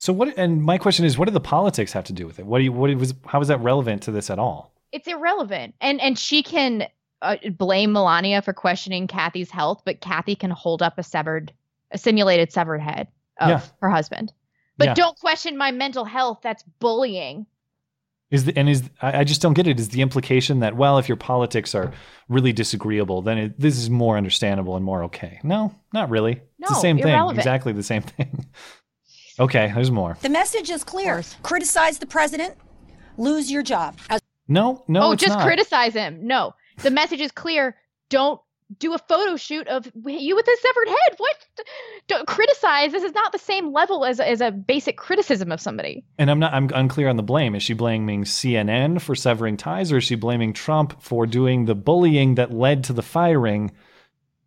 So 0.00 0.12
what? 0.12 0.36
And 0.36 0.60
my 0.60 0.76
question 0.76 1.04
is, 1.04 1.16
what 1.16 1.26
did 1.26 1.34
the 1.34 1.40
politics 1.40 1.92
have 1.92 2.02
to 2.06 2.12
do 2.12 2.26
with 2.26 2.40
it? 2.40 2.46
What 2.46 2.58
do 2.58 2.64
you? 2.64 2.72
What 2.72 2.92
was? 2.96 3.14
How 3.26 3.40
is 3.40 3.46
that 3.46 3.60
relevant 3.60 4.02
to 4.02 4.10
this 4.10 4.28
at 4.28 4.40
all? 4.40 4.72
It's 4.96 5.06
irrelevant. 5.08 5.74
And 5.80 6.00
and 6.00 6.18
she 6.18 6.42
can 6.42 6.86
uh, 7.22 7.36
blame 7.58 7.92
Melania 7.92 8.40
for 8.42 8.52
questioning 8.52 9.06
Kathy's 9.06 9.50
health, 9.50 9.82
but 9.84 10.00
Kathy 10.00 10.34
can 10.34 10.50
hold 10.50 10.82
up 10.82 10.98
a 10.98 11.02
severed, 11.02 11.52
a 11.90 11.98
simulated 11.98 12.50
severed 12.52 12.80
head 12.80 13.08
of 13.40 13.48
Yeah. 13.50 13.60
her 13.82 13.90
husband. 13.90 14.32
But 14.78 14.86
Yeah. 14.88 14.94
don't 14.94 15.18
question 15.20 15.56
my 15.58 15.70
mental 15.70 16.04
health. 16.06 16.40
That's 16.42 16.62
bullying. 16.80 17.46
Is 18.30 18.44
the 18.46 18.58
and 18.58 18.68
is 18.70 18.88
I 19.02 19.20
I 19.20 19.24
just 19.24 19.42
don't 19.42 19.52
get 19.54 19.66
it. 19.66 19.78
Is 19.78 19.90
the 19.90 20.00
implication 20.02 20.60
that 20.60 20.76
well, 20.76 20.96
if 20.98 21.08
your 21.08 21.16
politics 21.16 21.74
are 21.74 21.92
really 22.28 22.52
disagreeable, 22.52 23.20
then 23.22 23.38
it, 23.38 23.60
this 23.60 23.76
is 23.78 23.88
more 23.90 24.16
understandable 24.16 24.76
and 24.76 24.84
more 24.84 25.04
okay? 25.04 25.38
No, 25.42 25.74
not 25.92 26.08
really. 26.10 26.32
it's 26.58 26.68
the 26.70 26.74
No, 26.74 26.80
same 26.80 26.98
thing. 26.98 27.30
Exactly 27.36 27.72
the 27.74 27.82
same 27.82 28.02
thing. 28.02 28.46
okay, 29.38 29.70
there's 29.74 29.90
more. 29.90 30.16
The 30.22 30.28
message 30.30 30.70
is 30.70 30.82
clear. 30.84 31.22
Criticize 31.42 31.98
the 31.98 32.06
president, 32.06 32.54
lose 33.16 33.50
your 33.50 33.62
job. 33.62 33.96
As 34.10 34.20
No, 34.48 34.84
no, 34.88 35.10
oh, 35.10 35.14
just 35.14 35.36
not. 35.36 35.44
criticize 35.44 35.94
him. 35.94 36.26
No, 36.26 36.54
the 36.82 36.90
message 36.90 37.20
is 37.20 37.32
clear. 37.32 37.76
Don't 38.10 38.40
do 38.78 38.94
a 38.94 38.98
photo 38.98 39.36
shoot 39.36 39.68
of 39.68 39.90
you 40.04 40.34
with 40.34 40.46
a 40.46 40.56
severed 40.60 40.88
head. 40.88 41.18
What? 41.18 41.36
Don't 42.08 42.26
criticize. 42.26 42.92
This 42.92 43.04
is 43.04 43.12
not 43.12 43.32
the 43.32 43.38
same 43.38 43.72
level 43.72 44.04
as 44.04 44.20
as 44.20 44.40
a 44.40 44.50
basic 44.50 44.96
criticism 44.96 45.52
of 45.52 45.60
somebody. 45.60 46.04
And 46.18 46.30
I'm 46.30 46.38
not. 46.38 46.52
I'm 46.52 46.70
unclear 46.74 47.08
on 47.08 47.16
the 47.16 47.22
blame. 47.22 47.54
Is 47.54 47.62
she 47.62 47.74
blaming 47.74 48.24
CNN 48.24 49.00
for 49.00 49.14
severing 49.14 49.56
ties, 49.56 49.92
or 49.92 49.98
is 49.98 50.04
she 50.04 50.14
blaming 50.14 50.52
Trump 50.52 51.00
for 51.00 51.26
doing 51.26 51.64
the 51.64 51.74
bullying 51.74 52.34
that 52.36 52.52
led 52.52 52.84
to 52.84 52.92
the 52.92 53.02
firing? 53.02 53.72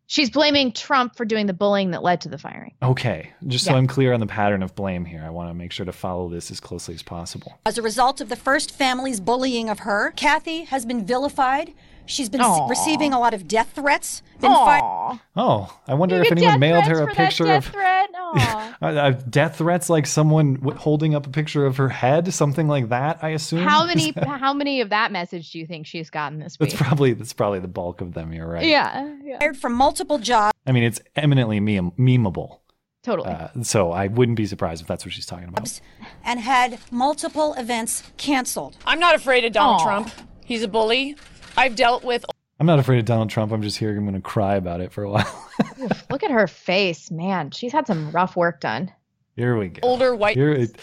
She's 0.10 0.31
blaming 0.31 0.72
Trump 0.72 1.15
for 1.15 1.23
doing 1.23 1.45
the 1.45 1.53
bullying 1.53 1.91
that 1.91 2.02
led 2.02 2.22
to 2.22 2.30
the 2.30 2.40
firing. 2.40 2.73
Okay, 2.81 3.30
just 3.45 3.65
so 3.65 3.73
Yeah. 3.73 3.77
I'm 3.77 3.86
clear 3.86 4.11
on 4.11 4.19
the 4.19 4.26
pattern 4.26 4.64
of 4.64 4.73
blame 4.73 5.06
here, 5.06 5.22
I 5.23 5.30
want 5.30 5.52
to 5.52 5.53
make 5.53 5.72
sure 5.72 5.86
to 5.86 5.91
follow 5.91 6.30
this 6.30 6.49
as 6.49 6.60
closely 6.60 6.95
as 6.95 7.03
possible. 7.03 7.60
As 7.64 7.77
a 7.77 7.84
result 7.84 8.19
of 8.19 8.27
the 8.27 8.36
first 8.36 8.72
family's 8.72 9.19
bullying 9.19 9.69
of 9.69 9.81
her, 9.81 10.10
Kathy 10.15 10.64
has 10.64 10.84
been 10.84 11.06
vilified. 11.06 11.76
She's 12.10 12.27
been 12.30 12.41
Aw. 12.41 12.68
receiving 12.68 13.14
a 13.14 13.19
lot 13.19 13.34
of 13.34 13.48
death 13.48 13.72
threats. 13.76 14.22
Been 14.41 14.52
fi- 14.52 15.19
Oh, 15.36 15.80
I 15.88 15.94
wonder 15.94 16.15
You 16.15 16.22
if 16.23 16.31
anyone 16.31 16.60
mailed 16.60 16.86
her 16.86 17.03
a 17.03 17.07
picture 17.14 17.44
death 17.45 17.68
of 17.68 17.72
threat. 17.73 18.10
Aw. 18.15 18.77
uh, 18.81 18.86
uh, 18.86 19.11
death 19.11 19.57
threats, 19.57 19.90
like 19.90 20.06
someone 20.07 20.56
w- 20.56 20.77
holding 20.77 21.14
up 21.14 21.27
a 21.27 21.30
picture 21.30 21.65
of 21.65 21.77
her 21.77 21.90
head, 21.90 22.34
something 22.34 22.68
like 22.68 22.90
that. 22.90 23.19
I 23.22 23.30
assume. 23.30 23.60
how 23.60 23.84
Is 23.86 23.88
many 23.95 24.11
that- 24.11 24.27
how 24.27 24.53
many 24.53 24.81
of 24.81 24.90
that 24.90 25.11
message 25.11 25.52
do 25.52 25.60
you 25.60 25.68
think 25.68 25.86
she's 25.86 26.10
gotten 26.10 26.40
this 26.40 26.57
week? 26.60 26.69
That's 26.72 26.81
probably 26.81 27.14
that's 27.14 27.34
probably 27.34 27.60
the 27.60 27.68
bulk 27.68 28.02
of 28.02 28.14
them. 28.14 28.34
You're 28.34 28.48
right. 28.48 28.65
Yeah, 28.65 29.15
yeah. 29.23 29.40
Fired 29.40 29.57
from 29.57 29.73
multiple 29.73 30.18
jobs. 30.19 30.53
I 30.65 30.72
mean, 30.72 30.84
it's 30.84 30.99
eminently 31.15 31.60
meme- 31.60 31.91
memeable. 31.91 32.60
Totally. 33.03 33.30
Uh, 33.30 33.48
so 33.64 33.91
I 33.91 34.07
wouldn't 34.07 34.36
be 34.36 34.45
surprised 34.45 34.81
if 34.81 34.88
that's 34.88 35.06
what 35.06 35.14
she's 35.14 35.26
talking 35.26 35.48
about. 35.48 35.80
and 36.23 36.40
had 36.40 36.80
multiple 36.91 37.53
events 37.53 38.03
canceled. 38.18 38.77
I'm 38.86 38.99
not 38.99 39.15
afraid 39.15 39.45
of 39.45 39.53
Donald 39.53 39.81
Aw. 39.81 39.84
Trump. 39.86 40.11
He's 40.44 40.64
a 40.64 40.68
bully. 40.68 41.15
I've 41.60 41.76
dealt 41.76 42.03
with 42.03 42.26
I'm 42.60 42.65
not 42.65 42.80
afraid 42.80 42.99
of 42.99 43.06
Donald 43.06 43.30
Trump. 43.30 43.52
I'm 43.52 43.61
just 43.61 43.77
here. 43.77 43.90
I'm 43.91 44.03
going 44.03 44.15
to 44.15 44.22
cry 44.22 44.56
about 44.56 44.81
it 44.81 44.91
for 44.91 45.03
a 45.03 45.10
while. 45.10 45.49
Oof, 45.81 46.10
look 46.10 46.23
at 46.23 46.31
her 46.31 46.48
face, 46.48 47.10
man. 47.11 47.52
She's 47.52 47.72
had 47.72 47.88
some 47.88 48.11
rough 48.11 48.36
work 48.36 48.60
done. 48.60 48.91
Here 49.36 49.57
we 49.57 49.69
go. 49.69 49.80
Older 49.84 50.15
white. 50.15 50.36
Here 50.36 50.52
it, 50.52 50.77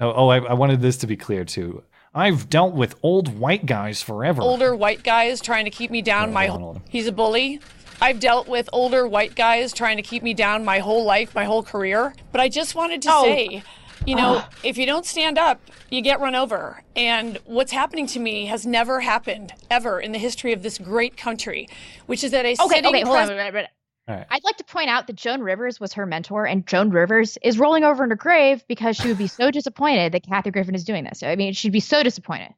oh, 0.00 0.12
oh 0.14 0.28
I, 0.28 0.38
I 0.38 0.52
wanted 0.54 0.80
this 0.82 0.96
to 0.98 1.06
be 1.06 1.16
clear 1.16 1.44
too. 1.44 1.82
I've 2.14 2.48
dealt 2.48 2.72
with 2.74 2.94
old 3.02 3.38
white 3.38 3.66
guys 3.66 4.02
forever. 4.02 4.40
older 4.40 4.74
white 4.74 5.02
guys 5.02 5.40
trying 5.42 5.66
to 5.66 5.70
keep 5.70 5.90
me 5.90 6.00
down 6.00 6.32
my 6.32 6.46
hold 6.46 6.76
on. 6.76 6.82
he's 6.88 7.06
a 7.06 7.12
bully 7.12 7.60
i've 8.00 8.20
dealt 8.20 8.48
with 8.48 8.70
older 8.72 9.06
white 9.06 9.34
guys 9.34 9.70
trying 9.74 9.98
to 9.98 10.02
keep 10.02 10.22
me 10.22 10.32
down 10.32 10.64
my 10.64 10.78
whole 10.78 11.04
life 11.04 11.34
my 11.34 11.44
whole 11.44 11.62
career 11.62 12.14
but 12.32 12.40
i 12.40 12.48
just 12.48 12.74
wanted 12.74 13.02
to 13.02 13.10
Oh. 13.12 13.22
say 13.24 13.62
you 14.04 14.14
know 14.14 14.36
ah. 14.38 14.50
if 14.62 14.76
you 14.76 14.86
don't 14.86 15.06
stand 15.06 15.38
up 15.38 15.60
you 15.90 16.02
get 16.02 16.20
run 16.20 16.34
over 16.34 16.82
and 16.94 17.38
what's 17.44 17.72
happening 17.72 18.06
to 18.06 18.18
me 18.20 18.46
has 18.46 18.66
never 18.66 19.00
happened 19.00 19.52
ever 19.70 20.00
in 20.00 20.12
the 20.12 20.18
history 20.18 20.52
of 20.52 20.62
this 20.62 20.78
great 20.78 21.16
country 21.16 21.68
which 22.06 22.22
is 22.22 22.32
that 22.32 22.44
a 22.44 22.52
Okay, 22.52 22.76
sitting 22.76 22.86
okay, 22.86 23.02
hold 23.02 23.16
on. 23.16 23.26
pres- 23.28 23.36
wait, 23.36 23.44
wait, 23.44 23.54
wait. 23.54 23.66
All 24.08 24.14
right. 24.14 24.26
I'd 24.30 24.44
like 24.44 24.56
to 24.58 24.64
point 24.64 24.88
out 24.88 25.08
that 25.08 25.16
Joan 25.16 25.40
Rivers 25.40 25.80
was 25.80 25.92
her 25.94 26.06
mentor, 26.06 26.46
and 26.46 26.64
Joan 26.64 26.90
Rivers 26.90 27.38
is 27.42 27.58
rolling 27.58 27.82
over 27.82 28.04
in 28.04 28.10
her 28.10 28.16
grave 28.16 28.64
because 28.68 28.96
she 28.96 29.08
would 29.08 29.18
be 29.18 29.26
so 29.26 29.50
disappointed 29.50 30.12
that 30.12 30.22
Kathy 30.22 30.52
Griffin 30.52 30.76
is 30.76 30.84
doing 30.84 31.02
this. 31.02 31.24
I 31.24 31.34
mean, 31.34 31.52
she'd 31.54 31.72
be 31.72 31.80
so 31.80 32.04
disappointed. 32.04 32.54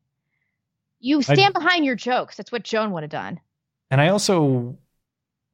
You 1.01 1.23
stand 1.23 1.55
behind 1.55 1.85
your 1.85 1.95
jokes. 1.95 2.37
That's 2.37 2.53
what 2.53 2.65
Joan 2.65 2.91
would 2.91 3.03
have 3.03 3.11
done. 3.11 3.41
And 3.91 4.01
I 4.01 4.09
also 4.09 4.77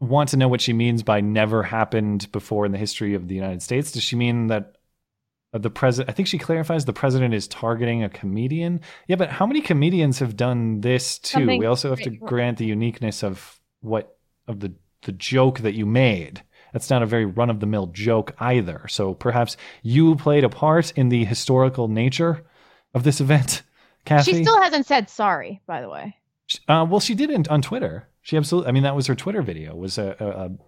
want 0.00 0.30
to 0.30 0.36
know 0.36 0.48
what 0.48 0.60
she 0.60 0.72
means 0.72 1.02
by 1.02 1.20
never 1.20 1.62
happened 1.62 2.32
before 2.32 2.66
in 2.66 2.72
the 2.72 2.78
history 2.78 3.14
of 3.14 3.28
the 3.28 3.34
United 3.34 3.62
States. 3.62 3.92
Does 3.92 4.02
she 4.02 4.16
mean 4.16 4.48
that 4.48 4.76
the 5.62 5.70
president, 5.70 6.10
I 6.10 6.12
think 6.12 6.28
she 6.28 6.38
clarifies 6.38 6.84
the 6.84 6.92
president 6.92 7.34
is 7.34 7.46
targeting 7.48 8.02
a 8.02 8.08
comedian? 8.08 8.80
Yeah, 9.06 9.16
but 9.16 9.30
how 9.30 9.46
many 9.46 9.60
comedians 9.60 10.18
have 10.18 10.36
done 10.36 10.80
this 10.80 11.18
too? 11.18 11.38
Something- 11.38 11.58
we 11.60 11.66
also 11.66 11.90
have 11.90 12.00
to 12.00 12.10
grant 12.10 12.58
the 12.58 12.66
uniqueness 12.66 13.22
of 13.22 13.60
what, 13.80 14.16
of 14.48 14.60
the, 14.60 14.74
the 15.02 15.12
joke 15.12 15.60
that 15.60 15.74
you 15.74 15.86
made. 15.86 16.42
That's 16.72 16.90
not 16.90 17.02
a 17.02 17.06
very 17.06 17.24
run 17.24 17.50
of 17.50 17.60
the 17.60 17.66
mill 17.66 17.86
joke 17.86 18.34
either. 18.40 18.86
So 18.88 19.14
perhaps 19.14 19.56
you 19.82 20.16
played 20.16 20.42
a 20.42 20.48
part 20.48 20.90
in 20.96 21.08
the 21.08 21.24
historical 21.24 21.86
nature 21.86 22.44
of 22.94 23.04
this 23.04 23.20
event, 23.20 23.62
Kathy. 24.04 24.32
She 24.32 24.42
still 24.44 24.60
hasn't 24.60 24.86
said 24.86 25.08
sorry, 25.08 25.60
by 25.66 25.80
the 25.80 25.88
way. 25.88 26.16
Uh, 26.68 26.84
well, 26.88 27.00
she 27.00 27.14
did 27.14 27.30
it 27.30 27.48
on 27.48 27.62
Twitter. 27.62 28.08
She 28.22 28.36
absolutely. 28.36 28.68
I 28.68 28.72
mean, 28.72 28.82
that 28.82 28.96
was 28.96 29.06
her 29.06 29.14
Twitter 29.14 29.42
video. 29.42 29.74
Was 29.76 29.98
a, 29.98 30.16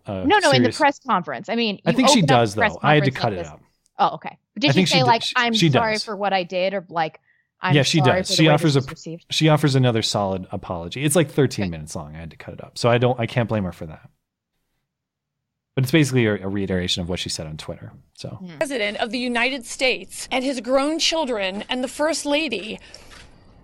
a, 0.06 0.12
a, 0.12 0.26
no, 0.26 0.38
no, 0.38 0.50
in 0.52 0.62
the 0.62 0.72
press 0.72 0.98
conference. 0.98 1.48
I 1.48 1.56
mean, 1.56 1.80
I 1.86 1.92
think 1.92 2.08
she 2.08 2.20
open 2.20 2.30
up 2.30 2.36
a 2.36 2.40
does 2.42 2.54
though. 2.54 2.78
I 2.82 2.94
had 2.94 3.04
to 3.04 3.10
cut 3.10 3.24
like 3.24 3.32
it 3.32 3.36
this- 3.36 3.48
out. 3.48 3.60
Oh, 3.98 4.14
okay. 4.14 4.38
But 4.56 4.62
did 4.62 4.68
I 4.68 4.72
she 4.72 4.74
think 4.76 4.88
she 4.88 4.92
say 4.94 4.98
did- 5.00 5.06
like, 5.06 5.22
she- 5.22 5.34
"I'm 5.36 5.52
she 5.52 5.70
sorry 5.70 5.92
does. 5.94 6.04
for 6.04 6.16
what 6.16 6.32
I 6.32 6.42
did," 6.42 6.72
or 6.72 6.86
like, 6.88 7.20
"I'm 7.60 7.74
yeah, 7.74 7.82
she 7.82 7.98
sorry 7.98 8.22
does. 8.22 8.34
She 8.34 8.48
offers 8.48 8.74
a 8.74 8.80
was 8.80 8.88
received. 8.88 9.26
she 9.30 9.50
offers 9.50 9.74
another 9.74 10.00
solid 10.00 10.46
apology. 10.50 11.04
It's 11.04 11.14
like 11.14 11.30
13 11.30 11.68
minutes 11.70 11.94
long. 11.94 12.16
I 12.16 12.20
had 12.20 12.30
to 12.30 12.38
cut 12.38 12.54
it 12.54 12.64
up, 12.64 12.78
so 12.78 12.88
I 12.88 12.96
don't. 12.96 13.20
I 13.20 13.26
can't 13.26 13.50
blame 13.50 13.64
her 13.64 13.72
for 13.72 13.84
that. 13.84 14.08
But 15.74 15.84
it's 15.84 15.92
basically 15.92 16.24
a, 16.24 16.42
a 16.42 16.48
reiteration 16.48 17.02
of 17.02 17.10
what 17.10 17.18
she 17.18 17.28
said 17.28 17.46
on 17.46 17.58
Twitter. 17.58 17.92
So 18.14 18.30
hmm. 18.30 18.56
president 18.56 18.96
of 18.96 19.10
the 19.10 19.18
United 19.18 19.66
States 19.66 20.26
and 20.32 20.42
his 20.42 20.62
grown 20.62 20.98
children 20.98 21.64
and 21.68 21.84
the 21.84 21.88
first 21.88 22.24
lady 22.24 22.80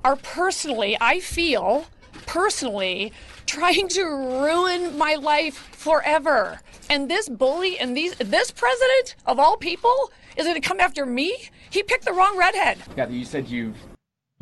are 0.05 0.16
personally, 0.16 0.98
I 1.01 1.20
feel, 1.20 1.86
personally 2.27 3.14
trying 3.47 3.89
to 3.89 4.05
ruin 4.05 4.98
my 4.98 5.14
life 5.14 5.56
forever. 5.73 6.60
And 6.90 7.10
this 7.10 7.28
bully 7.31 7.78
and 7.78 7.97
these 7.97 8.14
this 8.16 8.51
president 8.51 9.14
of 9.27 9.39
all 9.39 9.56
people 9.56 10.10
is 10.37 10.47
it 10.47 10.51
going 10.51 10.61
to 10.61 10.67
come 10.67 10.81
after 10.81 11.07
me? 11.07 11.37
He 11.71 11.83
picked 11.83 12.05
the 12.05 12.13
wrong 12.13 12.37
redhead. 12.37 12.79
Yeah, 12.97 13.09
you 13.09 13.25
said 13.25 13.49
you 13.49 13.75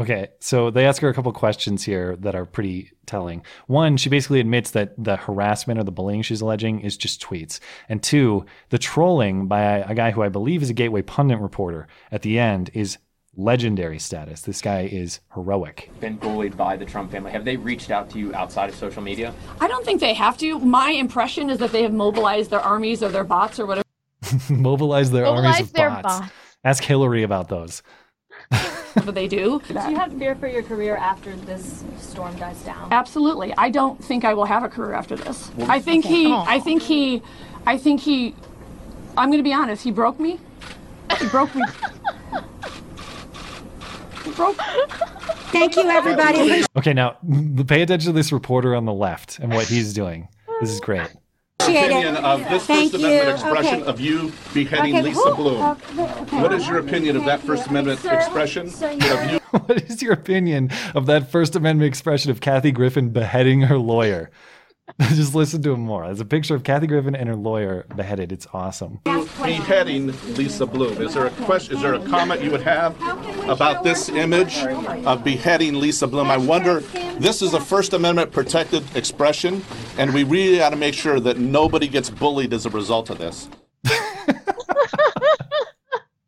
Okay, 0.01 0.29
so 0.41 0.71
they 0.71 0.87
ask 0.87 1.03
her 1.03 1.11
a 1.11 1.15
couple 1.15 1.31
questions 1.33 1.83
here 1.85 2.17
that 2.21 2.35
are 2.35 2.47
pretty 2.47 2.91
telling. 3.05 3.45
One, 3.67 3.99
she 3.99 4.09
basically 4.09 4.41
admits 4.41 4.71
that 4.71 4.95
the 4.97 5.17
harassment 5.17 5.79
or 5.79 5.85
the 5.85 5.93
bullying 5.93 6.23
she's 6.23 6.41
alleging 6.41 6.81
is 6.81 6.97
just 6.97 7.21
tweets. 7.21 7.61
And 7.87 8.03
two, 8.03 8.47
the 8.71 8.79
trolling 8.79 9.47
by 9.47 9.61
a, 9.61 9.91
a 9.91 9.95
guy 9.95 10.13
who 10.13 10.23
I 10.23 10.31
believe 10.31 10.63
is 10.63 10.71
a 10.71 10.75
Gateway 10.75 11.03
pundit 11.03 11.39
reporter 11.39 11.87
at 12.11 12.23
the 12.23 12.39
end 12.39 12.71
is 12.73 12.97
legendary 13.37 13.99
status. 13.99 14.41
This 14.41 14.63
guy 14.63 14.89
is 14.91 15.21
heroic. 15.35 15.91
been 16.01 16.17
bullied 16.17 16.57
by 16.57 16.79
the 16.79 16.87
Trump 16.87 17.13
family. 17.13 17.31
Have 17.33 17.45
they 17.45 17.59
reached 17.59 17.91
out 17.91 18.09
to 18.11 18.19
you 18.19 18.35
outside 18.35 18.71
of 18.71 18.77
social 18.77 19.03
media? 19.03 19.35
I 19.61 19.69
don't 19.69 19.85
think 19.85 20.01
they 20.01 20.15
have 20.15 20.39
to. 20.39 20.59
My 20.61 20.93
impression 20.93 21.51
is 21.51 21.59
that 21.59 21.73
they 21.73 21.83
have 21.83 21.93
mobilized 21.93 22.49
their 22.49 22.61
armies 22.61 23.03
or 23.03 23.11
their 23.11 23.25
bots 23.25 23.61
or 23.61 23.67
whatever. 23.67 23.85
Mobilize 24.51 25.11
their 25.11 25.27
armies 25.27 25.61
of 25.61 25.73
their 25.73 25.91
bots. 25.91 26.21
bots. 26.21 26.33
Ask 26.65 26.83
Hillary 26.85 27.23
about 27.23 27.49
those. 27.49 27.83
But 28.93 29.15
they 29.15 29.29
do. 29.29 29.63
Do 29.69 29.75
you 29.75 29.97
have 29.97 30.13
fear 30.19 30.35
for 30.35 30.49
your 30.49 30.65
career 30.65 30.97
after 30.97 31.37
this 31.37 31.85
storm 31.99 32.35
dies 32.37 32.61
down? 32.65 32.93
Absolutely. 32.93 33.55
I 33.57 33.71
don't 33.71 34.03
think 34.05 34.25
I 34.25 34.35
will 34.35 34.45
have 34.47 34.65
a 34.65 34.69
career 34.69 34.95
after 34.95 35.15
this. 35.15 35.49
Well- 35.55 35.71
I 35.71 35.79
think 35.81 36.05
he, 36.05 36.27
Oh. 36.27 36.45
I 36.47 36.59
think 36.59 36.83
he, 36.83 37.23
I 37.67 37.79
think 37.79 38.01
he, 38.01 38.35
I'm 39.17 39.29
going 39.31 39.39
to 39.39 39.45
be 39.45 39.53
honest, 39.53 39.85
he 39.85 39.93
broke 39.93 40.19
me. 40.19 40.41
He 41.21 41.27
broke 41.29 41.55
me. 41.55 41.63
He 44.25 44.31
broke 44.33 44.57
Thank 45.53 45.77
you, 45.77 45.89
everybody. 45.89 46.65
Okay, 46.77 46.93
now 46.93 47.17
pay 47.67 47.83
attention 47.83 48.09
to 48.09 48.13
this 48.13 48.33
reporter 48.33 48.75
on 48.75 48.85
the 48.87 48.93
left 48.93 49.39
and 49.39 49.53
what 49.53 49.67
he's 49.67 49.93
doing. 49.95 50.29
This 50.61 50.71
is 50.71 50.81
great. 50.81 51.09
Opinion 51.69 52.17
of 52.17 52.41
this 52.49 52.67
Thank 52.67 52.93
First 52.93 53.03
Amendment 53.05 53.27
you. 53.29 53.33
expression 53.35 53.81
Okay. 53.83 53.91
of 53.91 54.01
you 54.01 54.33
beheading 54.55 54.95
Okay, 54.97 55.03
Lisa 55.03 55.21
who- 55.21 55.35
Bloom? 55.37 55.61
Uh, 55.63 55.75
okay. 56.23 56.41
What 56.43 56.53
is 56.53 56.67
your 56.67 56.79
opinion 56.79 57.17
of 57.17 57.25
that 57.27 57.41
First 57.41 57.67
Amendment 57.69 58.05
expression 58.05 58.67
of 58.69 59.31
you? 59.33 59.39
what 59.51 59.83
is 59.83 60.03
your 60.03 60.13
opinion 60.13 60.71
of 60.95 61.07
that 61.07 61.31
First 61.31 61.57
Amendment 61.57 61.89
expression 61.89 62.31
of 62.31 62.41
Kathy 62.41 62.73
Griffin 62.73 63.11
beheading 63.11 63.63
her 63.63 63.79
lawyer? 63.79 64.31
Just 65.15 65.35
listen 65.35 65.63
to 65.63 65.73
him 65.73 65.81
more. 65.81 66.05
There's 66.07 66.21
a 66.21 66.25
picture 66.25 66.55
of 66.55 66.63
Kathy 66.65 66.87
Griffin 66.87 67.15
and 67.15 67.29
her 67.29 67.35
lawyer 67.37 67.87
beheaded. 67.97 68.33
It's 68.33 68.47
awesome. 68.53 69.01
beheading 69.05 70.09
Lisa 70.35 70.67
Bloom? 70.67 71.01
Is 71.01 71.15
there 71.15 71.27
a 71.27 71.31
question? 71.31 71.77
Is 71.77 71.83
there 71.83 71.95
a 71.95 72.07
comment 72.09 72.43
you 72.43 72.51
would 72.51 72.63
have 72.63 73.01
about 73.49 73.83
this 73.85 74.09
image 74.09 74.59
of 74.59 75.25
beheading 75.25 75.79
Lisa 75.81 76.07
Bloom? 76.07 76.29
I 76.31 76.37
wonder. 76.37 76.81
This 77.19 77.43
is 77.43 77.53
a 77.55 77.61
First 77.61 77.93
Amendment 77.93 78.33
protected 78.33 78.85
expression, 78.97 79.63
and 79.99 80.13
we 80.15 80.25
really 80.25 80.59
got 80.59 80.71
to 80.71 80.77
make 80.77 80.95
sure 80.95 81.21
that 81.21 81.39
nobody 81.39 81.87
gets 81.89 82.09
bullied 82.11 82.53
as 82.55 82.65
a 82.67 82.71
result 82.71 83.11
of 83.11 83.19
this. 83.19 83.49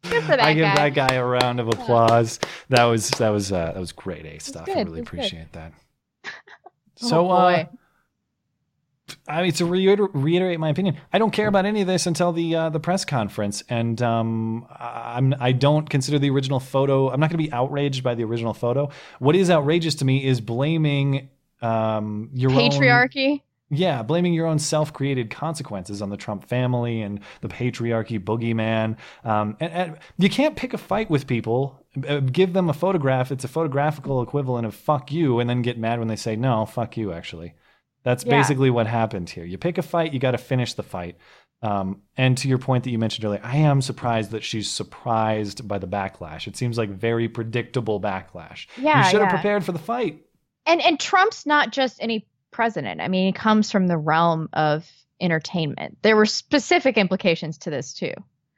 Good 0.02 0.24
for 0.24 0.36
that 0.36 0.40
I 0.40 0.52
give 0.52 0.64
guy. 0.64 0.74
that 0.90 0.94
guy 0.94 1.14
a 1.14 1.24
round 1.24 1.60
of 1.60 1.68
applause. 1.68 2.38
That 2.68 2.84
was 2.84 3.08
that 3.10 3.30
was 3.30 3.50
uh, 3.52 3.72
that 3.72 3.80
was 3.80 3.92
great 3.92 4.26
A 4.26 4.38
stuff. 4.38 4.68
I 4.68 4.72
really 4.72 4.80
it 4.80 4.88
was 4.88 4.94
good. 4.94 5.02
appreciate 5.08 5.52
that. 5.52 5.72
Oh, 7.04 7.08
So, 7.08 7.30
uh, 7.30 7.64
boy. 7.64 7.68
I 9.28 9.42
mean, 9.42 9.52
to 9.52 9.64
reiter- 9.64 10.08
reiterate 10.12 10.58
my 10.58 10.68
opinion, 10.68 10.96
I 11.12 11.18
don't 11.18 11.30
care 11.30 11.46
about 11.46 11.64
any 11.64 11.82
of 11.82 11.86
this 11.86 12.06
until 12.06 12.32
the 12.32 12.54
uh, 12.56 12.68
the 12.70 12.80
press 12.80 13.04
conference, 13.04 13.62
and 13.68 14.00
um, 14.02 14.66
I- 14.70 15.14
I'm 15.16 15.34
I 15.38 15.52
don't 15.52 15.88
consider 15.88 16.18
the 16.18 16.30
original 16.30 16.58
photo. 16.60 17.08
I'm 17.10 17.20
not 17.20 17.30
going 17.30 17.38
to 17.42 17.48
be 17.48 17.52
outraged 17.52 18.02
by 18.02 18.14
the 18.14 18.24
original 18.24 18.52
photo. 18.54 18.90
What 19.20 19.36
is 19.36 19.48
outrageous 19.50 19.94
to 19.96 20.04
me 20.04 20.24
is 20.24 20.40
blaming 20.40 21.28
um, 21.60 22.30
your 22.34 22.50
own 22.50 22.56
Patriarchy. 22.70 23.42
yeah, 23.70 24.02
blaming 24.02 24.34
your 24.34 24.46
own 24.46 24.58
self-created 24.58 25.30
consequences 25.30 26.02
on 26.02 26.10
the 26.10 26.16
Trump 26.16 26.48
family 26.48 27.00
and 27.00 27.20
the 27.40 27.48
patriarchy 27.48 28.18
boogeyman. 28.18 28.96
Um, 29.24 29.56
and, 29.60 29.72
and 29.72 29.98
you 30.18 30.28
can't 30.28 30.56
pick 30.56 30.74
a 30.74 30.78
fight 30.78 31.08
with 31.08 31.26
people, 31.28 31.80
uh, 32.08 32.18
give 32.20 32.52
them 32.52 32.68
a 32.68 32.74
photograph. 32.74 33.30
It's 33.30 33.44
a 33.44 33.48
photographical 33.48 34.20
equivalent 34.20 34.66
of 34.66 34.74
"fuck 34.74 35.12
you," 35.12 35.38
and 35.38 35.48
then 35.48 35.62
get 35.62 35.78
mad 35.78 36.00
when 36.00 36.08
they 36.08 36.16
say 36.16 36.34
"no, 36.34 36.66
fuck 36.66 36.96
you." 36.96 37.12
Actually, 37.12 37.54
that's 38.02 38.24
Yeah. 38.24 38.38
basically 38.38 38.70
what 38.70 38.86
happened 38.86 39.30
here. 39.30 39.44
You 39.44 39.58
pick 39.58 39.78
a 39.78 39.82
fight, 39.82 40.12
you 40.12 40.18
got 40.18 40.32
to 40.32 40.38
finish 40.38 40.74
the 40.74 40.82
fight. 40.82 41.16
Um, 41.62 42.02
and 42.16 42.36
to 42.38 42.48
your 42.48 42.58
point 42.58 42.82
that 42.84 42.90
you 42.90 42.98
mentioned 42.98 43.24
earlier, 43.24 43.40
I 43.42 43.58
am 43.58 43.80
surprised 43.82 44.32
that 44.32 44.42
she's 44.42 44.68
surprised 44.68 45.66
by 45.68 45.78
the 45.78 45.86
backlash. 45.86 46.48
It 46.48 46.56
seems 46.56 46.76
like 46.76 46.90
very 46.90 47.28
predictable 47.28 48.00
backlash. 48.00 48.66
Yeah, 48.76 49.04
you 49.04 49.10
should 49.10 49.20
have 49.20 49.28
yeah. 49.28 49.36
prepared 49.36 49.64
for 49.64 49.72
the 49.72 49.78
fight. 49.78 50.24
And 50.66 50.80
and 50.80 50.98
Trump's 50.98 51.46
not 51.46 51.70
just 51.72 52.02
any 52.02 52.26
president. 52.50 53.00
I 53.00 53.08
mean, 53.08 53.26
he 53.26 53.32
comes 53.32 53.70
from 53.70 53.86
the 53.86 53.96
realm 53.96 54.48
of 54.52 54.90
entertainment. 55.20 55.98
There 56.02 56.16
were 56.16 56.26
specific 56.26 56.98
implications 56.98 57.58
to 57.58 57.70
this 57.70 57.94
too. 57.94 58.12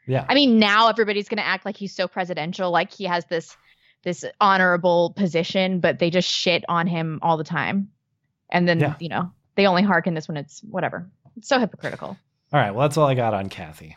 Yeah. 0.07 0.25
I 0.29 0.35
mean, 0.35 0.59
now 0.59 0.89
everybody's 0.89 1.29
going 1.29 1.39
to 1.39 1.47
act 1.47 1.65
like 1.65 1.77
he's 1.77 1.95
so 1.95 2.09
presidential, 2.09 2.71
like 2.71 2.93
he 2.93 3.05
has 3.05 3.25
this 3.27 3.57
this 4.03 4.25
honorable 4.39 5.15
position, 5.17 5.81
but 5.81 5.99
they 5.99 6.11
just 6.11 6.29
shit 6.29 6.63
on 6.69 6.87
him 6.87 7.19
all 7.23 7.39
the 7.39 7.45
time. 7.45 7.91
And 8.51 8.69
then, 8.69 8.81
Yeah. 8.81 8.95
you 8.99 9.09
know, 9.09 9.31
they 9.57 9.67
only 9.67 9.83
hearken 9.83 10.15
this 10.15 10.29
when 10.29 10.37
it's 10.37 10.61
whatever. 10.63 11.09
It's 11.37 11.49
so 11.49 11.59
hypocritical. 11.59 12.17
All 12.53 12.61
right. 12.61 12.71
Well, 12.71 12.83
that's 12.83 12.97
all 12.97 13.07
I 13.07 13.15
got 13.15 13.35
on 13.35 13.49
Kathy. 13.49 13.97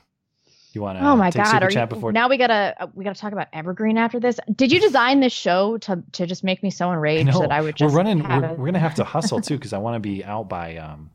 You 0.74 0.82
want 0.82 0.99
to 0.99 1.06
oh 1.06 1.15
my 1.15 1.32
god! 1.32 1.48
super 1.48 1.72
chat 1.72 1.90
you, 1.90 1.95
before 1.95 2.11
now 2.11 2.30
we 2.30 2.38
gotta 2.38 2.76
uh, 2.80 2.88
we 2.94 3.03
gotta 3.03 3.19
talk 3.19 3.34
about 3.34 3.48
Evergreen 3.52 3.98
after 3.98 4.19
this. 4.19 4.40
Did 4.53 4.72
you 4.72 4.80
design 4.80 5.22
this 5.22 5.34
show 5.34 5.78
to 5.80 6.03
to 6.11 6.28
just 6.28 6.44
make 6.44 6.61
me 6.61 6.69
so 6.69 6.91
enraged 6.91 7.34
that 7.34 7.52
I 7.52 7.61
would 7.61 7.76
just 7.76 7.91
we're 7.91 7.98
running. 7.98 8.22
We're, 8.22 8.53
we're 8.53 8.65
gonna 8.65 8.78
have 8.78 8.94
to 8.95 9.03
hustle 9.03 9.41
too 9.41 9.56
because 9.57 9.74
I 9.74 9.80
want 9.80 9.95
to 9.95 9.99
be 9.99 10.24
out 10.24 10.49
by 10.49 10.78
um 10.78 11.10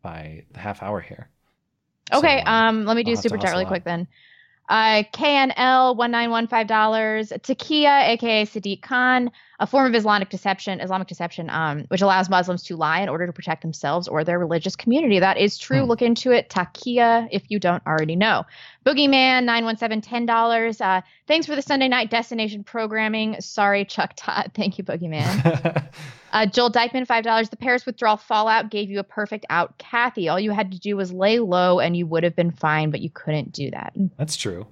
by 0.00 0.44
the 0.52 0.60
half 0.60 0.80
hour 0.82 1.00
here. 1.00 1.28
Okay, 2.12 2.40
um, 2.42 2.84
let 2.84 2.96
me 2.96 3.02
do 3.02 3.16
super 3.16 3.36
chat 3.36 3.50
really 3.50 3.64
quick 3.64 3.84
then. 3.84 4.06
Uh, 4.68 5.02
KNL 5.12 5.96
one 5.96 6.12
nine 6.12 6.30
one 6.30 6.46
five 6.46 6.68
dollars. 6.68 7.30
Taqiyya, 7.30 8.10
aka 8.10 8.46
Sadiq 8.46 8.80
Khan, 8.82 9.32
a 9.60 9.66
form 9.66 9.86
of 9.86 9.94
Islamic 9.94 10.30
deception, 10.30 10.80
Islamic 10.80 11.06
deception, 11.06 11.50
um, 11.50 11.84
which 11.88 12.00
allows 12.00 12.30
Muslims 12.30 12.62
to 12.64 12.76
lie 12.76 13.00
in 13.00 13.10
order 13.10 13.26
to 13.26 13.32
protect 13.32 13.60
themselves 13.60 14.08
or 14.08 14.24
their 14.24 14.38
religious 14.38 14.74
community. 14.74 15.20
That 15.20 15.36
is 15.36 15.58
true. 15.58 15.82
Look 15.82 16.00
into 16.00 16.32
it. 16.32 16.48
Taqiyya, 16.48 17.28
if 17.30 17.44
you 17.50 17.60
don't 17.60 17.86
already 17.86 18.16
know. 18.16 18.46
Boogeyman 18.86 19.44
nine 19.44 19.66
one 19.66 19.76
seven 19.76 20.00
ten 20.00 20.24
dollars. 20.24 20.80
Uh, 20.80 21.02
thanks 21.28 21.46
for 21.46 21.54
the 21.54 21.62
Sunday 21.62 21.88
night 21.88 22.10
destination 22.10 22.64
programming. 22.64 23.38
Sorry, 23.40 23.84
Chuck 23.84 24.14
Todd. 24.16 24.52
Thank 24.54 24.78
you, 24.78 24.84
Boogeyman. 24.84 25.86
Uh, 26.32 26.46
Joel 26.46 26.70
Dykeman, 26.70 27.06
five 27.06 27.24
dollars. 27.24 27.48
The 27.48 27.56
Paris 27.56 27.84
withdrawal 27.84 28.16
fallout 28.16 28.70
gave 28.70 28.88
you 28.88 29.00
a 29.00 29.02
perfect 29.02 29.44
out, 29.50 29.76
Kathy. 29.78 30.28
All 30.28 30.38
you 30.38 30.52
had 30.52 30.70
to 30.70 30.78
do 30.78 30.96
was 30.96 31.12
lay 31.12 31.40
low, 31.40 31.80
and 31.80 31.96
you 31.96 32.06
would 32.06 32.22
have 32.22 32.36
been 32.36 32.52
fine, 32.52 32.92
but 32.92 33.00
you 33.00 33.10
couldn't 33.10 33.50
do 33.50 33.68
that. 33.72 33.92
That's 34.16 34.36
true. 34.36 34.68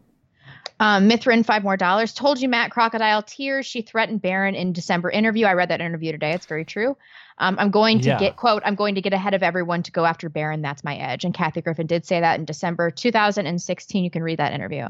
Um, 0.80 1.09
Mithrin, 1.09 1.44
five 1.44 1.62
more 1.64 1.76
dollars. 1.76 2.12
Told 2.12 2.40
you, 2.40 2.48
Matt. 2.48 2.70
Crocodile 2.70 3.22
tears. 3.22 3.66
She 3.66 3.82
threatened 3.82 4.22
Barron 4.22 4.55
in 4.55 4.72
December 4.72 5.10
interview. 5.10 5.46
I 5.46 5.55
read 5.55 5.70
that 5.70 5.80
interview 5.80 6.12
today. 6.12 6.32
It's 6.32 6.46
very 6.46 6.64
true. 6.64 6.96
Um, 7.38 7.56
I'm 7.59 7.70
going 7.70 8.00
to 8.00 8.09
Yeah. 8.09 8.18
get 8.18 8.36
quote. 8.36 8.62
I'm 8.64 8.74
going 8.74 8.94
to 8.94 9.00
get 9.00 9.12
ahead 9.12 9.34
of 9.34 9.42
everyone 9.42 9.82
to 9.84 9.92
go 9.92 10.05
after 10.05 10.28
Barron. 10.28 10.62
That's 10.62 10.84
my 10.84 10.96
edge. 10.96 11.24
And 11.24 11.34
Kathy 11.34 11.60
Griffin 11.62 11.86
did 11.86 12.05
say 12.06 12.20
that 12.20 12.38
in 12.38 12.44
December 12.44 12.90
2016. 12.90 14.05
You 14.05 14.10
can 14.10 14.22
read 14.22 14.38
that 14.38 14.52
interview. 14.52 14.86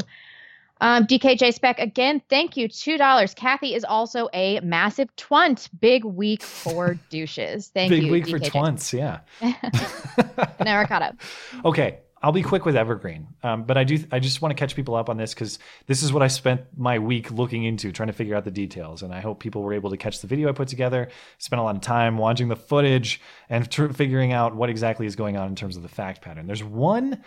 Um, 0.81 1.07
DKJ 1.07 1.55
Spec 1.55 1.79
again. 1.81 2.23
Thank 2.31 2.57
you. 2.57 2.69
Two 2.69 2.97
dollars. 2.99 3.35
Kathy 3.35 3.75
is 3.75 3.83
also 3.85 4.29
a 4.33 4.61
massive 4.61 5.15
twunt. 5.17 5.69
Big 5.81 6.05
week 6.05 6.43
for 6.43 6.95
douches. 7.11 7.69
Thank 7.69 7.91
Big 7.91 8.05
you. 8.05 8.13
Big 8.13 8.27
week 8.27 8.45
for 8.45 8.51
twunts, 8.51 8.93
yeah. 8.93 9.21
Never 10.65 10.87
caught 10.87 11.03
up. 11.03 11.17
Okay, 11.65 11.99
I'll 12.21 12.33
be 12.33 12.43
quick 12.43 12.65
with 12.65 12.75
Evergreen, 12.75 13.29
um, 13.45 13.63
but 13.63 13.77
I 13.77 13.85
do. 13.85 14.05
I 14.11 14.19
just 14.19 14.43
want 14.43 14.51
to 14.51 14.57
catch 14.57 14.75
people 14.75 14.97
up 14.97 15.09
on 15.09 15.17
this 15.17 15.35
because 15.35 15.61
this 15.87 16.03
is 16.03 16.13
what 16.13 16.23
I 16.23 16.27
spent 16.27 16.63
my 16.77 16.99
week 16.99 17.31
looking 17.31 17.63
into, 17.63 17.93
trying 17.93 18.09
to 18.09 18.13
figure 18.13 18.35
out 18.35 18.45
the 18.45 18.51
details, 18.51 19.03
and 19.03 19.15
I 19.15 19.21
hope 19.21 19.39
people 19.39 19.63
were 19.63 19.73
able 19.73 19.91
to 19.91 19.97
catch 19.97 20.21
the 20.21 20.27
video 20.27 20.49
I 20.49 20.53
put 20.53 20.67
together. 20.67 21.11
Spent 21.39 21.61
a 21.61 21.63
lot 21.63 21.77
of 21.77 21.83
time 21.83 22.19
watching 22.19 22.49
the 22.49 22.57
footage 22.57 23.21
and 23.49 23.71
tr- 23.71 23.89
figuring 23.89 24.33
out 24.33 24.57
what 24.57 24.69
exactly 24.69 25.07
is 25.07 25.15
going 25.15 25.37
on 25.37 25.49
in 25.49 25.55
terms 25.55 25.77
of 25.77 25.83
the 25.83 25.89
fact 25.89 26.21
pattern. 26.21 26.49
There's 26.49 26.65
one 26.65 27.23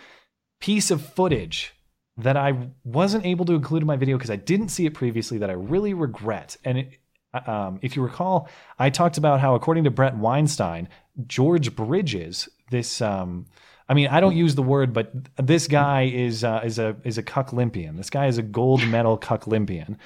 piece 0.60 0.90
of 0.90 1.00
footage 1.14 1.74
that 2.18 2.36
I 2.36 2.68
wasn't 2.84 3.24
able 3.24 3.46
to 3.46 3.54
include 3.54 3.82
in 3.82 3.86
my 3.86 3.96
video 3.96 4.18
because 4.18 4.30
I 4.30 4.36
didn't 4.36 4.68
see 4.68 4.84
it 4.84 4.92
previously 4.92 5.38
that 5.38 5.48
I 5.48 5.54
really 5.54 5.94
regret. 5.94 6.58
And 6.64 6.78
it, 6.78 6.98
um, 7.46 7.78
if 7.80 7.96
you 7.96 8.02
recall, 8.02 8.48
I 8.78 8.90
talked 8.90 9.16
about 9.16 9.40
how, 9.40 9.54
according 9.54 9.84
to 9.84 9.90
Bret 9.90 10.16
Weinstein, 10.16 10.88
George 11.26 11.74
Bridges, 11.74 12.48
this, 12.70 13.00
um, 13.00 13.46
I 13.88 13.94
mean, 13.94 14.08
I 14.08 14.20
don't 14.20 14.36
use 14.36 14.54
the 14.54 14.62
word, 14.62 14.92
but 14.92 15.12
this 15.36 15.66
guy 15.66 16.02
is 16.02 16.44
uh, 16.44 16.62
is 16.64 16.78
a 16.78 16.96
is 17.04 17.18
a 17.18 17.22
cucklympian. 17.22 17.96
This 17.96 18.10
guy 18.10 18.26
is 18.26 18.38
a 18.38 18.42
gold 18.42 18.86
medal 18.86 19.18
cucklympian. 19.18 19.96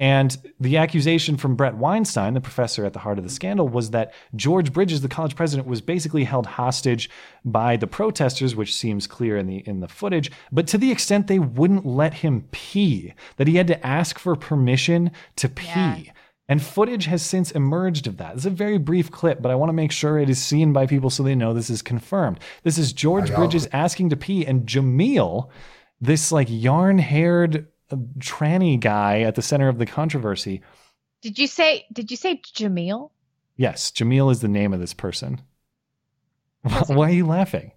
And 0.00 0.36
the 0.60 0.76
accusation 0.76 1.36
from 1.36 1.56
Bret 1.56 1.76
Weinstein, 1.76 2.34
the 2.34 2.40
professor 2.40 2.84
at 2.84 2.92
the 2.92 3.00
heart 3.00 3.18
of 3.18 3.24
the 3.24 3.30
scandal, 3.30 3.68
was 3.68 3.90
that 3.90 4.14
George 4.36 4.72
Bridges, 4.72 5.00
the 5.00 5.08
college 5.08 5.34
president, 5.34 5.66
was 5.66 5.80
basically 5.80 6.22
held 6.22 6.46
hostage 6.46 7.10
by 7.44 7.76
the 7.76 7.88
protesters, 7.88 8.54
which 8.54 8.74
seems 8.74 9.08
clear 9.08 9.36
in 9.36 9.48
the 9.48 9.56
in 9.66 9.80
the 9.80 9.88
footage, 9.88 10.30
but 10.52 10.68
to 10.68 10.78
the 10.78 10.92
extent 10.92 11.26
they 11.26 11.40
wouldn't 11.40 11.84
let 11.84 12.14
him 12.14 12.46
pee, 12.52 13.12
that 13.38 13.48
he 13.48 13.56
had 13.56 13.66
to 13.66 13.86
ask 13.86 14.20
for 14.20 14.36
permission 14.36 15.10
to 15.34 15.48
pee. 15.48 16.12
And 16.48 16.62
footage 16.62 17.04
has 17.04 17.22
since 17.22 17.50
emerged 17.50 18.06
of 18.06 18.16
that. 18.16 18.34
It's 18.34 18.46
a 18.46 18.50
very 18.50 18.78
brief 18.78 19.10
clip, 19.10 19.42
but 19.42 19.50
I 19.50 19.54
want 19.54 19.68
to 19.68 19.74
make 19.74 19.92
sure 19.92 20.18
it 20.18 20.30
is 20.30 20.42
seen 20.42 20.72
by 20.72 20.86
people 20.86 21.10
so 21.10 21.22
they 21.22 21.34
know 21.34 21.52
this 21.52 21.68
is 21.68 21.82
confirmed. 21.82 22.40
This 22.62 22.78
is 22.78 22.94
George 22.94 23.34
Bridges 23.34 23.68
asking 23.70 24.08
to 24.10 24.16
pee, 24.16 24.46
and 24.46 24.66
Jameel, 24.66 25.50
this 26.00 26.32
like 26.32 26.48
yarn 26.48 26.98
haired 26.98 27.66
uh, 27.90 27.96
tranny 28.18 28.80
guy 28.80 29.20
at 29.20 29.34
the 29.34 29.42
center 29.42 29.68
of 29.68 29.78
the 29.78 29.84
controversy. 29.84 30.62
Did 31.20 31.38
you 31.38 31.46
say? 31.46 31.84
Did 31.92 32.10
you 32.10 32.16
say 32.16 32.40
Jameel? 32.40 33.10
Yes, 33.56 33.90
Jameel 33.90 34.32
is 34.32 34.40
the 34.40 34.48
name 34.48 34.72
of 34.72 34.80
this 34.80 34.94
person. 34.94 35.42
Why 36.86 37.08
are 37.08 37.12
you 37.12 37.26
laughing? 37.26 37.72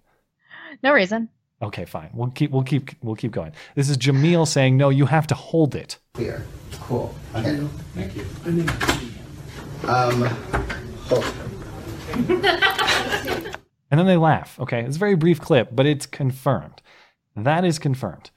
No 0.82 0.92
reason. 0.92 1.28
Okay, 1.62 1.84
fine. 1.84 2.10
We'll 2.12 2.30
keep 2.30 2.50
we'll 2.50 2.64
keep 2.64 2.90
we'll 3.02 3.14
keep 3.14 3.30
going. 3.30 3.52
This 3.76 3.88
is 3.88 3.96
Jameel 3.96 4.46
saying, 4.48 4.76
"No, 4.76 4.88
you 4.88 5.06
have 5.06 5.26
to 5.28 5.34
hold 5.34 5.74
it." 5.74 5.98
Clear. 6.14 6.44
Cool. 6.80 7.14
Okay. 7.34 7.60
Thank 7.94 8.16
you. 8.16 8.24
Um, 9.88 10.22
hold. 11.06 11.24
And 13.90 13.98
then 13.98 14.06
they 14.06 14.16
laugh. 14.16 14.58
Okay, 14.58 14.80
it's 14.82 14.96
a 14.96 14.98
very 14.98 15.14
brief 15.14 15.40
clip, 15.40 15.68
but 15.70 15.84
it's 15.86 16.06
confirmed. 16.06 16.80
That 17.36 17.64
is 17.64 17.78
confirmed. 17.78 18.30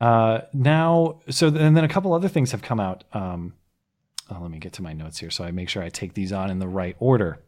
Uh, 0.00 0.42
now, 0.52 1.20
so 1.30 1.48
th- 1.50 1.60
and 1.60 1.76
then 1.76 1.84
a 1.84 1.88
couple 1.88 2.12
other 2.12 2.28
things 2.28 2.52
have 2.52 2.60
come 2.60 2.78
out. 2.78 3.04
Um, 3.14 3.54
oh, 4.30 4.38
let 4.42 4.50
me 4.50 4.58
get 4.58 4.74
to 4.74 4.82
my 4.82 4.92
notes 4.92 5.18
here 5.20 5.30
so 5.30 5.42
I 5.44 5.52
make 5.52 5.68
sure 5.68 5.82
I 5.82 5.88
take 5.88 6.14
these 6.14 6.32
on 6.32 6.50
in 6.50 6.58
the 6.58 6.68
right 6.68 6.96
order. 6.98 7.38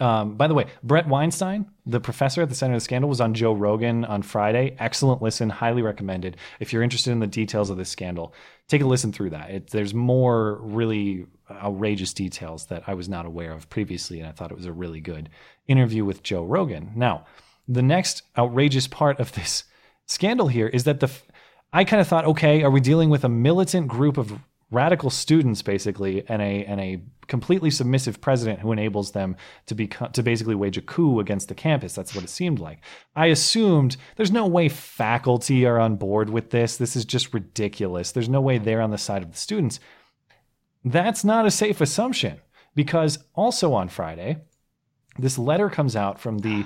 Um, 0.00 0.36
by 0.36 0.46
the 0.46 0.54
way, 0.54 0.66
Bret 0.82 1.08
Weinstein, 1.08 1.70
the 1.86 2.00
professor 2.00 2.42
at 2.42 2.48
the 2.48 2.54
center 2.54 2.74
of 2.74 2.80
the 2.80 2.84
scandal, 2.84 3.08
was 3.08 3.20
on 3.20 3.34
Joe 3.34 3.52
Rogan 3.52 4.04
on 4.04 4.22
Friday. 4.22 4.76
Excellent 4.78 5.22
listen, 5.22 5.50
highly 5.50 5.82
recommended. 5.82 6.36
If 6.60 6.72
you're 6.72 6.82
interested 6.82 7.10
in 7.10 7.20
the 7.20 7.26
details 7.26 7.70
of 7.70 7.76
this 7.76 7.88
scandal, 7.88 8.32
take 8.68 8.82
a 8.82 8.86
listen 8.86 9.12
through 9.12 9.30
that. 9.30 9.50
It, 9.50 9.70
there's 9.70 9.94
more 9.94 10.56
really 10.62 11.26
outrageous 11.50 12.12
details 12.12 12.66
that 12.66 12.84
I 12.86 12.94
was 12.94 13.08
not 13.08 13.26
aware 13.26 13.52
of 13.52 13.68
previously, 13.70 14.20
and 14.20 14.28
I 14.28 14.32
thought 14.32 14.52
it 14.52 14.56
was 14.56 14.66
a 14.66 14.72
really 14.72 15.00
good 15.00 15.28
interview 15.66 16.04
with 16.04 16.22
Joe 16.22 16.44
Rogan. 16.44 16.92
Now, 16.94 17.26
the 17.66 17.82
next 17.82 18.22
outrageous 18.36 18.86
part 18.86 19.18
of 19.18 19.32
this 19.32 19.64
scandal 20.06 20.48
here 20.48 20.68
is 20.68 20.84
that 20.84 21.00
the 21.00 21.10
I 21.70 21.84
kind 21.84 22.00
of 22.00 22.08
thought, 22.08 22.24
okay, 22.24 22.62
are 22.62 22.70
we 22.70 22.80
dealing 22.80 23.10
with 23.10 23.24
a 23.24 23.28
militant 23.28 23.88
group 23.88 24.16
of 24.16 24.38
radical 24.70 25.08
students 25.08 25.62
basically 25.62 26.24
and 26.28 26.42
a 26.42 26.64
and 26.64 26.80
a 26.80 27.00
completely 27.26 27.70
submissive 27.70 28.20
president 28.20 28.60
who 28.60 28.72
enables 28.72 29.12
them 29.12 29.36
to 29.66 29.74
be 29.74 29.86
to 30.12 30.22
basically 30.22 30.54
wage 30.54 30.76
a 30.76 30.82
coup 30.82 31.20
against 31.20 31.48
the 31.48 31.54
campus. 31.54 31.94
That's 31.94 32.14
what 32.14 32.24
it 32.24 32.30
seemed 32.30 32.58
like. 32.58 32.80
I 33.16 33.26
assumed 33.26 33.96
there's 34.16 34.32
no 34.32 34.46
way 34.46 34.68
faculty 34.68 35.66
are 35.66 35.78
on 35.78 35.96
board 35.96 36.30
with 36.30 36.50
this. 36.50 36.76
This 36.76 36.96
is 36.96 37.04
just 37.04 37.32
ridiculous. 37.32 38.12
There's 38.12 38.28
no 38.28 38.40
way 38.40 38.58
they're 38.58 38.82
on 38.82 38.90
the 38.90 38.98
side 38.98 39.22
of 39.22 39.30
the 39.30 39.38
students. 39.38 39.80
That's 40.84 41.24
not 41.24 41.46
a 41.46 41.50
safe 41.50 41.80
assumption 41.80 42.40
because 42.74 43.18
also 43.34 43.72
on 43.72 43.88
friday 43.88 44.36
this 45.18 45.36
letter 45.38 45.68
comes 45.68 45.96
out 45.96 46.20
from 46.20 46.38
the 46.38 46.64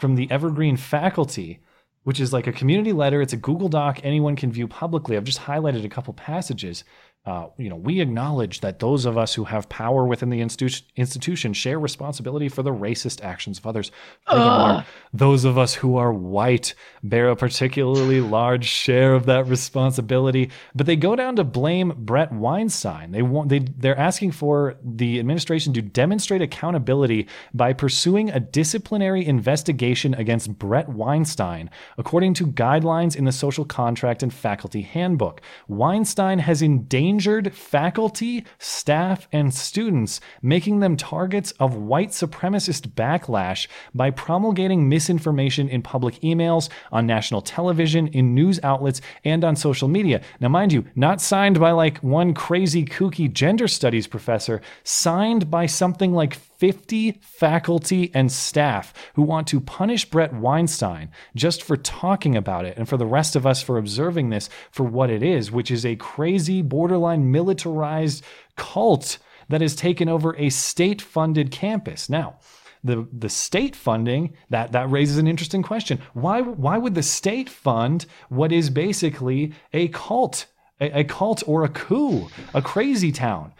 from 0.00 0.14
the 0.14 0.30
evergreen 0.30 0.76
faculty 0.76 1.60
which 2.08 2.20
is 2.20 2.32
like 2.32 2.46
a 2.46 2.52
community 2.52 2.94
letter. 2.94 3.20
It's 3.20 3.34
a 3.34 3.36
google 3.36 3.68
doc. 3.68 4.00
Anyone 4.02 4.34
can 4.34 4.50
view 4.50 4.66
publicly. 4.66 5.14
I've 5.14 5.24
just 5.24 5.42
highlighted 5.42 5.84
a 5.84 5.90
couple 5.90 6.14
passages 6.14 6.82
uh, 7.28 7.48
you 7.58 7.68
know, 7.68 7.76
we 7.76 8.00
acknowledge 8.00 8.60
that 8.60 8.78
those 8.78 9.04
of 9.04 9.18
us 9.18 9.34
who 9.34 9.44
have 9.44 9.68
power 9.68 10.06
within 10.06 10.30
the 10.30 10.40
institu- 10.40 10.82
institution 10.96 11.52
share 11.52 11.78
responsibility 11.78 12.48
for 12.48 12.62
the 12.62 12.72
racist 12.72 13.22
actions 13.22 13.58
of 13.58 13.66
others. 13.66 13.90
Furthermore, 14.26 14.86
those 15.12 15.44
of 15.44 15.58
us 15.58 15.74
who 15.74 15.98
are 15.98 16.10
white 16.10 16.74
bear 17.02 17.28
a 17.28 17.36
particularly 17.36 18.22
large 18.22 18.64
share 18.64 19.12
of 19.12 19.26
that 19.26 19.46
responsibility. 19.46 20.50
But 20.74 20.86
they 20.86 20.96
go 20.96 21.16
down 21.16 21.36
to 21.36 21.44
blame 21.44 21.92
Bret 21.98 22.32
Weinstein. 22.32 23.12
They 23.12 23.20
want 23.20 23.50
they 23.50 23.58
they're 23.58 23.98
asking 23.98 24.30
for 24.30 24.76
the 24.82 25.18
administration 25.18 25.74
to 25.74 25.82
demonstrate 25.82 26.40
accountability 26.40 27.28
by 27.52 27.74
pursuing 27.74 28.30
a 28.30 28.40
disciplinary 28.40 29.26
investigation 29.26 30.14
against 30.14 30.58
Bret 30.58 30.88
Weinstein, 30.88 31.68
according 31.98 32.32
to 32.34 32.46
guidelines 32.46 33.16
in 33.16 33.26
the 33.26 33.32
social 33.32 33.66
contract 33.66 34.22
and 34.22 34.32
faculty 34.32 34.80
handbook. 34.80 35.42
Weinstein 35.68 36.38
has 36.38 36.62
endangered 36.62 37.07
faculty, 37.54 38.44
staff, 38.58 39.26
and 39.32 39.54
students, 39.54 40.20
making 40.42 40.80
them 40.80 40.96
targets 40.96 41.52
of 41.52 41.74
white 41.74 42.10
supremacist 42.10 42.88
backlash 42.88 43.66
by 43.94 44.10
promulgating 44.10 44.88
misinformation 44.88 45.68
in 45.68 45.80
public 45.80 46.20
emails, 46.20 46.68
on 46.92 47.06
national 47.06 47.40
television, 47.40 48.08
in 48.08 48.34
news 48.34 48.60
outlets, 48.62 49.00
and 49.24 49.44
on 49.44 49.56
social 49.56 49.88
media. 49.88 50.20
Now, 50.40 50.48
mind 50.48 50.72
you, 50.72 50.84
not 50.94 51.20
signed 51.20 51.58
by 51.58 51.70
like 51.70 51.98
one 51.98 52.34
crazy 52.34 52.84
kooky 52.84 53.32
gender 53.32 53.68
studies 53.68 54.06
professor, 54.06 54.60
signed 54.82 55.50
by 55.50 55.66
something 55.66 56.12
like 56.12 56.38
50 56.58 57.20
faculty 57.20 58.10
and 58.14 58.30
staff 58.30 58.92
who 59.14 59.22
want 59.22 59.46
to 59.48 59.60
punish 59.60 60.04
Bret 60.04 60.34
Weinstein 60.34 61.10
just 61.34 61.62
for 61.62 61.76
talking 61.76 62.36
about 62.36 62.64
it 62.64 62.76
and 62.76 62.88
for 62.88 62.96
the 62.96 63.06
rest 63.06 63.36
of 63.36 63.46
us 63.46 63.62
for 63.62 63.78
observing 63.78 64.30
this 64.30 64.50
for 64.70 64.82
what 64.82 65.08
it 65.08 65.22
is, 65.22 65.52
which 65.52 65.70
is 65.70 65.86
a 65.86 65.96
crazy, 65.96 66.60
borderline 66.62 67.30
militarized 67.30 68.24
cult 68.56 69.18
that 69.48 69.60
has 69.60 69.76
taken 69.76 70.08
over 70.08 70.36
a 70.36 70.50
state 70.50 71.00
funded 71.00 71.50
campus. 71.50 72.08
Now, 72.08 72.38
the, 72.84 73.06
the 73.12 73.28
state 73.28 73.74
funding 73.74 74.34
that 74.50 74.72
that 74.72 74.90
raises 74.90 75.18
an 75.18 75.26
interesting 75.26 75.62
question. 75.62 76.00
Why 76.12 76.40
why 76.42 76.78
would 76.78 76.94
the 76.94 77.02
state 77.02 77.48
fund 77.48 78.06
what 78.28 78.52
is 78.52 78.70
basically 78.70 79.52
a 79.72 79.88
cult, 79.88 80.46
a, 80.80 81.00
a 81.00 81.04
cult 81.04 81.42
or 81.46 81.64
a 81.64 81.68
coup, 81.68 82.28
a 82.54 82.62
crazy 82.62 83.10
town? 83.10 83.52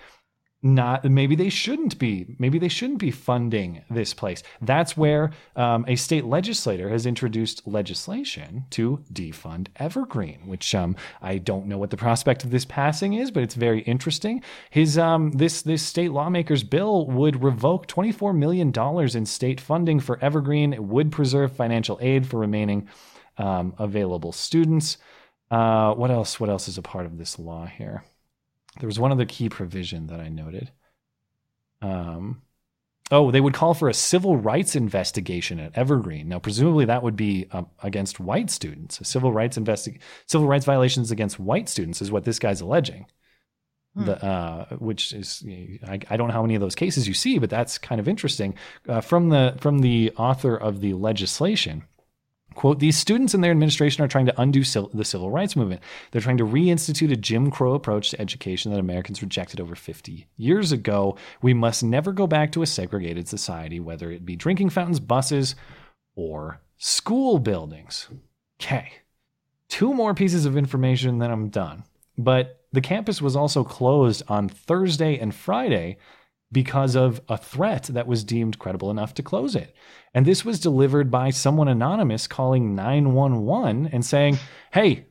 Not 0.62 1.04
maybe 1.04 1.36
they 1.36 1.48
shouldn't 1.48 1.98
be 1.98 2.34
maybe 2.38 2.58
they 2.58 2.68
shouldn't 2.68 2.98
be 2.98 3.12
funding 3.12 3.82
this 3.88 4.12
place. 4.12 4.42
That's 4.60 4.96
where 4.96 5.30
um, 5.54 5.84
a 5.86 5.94
state 5.94 6.24
legislator 6.24 6.88
has 6.88 7.06
introduced 7.06 7.66
legislation 7.66 8.64
to 8.70 9.04
defund 9.12 9.68
evergreen 9.76 10.40
which 10.46 10.74
um, 10.74 10.96
i 11.22 11.38
don't 11.38 11.66
know 11.66 11.78
what 11.78 11.90
the 11.90 11.96
prospect 11.96 12.42
of 12.44 12.50
this 12.50 12.64
passing 12.64 13.14
is 13.14 13.30
but 13.30 13.42
it's 13.42 13.54
very 13.54 13.80
interesting. 13.82 14.42
His 14.70 14.98
um, 14.98 15.30
this 15.32 15.62
this 15.62 15.82
state 15.82 16.10
lawmaker's 16.10 16.64
bill 16.64 17.06
would 17.06 17.42
revoke 17.42 17.86
24 17.86 18.32
million 18.32 18.72
dollars 18.72 19.14
in 19.14 19.26
state 19.26 19.60
funding 19.60 20.00
for 20.00 20.18
evergreen. 20.20 20.72
It 20.72 20.82
would 20.82 21.12
preserve 21.12 21.54
financial 21.54 21.98
aid 22.00 22.26
for 22.26 22.38
remaining 22.38 22.88
um, 23.36 23.74
available 23.78 24.32
students. 24.32 24.98
Uh, 25.50 25.94
what 25.94 26.10
else 26.10 26.40
what 26.40 26.50
else 26.50 26.68
is 26.68 26.78
a 26.78 26.82
part 26.82 27.06
of 27.06 27.16
this 27.16 27.38
law 27.38 27.66
here 27.66 28.02
there 28.78 28.86
was 28.86 28.98
one 28.98 29.12
other 29.12 29.24
key 29.24 29.48
provision 29.48 30.06
that 30.08 30.20
I 30.20 30.28
noted. 30.28 30.70
Um, 31.82 32.42
oh, 33.10 33.30
they 33.30 33.40
would 33.40 33.54
call 33.54 33.74
for 33.74 33.88
a 33.88 33.94
civil 33.94 34.36
rights 34.36 34.76
investigation 34.76 35.60
at 35.60 35.76
Evergreen. 35.76 36.28
Now, 36.28 36.38
presumably, 36.38 36.84
that 36.86 37.02
would 37.02 37.16
be 37.16 37.46
um, 37.52 37.68
against 37.82 38.20
white 38.20 38.50
students. 38.50 39.00
A 39.00 39.04
civil 39.04 39.32
rights 39.32 39.58
investi- 39.58 39.98
civil 40.26 40.46
rights 40.46 40.64
violations 40.64 41.10
against 41.10 41.38
white 41.38 41.68
students 41.68 42.02
is 42.02 42.10
what 42.10 42.24
this 42.24 42.38
guy's 42.38 42.60
alleging. 42.60 43.06
Hmm. 43.94 44.04
The, 44.04 44.24
uh, 44.24 44.66
which 44.76 45.12
is 45.12 45.44
I, 45.86 45.98
I 46.10 46.16
don't 46.16 46.28
know 46.28 46.34
how 46.34 46.42
many 46.42 46.54
of 46.54 46.60
those 46.60 46.74
cases 46.74 47.08
you 47.08 47.14
see, 47.14 47.38
but 47.38 47.50
that's 47.50 47.78
kind 47.78 48.00
of 48.00 48.08
interesting. 48.08 48.54
Uh, 48.88 49.00
from 49.00 49.30
the 49.30 49.54
from 49.58 49.78
the 49.78 50.12
author 50.16 50.56
of 50.56 50.80
the 50.80 50.92
legislation, 50.94 51.84
Quote, 52.58 52.80
these 52.80 52.98
students 52.98 53.34
and 53.34 53.44
their 53.44 53.52
administration 53.52 54.02
are 54.02 54.08
trying 54.08 54.26
to 54.26 54.40
undo 54.40 54.64
the 54.64 55.04
civil 55.04 55.30
rights 55.30 55.54
movement. 55.54 55.80
They're 56.10 56.20
trying 56.20 56.38
to 56.38 56.44
reinstitute 56.44 57.12
a 57.12 57.16
Jim 57.16 57.52
Crow 57.52 57.74
approach 57.74 58.10
to 58.10 58.20
education 58.20 58.72
that 58.72 58.80
Americans 58.80 59.22
rejected 59.22 59.60
over 59.60 59.76
50 59.76 60.26
years 60.36 60.72
ago. 60.72 61.16
We 61.40 61.54
must 61.54 61.84
never 61.84 62.12
go 62.12 62.26
back 62.26 62.50
to 62.50 62.62
a 62.62 62.66
segregated 62.66 63.28
society, 63.28 63.78
whether 63.78 64.10
it 64.10 64.26
be 64.26 64.34
drinking 64.34 64.70
fountains, 64.70 64.98
buses, 64.98 65.54
or 66.16 66.60
school 66.78 67.38
buildings. 67.38 68.08
Okay. 68.60 68.90
Two 69.68 69.94
more 69.94 70.12
pieces 70.12 70.44
of 70.44 70.56
information, 70.56 71.18
then 71.18 71.30
I'm 71.30 71.50
done. 71.50 71.84
But 72.16 72.64
the 72.72 72.80
campus 72.80 73.22
was 73.22 73.36
also 73.36 73.62
closed 73.62 74.24
on 74.26 74.48
Thursday 74.48 75.16
and 75.16 75.32
Friday 75.32 75.98
because 76.50 76.96
of 76.96 77.20
a 77.28 77.36
threat 77.36 77.84
that 77.84 78.06
was 78.06 78.24
deemed 78.24 78.58
credible 78.58 78.90
enough 78.90 79.14
to 79.14 79.22
close 79.22 79.54
it. 79.54 79.74
And 80.14 80.24
this 80.24 80.44
was 80.44 80.60
delivered 80.60 81.10
by 81.10 81.30
someone 81.30 81.68
anonymous 81.68 82.26
calling 82.26 82.74
911 82.74 83.90
and 83.92 84.04
saying, 84.04 84.38
Hey, 84.72 85.06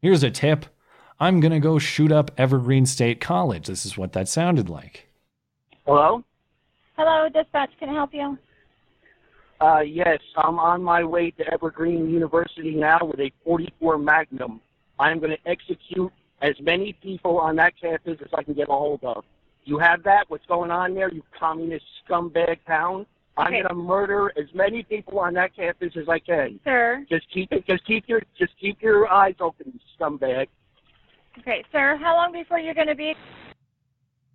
here's 0.00 0.22
a 0.22 0.30
tip. 0.30 0.66
I'm 1.18 1.40
going 1.40 1.52
to 1.52 1.60
go 1.60 1.78
shoot 1.78 2.12
up 2.12 2.30
Evergreen 2.36 2.86
State 2.86 3.20
College. 3.20 3.68
This 3.68 3.86
is 3.86 3.96
what 3.96 4.12
that 4.12 4.28
sounded 4.28 4.68
like. 4.68 5.08
Hello? 5.86 6.24
Hello, 6.96 7.28
dispatch. 7.28 7.70
Can 7.78 7.88
I 7.88 7.94
help 7.94 8.12
you? 8.12 8.38
Uh, 9.60 9.80
yes, 9.80 10.18
I'm 10.36 10.58
on 10.58 10.82
my 10.82 11.04
way 11.04 11.30
to 11.32 11.52
Evergreen 11.52 12.10
University 12.10 12.74
now 12.74 12.98
with 13.02 13.20
a 13.20 13.32
44 13.44 13.98
Magnum. 13.98 14.60
I'm 14.98 15.18
going 15.20 15.30
to 15.30 15.48
execute 15.48 16.12
as 16.42 16.54
many 16.60 16.92
people 16.92 17.38
on 17.38 17.56
that 17.56 17.72
campus 17.80 18.18
as 18.20 18.28
I 18.34 18.42
can 18.42 18.54
get 18.54 18.68
a 18.68 18.72
hold 18.72 19.02
of. 19.02 19.24
You 19.64 19.78
have 19.78 20.02
that? 20.04 20.24
What's 20.28 20.46
going 20.46 20.70
on 20.70 20.94
there, 20.94 21.12
you 21.12 21.22
communist 21.38 21.84
scumbag 22.08 22.58
town? 22.66 23.06
I'm 23.36 23.50
going 23.50 23.66
to 23.66 23.74
murder 23.74 24.30
as 24.36 24.46
many 24.54 24.84
people 24.84 25.18
on 25.18 25.34
that 25.34 25.56
campus 25.56 25.92
as 25.96 26.08
I 26.08 26.20
can. 26.20 26.60
Sir. 26.62 27.04
Just 27.08 27.26
keep 27.32 27.50
it. 27.50 27.66
Just 27.66 27.84
keep 27.84 28.04
your. 28.06 28.20
Just 28.38 28.52
keep 28.60 28.80
your 28.80 29.10
eyes 29.10 29.34
open, 29.40 29.72
you 29.72 29.80
scumbag. 29.98 30.46
Okay, 31.40 31.64
sir. 31.72 31.98
How 32.00 32.14
long 32.14 32.32
before 32.32 32.60
you're 32.60 32.74
going 32.74 32.86
to 32.86 32.94
be? 32.94 33.14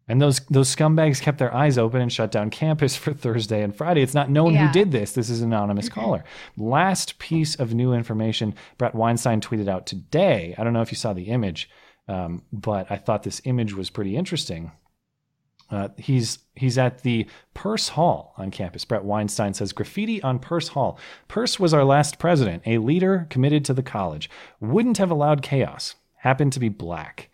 And 0.10 0.20
those 0.22 0.40
those 0.50 0.76
scumbags 0.76 1.22
kept 1.22 1.38
their 1.38 1.54
eyes 1.54 1.78
open 1.78 2.02
and 2.02 2.12
shut 2.12 2.32
down 2.32 2.50
campus 2.50 2.96
for 2.98 3.14
Thursday 3.14 3.64
and 3.64 3.74
Friday. 3.74 4.02
It's 4.02 4.16
not 4.16 4.30
known 4.30 4.54
Yeah. 4.54 4.68
who 4.68 4.74
did 4.74 4.92
this. 4.92 5.14
This 5.14 5.30
is 5.30 5.42
an 5.42 5.54
anonymous 5.54 5.88
caller. 5.88 6.24
Last 6.58 7.20
piece 7.20 7.56
of 7.56 7.74
new 7.74 7.94
information 7.94 8.56
Bret 8.78 8.96
Weinstein 8.96 9.40
tweeted 9.40 9.70
out 9.70 9.86
today. 9.86 10.56
I 10.58 10.64
don't 10.64 10.74
know 10.74 10.82
if 10.82 10.92
you 10.92 10.98
saw 10.98 11.14
the 11.14 11.26
image, 11.26 11.70
um, 12.08 12.42
but 12.52 12.92
I 12.92 12.98
thought 12.98 13.24
this 13.24 13.40
image 13.46 13.76
was 13.76 13.90
pretty 13.92 14.18
interesting. 14.18 14.72
Uh, 15.72 15.90
he's 15.98 16.40
he's 16.56 16.78
at 16.78 17.04
the 17.04 17.28
Purce 17.54 17.90
Hall 17.90 18.34
on 18.38 18.50
campus. 18.52 18.86
Bret 18.86 19.04
Weinstein 19.04 19.54
says 19.54 19.72
graffiti 19.72 20.22
on 20.24 20.40
Purce 20.40 20.70
Hall. 20.70 20.98
Purce 21.28 21.60
was 21.60 21.74
our 21.74 21.84
last 21.84 22.18
president, 22.18 22.64
a 22.66 22.80
leader 22.80 23.28
committed 23.30 23.64
to 23.66 23.74
the 23.74 23.84
college. 23.84 24.30
Wouldn't 24.60 24.98
have 24.98 25.12
allowed 25.12 25.42
chaos. 25.42 25.96
Happened 26.16 26.54
to 26.54 26.60
be 26.60 26.70
black. 26.70 27.30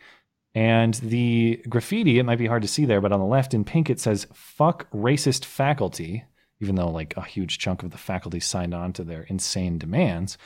And 0.53 0.93
the 0.95 1.61
graffiti, 1.67 2.19
it 2.19 2.23
might 2.23 2.39
be 2.39 2.47
hard 2.47 2.61
to 2.61 2.67
see 2.67 2.85
there, 2.85 3.01
but 3.01 3.11
on 3.11 3.19
the 3.19 3.25
left 3.25 3.53
in 3.53 3.63
pink 3.63 3.89
it 3.89 3.99
says 3.99 4.27
"fuck 4.33 4.89
racist 4.91 5.45
faculty," 5.45 6.25
even 6.59 6.75
though 6.75 6.89
like 6.89 7.15
a 7.15 7.23
huge 7.23 7.57
chunk 7.57 7.83
of 7.83 7.91
the 7.91 7.97
faculty 7.97 8.39
signed 8.39 8.73
on 8.73 8.91
to 8.93 9.03
their 9.03 9.23
insane 9.23 9.77
demands. 9.77 10.37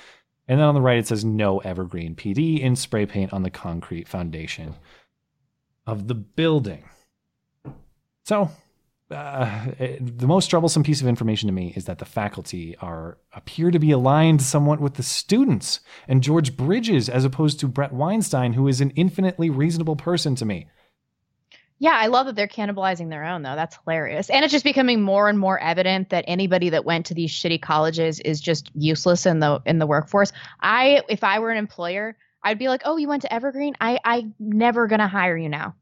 And 0.47 0.59
then 0.59 0.67
on 0.67 0.73
the 0.73 0.81
right 0.81 0.97
it 0.97 1.07
says 1.07 1.25
"No 1.25 1.59
Evergreen 1.59 2.15
PD" 2.15 2.59
in 2.59 2.75
spray 2.75 3.05
paint 3.07 3.33
on 3.33 3.43
the 3.43 3.51
concrete 3.51 4.07
foundation 4.07 4.75
of 5.87 6.07
the 6.07 6.15
building. 6.15 6.83
So, 8.29 8.51
uh, 9.09 9.65
the 9.99 10.27
most 10.27 10.51
troublesome 10.51 10.83
piece 10.83 11.01
of 11.01 11.07
information 11.07 11.47
to 11.47 11.51
me 11.51 11.73
is 11.75 11.85
that 11.85 11.97
the 11.97 12.05
faculty 12.05 12.77
are 12.77 13.17
appear 13.33 13.71
to 13.71 13.79
be 13.79 13.89
aligned 13.89 14.43
somewhat 14.43 14.79
with 14.79 14.93
the 14.93 15.01
students 15.01 15.79
and 16.07 16.21
George 16.21 16.55
Bridges, 16.55 17.09
as 17.09 17.25
opposed 17.25 17.59
to 17.61 17.67
Bret 17.67 17.91
Weinstein, 17.91 18.53
who 18.53 18.67
is 18.67 18.81
an 18.81 18.91
infinitely 18.91 19.49
reasonable 19.49 19.95
person 19.95 20.35
to 20.35 20.45
me. 20.45 20.67
Yeah, 21.79 21.93
I 21.95 22.05
love 22.05 22.27
that 22.27 22.35
they're 22.35 22.47
cannibalizing 22.47 23.09
their 23.09 23.23
own 23.23 23.41
though. 23.41 23.55
That's 23.55 23.79
hilarious. 23.83 24.29
And 24.29 24.45
it's 24.45 24.51
just 24.51 24.63
becoming 24.63 25.01
more 25.01 25.27
and 25.27 25.39
more 25.39 25.57
evident 25.57 26.11
that 26.11 26.25
anybody 26.27 26.69
that 26.69 26.85
went 26.85 27.07
to 27.07 27.15
these 27.15 27.31
shitty 27.31 27.63
colleges 27.63 28.19
is 28.19 28.39
just 28.39 28.69
useless 28.75 29.25
in 29.25 29.39
the 29.39 29.59
in 29.65 29.79
the 29.79 29.87
workforce. 29.87 30.31
I 30.61 31.01
if 31.09 31.23
I 31.23 31.39
were 31.39 31.49
an 31.49 31.57
employer, 31.57 32.15
I'd 32.43 32.59
be 32.59 32.67
like, 32.67 32.83
"Oh, 32.85 32.97
you 32.97 33.07
went 33.07 33.23
to 33.23 33.33
Evergreen? 33.33 33.73
I 33.81 33.97
I'm 34.05 34.35
never 34.37 34.85
going 34.85 34.99
to 34.99 35.07
hire 35.07 35.35
you 35.35 35.49
now." 35.49 35.73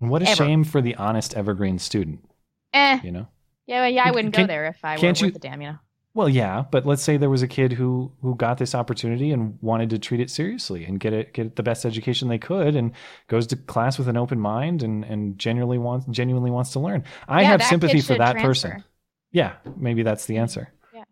What 0.00 0.22
a 0.22 0.28
Ever. 0.28 0.36
shame 0.44 0.64
for 0.64 0.80
the 0.82 0.96
honest 0.96 1.34
Evergreen 1.36 1.78
student, 1.78 2.28
Eh. 2.72 2.98
you 3.04 3.12
know? 3.12 3.28
Yeah, 3.66 3.82
well, 3.82 3.90
yeah, 3.90 4.04
I 4.06 4.10
wouldn't 4.10 4.34
Can- 4.34 4.44
go 4.44 4.46
there 4.48 4.66
if 4.66 4.84
I 4.84 4.94
were 4.96 5.00
can't 5.00 5.20
worth 5.22 5.30
you- 5.32 5.36
a 5.36 5.38
damn, 5.38 5.60
you 5.62 5.68
know. 5.68 5.78
Well, 6.12 6.28
yeah, 6.28 6.64
but 6.68 6.84
let's 6.86 7.02
say 7.02 7.16
there 7.16 7.30
was 7.30 7.42
a 7.42 7.46
kid 7.46 7.70
who 7.72 8.10
who 8.20 8.34
got 8.34 8.58
this 8.58 8.74
opportunity 8.74 9.30
and 9.30 9.56
wanted 9.62 9.90
to 9.90 9.98
treat 10.00 10.18
it 10.20 10.28
seriously 10.28 10.84
and 10.84 10.98
get 10.98 11.12
it 11.12 11.32
get 11.32 11.54
the 11.54 11.62
best 11.62 11.86
education 11.86 12.26
they 12.28 12.38
could 12.38 12.74
and 12.74 12.90
goes 13.28 13.46
to 13.46 13.56
class 13.56 13.96
with 13.96 14.08
an 14.08 14.16
open 14.16 14.40
mind 14.40 14.82
and 14.82 15.04
and 15.04 15.38
genuinely 15.38 15.78
wants 15.78 16.06
genuinely 16.10 16.50
wants 16.50 16.72
to 16.72 16.80
learn. 16.80 17.04
I 17.28 17.42
Yeah, 17.42 17.48
have 17.48 17.62
sympathy 17.62 18.00
for 18.00 18.16
that 18.16 18.32
transfer. 18.32 18.48
person. 18.70 18.84
Yeah, 19.30 19.52
maybe 19.76 20.02
that's 20.02 20.26
the 20.26 20.38
answer. 20.38 20.72
Yeah. 20.92 21.04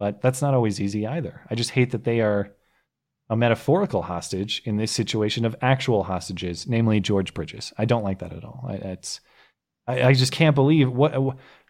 But 0.00 0.20
that's 0.20 0.42
not 0.42 0.54
always 0.54 0.80
easy 0.80 1.06
either. 1.06 1.42
I 1.48 1.54
just 1.54 1.70
hate 1.70 1.92
that 1.92 2.02
they 2.02 2.20
are 2.22 2.50
a 3.32 3.36
metaphorical 3.36 4.02
hostage 4.02 4.60
in 4.66 4.76
this 4.76 4.92
situation 4.92 5.46
of 5.46 5.56
actual 5.62 6.02
hostages, 6.02 6.66
namely 6.68 7.00
George 7.00 7.32
Bridges. 7.32 7.72
I 7.78 7.86
don't 7.86 8.04
like 8.04 8.18
that 8.18 8.34
at 8.34 8.44
all. 8.44 8.62
I, 8.68 8.74
it's 8.74 9.20
I, 9.86 10.02
I 10.02 10.12
just 10.12 10.32
can't 10.32 10.54
believe 10.54 10.92
what 10.92 11.14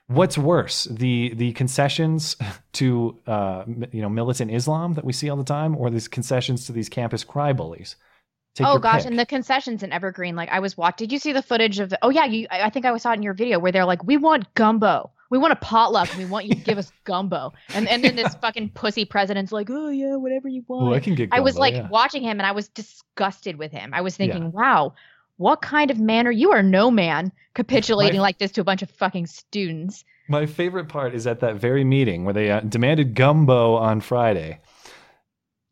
what's 0.08 0.36
worse 0.36 0.88
the 0.90 1.32
the 1.34 1.52
concessions 1.52 2.34
to 2.72 3.16
uh, 3.28 3.62
you 3.92 4.02
know 4.02 4.08
militant 4.08 4.50
Islam 4.50 4.94
that 4.94 5.04
we 5.04 5.12
see 5.12 5.30
all 5.30 5.36
the 5.36 5.44
time, 5.44 5.76
or 5.76 5.88
these 5.88 6.08
concessions 6.08 6.66
to 6.66 6.72
these 6.72 6.88
campus 6.88 7.22
cry 7.22 7.52
bullies. 7.52 7.94
Take 8.56 8.66
oh 8.66 8.80
gosh, 8.80 9.02
pick. 9.02 9.10
and 9.12 9.18
the 9.18 9.24
concessions 9.24 9.84
in 9.84 9.92
Evergreen, 9.92 10.34
like 10.34 10.48
I 10.48 10.58
was 10.58 10.76
watching. 10.76 11.06
Did 11.06 11.12
you 11.12 11.20
see 11.20 11.32
the 11.32 11.42
footage 11.42 11.78
of 11.78 11.90
the? 11.90 11.98
Oh 12.02 12.10
yeah, 12.10 12.24
you. 12.24 12.48
I 12.50 12.62
I 12.62 12.70
think 12.70 12.86
I 12.86 12.96
saw 12.96 13.12
it 13.12 13.18
in 13.18 13.22
your 13.22 13.34
video 13.34 13.60
where 13.60 13.70
they're 13.70 13.84
like, 13.84 14.02
"We 14.02 14.16
want 14.16 14.52
gumbo. 14.54 15.12
We 15.32 15.38
want 15.38 15.54
a 15.54 15.56
potluck, 15.56 16.10
and 16.10 16.18
we 16.18 16.26
want 16.26 16.44
you 16.44 16.54
to 16.54 16.60
give 16.60 16.76
us 16.76 16.92
gumbo." 17.04 17.54
And 17.74 17.88
and 17.88 18.04
then 18.04 18.16
this 18.16 18.34
fucking 18.34 18.68
pussy 18.74 19.06
president's 19.06 19.50
like, 19.50 19.70
"Oh 19.70 19.88
yeah, 19.88 20.16
whatever 20.16 20.46
you 20.46 20.62
want." 20.68 20.88
Ooh, 20.88 20.94
I 20.94 21.00
can 21.00 21.14
get 21.14 21.30
gumbo, 21.30 21.38
I 21.38 21.40
was 21.40 21.56
like 21.56 21.72
yeah. 21.72 21.88
watching 21.88 22.22
him, 22.22 22.38
and 22.38 22.46
I 22.46 22.52
was 22.52 22.68
disgusted 22.68 23.56
with 23.56 23.72
him. 23.72 23.94
I 23.94 24.02
was 24.02 24.14
thinking, 24.14 24.42
Yeah. 24.42 24.48
"Wow, 24.50 24.92
what 25.38 25.62
kind 25.62 25.90
of 25.90 25.98
man 25.98 26.26
are 26.26 26.32
you? 26.32 26.52
Are 26.52 26.62
no 26.62 26.90
man 26.90 27.32
capitulating 27.54 28.18
My- 28.18 28.28
like 28.28 28.36
this 28.36 28.52
to 28.52 28.60
a 28.60 28.64
bunch 28.64 28.82
of 28.82 28.90
fucking 28.90 29.26
students." 29.26 30.04
My 30.28 30.44
favorite 30.44 30.88
part 30.90 31.14
is 31.14 31.26
at 31.26 31.40
that 31.40 31.56
very 31.56 31.82
meeting 31.82 32.24
where 32.24 32.34
they 32.34 32.50
uh, 32.50 32.60
demanded 32.60 33.14
gumbo 33.14 33.74
on 33.76 34.02
Friday. 34.02 34.58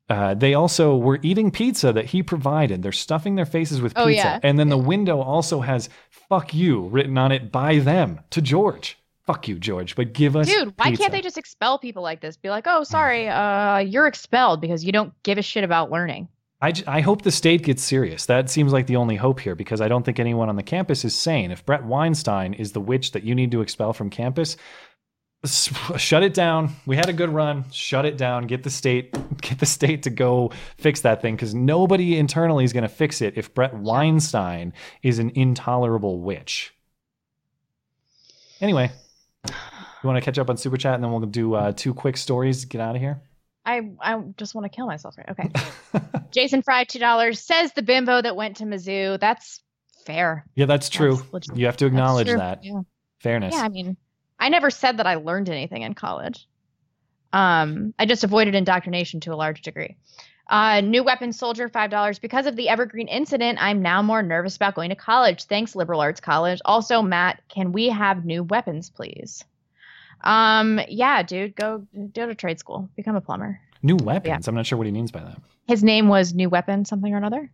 Uh, 0.08 0.34
they 0.34 0.54
also 0.54 0.96
were 0.96 1.20
eating 1.22 1.50
pizza 1.50 1.92
that 1.92 2.06
he 2.06 2.22
provided. 2.22 2.82
They're 2.82 2.92
stuffing 2.92 3.36
their 3.36 3.46
faces 3.46 3.80
with 3.80 3.92
pizza. 3.92 4.02
Oh, 4.02 4.08
yeah. 4.08 4.40
And 4.42 4.58
then 4.58 4.70
the 4.70 4.78
window 4.78 5.20
also 5.20 5.60
has 5.60 5.88
fuck 6.08 6.52
you 6.52 6.80
written 6.88 7.16
on 7.16 7.30
it 7.30 7.52
by 7.52 7.78
them 7.78 8.20
to 8.30 8.40
George. 8.40 8.96
Fuck 9.26 9.48
you, 9.48 9.58
George, 9.58 9.94
but 9.94 10.12
give 10.12 10.34
us 10.34 10.48
Dude, 10.48 10.72
why 10.76 10.90
pizza. 10.90 11.02
can't 11.02 11.12
they 11.12 11.20
just 11.20 11.38
expel 11.38 11.78
people 11.78 12.02
like 12.02 12.20
this? 12.20 12.36
Be 12.36 12.50
like, 12.50 12.64
"Oh, 12.66 12.82
sorry, 12.84 13.28
uh, 13.28 13.78
you're 13.78 14.06
expelled 14.06 14.60
because 14.60 14.84
you 14.84 14.92
don't 14.92 15.12
give 15.22 15.38
a 15.38 15.42
shit 15.42 15.64
about 15.64 15.90
learning." 15.90 16.28
I, 16.62 16.72
j- 16.72 16.84
I 16.86 17.00
hope 17.00 17.22
the 17.22 17.30
state 17.30 17.62
gets 17.62 17.82
serious. 17.82 18.26
That 18.26 18.50
seems 18.50 18.72
like 18.72 18.86
the 18.86 18.96
only 18.96 19.16
hope 19.16 19.40
here 19.40 19.54
because 19.54 19.80
I 19.80 19.88
don't 19.88 20.04
think 20.04 20.18
anyone 20.18 20.50
on 20.50 20.56
the 20.56 20.62
campus 20.62 21.06
is 21.06 21.14
sane. 21.14 21.50
If 21.50 21.64
Bret 21.64 21.84
Weinstein 21.84 22.52
is 22.52 22.72
the 22.72 22.80
witch 22.82 23.12
that 23.12 23.24
you 23.24 23.34
need 23.34 23.50
to 23.52 23.62
expel 23.62 23.94
from 23.94 24.10
campus, 24.10 24.58
Shut 25.96 26.22
it 26.22 26.34
down. 26.34 26.76
We 26.84 26.96
had 26.96 27.08
a 27.08 27.14
good 27.14 27.30
run. 27.30 27.64
Shut 27.72 28.04
it 28.04 28.18
down. 28.18 28.46
Get 28.46 28.62
the 28.62 28.70
state, 28.70 29.16
get 29.40 29.58
the 29.58 29.66
state 29.66 30.02
to 30.02 30.10
go 30.10 30.52
fix 30.76 31.00
that 31.00 31.22
thing 31.22 31.34
because 31.34 31.54
nobody 31.54 32.18
internally 32.18 32.64
is 32.64 32.72
going 32.72 32.82
to 32.82 32.88
fix 32.88 33.22
it 33.22 33.34
if 33.38 33.54
Bret 33.54 33.74
Weinstein 33.74 34.74
is 35.02 35.18
an 35.18 35.32
intolerable 35.34 36.20
witch. 36.20 36.74
Anyway, 38.60 38.90
you 39.46 39.54
want 40.04 40.16
to 40.16 40.20
catch 40.20 40.38
up 40.38 40.50
on 40.50 40.56
super 40.56 40.76
chat 40.76 40.94
and 40.94 41.04
then 41.04 41.10
we'll 41.10 41.20
do 41.20 41.54
uh, 41.54 41.72
two 41.72 41.94
quick 41.94 42.16
stories. 42.16 42.62
to 42.62 42.66
Get 42.68 42.80
out 42.80 42.96
of 42.96 43.00
here. 43.00 43.20
I 43.64 43.90
I 44.00 44.20
just 44.36 44.54
want 44.54 44.64
to 44.64 44.74
kill 44.74 44.86
myself. 44.86 45.16
Right? 45.18 45.28
Okay. 45.30 45.50
Jason 46.30 46.62
Fry, 46.62 46.84
two 46.84 46.98
dollars 46.98 47.40
says 47.40 47.72
the 47.74 47.82
bimbo 47.82 48.22
that 48.22 48.36
went 48.36 48.56
to 48.56 48.64
Mizzou. 48.64 49.20
That's 49.20 49.62
fair. 50.06 50.44
Yeah, 50.54 50.66
that's 50.66 50.88
true. 50.88 51.22
legit. 51.32 51.56
you 51.56 51.66
have 51.66 51.76
to 51.78 51.86
acknowledge 51.86 52.28
that. 52.28 52.64
Yeah. 52.64 52.80
Fairness. 53.20 53.54
Yeah, 53.54 53.62
I 53.62 53.68
mean, 53.68 53.96
I 54.38 54.48
never 54.48 54.70
said 54.70 54.96
that 54.96 55.06
I 55.06 55.16
learned 55.16 55.50
anything 55.50 55.82
in 55.82 55.94
college. 55.94 56.46
Um, 57.32 57.94
I 57.98 58.06
just 58.06 58.24
avoided 58.24 58.54
indoctrination 58.54 59.20
to 59.20 59.32
a 59.32 59.36
large 59.36 59.62
degree. 59.62 59.96
Uh, 60.48 60.80
new 60.80 61.04
weapon 61.04 61.32
soldier, 61.32 61.68
five 61.68 61.90
dollars. 61.90 62.18
Because 62.18 62.46
of 62.46 62.56
the 62.56 62.68
Evergreen 62.68 63.06
incident, 63.06 63.58
I'm 63.60 63.82
now 63.82 64.02
more 64.02 64.22
nervous 64.22 64.56
about 64.56 64.74
going 64.74 64.90
to 64.90 64.96
college. 64.96 65.44
Thanks, 65.44 65.76
liberal 65.76 66.00
arts 66.00 66.20
college. 66.20 66.60
Also, 66.64 67.02
Matt, 67.02 67.40
can 67.48 67.70
we 67.70 67.88
have 67.88 68.24
new 68.24 68.42
weapons, 68.42 68.90
please? 68.90 69.44
Um, 70.22 70.80
yeah, 70.88 71.22
dude, 71.22 71.54
go 71.54 71.86
go 72.12 72.26
to 72.26 72.34
trade 72.34 72.58
school, 72.58 72.88
become 72.96 73.14
a 73.14 73.20
plumber. 73.20 73.60
New 73.82 73.96
weapons. 73.96 74.48
I'm 74.48 74.54
not 74.54 74.66
sure 74.66 74.76
what 74.76 74.86
he 74.86 74.92
means 74.92 75.10
by 75.10 75.20
that. 75.20 75.40
His 75.66 75.84
name 75.84 76.08
was 76.08 76.34
New 76.34 76.50
Weapon 76.50 76.84
something 76.84 77.14
or 77.14 77.16
another. 77.16 77.50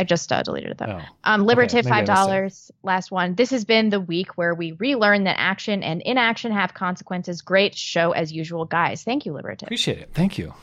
I 0.00 0.04
just 0.04 0.32
uh, 0.32 0.42
deleted 0.42 0.70
it 0.70 0.78
though. 0.78 0.98
Oh. 1.00 1.04
Um, 1.24 1.42
Okay, 1.42 1.48
Liberative 1.48 1.86
five 1.86 2.06
dollars. 2.06 2.70
Last 2.82 3.10
one. 3.10 3.34
This 3.34 3.50
has 3.50 3.64
been 3.66 3.90
the 3.90 4.00
week 4.00 4.38
where 4.38 4.54
we 4.54 4.72
relearn 4.72 5.24
that 5.24 5.36
action 5.38 5.82
and 5.82 6.00
inaction 6.02 6.52
have 6.52 6.72
consequences. 6.72 7.42
Great 7.42 7.74
show 7.74 8.12
as 8.12 8.32
usual, 8.32 8.64
guys. 8.64 9.02
Thank 9.02 9.26
you, 9.26 9.32
Liberative. 9.34 9.66
Appreciate 9.66 9.98
it. 9.98 10.10
Thank 10.14 10.38
you. 10.38 10.54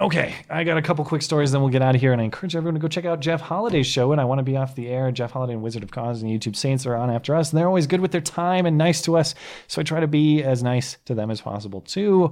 Okay, 0.00 0.32
I 0.48 0.62
got 0.62 0.76
a 0.78 0.82
couple 0.82 1.04
quick 1.04 1.22
stories, 1.22 1.50
then 1.50 1.60
we'll 1.60 1.72
get 1.72 1.82
out 1.82 1.96
of 1.96 2.00
here. 2.00 2.12
And 2.12 2.20
I 2.22 2.24
encourage 2.24 2.54
everyone 2.54 2.74
to 2.74 2.80
go 2.80 2.86
check 2.86 3.04
out 3.04 3.18
Jeff 3.18 3.40
Holiday's 3.40 3.86
show. 3.88 4.12
And 4.12 4.20
I 4.20 4.26
want 4.26 4.38
to 4.38 4.44
be 4.44 4.56
off 4.56 4.76
the 4.76 4.86
air. 4.86 5.10
Jeff 5.10 5.32
Holiday 5.32 5.54
and 5.54 5.62
Wizard 5.62 5.82
of 5.82 5.90
Cause 5.90 6.22
and 6.22 6.30
YouTube 6.30 6.54
Saints 6.54 6.86
are 6.86 6.94
on 6.94 7.10
after 7.10 7.34
us, 7.34 7.50
and 7.50 7.58
they're 7.58 7.66
always 7.66 7.88
good 7.88 8.00
with 8.00 8.12
their 8.12 8.20
time 8.20 8.64
and 8.64 8.78
nice 8.78 9.02
to 9.02 9.16
us. 9.16 9.34
So 9.66 9.80
I 9.80 9.84
try 9.84 9.98
to 9.98 10.06
be 10.06 10.44
as 10.44 10.62
nice 10.62 10.98
to 11.06 11.14
them 11.14 11.32
as 11.32 11.40
possible 11.40 11.80
too, 11.80 12.30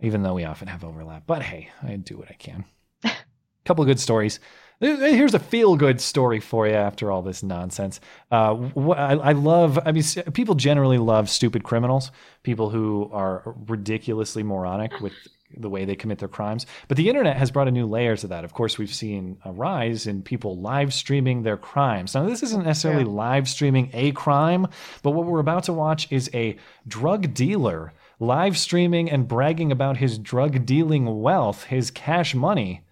even 0.00 0.24
though 0.24 0.34
we 0.34 0.44
often 0.44 0.68
have 0.68 0.84
overlap. 0.84 1.22
But 1.26 1.40
hey, 1.42 1.70
I 1.82 1.96
do 1.96 2.18
what 2.18 2.28
I 2.28 2.34
can. 2.34 2.66
a 3.02 3.12
couple 3.64 3.82
of 3.82 3.88
good 3.88 4.00
stories. 4.00 4.38
Here's 4.78 5.32
a 5.32 5.38
feel 5.38 5.76
good 5.76 6.00
story 6.02 6.38
for 6.38 6.66
you 6.66 6.74
after 6.74 7.10
all 7.10 7.22
this 7.22 7.42
nonsense. 7.42 7.98
Uh, 8.30 8.68
I, 8.76 9.14
I 9.14 9.32
love, 9.32 9.78
I 9.86 9.92
mean, 9.92 10.04
people 10.34 10.54
generally 10.54 10.98
love 10.98 11.30
stupid 11.30 11.64
criminals, 11.64 12.10
people 12.42 12.68
who 12.68 13.08
are 13.10 13.54
ridiculously 13.68 14.42
moronic 14.42 15.00
with 15.00 15.14
the 15.56 15.70
way 15.70 15.84
they 15.84 15.94
commit 15.94 16.18
their 16.18 16.28
crimes. 16.28 16.66
But 16.88 16.98
the 16.98 17.08
internet 17.08 17.36
has 17.36 17.50
brought 17.50 17.68
a 17.68 17.70
new 17.70 17.86
layer 17.86 18.16
to 18.16 18.26
that. 18.26 18.44
Of 18.44 18.52
course, 18.52 18.76
we've 18.76 18.92
seen 18.92 19.38
a 19.44 19.52
rise 19.52 20.06
in 20.06 20.22
people 20.22 20.58
live 20.58 20.92
streaming 20.92 21.42
their 21.42 21.56
crimes. 21.56 22.14
Now, 22.14 22.28
this 22.28 22.42
isn't 22.42 22.64
necessarily 22.64 23.04
live 23.04 23.48
streaming 23.48 23.90
a 23.94 24.12
crime, 24.12 24.66
but 25.02 25.12
what 25.12 25.24
we're 25.24 25.40
about 25.40 25.64
to 25.64 25.72
watch 25.72 26.10
is 26.10 26.28
a 26.34 26.58
drug 26.86 27.32
dealer 27.32 27.92
live 28.18 28.58
streaming 28.58 29.10
and 29.10 29.28
bragging 29.28 29.70
about 29.70 29.98
his 29.98 30.18
drug 30.18 30.66
dealing 30.66 31.22
wealth, 31.22 31.64
his 31.64 31.90
cash 31.90 32.34
money. 32.34 32.82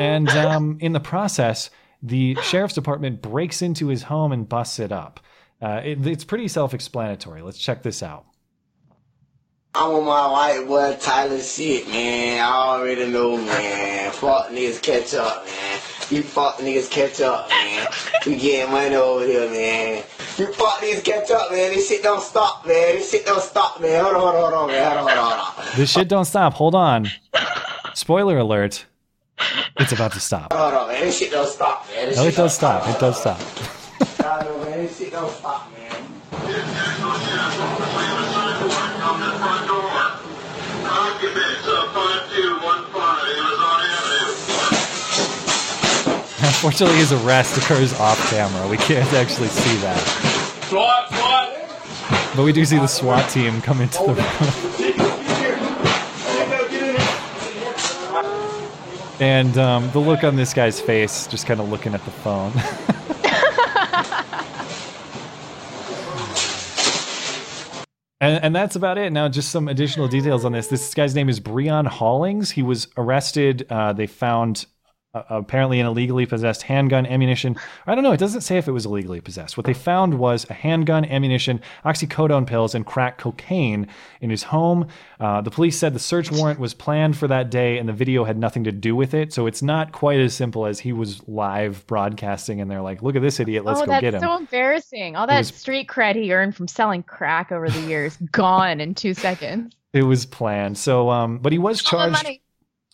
And 0.00 0.30
um, 0.30 0.78
in 0.80 0.94
the 0.94 1.00
process, 1.00 1.68
the 2.02 2.34
sheriff's 2.42 2.74
department 2.74 3.20
breaks 3.20 3.60
into 3.60 3.88
his 3.88 4.04
home 4.04 4.32
and 4.32 4.48
busts 4.48 4.78
it 4.78 4.92
up. 4.92 5.20
Uh, 5.60 5.82
it, 5.84 6.06
it's 6.06 6.24
pretty 6.24 6.48
self 6.48 6.72
explanatory. 6.72 7.42
Let's 7.42 7.58
check 7.58 7.82
this 7.82 8.02
out. 8.02 8.24
I'm 9.74 9.90
on 9.90 10.06
my 10.06 10.26
white 10.26 10.66
boy 10.66 10.96
Tyler 10.98 11.38
shit, 11.38 11.86
man. 11.88 12.42
I 12.42 12.50
already 12.50 13.08
know, 13.10 13.36
man. 13.36 14.10
Fuck 14.12 14.48
niggas 14.48 14.82
catch 14.82 15.12
up, 15.12 15.44
man. 15.44 15.80
You 16.08 16.22
fuck 16.22 16.56
niggas 16.56 16.90
catch 16.90 17.20
up, 17.20 17.50
man. 17.50 17.86
We 18.26 18.36
getting 18.36 18.72
money 18.72 18.96
over 18.96 19.26
here, 19.26 19.50
man. 19.50 20.02
You 20.38 20.50
fuck 20.54 20.80
niggas 20.80 21.04
catch 21.04 21.30
up, 21.30 21.52
man. 21.52 21.74
This 21.74 21.88
shit 21.88 22.02
don't 22.02 22.22
stop, 22.22 22.66
man. 22.66 22.96
This 22.96 23.10
shit 23.10 23.26
don't 23.26 23.42
stop, 23.42 23.82
man. 23.82 24.02
Hold 24.02 24.16
on, 24.16 24.20
hold 24.22 24.34
on, 24.34 24.40
hold 24.40 24.54
on, 24.54 24.68
man. 24.68 24.96
Hold 24.96 25.10
on, 25.10 25.16
hold 25.16 25.32
on, 25.32 25.38
hold 25.38 25.68
on. 25.68 25.76
This 25.76 25.90
shit 25.90 26.08
don't 26.08 26.24
stop. 26.24 26.54
Hold 26.54 26.74
on. 26.74 27.10
Spoiler 27.94 28.38
alert. 28.38 28.86
It's 29.80 29.92
about 29.92 30.12
to 30.12 30.20
stop. 30.20 30.52
Hold 30.52 30.74
on, 30.74 30.88
man. 30.88 31.00
This 31.00 31.18
shit 31.18 31.30
don't 31.30 31.48
stop, 31.48 31.88
man. 31.88 32.08
This 32.10 32.16
No, 32.18 32.24
it 32.26 32.36
does 32.36 32.54
stop. 32.54 32.86
It 32.86 33.00
does 33.00 33.18
stop. 33.18 33.40
I 34.20 34.44
know, 34.44 34.58
man. 34.62 34.78
This 34.78 34.98
shit 34.98 35.10
don't 35.10 35.32
stop, 35.32 35.72
man. 35.72 35.80
Unfortunately, 46.42 46.98
his 46.98 47.12
arrest 47.12 47.56
occurs 47.56 47.94
off 47.94 48.18
camera. 48.28 48.68
We 48.68 48.76
can't 48.76 49.10
actually 49.14 49.48
see 49.48 49.76
that. 49.78 49.98
SWAT, 50.68 51.08
SWAT. 51.08 52.36
But 52.36 52.44
we 52.44 52.52
do 52.52 52.66
see 52.66 52.76
the 52.76 52.86
SWAT 52.86 53.30
team 53.30 53.62
come 53.62 53.80
into 53.80 53.98
the 53.98 54.12
room. 54.12 54.69
And 59.20 59.56
um, 59.58 59.90
the 59.90 59.98
look 59.98 60.24
on 60.24 60.36
this 60.36 60.54
guy's 60.54 60.80
face, 60.80 61.26
just 61.26 61.46
kind 61.46 61.60
of 61.60 61.68
looking 61.68 61.94
at 61.94 62.04
the 62.04 62.10
phone. 62.10 62.52
And, 68.22 68.44
and 68.44 68.54
that's 68.54 68.76
about 68.76 68.98
it. 68.98 69.12
Now, 69.12 69.28
just 69.28 69.50
some 69.50 69.66
additional 69.66 70.06
details 70.06 70.44
on 70.44 70.52
this. 70.52 70.66
This 70.66 70.92
guy's 70.92 71.14
name 71.14 71.30
is 71.30 71.40
Breon 71.40 71.86
Hollings. 71.86 72.50
He 72.50 72.62
was 72.62 72.86
arrested. 72.98 73.66
Uh, 73.70 73.94
they 73.94 74.06
found 74.06 74.66
uh, 75.12 75.22
apparently 75.28 75.80
an 75.80 75.86
illegally 75.86 76.24
possessed 76.24 76.62
handgun, 76.62 77.04
ammunition. 77.04 77.56
I 77.86 77.94
don't 77.94 78.04
know. 78.04 78.12
It 78.12 78.20
doesn't 78.20 78.42
say 78.42 78.58
if 78.58 78.68
it 78.68 78.72
was 78.72 78.86
illegally 78.86 79.20
possessed. 79.20 79.56
What 79.56 79.66
they 79.66 79.74
found 79.74 80.14
was 80.14 80.46
a 80.48 80.54
handgun, 80.54 81.04
ammunition, 81.04 81.60
oxycodone 81.84 82.46
pills, 82.46 82.74
and 82.74 82.86
crack 82.86 83.18
cocaine 83.18 83.88
in 84.20 84.30
his 84.30 84.44
home. 84.44 84.86
Uh, 85.18 85.40
the 85.40 85.50
police 85.50 85.76
said 85.76 85.94
the 85.94 85.98
search 85.98 86.30
warrant 86.30 86.60
was 86.60 86.74
planned 86.74 87.16
for 87.16 87.26
that 87.26 87.50
day, 87.50 87.78
and 87.78 87.88
the 87.88 87.92
video 87.92 88.24
had 88.24 88.38
nothing 88.38 88.64
to 88.64 88.72
do 88.72 88.94
with 88.94 89.12
it. 89.12 89.32
So 89.32 89.46
it's 89.46 89.62
not 89.62 89.90
quite 89.90 90.20
as 90.20 90.32
simple 90.32 90.66
as 90.66 90.78
he 90.78 90.92
was 90.92 91.26
live 91.26 91.84
broadcasting, 91.88 92.60
and 92.60 92.70
they're 92.70 92.80
like, 92.80 93.02
"Look 93.02 93.16
at 93.16 93.22
this 93.22 93.40
idiot. 93.40 93.64
Let's 93.64 93.80
oh, 93.80 93.86
go 93.86 94.00
get 94.00 94.14
him." 94.14 94.20
That's 94.20 94.24
so 94.24 94.36
embarrassing. 94.36 95.16
All 95.16 95.26
that 95.26 95.38
was- 95.38 95.48
street 95.48 95.88
cred 95.88 96.14
he 96.14 96.32
earned 96.32 96.54
from 96.54 96.68
selling 96.68 97.02
crack 97.02 97.50
over 97.50 97.68
the 97.68 97.80
years 97.80 98.16
gone 98.32 98.80
in 98.80 98.94
two 98.94 99.14
seconds. 99.14 99.74
It 99.92 100.04
was 100.04 100.24
planned. 100.24 100.78
So, 100.78 101.10
um, 101.10 101.38
but 101.38 101.50
he 101.50 101.58
was 101.58 101.82
charged. 101.82 102.24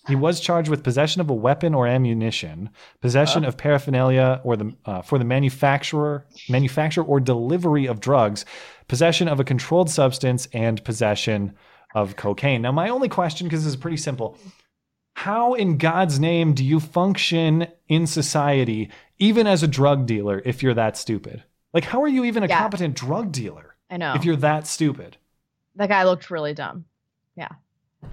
He 0.08 0.14
was 0.14 0.40
charged 0.40 0.68
with 0.68 0.82
possession 0.84 1.20
of 1.20 1.30
a 1.30 1.34
weapon 1.34 1.74
or 1.74 1.86
ammunition, 1.86 2.70
possession 3.00 3.44
of 3.44 3.56
paraphernalia 3.56 4.40
or 4.44 4.56
the 4.56 4.74
uh, 4.84 5.02
for 5.02 5.18
the 5.18 5.24
manufacturer, 5.24 6.24
manufacture 6.48 7.02
or 7.02 7.18
delivery 7.20 7.86
of 7.86 8.00
drugs, 8.00 8.44
possession 8.88 9.26
of 9.28 9.40
a 9.40 9.44
controlled 9.44 9.90
substance, 9.90 10.48
and 10.52 10.82
possession 10.84 11.54
of 11.94 12.16
cocaine. 12.16 12.62
Now, 12.62 12.72
my 12.72 12.88
only 12.88 13.08
question, 13.08 13.46
because 13.46 13.64
this 13.64 13.70
is 13.74 13.76
pretty 13.80 13.96
simple, 13.96 14.38
how 15.14 15.54
in 15.54 15.78
God's 15.78 16.20
name 16.20 16.52
do 16.54 16.64
you 16.64 16.78
function 16.78 17.66
in 17.88 18.06
society, 18.06 18.90
even 19.18 19.46
as 19.46 19.62
a 19.62 19.68
drug 19.68 20.06
dealer, 20.06 20.42
if 20.44 20.62
you're 20.62 20.74
that 20.74 20.96
stupid? 20.96 21.42
Like, 21.72 21.84
how 21.84 22.02
are 22.02 22.08
you 22.08 22.24
even 22.24 22.42
a 22.42 22.46
Yeah. 22.46 22.58
competent 22.58 22.94
drug 22.94 23.32
dealer 23.32 23.76
I 23.90 23.96
know. 23.96 24.14
if 24.14 24.24
you're 24.24 24.36
that 24.36 24.66
stupid? 24.66 25.16
That 25.74 25.88
guy 25.88 26.04
looked 26.04 26.30
really 26.30 26.54
dumb. 26.54 26.84
Yeah. 27.34 27.48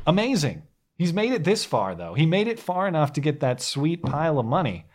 Amazing. 0.07 0.63
He's 0.97 1.13
made 1.13 1.33
it 1.33 1.43
this 1.43 1.65
far, 1.65 1.95
though. 1.95 2.13
He 2.13 2.25
made 2.25 2.47
it 2.47 2.59
far 2.59 2.87
enough 2.87 3.13
to 3.13 3.21
get 3.21 3.39
that 3.39 3.61
sweet 3.61 4.03
pile 4.03 4.39
of 4.39 4.45
money. 4.45 4.85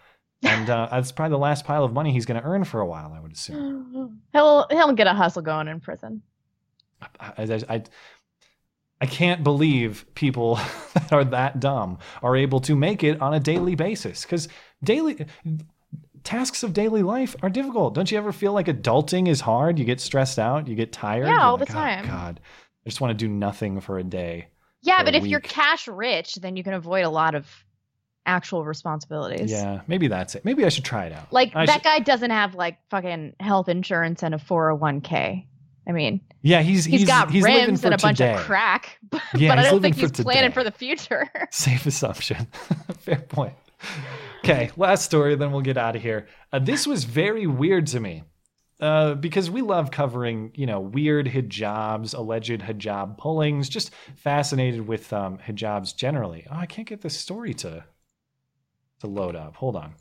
And 0.43 0.71
uh, 0.71 0.89
that's 0.93 1.13
probably 1.13 1.33
the 1.33 1.39
last 1.39 1.65
pile 1.65 1.85
of 1.85 1.93
money 1.93 2.13
he's 2.13 2.27
going 2.27 2.41
to 2.41 2.47
earn 2.47 2.65
for 2.65 2.81
a 2.81 2.87
while, 2.87 3.13
I 3.13 3.21
would 3.21 3.33
assume. 3.33 4.21
He'll 4.33 4.67
he'll 4.71 4.93
get 4.93 5.07
a 5.07 5.15
hustle 5.15 5.43
going 5.43 5.69
in 5.69 5.81
prison. 5.81 6.23
I, 7.21 7.33
I, 7.39 7.61
I, 7.69 7.83
I 9.01 9.07
can't 9.07 9.45
believe 9.45 10.07
people 10.15 10.57
that 10.95 11.13
are 11.13 11.25
that 11.25 11.61
dumb 11.61 11.99
are 12.23 12.37
able 12.37 12.61
to 12.61 12.77
make 12.77 13.03
it 13.05 13.21
on 13.21 13.35
a 13.35 13.41
daily 13.41 13.75
basis 13.75 14.23
because 14.23 14.49
daily 14.83 15.27
tasks 16.25 16.63
of 16.63 16.73
daily 16.73 17.03
life 17.03 17.37
are 17.43 17.51
difficult. 17.51 17.95
Don't 17.95 18.11
you 18.11 18.19
ever 18.19 18.33
feel 18.33 18.53
like 18.53 18.67
adulting 18.67 19.29
is 19.29 19.41
hard? 19.41 19.79
You 19.79 19.85
get 19.85 20.01
stressed 20.01 20.39
out, 20.39 20.69
you 20.69 20.75
get 20.75 20.93
tired. 20.93 21.27
Yeah, 21.27 21.43
all 21.43 21.57
the 21.57 21.65
like, 21.65 21.71
"Oh, 21.71 21.75
time." 21.75 22.07
God, 22.07 22.41
I 22.85 22.89
just 22.89 23.01
want 23.01 23.17
to 23.17 23.27
do 23.27 23.33
nothing 23.33 23.81
for 23.81 23.99
a 23.99 24.05
day. 24.05 24.49
Yeah, 24.83 25.03
but 25.03 25.15
a 25.15 25.19
if 25.19 25.27
you're 25.27 25.41
cash 25.41 25.89
rich, 25.89 26.35
then 26.37 26.57
you 26.57 26.63
can 26.65 26.75
avoid 26.75 27.05
a 27.05 27.11
lot 27.11 27.35
of 27.35 27.47
actual 28.27 28.65
responsibilities. 28.65 29.51
Yeah, 29.51 29.81
maybe 29.87 30.09
that's 30.09 30.35
it. 30.35 30.45
Maybe 30.45 30.65
I 30.65 30.69
should 30.69 30.85
try 30.85 31.07
it 31.07 31.13
out. 31.13 31.33
Like 31.33 31.53
I 31.57 31.67
that 31.67 31.75
should- 31.75 31.83
guy 31.83 31.99
doesn't 32.01 32.31
have 32.31 32.55
like 32.55 32.79
fucking 32.91 33.35
health 33.41 33.69
insurance 33.69 34.23
and 34.23 34.35
a 34.35 34.39
401k. 34.39 35.47
I 35.89 35.93
mean, 35.93 36.21
Yeah, 36.43 36.61
he's 36.61 36.85
he's 36.85 37.07
got 37.07 37.31
he's 37.31 37.43
living 37.43 37.67
rims 37.69 37.81
for 37.81 37.87
and 37.87 37.95
a 37.95 37.99
bunch 37.99 38.19
today. 38.19 38.35
of 38.35 38.41
crack, 38.41 38.99
but, 39.11 39.23
Yeah, 39.35 39.49
but 39.49 39.59
I 39.59 39.63
don't 39.71 39.81
think 39.81 39.95
for 39.95 40.03
he's 40.03 40.11
planning 40.13 40.53
for 40.53 40.63
the 40.63 40.71
future. 40.71 41.27
Safe 41.51 41.87
assumption. 41.87 42.47
Fair 42.99 43.21
point. 43.21 43.55
Okay, 44.45 44.71
last 44.77 45.05
story, 45.05 45.35
then 45.37 45.51
we'll 45.53 45.63
get 45.63 45.79
out 45.79 45.97
of 45.97 46.03
here. 46.03 46.29
Uh, 46.53 46.59
this 46.59 46.87
was 46.87 47.05
very 47.05 47.47
weird 47.47 47.87
to 47.89 48.01
me. 48.01 48.23
Uh, 48.81 49.15
because 49.15 49.51
we 49.51 49.61
love 49.61 49.91
covering, 49.91 50.53
you 50.55 50.67
know, 50.67 50.81
weird 50.81 51.27
hijabs, 51.27 52.15
alleged 52.15 52.61
hijab 52.61 53.19
pullings. 53.19 53.69
Just 53.69 53.93
fascinated 54.17 54.87
with 54.87 55.13
um, 55.13 55.39
hijabs 55.39 55.97
generally. 55.97 56.47
Oh, 56.51 56.57
I 56.57 56.67
can't 56.67 56.89
get 56.89 57.01
this 57.01 57.19
story 57.19 57.55
to 57.55 57.85
to 59.01 59.07
load 59.07 59.37
up. 59.37 59.57
Hold 59.57 59.77
on. 59.77 59.95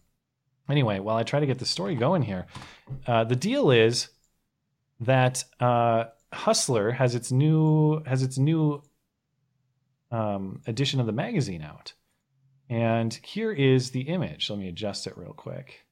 Anyway, 0.69 0.99
while 0.99 1.15
I 1.15 1.23
try 1.23 1.39
to 1.39 1.45
get 1.45 1.59
the 1.59 1.65
story 1.65 1.95
going 1.95 2.23
here, 2.23 2.45
uh, 3.05 3.23
the 3.23 3.35
deal 3.35 3.71
is 3.71 4.09
that 4.99 5.43
uh, 5.59 6.05
Hustler 6.33 6.91
has 6.91 7.15
its 7.15 7.31
new 7.31 8.03
has 8.03 8.21
its 8.21 8.37
new 8.37 8.83
um, 10.11 10.61
edition 10.67 10.99
of 10.99 11.05
the 11.05 11.11
magazine 11.11 11.61
out, 11.61 11.93
and 12.69 13.13
here 13.23 13.51
is 13.51 13.91
the 13.91 14.01
image. 14.01 14.49
Let 14.49 14.59
me 14.59 14.67
adjust 14.67 15.07
it 15.07 15.17
real 15.17 15.33
quick. 15.33 15.86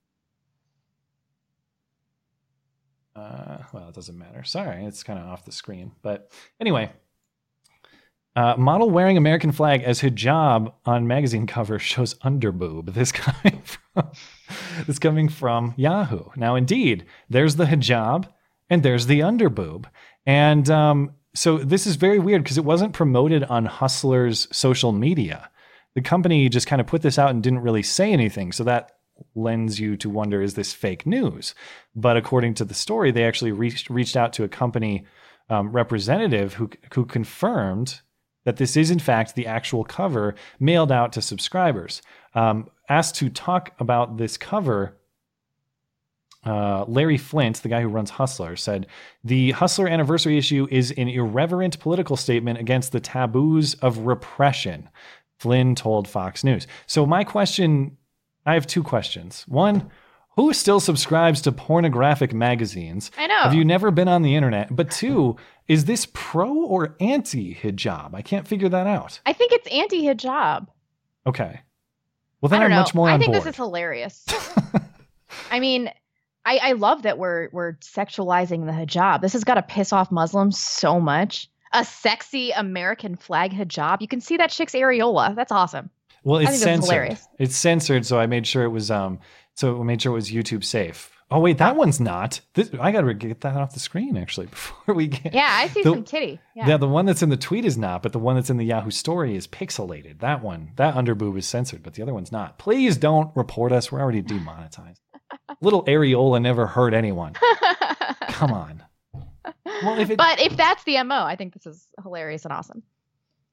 Uh, 3.15 3.59
well, 3.71 3.87
it 3.89 3.95
doesn't 3.95 4.17
matter. 4.17 4.43
Sorry, 4.43 4.83
it's 4.85 5.03
kind 5.03 5.17
of 5.17 5.25
off 5.25 5.45
the 5.45 5.51
screen. 5.51 5.93
But 6.01 6.31
anyway, 6.59 6.91
uh, 8.35 8.55
model 8.57 8.89
wearing 8.89 9.15
American 9.15 9.53
flag 9.53 9.83
as 9.83 10.01
hijab 10.01 10.73
on 10.85 11.07
magazine 11.07 11.47
cover 11.47 11.79
shows 11.79 12.15
underboob. 12.15 12.93
This 12.93 13.11
coming 13.13 13.61
from 13.63 14.11
this 14.85 14.99
coming 14.99 15.29
from 15.29 15.73
Yahoo. 15.77 16.25
Now, 16.35 16.55
indeed, 16.55 17.05
there's 17.29 17.55
the 17.55 17.65
hijab 17.65 18.27
and 18.69 18.83
there's 18.83 19.05
the 19.05 19.21
underboob, 19.21 19.85
and 20.25 20.69
um, 20.69 21.11
so 21.33 21.57
this 21.57 21.87
is 21.87 21.95
very 21.95 22.19
weird 22.19 22.43
because 22.43 22.57
it 22.57 22.65
wasn't 22.65 22.93
promoted 22.93 23.43
on 23.45 23.65
Hustler's 23.65 24.47
social 24.51 24.91
media. 24.91 25.49
The 25.93 26.01
company 26.01 26.49
just 26.49 26.67
kind 26.67 26.81
of 26.81 26.87
put 26.87 27.01
this 27.01 27.17
out 27.17 27.29
and 27.29 27.41
didn't 27.41 27.61
really 27.61 27.83
say 27.83 28.11
anything. 28.11 28.51
So 28.51 28.65
that 28.65 28.94
lends 29.33 29.79
you 29.79 29.97
to 29.97 30.09
wonder 30.09 30.41
is 30.41 30.53
this 30.53 30.73
fake 30.73 31.05
news? 31.05 31.55
But 31.95 32.17
according 32.17 32.55
to 32.55 32.65
the 32.65 32.73
story, 32.73 33.11
they 33.11 33.23
actually 33.23 33.51
reached 33.51 33.89
reached 33.89 34.17
out 34.17 34.33
to 34.33 34.43
a 34.43 34.49
company 34.49 35.05
um, 35.49 35.71
representative 35.71 36.53
who 36.55 36.69
who 36.93 37.05
confirmed 37.05 38.01
that 38.45 38.57
this 38.57 38.77
is 38.77 38.91
in 38.91 38.99
fact 38.99 39.35
the 39.35 39.47
actual 39.47 39.83
cover 39.83 40.35
mailed 40.59 40.91
out 40.91 41.13
to 41.13 41.21
subscribers. 41.21 42.01
Um, 42.33 42.69
asked 42.89 43.15
to 43.15 43.29
talk 43.29 43.73
about 43.79 44.17
this 44.17 44.37
cover, 44.37 44.97
uh, 46.45 46.85
Larry 46.87 47.17
Flynt, 47.17 47.61
the 47.63 47.69
guy 47.69 47.81
who 47.81 47.87
runs 47.87 48.11
Hustler, 48.11 48.55
said 48.55 48.87
the 49.23 49.51
Hustler 49.51 49.87
anniversary 49.87 50.37
issue 50.37 50.67
is 50.69 50.91
an 50.91 51.09
irreverent 51.09 51.79
political 51.79 52.15
statement 52.15 52.59
against 52.59 52.91
the 52.91 52.99
taboos 52.99 53.73
of 53.75 53.99
repression. 53.99 54.89
Flynt 55.39 55.77
told 55.77 56.07
Fox 56.07 56.43
News. 56.43 56.67
So 56.85 57.05
my 57.05 57.23
question 57.23 57.97
I 58.45 58.53
have 58.53 58.67
two 58.67 58.83
questions. 58.83 59.43
One, 59.47 59.89
who 60.35 60.53
still 60.53 60.79
subscribes 60.79 61.41
to 61.41 61.51
pornographic 61.51 62.33
magazines? 62.33 63.09
I 63.17 63.27
know. 63.27 63.39
Have 63.43 63.53
you 63.53 63.65
never 63.65 63.89
been 63.89 64.07
on 64.07 64.21
the 64.21 64.35
internet? 64.35 64.75
But 64.75 64.91
two, 64.91 65.37
is 65.67 65.85
this 65.85 66.07
pro 66.13 66.53
or 66.53 66.95
anti 66.99 67.55
hijab? 67.55 68.13
I 68.13 68.21
can't 68.21 68.47
figure 68.47 68.69
that 68.69 68.85
out. 68.85 69.19
I 69.25 69.33
think 69.33 69.51
it's 69.53 69.67
anti-hijab. 69.67 70.67
Okay. 71.25 71.61
Well, 72.41 72.49
then 72.49 72.61
I 72.61 72.67
know. 72.67 72.75
much 72.75 72.93
more 72.93 73.09
I 73.09 73.17
think 73.17 73.31
board. 73.31 73.43
this 73.43 73.53
is 73.53 73.55
hilarious. 73.55 74.25
I 75.51 75.59
mean, 75.59 75.89
I, 76.45 76.59
I 76.61 76.71
love 76.73 77.03
that 77.03 77.17
we're 77.17 77.49
we're 77.51 77.73
sexualizing 77.73 78.65
the 78.65 78.71
hijab. 78.71 79.21
This 79.21 79.33
has 79.33 79.43
got 79.43 79.55
to 79.55 79.63
piss 79.63 79.91
off 79.91 80.11
Muslims 80.11 80.59
so 80.59 80.99
much. 80.99 81.49
A 81.73 81.83
sexy 81.83 82.51
American 82.51 83.15
flag 83.15 83.51
hijab. 83.51 84.01
You 84.01 84.07
can 84.07 84.21
see 84.21 84.37
that 84.37 84.51
chick's 84.51 84.73
areola. 84.73 85.35
That's 85.35 85.51
awesome. 85.51 85.89
Well, 86.25 86.39
it's 86.41 86.59
censored. 86.59 87.17
It's 87.39 87.55
censored, 87.55 88.05
so 88.05 88.19
I 88.19 88.25
made 88.25 88.45
sure 88.45 88.63
it 88.63 88.69
was 88.69 88.91
um 88.91 89.19
so 89.53 89.79
I 89.79 89.83
made 89.83 90.01
sure 90.01 90.11
it 90.11 90.15
was 90.15 90.29
YouTube 90.31 90.63
safe. 90.65 91.11
Oh 91.31 91.39
wait, 91.39 91.57
that 91.57 91.75
one's 91.75 91.99
not. 91.99 92.39
This, 92.53 92.69
I 92.79 92.91
got 92.91 93.01
to 93.01 93.13
get 93.15 93.41
that 93.41 93.55
off 93.55 93.73
the 93.73 93.79
screen 93.79 94.15
actually 94.15 94.45
before 94.57 94.93
we 94.93 95.07
get. 95.07 95.33
Yeah, 95.33 95.47
I 95.49 95.67
see 95.69 95.81
The- 95.81 95.89
some 95.93 96.03
titty. 96.03 96.39
Yeah. 96.55 96.77
the 96.77 96.87
one 96.87 97.05
that's 97.07 97.23
in 97.23 97.29
the 97.29 97.37
tweet 97.37 97.65
is 97.65 97.77
not, 97.77 98.03
but 98.03 98.11
the 98.11 98.19
one 98.19 98.35
that's 98.35 98.49
in 98.51 98.57
the 98.57 98.65
Yahoo 98.65 98.91
story 98.91 99.35
is 99.35 99.47
pixelated. 99.47 100.19
That 100.19 100.43
one, 100.43 100.71
that 100.75 100.93
underboob 100.93 101.35
is 101.37 101.47
censored, 101.47 101.81
but 101.81 101.95
the 101.95 102.03
other 102.03 102.13
one's 102.13 102.31
not. 102.31 102.59
Please 102.59 102.95
don't 102.97 103.35
report 103.35 103.71
us. 103.71 103.91
We're 103.91 104.01
already 104.01 104.21
demonetized. 104.21 105.01
Little 105.61 105.83
areola 105.85 106.39
never 106.41 106.67
hurt 106.67 106.93
anyone. 106.93 107.33
Come 108.29 108.51
on. 108.51 108.83
Well, 109.83 109.99
if 109.99 110.09
it, 110.11 110.17
but 110.17 110.39
if 110.39 110.55
that's 110.55 110.83
the 110.83 111.01
MO, 111.03 111.23
I 111.23 111.35
think 111.35 111.53
this 111.53 111.65
is 111.65 111.87
hilarious 112.03 112.45
and 112.45 112.53
awesome. 112.53 112.83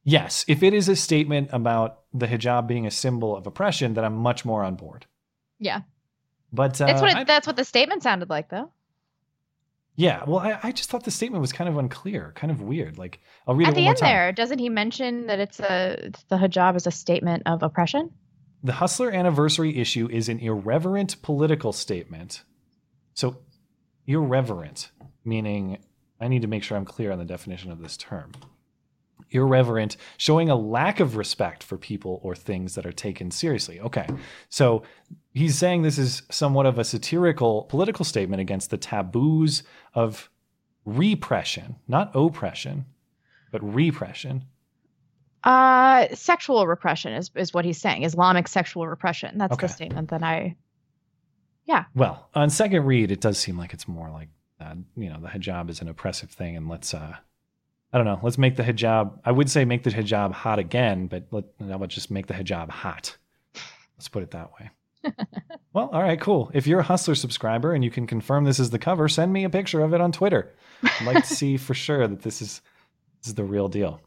Yes, 0.05 0.45
if 0.49 0.63
it 0.63 0.75
is 0.75 0.89
a 0.89 0.97
statement 0.97 1.51
about 1.53 2.01
the 2.13 2.27
hijab 2.27 2.67
being 2.67 2.87
a 2.87 2.91
symbol 2.91 3.37
of 3.37 3.47
oppression, 3.47 3.95
then 3.95 4.05
I'm 4.05 4.17
much 4.17 4.45
more 4.45 4.63
on 4.65 4.75
board. 4.75 5.07
Yeah. 5.59 5.83
But 6.53 6.81
uh, 6.81 6.87
That's 6.87 7.01
what 7.01 7.11
it, 7.11 7.17
I- 7.17 7.25
that's 7.25 7.47
what 7.47 7.57
the 7.57 7.65
statement 7.65 8.03
sounded 8.03 8.29
like 8.29 8.49
though. 8.51 8.71
yeah, 9.97 10.25
well, 10.27 10.39
I, 10.39 10.59
I 10.63 10.73
just 10.73 10.91
thought 10.91 11.05
the 11.05 11.11
statement 11.11 11.41
was 11.41 11.53
kind 11.53 11.69
of 11.69 11.77
unclear, 11.79 12.33
kind 12.35 12.51
of 12.51 12.61
weird. 12.63 12.99
Like 12.99 13.21
I'll 13.47 13.55
read 13.55 13.69
At 13.69 13.75
the 13.75 13.87
end 13.87 13.99
there, 13.99 14.33
doesn't 14.33 14.59
he 14.59 14.69
mention 14.69 15.27
that 15.29 15.39
it's 15.39 15.61
a 15.61 16.11
the 16.29 16.37
hijab 16.37 16.77
is 16.77 16.87
a 16.87 16.91
statement 16.91 17.43
of 17.47 17.63
oppression? 17.63 18.11
The 18.65 18.73
Hustler 18.75 19.11
anniversary 19.11 19.79
issue 19.79 20.09
is 20.11 20.29
an 20.29 20.39
irreverent 20.39 21.21
political 21.23 21.73
statement. 21.73 22.43
So, 23.15 23.39
irreverent, 24.07 24.91
meaning 25.25 25.83
I 26.21 26.29
need 26.29 26.43
to 26.43 26.49
make 26.49 26.63
sure 26.63 26.77
I'm 26.77 26.85
clear 26.85 27.11
on 27.13 27.19
the 27.19 27.25
definition 27.25 27.73
of 27.73 27.81
this 27.81 27.97
term. 27.97 28.33
Irreverent, 29.35 29.97
showing 30.17 30.49
a 30.51 30.57
lack 30.57 31.01
of 31.01 31.17
respect 31.17 31.63
for 31.63 31.77
people 31.77 32.21
or 32.23 32.35
things 32.35 32.75
that 32.75 32.87
are 32.87 32.93
taken 32.93 33.31
seriously. 33.31 33.81
Okay, 33.81 34.07
so 34.49 34.83
he's 35.33 35.57
saying 35.57 35.83
this 35.83 35.99
is 35.99 36.23
somewhat 36.31 36.67
of 36.67 36.79
a 36.79 36.85
satirical 36.85 37.63
political 37.65 38.05
statement 38.05 38.41
against 38.41 38.71
the 38.71 38.77
taboos 38.77 39.63
of 39.95 40.29
repression, 40.85 41.77
not 41.89 42.11
oppression, 42.15 42.85
but 43.51 43.63
repression. 43.63 44.45
Uh, 45.45 46.07
sexual 46.15 46.67
repression 46.67 47.13
is 47.13 47.31
is 47.35 47.53
what 47.53 47.65
he's 47.65 47.79
saying. 47.81 48.05
Islamic 48.05 48.47
sexual 48.47 48.87
repression. 48.87 49.39
That's 49.39 49.55
Okay. 49.55 49.67
the 49.67 49.73
statement 49.73 50.11
that 50.11 50.23
I. 50.23 50.57
Yeah. 51.65 51.85
Well, 51.95 52.29
on 52.35 52.51
second 52.51 52.85
read, 52.85 53.11
it 53.11 53.21
does 53.21 53.39
seem 53.39 53.57
like 53.59 53.73
it's 53.73 53.89
more 53.89 54.11
like 54.11 54.29
uh, 54.61 54.75
you 54.97 55.09
know 55.11 55.19
the 55.21 55.29
hijab 55.29 55.69
is 55.71 55.81
an 55.81 55.89
oppressive 55.89 56.31
thing, 56.31 56.57
and 56.57 56.69
let's 56.69 56.95
uh, 56.95 57.17
I 57.93 57.99
don't 57.99 58.07
know, 58.07 58.21
let's 58.23 58.39
make 58.39 58.57
the 58.57 58.63
hijab. 58.63 59.19
I 59.25 59.33
would 59.33 59.51
say 59.51 59.65
make 59.65 59.83
the 59.83 59.91
hijab 59.91 60.33
hot 60.33 60.59
again, 60.59 61.09
but 61.09 61.27
let 61.31 61.45
how 61.61 61.75
about 61.75 61.91
just 61.91 62.11
make 62.11 62.27
the 62.27 62.35
hijab 62.35 62.71
hot? 62.71 63.17
Let's 63.97 64.09
put 64.09 64.23
it 64.23 64.31
that 64.31 64.51
way. 64.59 64.71
well, 65.73 65.91
all 65.93 66.03
right, 66.03 66.21
cool. 66.21 66.51
If 66.55 66.67
you're 66.67 66.81
a 66.81 66.85
Hustler 66.85 67.15
subscriber 67.15 67.73
and 67.73 67.85
you 67.85 67.91
can 67.91 68.07
confirm 68.07 68.45
this 68.45 68.59
is 68.59 68.71
the 68.71 68.79
cover, 68.79 69.09
send 69.09 69.33
me 69.33 69.45
a 69.45 69.51
picture 69.51 69.83
of 69.83 69.93
it 69.95 70.01
on 70.01 70.13
Twitter. 70.13 70.55
I'd 70.83 71.07
like 71.07 71.25
to 71.25 71.35
see 71.35 71.57
for 71.57 71.75
sure 71.75 72.07
that 72.07 72.23
this 72.23 72.41
is 72.41 72.63
this 73.21 73.29
is 73.29 73.35
the 73.35 73.45
real 73.45 73.69
deal. 73.69 74.01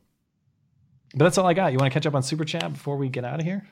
But 1.13 1.25
that's 1.25 1.37
all 1.37 1.47
I 1.47 1.53
got. 1.53 1.71
You 1.71 1.77
want 1.77 1.91
to 1.91 1.93
catch 1.93 2.05
up 2.05 2.15
on 2.15 2.23
Super 2.23 2.43
Chat 2.43 2.73
before 2.73 2.97
we 2.97 3.07
get 3.07 3.23
out 3.23 3.39
of 3.39 3.45
here? 3.45 3.67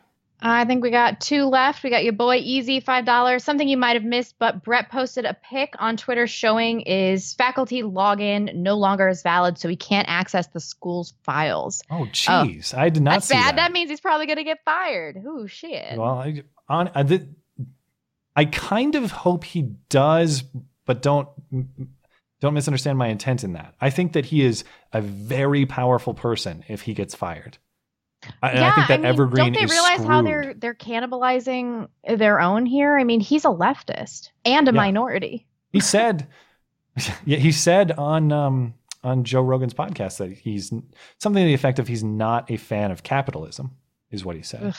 I 0.45 0.65
think 0.65 0.84
we 0.84 0.91
got 0.91 1.22
two 1.22 1.45
left. 1.45 1.84
We 1.84 1.90
got 1.90 2.03
your 2.03 2.14
boy 2.14 2.36
Easy, 2.36 2.82
five 2.82 3.06
dollars. 3.06 3.44
Something 3.44 3.70
you 3.70 3.78
might 3.78 3.95
have 3.95 4.03
missed, 4.03 4.36
but 4.38 4.64
Bret 4.64 4.91
posted 4.91 5.24
a 5.24 5.34
pic 5.34 5.74
on 5.80 5.95
Twitter 5.95 6.28
showing 6.28 6.82
is 6.82 7.34
faculty 7.34 7.82
login 7.82 8.53
no 8.53 8.76
longer 8.76 9.07
is 9.07 9.24
valid, 9.24 9.57
so 9.57 9.70
he 9.70 9.78
can't 9.78 10.07
access 10.10 10.48
the 10.48 10.60
school's 10.60 11.14
files. 11.24 11.82
Oh, 11.90 12.02
oh, 12.02 12.06
jeez, 12.07 12.78
I 12.78 12.90
did 12.90 13.03
not 13.03 13.11
That's 13.11 13.28
see 13.28 13.36
bad. 13.36 13.52
that. 13.52 13.56
That. 13.56 13.72
means 13.72 13.90
he's 13.90 14.02
probably 14.02 14.26
gonna 14.26 14.44
get 14.44 14.60
fired. 14.65 15.18
Ooh, 15.26 15.48
shit. 15.48 15.98
Well, 15.98 16.20
I, 16.20 16.44
on 16.68 16.91
I, 16.94 17.03
did, 17.03 17.36
I 18.36 18.45
kind 18.45 18.95
of 18.95 19.11
hope 19.11 19.45
he 19.45 19.61
does, 19.90 20.44
but 20.86 21.02
don't 21.02 21.30
don't 22.41 22.53
misunderstand 22.53 22.98
my 22.98 23.07
intent 23.07 23.45
in 23.45 23.53
that. 23.53 23.76
I 23.80 23.90
think 23.90 24.11
that 24.11 24.26
he 24.26 24.44
is 24.44 24.65
a 24.91 24.99
very 24.99 25.65
powerful 25.65 26.14
person 26.14 26.65
if 26.68 26.82
he 26.82 26.94
gets 26.94 27.15
fired. 27.15 27.57
I, 28.41 28.51
and 28.51 28.59
I 28.65 28.71
think 28.71 28.87
that 28.87 28.99
mean, 29.01 29.05
Evergreen 29.05 29.53
Don't 29.53 29.53
they 29.53 29.65
realize 29.65 30.03
how 30.03 30.21
they're 30.21 30.53
they're 30.53 30.73
cannibalizing 30.73 31.87
their 32.07 32.39
own 32.39 32.65
here? 32.65 32.97
I 32.97 33.03
mean, 33.03 33.19
he's 33.19 33.45
a 33.45 33.49
leftist 33.49 34.29
and 34.45 34.67
a 34.67 34.71
Yeah. 34.71 34.77
minority. 34.77 35.45
He 35.71 35.79
said, 35.79 36.27
yeah, 37.25 37.37
he 37.37 37.51
said 37.51 37.91
on 37.93 38.31
um, 38.31 38.73
on 39.03 39.23
Joe 39.23 39.41
Rogan's 39.41 39.73
podcast 39.73 40.17
that 40.17 40.31
he's 40.31 40.69
something 41.19 41.43
to 41.43 41.47
the 41.47 41.53
effect 41.53 41.79
of 41.79 41.87
he's 41.87 42.03
not 42.03 42.49
a 42.51 42.57
fan 42.57 42.91
of 42.91 43.03
capitalism, 43.03 43.71
is 44.11 44.23
what 44.23 44.35
he 44.35 44.41
said. 44.43 44.63
Ugh. 44.63 44.75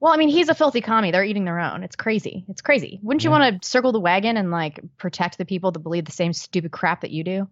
Well, 0.00 0.12
I 0.12 0.16
mean, 0.18 0.28
he's 0.28 0.50
a 0.50 0.54
filthy 0.54 0.82
commie. 0.82 1.12
They're 1.12 1.24
eating 1.24 1.46
their 1.46 1.58
own. 1.60 1.82
It's 1.82 1.96
crazy. 1.96 2.44
It's 2.48 2.60
crazy. 2.60 3.00
Wouldn't 3.02 3.24
you 3.24 3.30
want 3.30 3.62
to 3.62 3.66
circle 3.66 3.90
the 3.92 4.00
wagon 4.00 4.36
and 4.36 4.50
like 4.50 4.80
protect 4.98 5.38
the 5.38 5.46
people 5.46 5.72
that 5.72 5.78
believe 5.78 6.04
the 6.04 6.12
same 6.12 6.34
stupid 6.34 6.72
crap 6.72 7.00
that 7.00 7.10
you 7.10 7.24
do? 7.24 7.48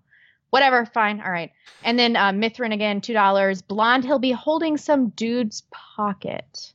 Whatever, 0.52 0.84
fine, 0.84 1.22
all 1.22 1.30
right. 1.30 1.50
And 1.82 1.98
then 1.98 2.14
uh, 2.14 2.30
Mithrin 2.30 2.74
again, 2.74 3.00
two 3.00 3.14
dollars. 3.14 3.62
Blonde, 3.62 4.04
he'll 4.04 4.18
be 4.18 4.32
holding 4.32 4.76
some 4.76 5.08
dude's 5.08 5.62
pocket. 5.70 6.74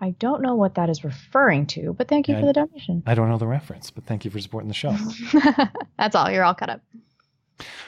I 0.00 0.10
don't 0.18 0.42
know 0.42 0.56
what 0.56 0.74
that 0.74 0.90
is 0.90 1.04
referring 1.04 1.66
to, 1.66 1.92
but 1.92 2.08
thank 2.08 2.26
you 2.26 2.34
Yeah, 2.34 2.40
for 2.40 2.46
the 2.46 2.52
donation. 2.52 3.04
I 3.06 3.14
don't 3.14 3.28
know 3.28 3.38
the 3.38 3.46
reference, 3.46 3.92
but 3.92 4.04
thank 4.04 4.24
you 4.24 4.32
for 4.32 4.40
supporting 4.40 4.66
the 4.66 4.74
show. 4.74 4.96
That's 5.96 6.16
all. 6.16 6.28
You're 6.28 6.42
all 6.42 6.54
cut 6.56 6.70
up. 6.70 6.80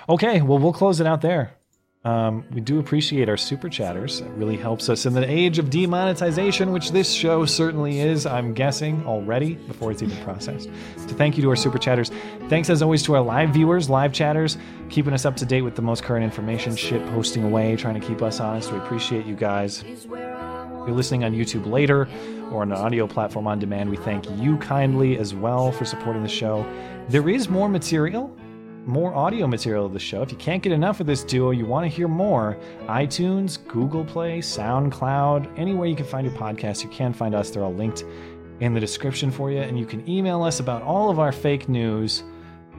Okay, 0.08 0.42
well, 0.42 0.60
we'll 0.60 0.72
close 0.72 1.00
it 1.00 1.08
out 1.08 1.22
there. 1.22 1.54
Um, 2.04 2.44
we 2.52 2.60
do 2.60 2.80
appreciate 2.80 3.28
our 3.28 3.36
super 3.36 3.68
chatters. 3.68 4.20
It 4.20 4.30
really 4.30 4.56
helps 4.56 4.88
us 4.88 5.06
in 5.06 5.12
the 5.12 5.28
age 5.30 5.60
of 5.60 5.70
demonetization, 5.70 6.72
which 6.72 6.90
this 6.90 7.12
show 7.12 7.46
certainly 7.46 8.00
is, 8.00 8.26
I'm 8.26 8.54
guessing, 8.54 9.06
already 9.06 9.54
before 9.54 9.92
it's 9.92 10.02
even 10.02 10.16
processed. 10.24 10.68
So 10.96 11.08
thank 11.14 11.36
you 11.36 11.44
to 11.44 11.50
our 11.50 11.56
super 11.56 11.78
chatters. 11.78 12.10
Thanks 12.48 12.70
as 12.70 12.82
always 12.82 13.04
to 13.04 13.14
our 13.14 13.22
live 13.22 13.50
viewers, 13.50 13.88
live 13.88 14.12
chatters, 14.12 14.58
keeping 14.88 15.12
us 15.12 15.24
up 15.24 15.36
to 15.36 15.46
date 15.46 15.62
with 15.62 15.76
the 15.76 15.82
most 15.82 16.02
current 16.02 16.24
information, 16.24 16.74
shit 16.74 17.06
posting 17.10 17.44
away, 17.44 17.76
trying 17.76 18.00
to 18.00 18.04
keep 18.04 18.20
us 18.20 18.40
honest. 18.40 18.72
We 18.72 18.78
appreciate 18.78 19.24
you 19.24 19.36
guys. 19.36 19.84
If 19.86 20.06
you're 20.88 20.96
listening 20.96 21.22
on 21.22 21.32
YouTube 21.32 21.70
later 21.70 22.08
or 22.50 22.62
on 22.62 22.72
an 22.72 22.78
audio 22.78 23.06
platform 23.06 23.46
on 23.46 23.60
demand, 23.60 23.88
we 23.88 23.96
thank 23.96 24.28
you 24.40 24.56
kindly 24.56 25.18
as 25.18 25.34
well 25.34 25.70
for 25.70 25.84
supporting 25.84 26.24
the 26.24 26.28
show. 26.28 26.66
There 27.08 27.28
is 27.28 27.48
more 27.48 27.68
material 27.68 28.36
more 28.84 29.14
audio 29.14 29.46
material 29.46 29.86
of 29.86 29.92
the 29.92 29.98
show. 29.98 30.22
If 30.22 30.32
you 30.32 30.38
can't 30.38 30.62
get 30.62 30.72
enough 30.72 31.00
of 31.00 31.06
this 31.06 31.22
duo, 31.24 31.50
you 31.50 31.66
want 31.66 31.84
to 31.84 31.88
hear 31.88 32.08
more, 32.08 32.58
iTunes, 32.82 33.64
Google 33.68 34.04
Play, 34.04 34.40
SoundCloud, 34.40 35.58
anywhere 35.58 35.86
you 35.86 35.96
can 35.96 36.06
find 36.06 36.26
your 36.26 36.36
podcast, 36.36 36.82
you 36.82 36.90
can 36.90 37.12
find 37.12 37.34
us. 37.34 37.50
They're 37.50 37.64
all 37.64 37.74
linked 37.74 38.04
in 38.60 38.74
the 38.74 38.80
description 38.80 39.30
for 39.30 39.50
you. 39.50 39.58
And 39.58 39.78
you 39.78 39.86
can 39.86 40.08
email 40.08 40.42
us 40.42 40.60
about 40.60 40.82
all 40.82 41.10
of 41.10 41.18
our 41.18 41.32
fake 41.32 41.68
news 41.68 42.22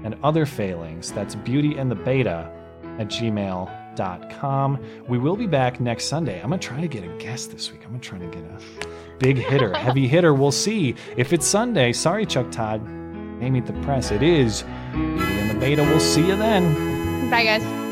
and 0.04 0.16
other 0.24 0.46
failings. 0.46 1.12
That's 1.12 1.36
beauty 1.36 1.78
and 1.78 1.90
the 1.90 1.96
beta 1.96 2.52
at 3.00 3.08
gmail.com. 3.08 4.80
We 5.08 5.18
will 5.18 5.36
be 5.36 5.48
back 5.48 5.80
next 5.80 6.06
Sunday. 6.06 6.42
I'm 6.42 6.50
going 6.50 6.60
to 6.60 6.68
try 6.68 6.82
to 6.82 6.88
get 6.88 7.04
a 7.04 7.18
guest 7.18 7.52
this 7.52 7.72
week. 7.72 7.82
I'm 7.84 7.90
going 7.90 8.02
to 8.02 8.10
try 8.10 8.20
to 8.20 8.28
get 8.28 8.44
a 8.44 8.60
big 9.20 9.38
hitter, 9.38 9.74
heavy 9.78 10.08
hitter. 10.08 10.34
We'll 10.34 10.52
see. 10.52 10.96
If 11.18 11.34
it's 11.34 11.48
Sunday, 11.48 11.94
sorry, 11.94 12.26
Chuck 12.26 12.52
Todd. 12.52 12.82
Meet 13.52 13.66
the 13.66 13.74
Press. 13.82 14.10
It 14.10 14.24
is 14.24 14.64
Beta. 15.64 15.82
We'll 15.82 16.02
see 16.02 16.28
you 16.28 16.36
then. 16.36 17.30
Bye, 17.30 17.46
guys. 17.46 17.83